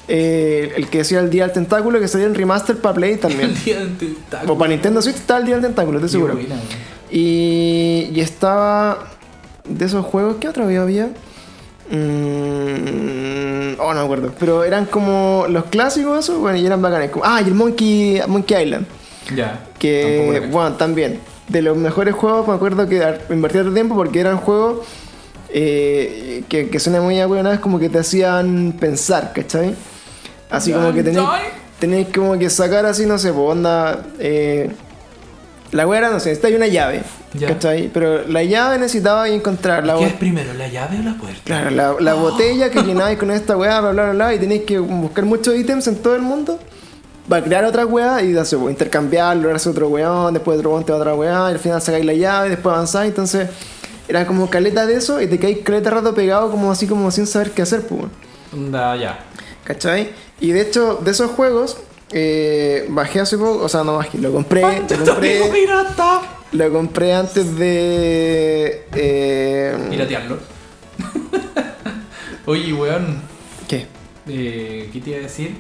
Eh, 0.09 0.71
el 0.77 0.87
que 0.87 0.99
decía 0.99 1.19
el 1.19 1.29
Día 1.29 1.43
del 1.43 1.51
Tentáculo, 1.53 1.99
que 1.99 2.07
salió 2.07 2.27
en 2.27 2.35
remaster 2.35 2.77
para 2.77 2.95
Play 2.95 3.17
también. 3.17 3.49
El 3.57 3.63
día 3.63 3.79
del 3.79 3.97
tentáculo. 3.97 4.53
o 4.53 4.57
para 4.57 4.69
Nintendo 4.69 5.01
Switch 5.01 5.17
está 5.17 5.35
el 5.37 5.45
Día 5.45 5.55
del 5.55 5.65
Tentáculo, 5.65 5.97
estoy 5.97 6.09
seguro. 6.11 6.33
buena. 6.35 6.55
Y, 7.11 8.09
y 8.13 8.19
estaba 8.21 8.99
de 9.67 9.85
esos 9.85 10.05
juegos, 10.05 10.37
¿qué 10.39 10.47
otro 10.47 10.63
había? 10.63 10.83
había? 10.83 11.09
Mm, 11.89 13.79
oh, 13.79 13.93
no 13.93 13.99
me 13.99 14.05
acuerdo. 14.05 14.33
Pero 14.39 14.63
eran 14.63 14.85
como 14.85 15.45
los 15.49 15.65
clásicos, 15.65 16.19
esos, 16.19 16.39
bueno, 16.39 16.57
y 16.57 16.65
eran 16.65 16.81
bacanes. 16.81 17.11
Como- 17.11 17.25
ah, 17.25 17.41
y 17.41 17.47
el 17.47 17.53
Monkey, 17.55 18.21
Monkey 18.27 18.63
Island. 18.63 18.85
Ya. 19.35 19.59
Que, 19.79 20.47
bueno, 20.51 20.75
también. 20.75 21.19
De 21.47 21.61
los 21.61 21.77
mejores 21.77 22.13
juegos, 22.13 22.47
me 22.47 22.53
acuerdo 22.55 22.87
que 22.89 23.01
invertí 23.29 23.57
otro 23.59 23.73
tiempo 23.73 23.95
porque 23.95 24.19
eran 24.19 24.37
juegos 24.37 24.85
eh, 25.49 26.43
que, 26.49 26.69
que 26.69 26.79
suena 26.79 26.99
muy 27.01 27.19
abuenas, 27.19 27.59
como 27.59 27.79
que 27.79 27.89
te 27.89 27.99
hacían 27.99 28.73
pensar, 28.77 29.31
¿cachai? 29.33 29.73
Así 30.49 30.71
como 30.71 30.93
que 30.93 31.03
tenéis, 31.03 31.27
tenéis 31.79 32.07
como 32.13 32.37
que 32.37 32.49
sacar 32.49 32.85
así, 32.85 33.05
no 33.05 33.17
sé, 33.17 33.31
pues 33.31 33.49
onda. 33.49 34.01
Eh, 34.19 34.69
la 35.71 35.85
wea 35.87 35.99
era, 35.99 36.09
no 36.09 36.19
sé, 36.19 36.31
esta 36.31 36.47
hay 36.47 36.55
una 36.55 36.67
llave, 36.67 37.01
Ya. 37.33 37.47
¿cachai? 37.49 37.89
Pero 37.93 38.25
la 38.27 38.43
llave 38.43 38.77
necesitaba 38.77 39.27
encontrar 39.27 39.85
la 39.85 39.97
¿Qué 39.97 40.05
es 40.05 40.13
primero, 40.13 40.53
la 40.53 40.67
llave 40.69 40.99
o 40.99 41.03
la 41.03 41.13
puerta? 41.15 41.41
Claro, 41.43 41.69
la, 41.71 41.95
la 41.99 42.13
botella 42.13 42.69
que 42.71 42.81
llenabais 42.83 43.17
con 43.17 43.31
esta 43.31 43.57
weá, 43.57 43.81
bla, 43.81 43.91
bla, 43.91 44.03
bla, 44.03 44.13
bla, 44.13 44.33
y 44.35 44.39
tenéis 44.39 44.63
que 44.63 44.79
buscar 44.79 45.25
muchos 45.25 45.55
ítems 45.55 45.87
en 45.87 45.97
todo 45.97 46.15
el 46.15 46.21
mundo 46.21 46.59
para 47.27 47.43
crear 47.43 47.65
otra 47.65 47.85
weá 47.85 48.21
y 48.23 48.33
pues, 48.33 48.53
intercambiarlo, 48.53 49.53
hacer 49.53 49.71
otro 49.71 49.89
weón, 49.89 50.33
después 50.33 50.57
otro 50.57 50.71
weón 50.71 50.85
te 50.85 50.91
va 50.91 50.97
a 50.97 51.01
otra 51.01 51.15
weá, 51.15 51.49
y 51.49 51.53
al 51.53 51.59
final 51.59 51.81
sacáis 51.81 52.05
la 52.05 52.13
llave, 52.13 52.47
y 52.47 52.49
después 52.51 52.73
avanzáis, 52.73 53.09
entonces 53.09 53.49
era 54.07 54.25
como 54.25 54.49
caleta 54.49 54.85
de 54.85 54.95
eso 54.95 55.21
y 55.21 55.27
te 55.27 55.37
caís 55.37 55.59
caleta 55.59 55.89
rato 55.89 56.13
pegado 56.15 56.49
como 56.49 56.71
así 56.71 56.87
como 56.87 57.11
sin 57.11 57.27
saber 57.27 57.51
qué 57.51 57.61
hacer, 57.61 57.85
pues. 57.85 58.03
Onda, 58.53 58.95
ya. 58.95 59.19
¿Cachai? 59.65 60.11
Y 60.39 60.51
de 60.51 60.61
hecho, 60.61 60.99
de 61.03 61.11
esos 61.11 61.31
juegos, 61.31 61.77
eh, 62.11 62.85
bajé 62.89 63.19
hace 63.19 63.37
poco, 63.37 63.65
o 63.65 63.69
sea, 63.69 63.83
no 63.83 63.97
bajé, 63.97 64.17
lo 64.17 64.31
compré, 64.31 64.61
lo 64.61 64.67
¡Amigo 64.67 65.05
compré, 65.05 65.49
pirata! 65.51 66.21
lo 66.53 66.71
compré 66.71 67.13
antes 67.13 67.57
de... 67.57 68.85
Eh, 68.95 69.87
Piratearlo. 69.89 70.39
Oye, 72.45 72.71
weón. 72.71 73.21
¿Qué? 73.67 73.87
Eh, 74.29 74.89
¿Qué 74.93 75.01
te 75.01 75.09
iba 75.09 75.19
a 75.19 75.23
decir? 75.23 75.57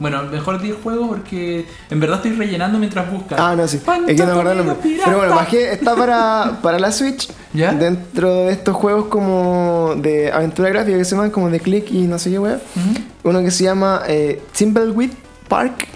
Bueno, 0.00 0.22
mejor 0.24 0.60
di 0.60 0.70
el 0.70 0.76
juego 0.76 1.08
porque 1.08 1.66
en 1.90 2.00
verdad 2.00 2.16
estoy 2.16 2.32
rellenando 2.32 2.78
mientras 2.78 3.10
buscas. 3.10 3.38
Ah, 3.40 3.54
no, 3.56 3.66
sí. 3.68 3.80
Es 4.08 4.16
que 4.16 4.26
no 4.26 4.42
me 4.42 4.50
el 4.50 4.58
nombre. 4.58 4.76
Pero 5.04 5.18
bueno, 5.18 5.34
bajé, 5.34 5.72
está 5.72 5.94
para, 5.94 6.58
para 6.62 6.78
la 6.78 6.90
Switch. 6.90 7.30
¿Ya? 7.52 7.72
Dentro 7.72 8.46
de 8.46 8.52
estos 8.52 8.74
juegos 8.74 9.06
como 9.06 9.94
de 9.96 10.32
aventura 10.32 10.68
gráfica 10.70 10.98
que 10.98 11.04
se 11.04 11.14
llaman 11.14 11.30
como 11.30 11.48
de 11.50 11.60
click 11.60 11.90
y 11.92 12.02
no 12.02 12.18
sé 12.18 12.30
qué 12.30 12.38
wea. 12.38 12.56
Ujú. 12.56 13.30
Uno 13.30 13.42
que 13.42 13.50
se 13.50 13.64
llama 13.64 14.02
eh, 14.08 14.42
Thimbleweed 14.52 15.12
Park. 15.48 15.86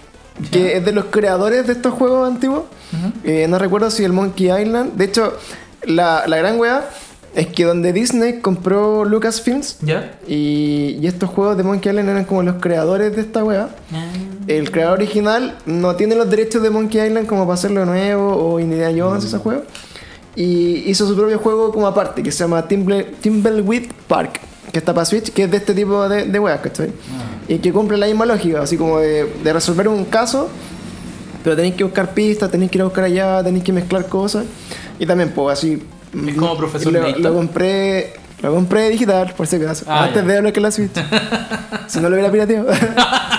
Que 0.53 0.77
es 0.77 0.85
de 0.85 0.93
los 0.93 1.07
creadores 1.07 1.67
de 1.67 1.73
estos 1.73 1.93
juegos 1.95 2.29
antiguos. 2.29 2.63
Eh, 3.25 3.47
no 3.49 3.59
recuerdo 3.59 3.91
si 3.91 4.05
el 4.05 4.13
Monkey 4.13 4.47
Island. 4.53 4.93
De 4.95 5.07
hecho, 5.07 5.37
la, 5.83 6.29
la 6.29 6.37
gran 6.37 6.61
wea 6.61 6.89
es 7.35 7.47
que 7.49 7.65
donde 7.65 7.93
Disney 7.93 8.41
compró 8.41 9.05
Lucasfilms. 9.05 9.79
¿Ya? 9.83 10.19
Y, 10.27 10.99
y 11.01 11.07
estos 11.07 11.31
juegos 11.31 11.57
de 11.57 11.63
Monkey 11.63 11.91
Island 11.91 12.09
eran 12.09 12.25
como 12.25 12.43
los 12.43 12.57
creadores 12.57 13.15
de 13.15 13.23
esta 13.23 13.45
wea. 13.45 13.69
El 14.47 14.71
creador 14.71 14.99
original 14.99 15.57
no 15.67 15.95
tiene 15.97 16.15
los 16.15 16.29
derechos 16.31 16.63
de 16.63 16.71
Monkey 16.71 17.07
Island 17.07 17.27
como 17.27 17.43
para 17.43 17.55
hacerlo 17.55 17.85
nuevo 17.85 18.35
o 18.35 18.59
Indiana 18.61 18.97
Jones, 18.97 19.25
ese 19.25 19.39
juego. 19.39 19.63
Y 20.35 20.89
hizo 20.89 21.07
su 21.07 21.17
propio 21.17 21.39
juego 21.39 21.73
como 21.73 21.87
aparte, 21.87 22.23
que 22.23 22.31
se 22.33 22.45
llama 22.45 22.67
Timble, 22.67 23.05
Timbleweed 23.21 23.91
Park, 24.07 24.41
que 24.73 24.79
está 24.79 24.95
para 24.95 25.05
Switch, 25.05 25.33
que 25.33 25.45
es 25.45 25.51
de 25.51 25.57
este 25.57 25.75
tipo 25.75 26.09
de, 26.09 26.27
de 26.27 26.39
weas, 26.39 26.61
¿cachai? 26.61 26.93
Y 27.49 27.59
que 27.59 27.73
cumple 27.73 27.99
la 27.99 28.07
misma 28.07 28.25
lógica, 28.25 28.63
así 28.63 28.77
como 28.77 29.01
de, 29.01 29.25
de 29.43 29.53
resolver 29.53 29.89
un 29.89 30.05
caso, 30.05 30.49
pero 31.43 31.57
tenéis 31.57 31.75
que 31.75 31.85
buscar 31.85 32.15
pistas, 32.15 32.51
tenéis 32.51 32.71
que 32.71 32.79
ir 32.79 32.83
a 32.83 32.85
buscar 32.85 33.05
allá, 33.05 33.43
tenéis 33.43 33.65
que 33.65 33.73
mezclar 33.73 34.07
cosas. 34.07 34.45
Y 34.99 35.07
también, 35.07 35.33
pues 35.35 35.59
así. 35.59 35.83
Es 36.27 36.35
como 36.37 36.57
Profesor 36.57 36.93
lo, 36.93 37.19
lo 37.19 37.35
compré. 37.35 38.13
Lo 38.41 38.55
compré 38.55 38.89
digital, 38.91 39.35
por 39.37 39.49
si 39.49 39.57
acaso. 39.57 39.85
Ah, 39.89 40.05
antes 40.05 40.23
ya. 40.23 40.29
de 40.29 40.37
hablar 40.39 40.53
que 40.53 40.61
la 40.61 40.71
Switch. 40.71 40.93
si 41.89 41.99
no 42.01 42.09
lo 42.09 42.15
hubiera 42.17 42.31
pirateado. 42.31 42.69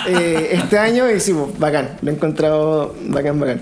Eh, 0.08 0.52
este 0.52 0.78
año 0.78 1.08
y 1.10 1.20
sí, 1.20 1.32
pues, 1.34 1.58
bacán. 1.58 1.98
Lo 2.00 2.10
he 2.10 2.14
encontrado 2.14 2.94
bacán, 3.08 3.38
bacán. 3.38 3.60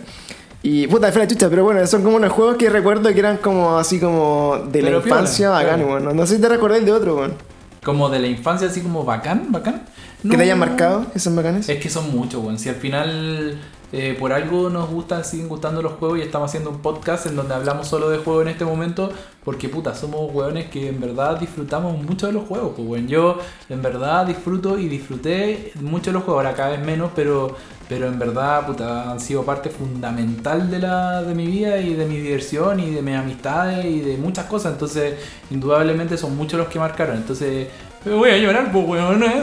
Y 0.62 0.86
puta, 0.86 1.10
fue 1.10 1.22
la 1.22 1.28
chucha, 1.28 1.50
pero 1.50 1.64
bueno, 1.64 1.84
son 1.86 2.02
como 2.04 2.16
unos 2.16 2.32
juegos 2.32 2.56
que 2.56 2.70
recuerdo 2.70 3.12
que 3.12 3.18
eran 3.18 3.38
como 3.38 3.76
así 3.76 3.98
como 3.98 4.56
de 4.70 4.82
la 4.82 4.88
Pero 4.88 5.02
piola, 5.02 5.20
infancia 5.20 5.50
bacán, 5.50 5.74
claro. 5.80 5.88
bueno. 5.88 6.14
No 6.14 6.26
sé 6.26 6.36
si 6.36 6.40
te 6.40 6.48
recordás 6.48 6.84
de 6.84 6.92
otro, 6.92 7.16
weón. 7.16 7.34
Como 7.82 8.08
de 8.08 8.20
la 8.20 8.28
infancia, 8.28 8.68
así 8.68 8.80
como 8.80 9.04
bacán, 9.04 9.50
bacán. 9.50 9.82
Que 10.22 10.36
te 10.36 10.42
hayan 10.44 10.58
No. 10.60 10.66
marcado, 10.66 11.06
que 11.12 11.18
son 11.18 11.34
bacanes. 11.34 11.68
Es 11.68 11.80
que 11.82 11.90
son 11.90 12.10
muchos, 12.16 12.40
weón. 12.42 12.58
Si 12.58 12.68
al 12.68 12.76
final 12.76 13.58
eh, 13.90 14.14
por 14.18 14.34
algo 14.34 14.68
nos 14.68 14.90
gustan, 14.90 15.24
siguen 15.24 15.48
gustando 15.48 15.80
los 15.80 15.92
juegos 15.92 16.18
y 16.18 16.22
estamos 16.22 16.50
haciendo 16.50 16.68
un 16.68 16.80
podcast 16.80 17.24
en 17.26 17.36
donde 17.36 17.54
hablamos 17.54 17.88
solo 17.88 18.10
de 18.10 18.18
juegos 18.18 18.42
en 18.42 18.48
este 18.48 18.66
momento, 18.66 19.10
porque 19.44 19.70
puta, 19.70 19.94
somos 19.94 20.30
weones 20.34 20.68
que 20.68 20.88
en 20.88 21.00
verdad 21.00 21.38
disfrutamos 21.40 21.96
mucho 22.02 22.26
de 22.26 22.34
los 22.34 22.46
juegos. 22.46 22.72
Pues 22.76 22.86
weón, 22.86 23.08
yo 23.08 23.38
en 23.70 23.80
verdad 23.80 24.26
disfruto 24.26 24.78
y 24.78 24.88
disfruté 24.88 25.72
mucho 25.80 26.10
de 26.10 26.12
los 26.12 26.24
juegos, 26.24 26.44
ahora 26.44 26.54
cada 26.54 26.70
vez 26.70 26.84
menos, 26.84 27.12
pero, 27.16 27.56
pero 27.88 28.08
en 28.08 28.18
verdad 28.18 28.66
puta, 28.66 29.10
han 29.10 29.20
sido 29.20 29.42
parte 29.42 29.70
fundamental 29.70 30.70
de, 30.70 30.80
la, 30.80 31.22
de 31.22 31.34
mi 31.34 31.46
vida 31.46 31.78
y 31.78 31.94
de 31.94 32.04
mi 32.04 32.18
diversión 32.18 32.80
y 32.80 32.90
de 32.90 33.00
mis 33.00 33.16
amistades 33.16 33.86
y 33.86 34.00
de 34.00 34.18
muchas 34.18 34.44
cosas. 34.46 34.72
Entonces, 34.74 35.14
indudablemente 35.50 36.18
son 36.18 36.36
muchos 36.36 36.58
los 36.58 36.68
que 36.68 36.78
marcaron. 36.78 37.16
Entonces, 37.16 37.68
me 38.04 38.12
voy 38.14 38.30
a 38.30 38.38
llorar, 38.38 38.70
pues 38.72 38.86
weón. 38.86 39.24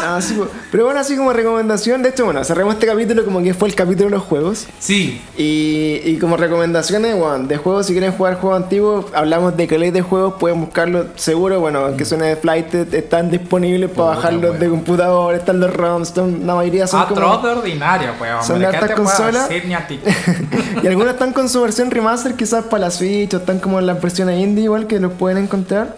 Ah, 0.00 0.20
sí, 0.22 0.34
pues. 0.36 0.48
Pero 0.70 0.84
bueno, 0.84 1.00
así 1.00 1.16
como 1.16 1.32
recomendación, 1.32 2.02
de 2.02 2.10
hecho, 2.10 2.24
bueno, 2.24 2.42
cerremos 2.44 2.74
este 2.74 2.86
capítulo 2.86 3.24
como 3.24 3.42
que 3.42 3.52
fue 3.52 3.68
el 3.68 3.74
capítulo 3.74 4.04
de 4.06 4.10
los 4.12 4.22
juegos. 4.22 4.66
sí, 4.78 5.20
Y, 5.36 6.00
y 6.04 6.18
como 6.20 6.36
recomendaciones, 6.36 7.16
bueno, 7.18 7.46
de 7.46 7.56
juegos, 7.56 7.86
si 7.86 7.92
quieren 7.92 8.12
jugar 8.12 8.36
juegos 8.38 8.62
antiguos, 8.62 9.06
hablamos 9.12 9.56
de 9.56 9.66
que 9.66 9.76
de 9.78 10.00
juegos, 10.02 10.34
pueden 10.38 10.60
buscarlo 10.60 11.06
seguro, 11.16 11.58
bueno, 11.60 11.80
aunque 11.80 12.04
suene 12.04 12.26
de 12.26 12.36
Flight, 12.36 12.72
están 12.94 13.30
disponibles 13.30 13.90
para 13.90 14.10
bajarlos 14.10 14.42
weón. 14.50 14.60
de 14.60 14.68
computador, 14.68 15.34
están 15.34 15.58
los 15.60 15.74
ROMs, 15.74 16.08
están- 16.08 16.46
la 16.46 16.54
mayoría 16.54 16.86
son 16.86 17.00
Atroz 17.00 17.18
como... 17.38 17.46
de 17.48 17.52
ordinario, 17.54 18.10
weón. 18.20 18.44
Son 18.44 18.60
de 18.60 18.68
¿qué 18.68 18.76
hartas 18.76 18.88
te 18.90 18.94
puedo 18.94 19.08
consolas. 19.08 19.48
y 20.82 20.86
algunos 20.86 21.12
están 21.12 21.32
con 21.32 21.48
su 21.48 21.60
versión 21.60 21.90
remaster 21.90 22.34
quizás 22.34 22.64
para 22.64 22.84
la 22.86 22.90
Switch 22.90 23.34
o 23.34 23.38
están 23.38 23.58
como 23.58 23.78
en 23.80 23.86
las 23.86 24.00
versiones 24.00 24.38
indie 24.40 24.64
igual 24.64 24.86
que 24.86 25.00
los 25.00 25.12
pueden 25.12 25.38
encontrar. 25.38 25.96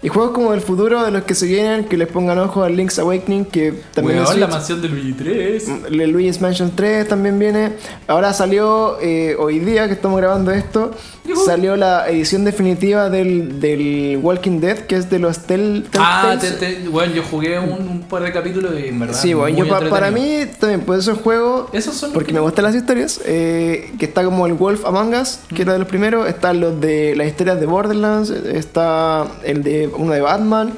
Y 0.00 0.08
juegos 0.08 0.30
como 0.32 0.52
del 0.52 0.60
futuro, 0.60 1.02
de 1.04 1.10
los 1.10 1.24
que 1.24 1.34
se 1.34 1.46
vienen, 1.46 1.84
que 1.86 1.96
les 1.96 2.06
pongan 2.06 2.38
ojo 2.38 2.62
al 2.62 2.76
Link's 2.76 3.00
Awakening, 3.00 3.44
que 3.46 3.74
también 3.94 4.18
Weón, 4.20 4.32
es 4.32 4.38
la 4.38 4.46
mansión 4.46 4.80
de 4.80 4.88
Luigi 4.88 5.12
3. 5.12 5.68
El 5.90 6.10
Luigi's 6.12 6.40
Mansion 6.40 6.70
3 6.74 7.08
también 7.08 7.36
viene. 7.38 7.72
Ahora 8.06 8.32
salió, 8.32 8.96
eh, 9.00 9.34
hoy 9.38 9.58
día 9.58 9.88
que 9.88 9.94
estamos 9.94 10.18
grabando 10.20 10.52
esto, 10.52 10.92
Yujú. 11.24 11.44
salió 11.44 11.76
la 11.76 12.08
edición 12.08 12.44
definitiva 12.44 13.10
del, 13.10 13.58
del 13.60 14.20
Walking 14.22 14.60
Dead, 14.60 14.78
que 14.86 14.94
es 14.94 15.10
de 15.10 15.18
los 15.18 15.40
Tell, 15.40 15.84
Ah, 15.98 16.36
te, 16.40 16.52
te- 16.52 16.88
bueno, 16.88 17.12
yo 17.14 17.24
jugué 17.28 17.58
un, 17.58 17.88
un 17.88 18.02
par 18.02 18.22
de 18.22 18.32
capítulos 18.32 18.74
y 18.80 18.86
en 18.88 19.00
verdad. 19.00 19.18
Sí, 19.20 19.34
bueno, 19.34 19.58
yo 19.58 19.68
pa- 19.68 19.80
para 19.90 20.12
mí 20.12 20.42
también, 20.60 20.82
pues 20.82 21.00
esos 21.00 21.18
juegos, 21.18 21.70
Esos 21.72 21.96
son 21.96 22.12
porque 22.12 22.28
que- 22.28 22.34
me 22.34 22.40
gustan 22.40 22.64
las 22.66 22.74
historias, 22.76 23.20
eh, 23.24 23.92
que 23.98 24.04
está 24.06 24.22
como 24.24 24.46
el 24.46 24.52
Wolf 24.54 24.86
Among 24.86 25.14
Us, 25.14 25.40
que 25.54 25.62
era 25.62 25.72
de 25.72 25.80
los 25.80 25.88
primeros, 25.88 26.28
están 26.28 26.60
los 26.60 26.80
de 26.80 27.16
las 27.16 27.26
historias 27.26 27.58
de 27.58 27.66
Borderlands, 27.66 28.30
está 28.30 29.26
el 29.42 29.62
de 29.64 29.87
uno 29.96 30.12
de 30.12 30.20
Batman, 30.20 30.72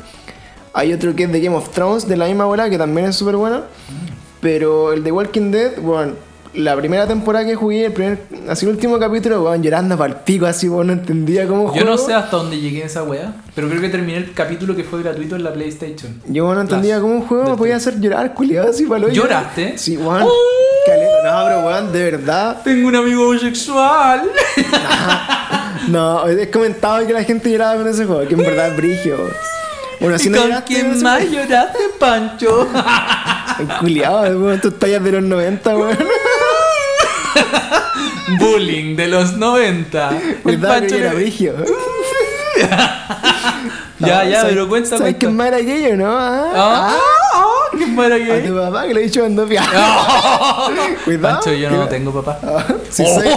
hay 0.73 0.93
otro 0.93 1.15
que 1.15 1.25
es 1.25 1.33
de 1.33 1.41
Game 1.41 1.57
of 1.57 1.71
Thrones, 1.71 2.07
de 2.07 2.17
la 2.17 2.27
misma 2.27 2.45
bola, 2.45 2.71
que 2.71 2.79
también 2.79 3.09
es 3.09 3.17
súper 3.17 3.37
bueno, 3.37 3.63
pero 4.41 4.93
el 4.93 5.03
de 5.03 5.13
Walking 5.13 5.51
Dead, 5.51 5.81
bueno, 5.81 6.13
la 6.55 6.77
primera 6.77 7.07
temporada 7.07 7.45
que 7.45 7.55
jugué, 7.55 7.87
el 7.87 7.93
primer, 7.93 8.25
así 8.49 8.67
el 8.67 8.73
último 8.73 8.99
capítulo, 8.99 9.41
bueno, 9.43 9.63
llorando 9.63 9.97
para 9.97 10.15
el 10.15 10.21
pico, 10.21 10.47
así, 10.47 10.69
bueno, 10.69 10.95
no 10.95 11.01
entendía 11.01 11.47
cómo 11.47 11.75
Yo 11.75 11.85
no 11.85 11.97
sé 11.97 12.13
hasta 12.15 12.37
dónde 12.37 12.61
llegué 12.61 12.81
en 12.81 12.87
esa 12.87 13.03
wea, 13.03 13.35
pero 13.55 13.69
creo 13.69 13.81
que 13.81 13.89
terminé 13.89 14.19
el 14.19 14.33
capítulo 14.33 14.75
que 14.75 14.85
fue 14.85 15.03
gratuito 15.03 15.37
en 15.37 15.45
la 15.45 15.53
PlayStation. 15.53 16.21
Yo 16.27 16.53
no 16.55 16.61
entendía 16.61 17.01
cómo 17.01 17.15
un 17.15 17.23
juego 17.23 17.51
me 17.51 17.57
podía 17.57 17.77
hacer 17.77 18.01
llorar, 18.01 18.35
culiado, 18.35 18.71
así 18.71 18.85
para 18.85 19.01
lo 19.01 19.09
¿Lloraste? 19.09 19.77
Sí, 19.79 19.97
weón. 19.97 20.23
¡Oh! 20.23 20.31
Caleta. 20.87 21.23
No, 21.25 21.45
pero 21.47 21.67
weón, 21.67 21.93
de 21.93 22.11
verdad. 22.11 22.63
Tengo 22.65 22.89
un 22.89 22.97
amigo 22.97 23.29
homosexual. 23.29 24.31
No, 25.91 26.29
he 26.29 26.51
comentado 26.51 27.07
que 27.07 27.13
la 27.13 27.25
gente 27.25 27.51
lloraba 27.51 27.77
con 27.77 27.89
ese 27.89 28.05
juego, 28.07 28.27
que 28.29 28.35
en 28.35 28.41
verdad 28.43 28.69
es 28.69 28.77
brigio. 28.77 29.17
Bueno, 30.01 30.19
si 30.19 30.29
¿Y 30.29 30.31
no 30.31 30.39
con 30.39 30.47
lloraste 30.49 30.75
quién 30.75 31.03
más 31.03 31.21
juego, 31.23 31.43
lloraste, 31.43 31.79
Pancho? 31.99 32.69
Culiado, 33.81 34.39
weón, 34.41 34.61
tus 34.61 34.79
tallas 34.79 35.03
de 35.05 35.13
los 35.13 35.23
90, 35.23 35.77
weón. 35.77 35.99
Bullying 38.39 38.97
de 38.97 39.09
los 39.09 39.35
90. 39.37 40.11
El 40.47 40.59
Pancho 40.61 40.95
era 40.95 41.13
brigio. 41.13 41.55
Ya, 44.01 44.25
ya, 44.25 44.41
¿sabes- 44.41 44.55
pero 44.55 44.67
cuenta, 44.69 44.97
¿Sabes 44.97 45.17
quién 45.19 45.37
más 45.37 45.49
era 45.49 45.59
aquello, 45.59 45.95
no? 45.95 46.17
Ah, 46.19 46.51
Ah, 46.55 46.97
ah, 47.35 47.47
qué. 48.17 48.33
A 48.33 48.43
tu 48.49 48.57
papá 48.57 48.87
que 48.87 48.95
le 48.95 49.01
he 49.01 49.05
dicho 49.05 49.23
pia. 49.47 49.63
Cuidado. 51.05 51.35
Pancho, 51.35 51.53
yo 51.53 51.71
no 51.71 51.87
tengo 51.87 52.11
papá. 52.11 52.39
Ah, 52.43 52.65
sí, 52.89 53.05
soy- 53.05 53.29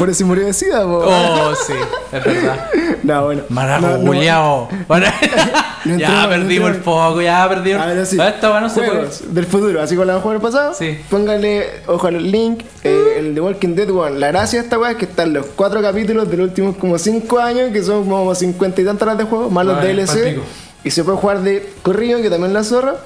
Por 0.00 0.08
eso 0.08 0.24
murió 0.24 0.46
de 0.46 0.54
sida, 0.54 0.82
po. 0.82 1.02
Oh, 1.04 1.54
sí, 1.54 1.74
es 2.10 2.24
verdad. 2.24 2.70
No, 3.02 3.24
bueno. 3.24 3.42
Maraco, 3.50 3.86
No, 3.86 3.98
no-. 3.98 4.68
Bueno, 4.88 5.06
No 5.84 5.96
ya 5.98 6.26
perdimos 6.28 6.70
el 6.70 6.76
foco, 6.76 7.20
ya 7.20 7.46
perdimos. 7.48 7.82
A 7.82 7.86
ver, 7.86 7.98
así. 7.98 8.16
Ah, 8.18 8.30
Esta 8.30 8.50
weá 8.50 8.60
no 8.60 8.68
se 8.70 8.80
puede. 8.80 9.08
Del 9.28 9.46
futuro, 9.46 9.82
así 9.82 9.94
como 9.94 10.06
la 10.06 10.20
juegos 10.20 10.42
pasados. 10.42 10.78
Sí. 10.78 10.98
Póngale 11.10 11.82
ojo 11.86 12.06
al 12.06 12.30
link. 12.30 12.62
eh, 12.82 13.16
el 13.18 13.34
de 13.34 13.40
Walking 13.42 13.74
Dead, 13.74 13.90
weón. 13.90 14.20
La 14.20 14.28
gracia 14.28 14.58
de 14.60 14.64
esta 14.64 14.78
weá 14.78 14.92
es 14.92 14.96
que 14.96 15.04
están 15.04 15.34
los 15.34 15.46
cuatro 15.54 15.82
capítulos 15.82 16.30
de 16.30 16.36
los 16.38 16.48
últimos 16.48 16.76
como 16.76 16.98
cinco 16.98 17.38
años, 17.38 17.70
que 17.72 17.82
son 17.82 18.08
como 18.08 18.34
cincuenta 18.34 18.80
y 18.80 18.84
tantas 18.84 19.02
horas 19.02 19.18
de 19.18 19.24
juego, 19.24 19.50
más 19.50 19.66
los 19.66 19.82
DLC. 19.82 20.38
Y 20.82 20.90
se 20.90 21.04
puede 21.04 21.18
jugar 21.18 21.40
de 21.42 21.72
corrido, 21.82 22.22
que 22.22 22.30
también 22.30 22.54
la 22.54 22.64
zorra. 22.64 22.96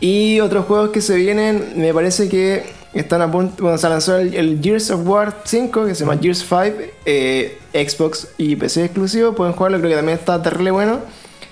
Y 0.00 0.40
otros 0.40 0.66
juegos 0.66 0.90
que 0.90 1.00
se 1.00 1.14
vienen, 1.14 1.74
me 1.76 1.94
parece 1.94 2.28
que 2.28 2.72
están 3.00 3.22
a 3.22 3.30
punto. 3.30 3.62
Bueno, 3.62 3.78
se 3.78 3.88
lanzó 3.88 4.16
el, 4.16 4.34
el 4.34 4.60
Gears 4.62 4.90
of 4.90 5.06
War 5.06 5.42
5, 5.44 5.86
que 5.86 5.94
se 5.94 6.04
llama 6.04 6.18
Gears 6.20 6.44
5, 6.48 6.62
eh, 7.04 7.58
Xbox 7.72 8.28
y 8.38 8.56
PC 8.56 8.84
exclusivo. 8.84 9.34
Pueden 9.34 9.54
jugarlo, 9.54 9.78
creo 9.78 9.90
que 9.90 9.96
también 9.96 10.18
está 10.18 10.42
terrible 10.42 10.70
bueno. 10.70 11.00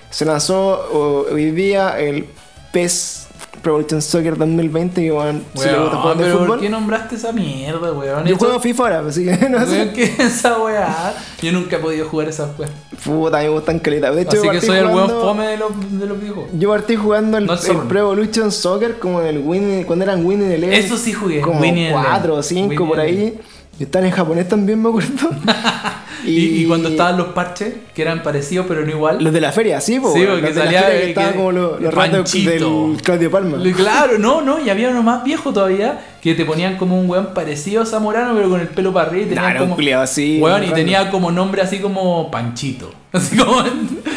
Se 0.09 0.25
lanzó 0.25 1.25
hoy 1.31 1.51
día 1.51 1.99
el 1.99 2.27
PES 2.71 3.27
Pro 3.63 3.71
Evolution 3.73 4.01
Soccer 4.01 4.37
2020, 4.37 5.01
que 5.01 5.09
bueno, 5.11 5.39
si 5.55 5.65
le 5.65 5.79
gusta 5.79 5.79
Weón, 5.81 6.01
jugar 6.01 6.17
de 6.17 6.23
pero 6.25 6.37
¿por 6.37 6.45
fútbol. 6.47 6.59
qué 6.59 6.69
nombraste 6.69 7.15
esa 7.15 7.31
mierda, 7.31 7.91
weón? 7.93 8.25
Yo 8.25 8.37
juego 8.37 8.59
FIFA 8.59 8.83
ahora, 8.83 8.99
así 9.07 9.23
que 9.25 9.31
no 9.49 9.65
sé. 9.65 9.71
Weón, 9.71 9.89
¿qué 9.93 10.03
es 10.03 10.19
esa 10.19 10.59
weá? 10.61 11.13
Yo 11.41 11.51
nunca 11.53 11.77
he 11.77 11.79
podido 11.79 12.07
jugar 12.09 12.27
esa 12.29 12.49
weá. 12.59 12.69
Puta, 13.03 13.37
me 13.39 13.49
gustan 13.49 13.79
caleta. 13.79 14.11
De 14.11 14.21
hecho, 14.23 14.31
Así 14.31 14.37
yo 14.37 14.51
que 14.51 14.57
partí 14.57 14.67
soy 14.67 14.77
el 14.77 14.85
weón 14.85 14.93
jugando- 15.07 15.21
fome 15.21 15.47
de 15.47 15.57
los, 15.57 15.99
de 15.99 16.05
los 16.05 16.19
videojuegos. 16.19 16.51
Yo 16.59 16.69
partí 16.69 16.95
jugando 16.97 17.37
el, 17.37 17.45
No 17.47 17.53
el. 17.53 17.77
Pro 17.87 17.99
Evolution 17.99 18.51
Soccer 18.51 18.99
como 18.99 19.21
en 19.21 19.27
el 19.27 19.39
Win, 19.39 19.83
cuando 19.85 20.03
eran 20.03 20.25
Winning 20.25 20.51
Eleven. 20.51 20.73
Eso 20.77 20.97
sí 20.97 21.13
jugué. 21.13 21.39
como 21.41 21.59
Winning 21.61 21.85
Eleven. 21.85 22.03
4 22.03 22.35
o 22.35 22.43
5 22.43 22.67
Winning 22.69 22.87
por 22.87 22.99
ahí. 22.99 23.39
Y 23.79 23.83
están 23.83 24.05
en 24.05 24.11
japonés 24.11 24.47
también, 24.47 24.81
me 24.81 24.89
acuerdo. 24.89 25.09
Y, 26.25 26.61
y 26.61 26.65
cuando 26.65 26.89
estaban 26.89 27.17
los 27.17 27.27
parches, 27.27 27.73
que 27.93 28.01
eran 28.01 28.23
parecidos 28.23 28.65
pero 28.67 28.85
no 28.85 28.89
igual. 28.91 29.23
Los 29.23 29.33
de 29.33 29.41
la 29.41 29.51
feria, 29.51 29.79
sí, 29.81 29.99
po, 29.99 30.13
Sí, 30.13 30.23
porque 30.25 30.41
los 30.41 30.55
de 30.55 30.61
salía 30.61 30.81
la 30.81 30.87
feria 30.87 30.97
que 30.99 31.03
el 31.03 31.09
estaban 31.09 31.31
que- 31.31 31.37
como 31.37 31.51
los, 31.51 31.81
los 31.81 31.93
ratos 31.93 32.31
del 32.33 32.97
Claudio 33.03 33.31
Palma. 33.31 33.57
Claro, 33.75 34.17
no, 34.19 34.41
no, 34.41 34.59
y 34.59 34.69
había 34.69 34.89
uno 34.89 35.03
más 35.03 35.23
viejo 35.23 35.51
todavía 35.53 35.99
que 36.21 36.33
te 36.35 36.45
ponían 36.45 36.77
como 36.77 36.99
un 36.99 37.09
weón 37.09 37.33
parecido 37.33 37.81
a 37.83 37.85
Zamorano, 37.85 38.33
pero 38.35 38.49
con 38.49 38.61
el 38.61 38.67
pelo 38.69 38.93
para 38.93 39.07
arriba 39.09 39.23
y 39.25 39.29
tenía 39.29 39.41
Nah, 39.41 39.51
un 39.53 39.57
como. 39.59 39.75
culiao 39.75 40.01
así, 40.01 40.39
Weón, 40.41 40.63
y 40.63 40.69
tenía 40.71 41.09
como 41.11 41.31
nombre 41.31 41.61
así 41.61 41.79
como 41.79 42.31
Panchito. 42.31 42.91
Así 43.13 43.37
como. 43.37 43.61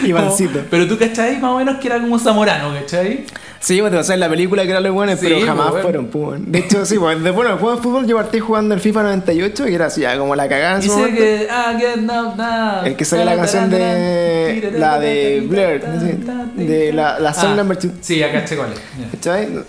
Ivancito. 0.07 0.61
pero 0.71 0.87
tú 0.89 0.97
cachai 0.99 1.39
más 1.39 1.51
o 1.53 1.59
menos 1.59 1.77
que 1.79 1.87
era 1.89 2.01
como 2.01 2.19
Zamorano, 2.19 2.73
¿cachai? 2.73 3.25
Sí, 3.59 3.81
pues 3.81 3.91
te 3.91 3.97
vas 3.97 4.09
a 4.09 4.13
ver 4.13 4.19
la 4.21 4.29
película 4.29 4.63
que 4.65 4.71
eran 4.71 4.83
los 4.83 4.93
buenos, 4.93 5.19
Sí, 5.19 5.27
pero 5.29 5.45
jamás 5.47 5.71
pues, 5.71 5.83
fueron, 5.83 6.07
pues. 6.07 6.41
De 6.45 6.59
hecho, 6.59 6.85
sí, 6.87 6.99
pues, 6.99 7.23
de, 7.23 7.31
bueno, 7.31 7.51
el 7.53 7.59
juego 7.59 7.77
de 7.77 7.83
fútbol 7.83 8.07
yo 8.07 8.17
partí 8.17 8.39
jugando 8.39 8.75
el 8.75 8.81
FIFA 8.81 9.03
98, 9.05 9.65
que 9.65 9.75
era 9.75 9.87
así, 9.87 10.03
ya 10.03 10.17
como 10.19 10.37
la 10.37 10.49
cagada 10.49 10.77
en 10.77 10.83
su 10.83 10.89
Dice 10.89 10.97
momento. 11.01 11.21
que. 11.21 11.49
Ah, 11.51 11.75
get 11.79 11.97
now, 11.97 12.35
now. 12.37 12.85
El 12.85 12.97
que 12.97 13.05
sale 13.05 13.25
la 13.25 13.37
canción 13.37 13.71
de. 13.71 14.73
La 14.77 14.99
de 14.99 15.45
Blair, 15.49 15.83
sí, 16.01 16.63
de 16.65 16.93
la, 16.93 17.19
la 17.19 17.33
song 17.35 17.51
Ah, 17.53 17.57
number 17.57 17.77
two. 17.79 17.91
Sí, 18.01 18.23
acá 18.23 18.41
caché 18.41 18.57
cuál. 18.57 18.75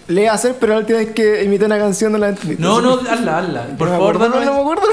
Le 0.07 0.21
iba 0.23 0.31
a 0.31 0.35
hacer, 0.35 0.55
pero 0.59 0.73
ahora 0.75 0.85
tienes 0.85 1.11
que 1.11 1.43
imitar 1.43 1.67
una 1.67 1.77
canción, 1.79 2.11
no 2.11 2.17
la 2.17 2.29
entendí. 2.29 2.55
No, 2.59 2.81
no, 2.81 2.95
hazla, 3.09 3.39
hazla. 3.39 3.65
Por 3.77 3.89
favor, 3.89 4.19
danos. 4.19 4.37
No, 4.39 4.45
no 4.45 4.53
me 4.53 4.59
acuerdo. 4.61 4.83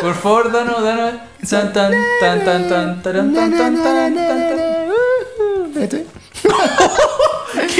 Por 0.00 0.14
favor, 0.14 0.52
danos, 0.52 0.82
danos. 0.82 1.12
Tan, 1.48 1.72
tan, 1.72 1.92
tan, 2.20 2.44
tan, 2.44 2.68
tan, 2.68 3.02
taran, 3.02 3.34
tan, 3.34 3.50
tan, 3.50 3.74
tan, 3.82 4.14
tan, 4.14 4.14
tan. 4.14 4.60
¿Cachai? 5.74 6.04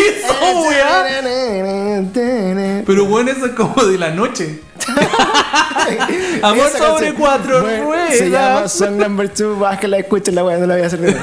¿Qué 0.01 0.09
es 0.09 0.25
eso, 0.25 0.63
weá? 0.69 1.07
Pero 2.87 3.05
bueno, 3.07 3.31
eso 3.31 3.47
es 3.47 3.53
como 3.53 3.85
de 3.85 3.99
la 3.99 4.11
noche. 4.11 4.61
Amor 6.43 6.67
Esa 6.69 6.79
sobre 6.79 7.07
canción, 7.07 7.15
cuatro 7.19 7.61
bueno, 7.61 7.85
ruedas. 7.85 8.17
Se 8.17 8.31
llama 8.31 8.69
Song 8.69 8.97
Number 8.97 9.33
2, 9.33 9.59
vas 9.59 9.79
que 9.79 9.89
la 9.89 9.99
escuchen 9.99 10.35
la 10.35 10.45
weá, 10.45 10.57
no 10.59 10.67
la 10.67 10.75
voy 10.75 10.85
a 10.85 10.87
hacer. 10.87 11.01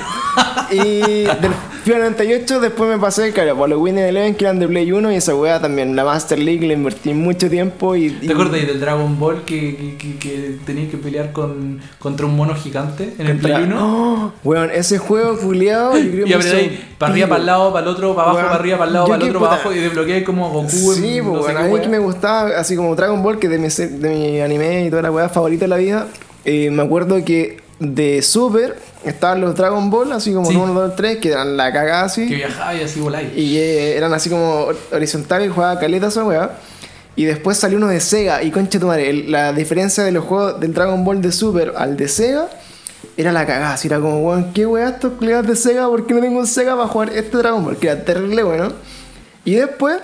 Y 0.70 1.24
del 1.24 1.54
FIFA 1.86 2.00
98 2.00 2.60
después 2.60 2.90
me 2.90 2.98
pasé, 2.98 3.32
claro, 3.32 3.56
por 3.56 3.70
los 3.70 3.80
Winning 3.80 4.04
Eleven 4.04 4.36
que 4.36 4.44
eran 4.44 4.60
de 4.60 4.68
Play 4.68 4.92
1 4.92 5.14
y 5.14 5.16
esa 5.16 5.34
weá 5.34 5.62
también, 5.62 5.96
la 5.96 6.04
Master 6.04 6.38
League 6.38 6.68
le 6.68 6.74
invertí 6.74 7.14
mucho 7.14 7.50
tiempo 7.50 7.96
y... 7.96 8.08
y- 8.08 8.28
¿Te 8.28 8.34
acuerdas 8.34 8.68
del 8.68 8.78
Dragon 8.78 9.18
Ball 9.18 9.44
que, 9.46 9.96
que, 9.98 10.18
que, 10.18 10.58
tenías 10.66 10.92
que 10.92 10.98
pelear 10.98 11.32
con, 11.32 11.80
contra 12.00 12.26
un 12.26 12.36
mono 12.36 12.54
gigante 12.54 13.14
en 13.18 13.28
el 13.28 13.38
Play 13.38 13.54
contra- 13.54 13.78
1? 13.78 13.80
¡Oh! 13.80 14.34
Weón, 14.44 14.72
ese 14.74 14.98
juego 14.98 15.38
culiado 15.40 15.98
Y 15.98 16.34
apretáis 16.34 16.72
para 16.98 17.14
arriba, 17.14 17.28
para 17.30 17.40
el 17.40 17.46
lado, 17.46 17.72
para 17.72 17.86
el 17.86 17.92
otro, 17.94 18.14
para 18.14 18.32
abajo, 18.32 18.46
para 18.48 18.60
arriba, 18.60 18.67
para 18.76 18.88
el 18.88 18.94
lado, 18.94 19.08
para 19.08 19.24
el 19.24 19.30
otro, 19.30 19.40
para 19.40 19.52
puta- 19.52 19.62
abajo 19.62 19.74
y 19.76 19.80
desbloqueáis 19.84 20.24
como 20.26 20.50
Goku 20.50 20.70
Sí, 20.70 21.18
en 21.20 21.26
no 21.26 21.40
bueno, 21.40 21.60
a 21.60 21.64
mí 21.64 21.80
que 21.80 21.88
me 21.90 22.00
gustaba, 22.00 22.50
así 22.58 22.76
como 22.76 22.96
Dragon 22.96 23.22
Ball, 23.24 23.40
que 23.40 23.48
es 23.48 23.52
de 23.52 23.60
mi, 23.60 24.00
de 24.00 24.10
mi 24.10 24.42
anime 24.42 24.86
y 24.86 24.90
toda 24.90 25.04
la 25.04 25.12
weá 25.12 25.30
favorita 25.30 25.66
de 25.66 25.70
la 25.70 25.78
vida, 25.78 26.08
eh, 26.46 26.70
me 26.72 26.82
acuerdo 26.84 27.24
que 27.24 27.58
de 27.80 28.22
Super 28.24 28.76
estaban 29.06 29.40
los 29.42 29.56
Dragon 29.56 29.90
Ball, 29.92 30.12
así 30.12 30.34
como 30.34 30.48
Sí. 30.48 30.54
el 30.56 30.58
1, 30.62 30.74
2, 30.74 30.96
3, 30.96 31.18
que 31.18 31.30
eran 31.32 31.56
la 31.56 31.72
cagada 31.72 32.06
así. 32.06 32.28
Que 32.28 32.36
viajaba 32.36 32.74
y 32.76 32.82
así 32.82 33.00
voláis. 33.00 33.30
Y 33.36 33.58
eh, 33.58 33.96
eran 33.96 34.12
así 34.14 34.30
como 34.30 34.66
hor- 34.68 34.78
horizontales 34.92 35.52
jugaba 35.52 35.80
caleta 35.80 36.08
esa 36.08 36.24
weá. 36.26 36.52
Y 37.16 37.26
después 37.26 37.58
salió 37.58 37.78
uno 37.78 37.88
de 37.88 38.00
Sega. 38.00 38.44
Y 38.44 38.52
concha 38.52 38.80
tu 38.80 38.88
madre, 38.88 39.10
el- 39.10 39.32
la 39.32 39.54
diferencia 39.54 40.04
de 40.04 40.12
los 40.12 40.24
juegos 40.26 40.60
del 40.60 40.74
Dragon 40.74 41.04
Ball 41.06 41.22
de 41.22 41.32
Super 41.32 41.74
al 41.78 41.98
de 41.98 42.08
Sega 42.08 42.48
era 43.18 43.32
la 43.32 43.46
cagada. 43.46 43.74
Así 43.74 43.88
era 43.88 44.00
como, 44.00 44.20
weón, 44.20 44.54
¿qué 44.54 44.66
weá 44.66 44.90
estos 44.90 45.14
colegas 45.14 45.46
de 45.46 45.56
Sega? 45.56 45.88
¿Por 45.88 46.06
qué 46.06 46.14
no 46.14 46.22
tengo 46.22 46.40
un 46.40 46.48
Sega 46.48 46.76
para 46.76 46.88
jugar 46.88 47.10
este 47.10 47.38
Dragon 47.38 47.66
Ball? 47.66 47.78
Que 47.78 47.88
era 47.88 48.06
terrible 48.06 48.44
bueno. 48.44 48.72
Y 49.44 49.56
después, 49.56 49.98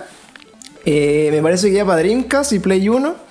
eh, 0.84 1.28
me 1.30 1.40
parece 1.40 1.68
que 1.68 1.76
ya 1.76 1.86
para 1.86 1.98
Dreamcast 1.98 2.52
y 2.52 2.58
Play 2.58 2.88
1 2.88 3.23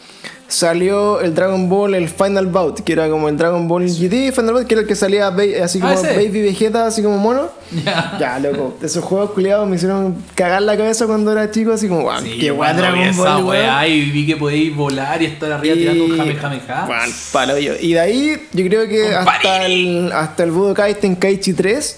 salió 0.48 1.20
el 1.22 1.34
Dragon 1.34 1.68
Ball, 1.68 1.96
el 1.96 2.08
Final 2.10 2.46
Bout, 2.48 2.82
que 2.82 2.94
era 2.94 3.10
como 3.10 3.28
el 3.30 3.38
Dragon 3.38 3.68
Ball 3.68 3.86
GT, 3.88 4.32
Final 4.34 4.54
Bout, 4.54 4.68
que 4.68 4.76
era 4.76 4.82
el 4.82 4.88
que 4.88 4.96
salía 4.96 5.28
así 5.64 5.80
Ah, 5.82 5.94
como. 5.96 6.04
Baby 6.04 6.42
Vegeta, 6.44 6.86
así 6.86 7.02
como 7.02 7.18
mono. 7.18 7.50
Ya. 7.84 8.18
Ya, 8.20 8.40
loco, 8.40 8.76
esos 8.84 9.04
juegos 9.04 9.32
culiados 9.32 9.68
me 9.68 9.78
hicieron 9.78 10.16
cagar 10.36 10.62
la 10.62 10.78
cabeza 10.78 11.08
cuando 11.08 11.32
era 11.32 11.50
chico, 11.50 11.72
así 11.72 11.88
como, 11.88 12.02
guau, 12.04 12.22
Sí, 12.22 12.38
qué 12.40 12.52
guay 12.52 12.76
Dragon 12.76 13.00
esa 13.00 13.38
Ball, 13.38 13.46
weá 13.46 13.88
y 13.88 14.12
vi 14.12 14.28
que 14.28 14.36
podéis 14.36 14.76
volar 14.76 15.22
y 15.22 15.26
estar 15.26 15.52
arriba 15.52 15.74
tirando 15.76 16.06
un 16.06 16.18
jamejameja. 16.18 16.86
Weón, 16.88 17.10
palo 17.32 17.58
yo. 17.58 17.74
Y 17.82 17.94
de 17.94 18.00
ahí, 18.00 18.38
yo 18.54 18.66
creo 18.68 18.88
que 18.88 19.08
Un 19.08 19.14
hasta 19.16 19.40
pariri. 19.42 19.98
el, 20.06 20.12
hasta 20.12 20.44
el 20.44 20.52
Budokai 20.52 21.00
Tenkaichi 21.00 21.54
3, 21.54 21.98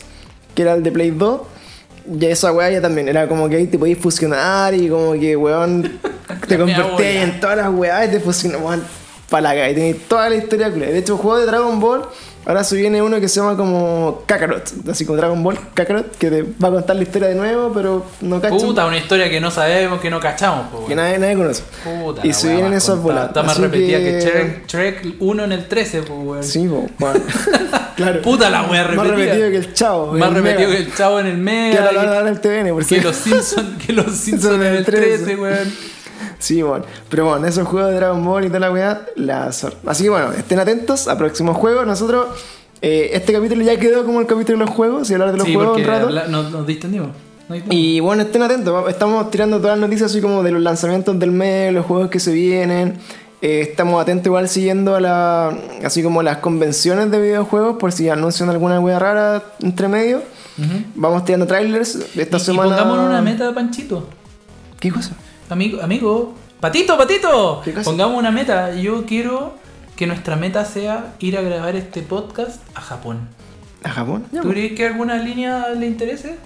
que 0.56 0.62
era 0.62 0.74
el 0.76 0.84
de 0.84 0.92
Play 0.94 1.12
2, 1.12 1.42
ya 2.08 2.30
esa 2.30 2.54
weá 2.54 2.70
ya 2.72 2.82
también, 2.82 3.10
era 3.10 3.28
como 3.28 3.50
que 3.50 3.58
ahí 3.58 3.68
te 3.68 3.78
podías 3.78 3.98
fusionar 4.00 4.74
y 4.76 4.88
como 4.88 5.12
que, 5.14 5.36
weón, 5.36 6.00
te 6.48 6.58
convertías 6.58 7.24
en 7.24 7.40
todas 7.40 7.58
las 7.58 7.70
weas 7.74 8.08
y 8.08 8.18
te 8.18 8.58
weón, 8.58 8.84
para 9.30 9.54
la. 9.54 9.70
Y 9.70 9.76
tenías 9.76 9.98
toda 10.08 10.30
la 10.30 10.36
historia 10.36 10.72
culia. 10.72 10.88
De 10.90 10.98
hecho, 11.00 11.18
juego 11.18 11.40
de 11.40 11.46
Dragon 11.46 11.80
Ball 11.80 12.04
Ahora 12.48 12.64
se 12.64 12.76
viene 12.76 13.02
uno 13.02 13.20
que 13.20 13.28
se 13.28 13.40
llama 13.40 13.58
como 13.58 14.22
Kakarot, 14.28 14.88
así 14.92 15.04
como 15.04 15.18
Dragon 15.18 15.42
Ball 15.42 15.58
Kakarot, 15.74 16.16
que 16.16 16.30
te 16.30 16.44
va 16.44 16.68
a 16.68 16.72
contar 16.74 16.96
la 16.96 17.02
historia 17.02 17.30
de 17.30 17.34
nuevo, 17.34 17.72
pero 17.74 18.06
no 18.22 18.40
cacho. 18.40 18.58
Puta, 18.58 18.86
una 18.86 19.00
historia 19.00 19.32
que 19.32 19.42
no 19.42 19.50
sabemos, 19.50 20.00
que 20.00 20.12
no 20.12 20.20
cachamos, 20.20 20.68
po, 20.68 20.86
Que 20.86 20.96
nadie, 20.96 21.18
nadie 21.18 21.36
conoce. 21.36 21.64
Puta, 21.84 22.22
y 22.24 22.34
se 22.34 22.54
vienen 22.54 22.74
esas 22.74 23.00
bolas. 23.00 23.30
Está 23.30 23.42
más 23.42 23.58
repetida 23.58 23.98
que, 23.98 24.04
que- 24.04 24.22
Shrek, 24.22 24.68
Shrek 24.68 25.16
1 25.22 25.44
en 25.44 25.52
el 25.54 25.68
13, 25.68 26.04
pues, 26.04 26.20
weón. 26.24 26.44
Sí, 26.44 26.68
po, 26.68 26.88
bueno. 27.00 27.20
claro. 27.96 28.22
Puta 28.22 28.52
la 28.52 28.62
wea 28.70 28.84
repetida. 28.84 29.04
Más 29.04 29.18
repetido 29.18 29.50
que 29.50 29.58
el 29.58 29.74
chavo. 29.74 30.12
Más 30.14 30.34
repetido 30.34 30.70
Mega. 30.70 30.72
que 30.72 30.78
el 30.84 30.96
chavo 30.96 31.20
en 31.22 31.26
el 31.26 31.32
Que 31.34 31.38
Mega. 31.42 31.80
ahora 31.88 31.92
lo 31.94 31.98
van 31.98 32.06
a 32.08 32.10
que- 32.12 32.16
dar 32.16 32.28
en 32.28 32.34
el 32.34 32.42
TVN, 32.42 32.74
por 32.76 32.86
Que 32.86 33.02
los 33.02 33.16
Simpsons 33.16 33.84
que 33.84 33.92
los 33.92 34.06
Simpsons 34.16 34.54
en 34.54 34.62
el 34.62 34.86
13, 34.86 35.36
weón. 35.36 35.95
Sí, 36.46 36.62
bueno. 36.62 36.86
Pero 37.10 37.26
bueno, 37.26 37.48
esos 37.48 37.68
juegos 37.68 37.90
de 37.90 37.96
Dragon 37.98 38.24
Ball 38.24 38.46
y 38.46 38.48
toda 38.50 38.60
la 38.60 38.72
weá, 38.72 39.02
la 39.16 39.48
zor- 39.52 39.74
Así 39.88 40.04
que 40.04 40.10
bueno, 40.12 40.32
estén 40.32 40.60
atentos 40.60 41.08
a 41.08 41.18
próximos 41.18 41.58
juegos. 41.58 41.88
Nosotros, 41.88 42.28
eh, 42.84 43.10
este 43.14 43.34
capítulo 43.34 43.64
ya 43.64 43.80
quedó 43.80 44.06
como 44.06 44.20
el 44.22 44.28
capítulo 44.28 44.60
de 44.60 44.66
los 44.66 44.70
juegos, 44.76 45.10
y 45.10 45.14
hablar 45.14 45.32
de 45.32 45.38
los 45.40 45.48
Sí, 45.48 45.56
juegos 45.56 45.78
un 45.78 45.84
rato. 45.84 46.06
habla- 46.06 46.28
nos, 46.28 46.52
nos 46.52 46.68
distendimos. 46.68 47.10
Y 47.72 48.00
bueno, 48.00 48.22
estén 48.24 48.44
atentos, 48.44 48.88
estamos 48.90 49.30
tirando 49.32 49.58
todas 49.60 49.78
las 49.80 49.88
noticias 49.90 50.12
así 50.12 50.22
como 50.22 50.44
de 50.44 50.52
los 50.52 50.62
lanzamientos 50.62 51.18
del 51.18 51.32
mes, 51.32 51.74
los 51.74 51.86
juegos 51.86 52.10
que 52.12 52.20
se 52.20 52.32
vienen. 52.32 52.98
Eh, 53.42 53.62
estamos 53.62 54.02
atentos 54.02 54.28
igual 54.28 54.48
siguiendo 54.48 54.96
a 54.96 55.00
la, 55.02 55.58
así 55.84 56.02
como 56.04 56.22
las 56.24 56.38
convenciones 56.38 57.10
de 57.12 57.20
videojuegos 57.22 57.78
por 57.78 57.92
si 57.92 58.08
anuncian 58.10 58.50
alguna 58.50 58.80
wea 58.80 59.00
rara 59.00 59.44
entre 59.62 59.88
medio. 59.88 60.22
Vamos 60.96 61.26
tirando 61.26 61.48
trailers 61.48 61.96
esta 62.16 62.38
Y- 62.38 62.40
semana. 62.40 62.70
Y 62.70 62.80
pongámonos 62.80 63.10
una 63.10 63.22
meta, 63.22 63.52
Panchito. 63.54 64.08
¿Qué 64.80 64.92
cosa? 64.92 65.12
Amigo, 65.50 65.82
amigo. 65.82 66.34
Patito, 66.60 66.98
patito. 66.98 67.62
Pongamos 67.84 68.18
una 68.18 68.32
meta. 68.32 68.74
Yo 68.76 69.06
quiero 69.06 69.54
que 69.96 70.08
nuestra 70.08 70.36
meta 70.36 70.66
sea 70.66 71.14
ir 71.20 71.38
a 71.38 71.42
grabar 71.42 71.76
este 71.76 72.02
podcast 72.02 72.62
a 72.76 72.82
Japón. 72.82 73.28
¿A 73.84 73.90
Japón? 73.90 74.26
¿Tú 74.32 74.50
crees 74.50 74.74
que 74.74 74.88
alguna 74.88 75.18
línea 75.18 75.70
le 75.70 75.86
interese? 75.86 76.38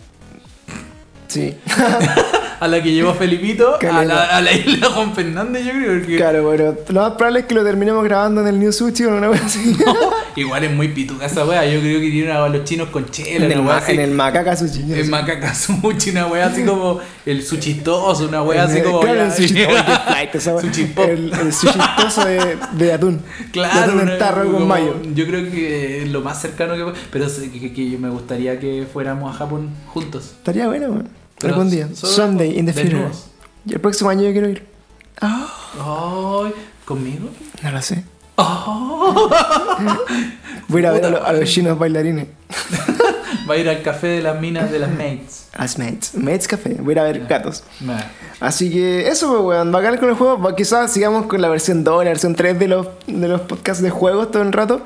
Sí. 1.29 1.55
A 2.59 2.67
la 2.67 2.83
que 2.83 2.91
llevó 2.91 3.13
Felipito, 3.13 3.77
a 3.89 4.03
la, 4.03 4.23
a 4.35 4.41
la 4.41 4.51
isla 4.51 4.89
Juan 4.89 5.15
Fernández, 5.15 5.63
yo 5.63 5.71
creo 5.71 6.05
que. 6.05 6.17
claro, 6.17 6.43
bueno, 6.43 6.75
lo 6.89 6.99
más 7.03 7.11
probable 7.13 7.39
es 7.39 7.45
que 7.45 7.55
lo 7.55 7.63
terminemos 7.63 8.03
grabando 8.03 8.41
en 8.41 8.47
el 8.47 8.59
New 8.59 8.73
Sushi 8.73 9.05
o 9.05 9.15
una 9.15 9.29
wea 9.29 9.41
así. 9.45 9.77
Igual 10.35 10.65
es 10.65 10.71
muy 10.73 10.89
pituca 10.89 11.25
esa 11.27 11.45
wea. 11.45 11.65
Yo 11.65 11.79
creo 11.79 12.01
que 12.01 12.09
tienen 12.11 12.31
a 12.35 12.49
los 12.49 12.65
chinos 12.65 12.89
con 12.89 13.09
chela, 13.09 13.45
en, 13.45 13.51
el 13.53 13.61
ma- 13.61 13.81
en 13.87 13.99
el 14.01 14.11
Macaca 14.11 14.57
Sushi. 14.57 14.93
En 14.93 15.09
macaca 15.09 15.55
sushi, 15.55 16.09
una 16.09 16.27
wea 16.27 16.47
así 16.47 16.63
como 16.65 16.99
el 17.25 17.43
suchistoso, 17.43 18.27
una 18.27 18.43
wea 18.43 18.65
así 18.65 18.81
como. 18.81 18.99
Claro, 18.99 19.21
el 19.23 20.91
pop. 20.93 21.05
El, 21.07 21.31
el 21.33 21.53
sushistoso 21.53 22.25
de, 22.25 22.57
de 22.73 22.93
atún. 22.93 23.19
de 23.19 23.51
Claro, 23.53 23.79
atún 23.93 24.01
una- 24.01 24.11
en 24.13 24.19
tarro 24.19 24.43
con 24.43 24.53
como- 24.55 24.65
mayo. 24.65 24.95
Yo 25.15 25.25
creo 25.27 25.49
que 25.49 26.03
es 26.03 26.09
lo 26.09 26.19
más 26.19 26.41
cercano 26.41 26.73
que 26.75 26.99
pero 27.09 27.29
sé 27.29 27.49
que, 27.51 27.61
que- 27.61 27.73
que 27.73 27.97
me 27.97 28.09
gustaría 28.09 28.59
que 28.59 28.85
fuéramos 28.91 29.33
a 29.33 29.37
Japón 29.37 29.69
juntos. 29.87 30.33
Estaría 30.39 30.67
bueno, 30.67 30.87
weón. 30.89 31.18
Pero 31.39 31.53
Algún 31.53 31.69
día. 31.69 31.87
Sunday 31.93 32.57
in 32.59 32.65
the 32.65 32.73
future. 32.73 33.07
Y 33.65 33.73
el 33.73 33.79
próximo 33.81 34.09
año 34.09 34.23
yo 34.23 34.31
quiero 34.31 34.49
ir. 34.49 34.65
Ay, 35.21 36.53
¿conmigo? 36.85 37.29
No 37.63 37.71
lo 37.71 37.81
sé. 37.81 38.03
Oh. 38.35 39.29
Voy 40.69 40.77
a 40.77 40.81
ir 40.81 40.87
a 40.87 40.91
ver 40.91 41.05
a, 41.05 41.09
lo- 41.09 41.25
a 41.25 41.33
los 41.33 41.49
chinos 41.49 41.77
bailarines. 41.77 42.27
Va 43.49 43.55
a 43.55 43.57
ir 43.57 43.67
al 43.67 43.81
café 43.81 44.07
de 44.07 44.21
las 44.21 44.39
minas 44.39 44.71
de 44.71 44.79
las 44.79 44.89
mates. 44.91 45.47
As 45.57 45.77
mates. 45.79 46.13
Mates 46.13 46.47
Café. 46.47 46.75
Voy 46.79 46.91
a 46.91 46.91
ir 46.93 46.99
a 46.99 47.03
ver 47.03 47.25
gatos. 47.25 47.63
Nah. 47.81 47.99
Así 48.39 48.69
que 48.69 49.07
eso, 49.07 49.27
pues, 49.29 49.41
weón. 49.57 49.71
Bacán 49.71 49.97
con 49.97 50.09
el 50.09 50.15
juego. 50.15 50.55
Quizás 50.55 50.91
sigamos 50.93 51.25
con 51.25 51.41
la 51.41 51.49
versión 51.49 51.83
2, 51.83 52.03
la 52.03 52.11
versión 52.11 52.35
3 52.35 52.59
de 52.59 52.67
los, 52.67 52.87
de 53.07 53.27
los 53.27 53.41
podcasts 53.41 53.81
de 53.81 53.89
juegos 53.89 54.29
todo 54.31 54.43
el 54.43 54.53
rato. 54.53 54.81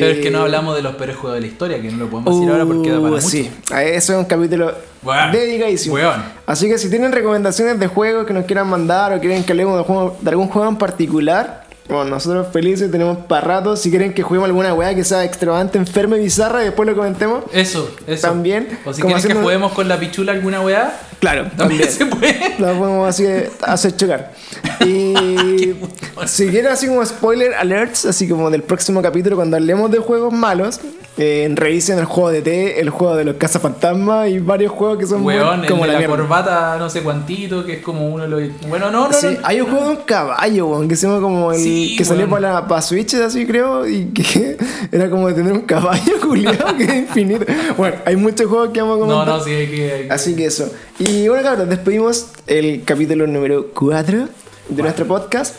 Pero 0.00 0.06
es 0.06 0.18
que 0.18 0.28
Eh, 0.28 0.30
no 0.30 0.40
hablamos 0.40 0.74
de 0.76 0.82
los 0.82 0.94
peores 0.96 1.16
juegos 1.16 1.36
de 1.36 1.40
la 1.42 1.46
historia, 1.46 1.80
que 1.80 1.90
no 1.90 1.98
lo 1.98 2.10
podemos 2.10 2.34
decir 2.34 2.50
ahora 2.50 2.64
porque 2.66 2.90
da 2.90 2.96
para 2.96 3.08
Uh, 3.12 3.14
mucho. 3.16 3.28
Sí, 3.28 3.50
a 3.70 3.82
eso 3.84 4.12
es 4.12 4.18
un 4.18 4.24
capítulo 4.24 4.72
Weón. 5.02 5.32
dedicadísimo. 5.32 5.94
Weón. 5.94 6.22
Así 6.46 6.68
que 6.68 6.78
si 6.78 6.90
tienen 6.90 7.12
recomendaciones 7.12 7.78
de 7.78 7.86
juegos 7.86 8.26
que 8.26 8.32
nos 8.32 8.44
quieran 8.44 8.66
mandar 8.68 9.12
o 9.12 9.20
quieren 9.20 9.44
que 9.44 9.52
hablemos 9.52 9.78
de, 9.78 9.84
juego- 9.84 10.16
de 10.20 10.30
algún 10.30 10.48
juego 10.48 10.68
en 10.68 10.76
particular, 10.76 11.64
bueno, 11.86 12.06
nosotros 12.06 12.46
felices 12.50 12.90
tenemos 12.90 13.18
para 13.26 13.42
rato. 13.42 13.76
Si 13.76 13.90
quieren 13.90 14.14
que 14.14 14.22
juguemos 14.22 14.46
alguna 14.48 14.72
weá 14.72 14.94
que 14.94 15.04
sea 15.04 15.22
extremadamente 15.22 15.76
enferma 15.76 16.16
y 16.16 16.20
bizarra 16.20 16.62
y 16.62 16.64
después 16.64 16.88
lo 16.88 16.96
comentemos, 16.96 17.44
Eso, 17.52 17.90
eso. 18.06 18.26
También, 18.26 18.78
O 18.86 18.92
si 18.94 19.02
quieren 19.02 19.22
que 19.22 19.34
juguemos 19.34 19.72
con 19.72 19.86
la 19.86 19.98
pichula 20.00 20.32
alguna 20.32 20.62
weá, 20.62 20.98
claro, 21.20 21.42
también 21.56 21.82
también. 21.82 21.90
se 21.90 22.06
puede. 22.06 22.54
La 22.58 22.72
podemos 22.72 23.06
así 23.06 23.26
hacer 23.62 23.94
chocar. 23.96 24.32
Y 24.80 24.84
si 26.26 26.48
quieren 26.48 26.70
así 26.72 26.86
como 26.88 27.04
spoiler 27.04 27.54
alerts, 27.54 28.06
así 28.06 28.28
como 28.28 28.50
del 28.50 28.62
próximo 28.62 29.02
capítulo 29.02 29.36
cuando 29.36 29.56
hablemos 29.56 29.90
de 29.90 29.98
juegos 29.98 30.32
malos, 30.32 30.80
eh, 31.16 31.48
revisen 31.54 31.98
el 31.98 32.04
juego 32.06 32.30
de 32.30 32.42
T, 32.42 32.80
el 32.80 32.90
juego 32.90 33.14
de 33.16 33.24
los 33.24 33.36
cazafantasmas 33.36 34.28
y 34.30 34.38
varios 34.40 34.72
juegos 34.72 34.98
que 34.98 35.06
son 35.06 35.22
muy- 35.22 35.34
Weón, 35.36 35.62
el 35.64 35.70
como 35.70 35.86
de 35.86 35.92
la, 35.92 36.06
corbata 36.06 36.76
no 36.78 36.90
sé 36.90 37.02
cuantito, 37.02 37.64
que 37.64 37.74
es 37.74 37.82
como 37.82 38.08
uno 38.08 38.24
de 38.24 38.28
los... 38.28 38.68
Bueno, 38.68 38.90
no, 38.90 39.08
no, 39.08 39.12
Sí, 39.12 39.26
no. 39.32 39.38
hay 39.46 39.60
un 39.60 39.70
juego 39.70 39.84
de 39.90 39.90
un 39.96 40.02
caballo, 40.04 40.66
weón, 40.66 40.88
que 40.88 40.96
se 40.96 41.06
llama 41.06 41.20
como 41.20 41.52
el 41.52 41.58
Sí, 41.60 41.94
que 41.96 42.04
salió 42.04 42.26
weón. 42.26 42.30
para, 42.42 42.66
para 42.66 42.82
Switch, 42.82 43.14
así 43.14 43.46
creo, 43.46 43.86
y 43.86 44.06
que 44.06 44.56
era 44.92 45.08
como 45.10 45.28
de 45.28 45.34
tener 45.34 45.52
un 45.52 45.62
caballo 45.62 46.20
culiado 46.20 46.76
que 46.76 46.84
es 46.84 46.94
infinito. 46.94 47.44
Bueno, 47.76 47.96
hay 48.04 48.16
muchos 48.16 48.46
juegos 48.48 48.70
que 48.70 48.80
vamos 48.80 49.02
a 49.02 49.06
No, 49.06 49.24
no, 49.24 49.40
sí, 49.44 49.50
hay 49.50 49.66
que... 49.68 49.92
hay 49.92 50.02
que- 50.08 50.12
Así 50.12 50.34
que 50.34 50.46
eso. 50.46 50.70
Y 50.98 51.28
bueno, 51.28 51.42
cabros, 51.44 51.68
despedimos 51.68 52.26
el 52.46 52.82
capítulo 52.84 53.26
número 53.26 53.66
4 53.74 54.28
de 54.68 54.82
nuestro 54.82 55.06
podcast. 55.06 55.54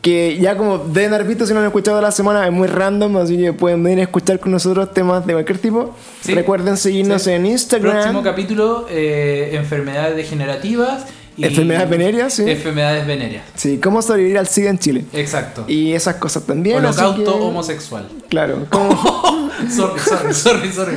Que 0.00 0.38
ya 0.40 0.56
como 0.56 0.78
deben 0.78 1.12
haber 1.12 1.26
visto, 1.26 1.44
si 1.44 1.50
no 1.52 1.56
lo 1.56 1.62
han 1.64 1.66
escuchado 1.66 2.00
la 2.00 2.12
semana, 2.12 2.46
es 2.46 2.52
muy 2.52 2.68
random, 2.68 3.16
así 3.16 3.36
que 3.36 3.52
pueden 3.52 3.82
venir 3.82 3.98
a 3.98 4.02
escuchar 4.02 4.38
con 4.38 4.52
nosotros 4.52 4.92
temas 4.94 5.26
de 5.26 5.32
cualquier 5.32 5.58
tipo. 5.58 5.94
Sí. 6.20 6.34
Recuerden 6.34 6.76
seguirnos 6.76 7.22
Sí. 7.22 7.30
en 7.32 7.46
Instagram. 7.46 7.94
Próximo 7.94 8.22
capítulo, 8.22 8.86
eh, 8.88 9.50
enfermedades 9.54 10.14
degenerativas. 10.14 11.04
Y 11.36 11.44
Enfermedades 11.44 11.88
venéreas, 11.90 12.32
sí. 12.34 12.42
Enfermedades 12.50 13.06
venéreas, 13.06 13.44
Sí, 13.54 13.78
cómo 13.78 14.02
sobrevivir 14.02 14.38
al 14.38 14.48
SIDA 14.48 14.70
en 14.70 14.78
Chile. 14.80 15.04
exacto. 15.12 15.64
Y 15.68 15.92
esas 15.92 16.16
cosas 16.16 16.42
también. 16.44 16.78
Holocausto 16.78 17.24
que- 17.24 17.30
homosexual. 17.44 18.08
Claro, 18.28 18.66
cómo, 18.70 19.50
sorry, 19.70 20.00
sorry, 20.00 20.34
sorry, 20.34 20.72
sorry. 20.72 20.94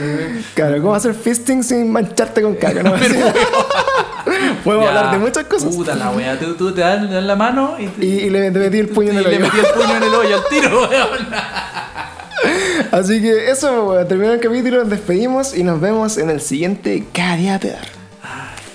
claro, 0.56 0.82
cómo 0.82 0.96
hacer 0.96 1.14
fisting 1.16 1.64
sin 1.64 1.92
mancharte 1.92 2.42
con 2.42 2.56
caca, 2.56 2.82
¿no? 2.84 2.94
Podemos 4.64 4.88
hablar 4.88 5.12
de 5.12 5.18
muchas 5.20 5.44
cosas. 5.46 5.76
Puta 5.76 5.96
la 5.96 6.10
wea, 6.12 6.38
tú, 6.40 6.54
tú 6.56 6.72
te 6.74 6.82
das, 6.82 7.02
le 7.02 7.14
das 7.14 7.24
la 7.24 7.36
mano 7.36 7.76
y, 7.80 7.88
te- 7.88 8.06
Y, 8.06 8.10
y 8.22 8.30
le 8.30 8.50
metí 8.52 8.78
el 8.80 8.90
puño 8.90 9.12
en 9.12 9.18
el 9.18 9.26
y 9.26 9.30
le 9.30 9.36
hoyo. 9.38 9.40
metí 9.46 9.58
el 9.60 9.74
puño 9.74 9.96
en 9.98 10.04
el 10.04 10.14
hoyo 10.16 10.36
al 10.38 10.44
tiro, 10.50 10.82
weón. 10.90 11.28
Así 12.92 13.22
que 13.22 13.50
eso, 13.52 13.84
bueno, 13.86 14.06
terminó 14.08 14.34
el 14.34 14.40
capítulo, 14.40 14.80
nos 14.80 14.90
despedimos 14.90 15.56
y 15.56 15.64
nos 15.64 15.80
vemos 15.80 16.18
en 16.18 16.30
el 16.30 16.42
siguiente 16.42 17.06
Cada 17.14 17.36
día 17.38 17.60
peor. 17.60 17.78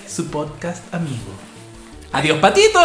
Su 0.07 0.27
podcast 0.27 0.81
amigo. 0.93 1.31
Adiós, 2.13 2.37
patito. 2.39 2.79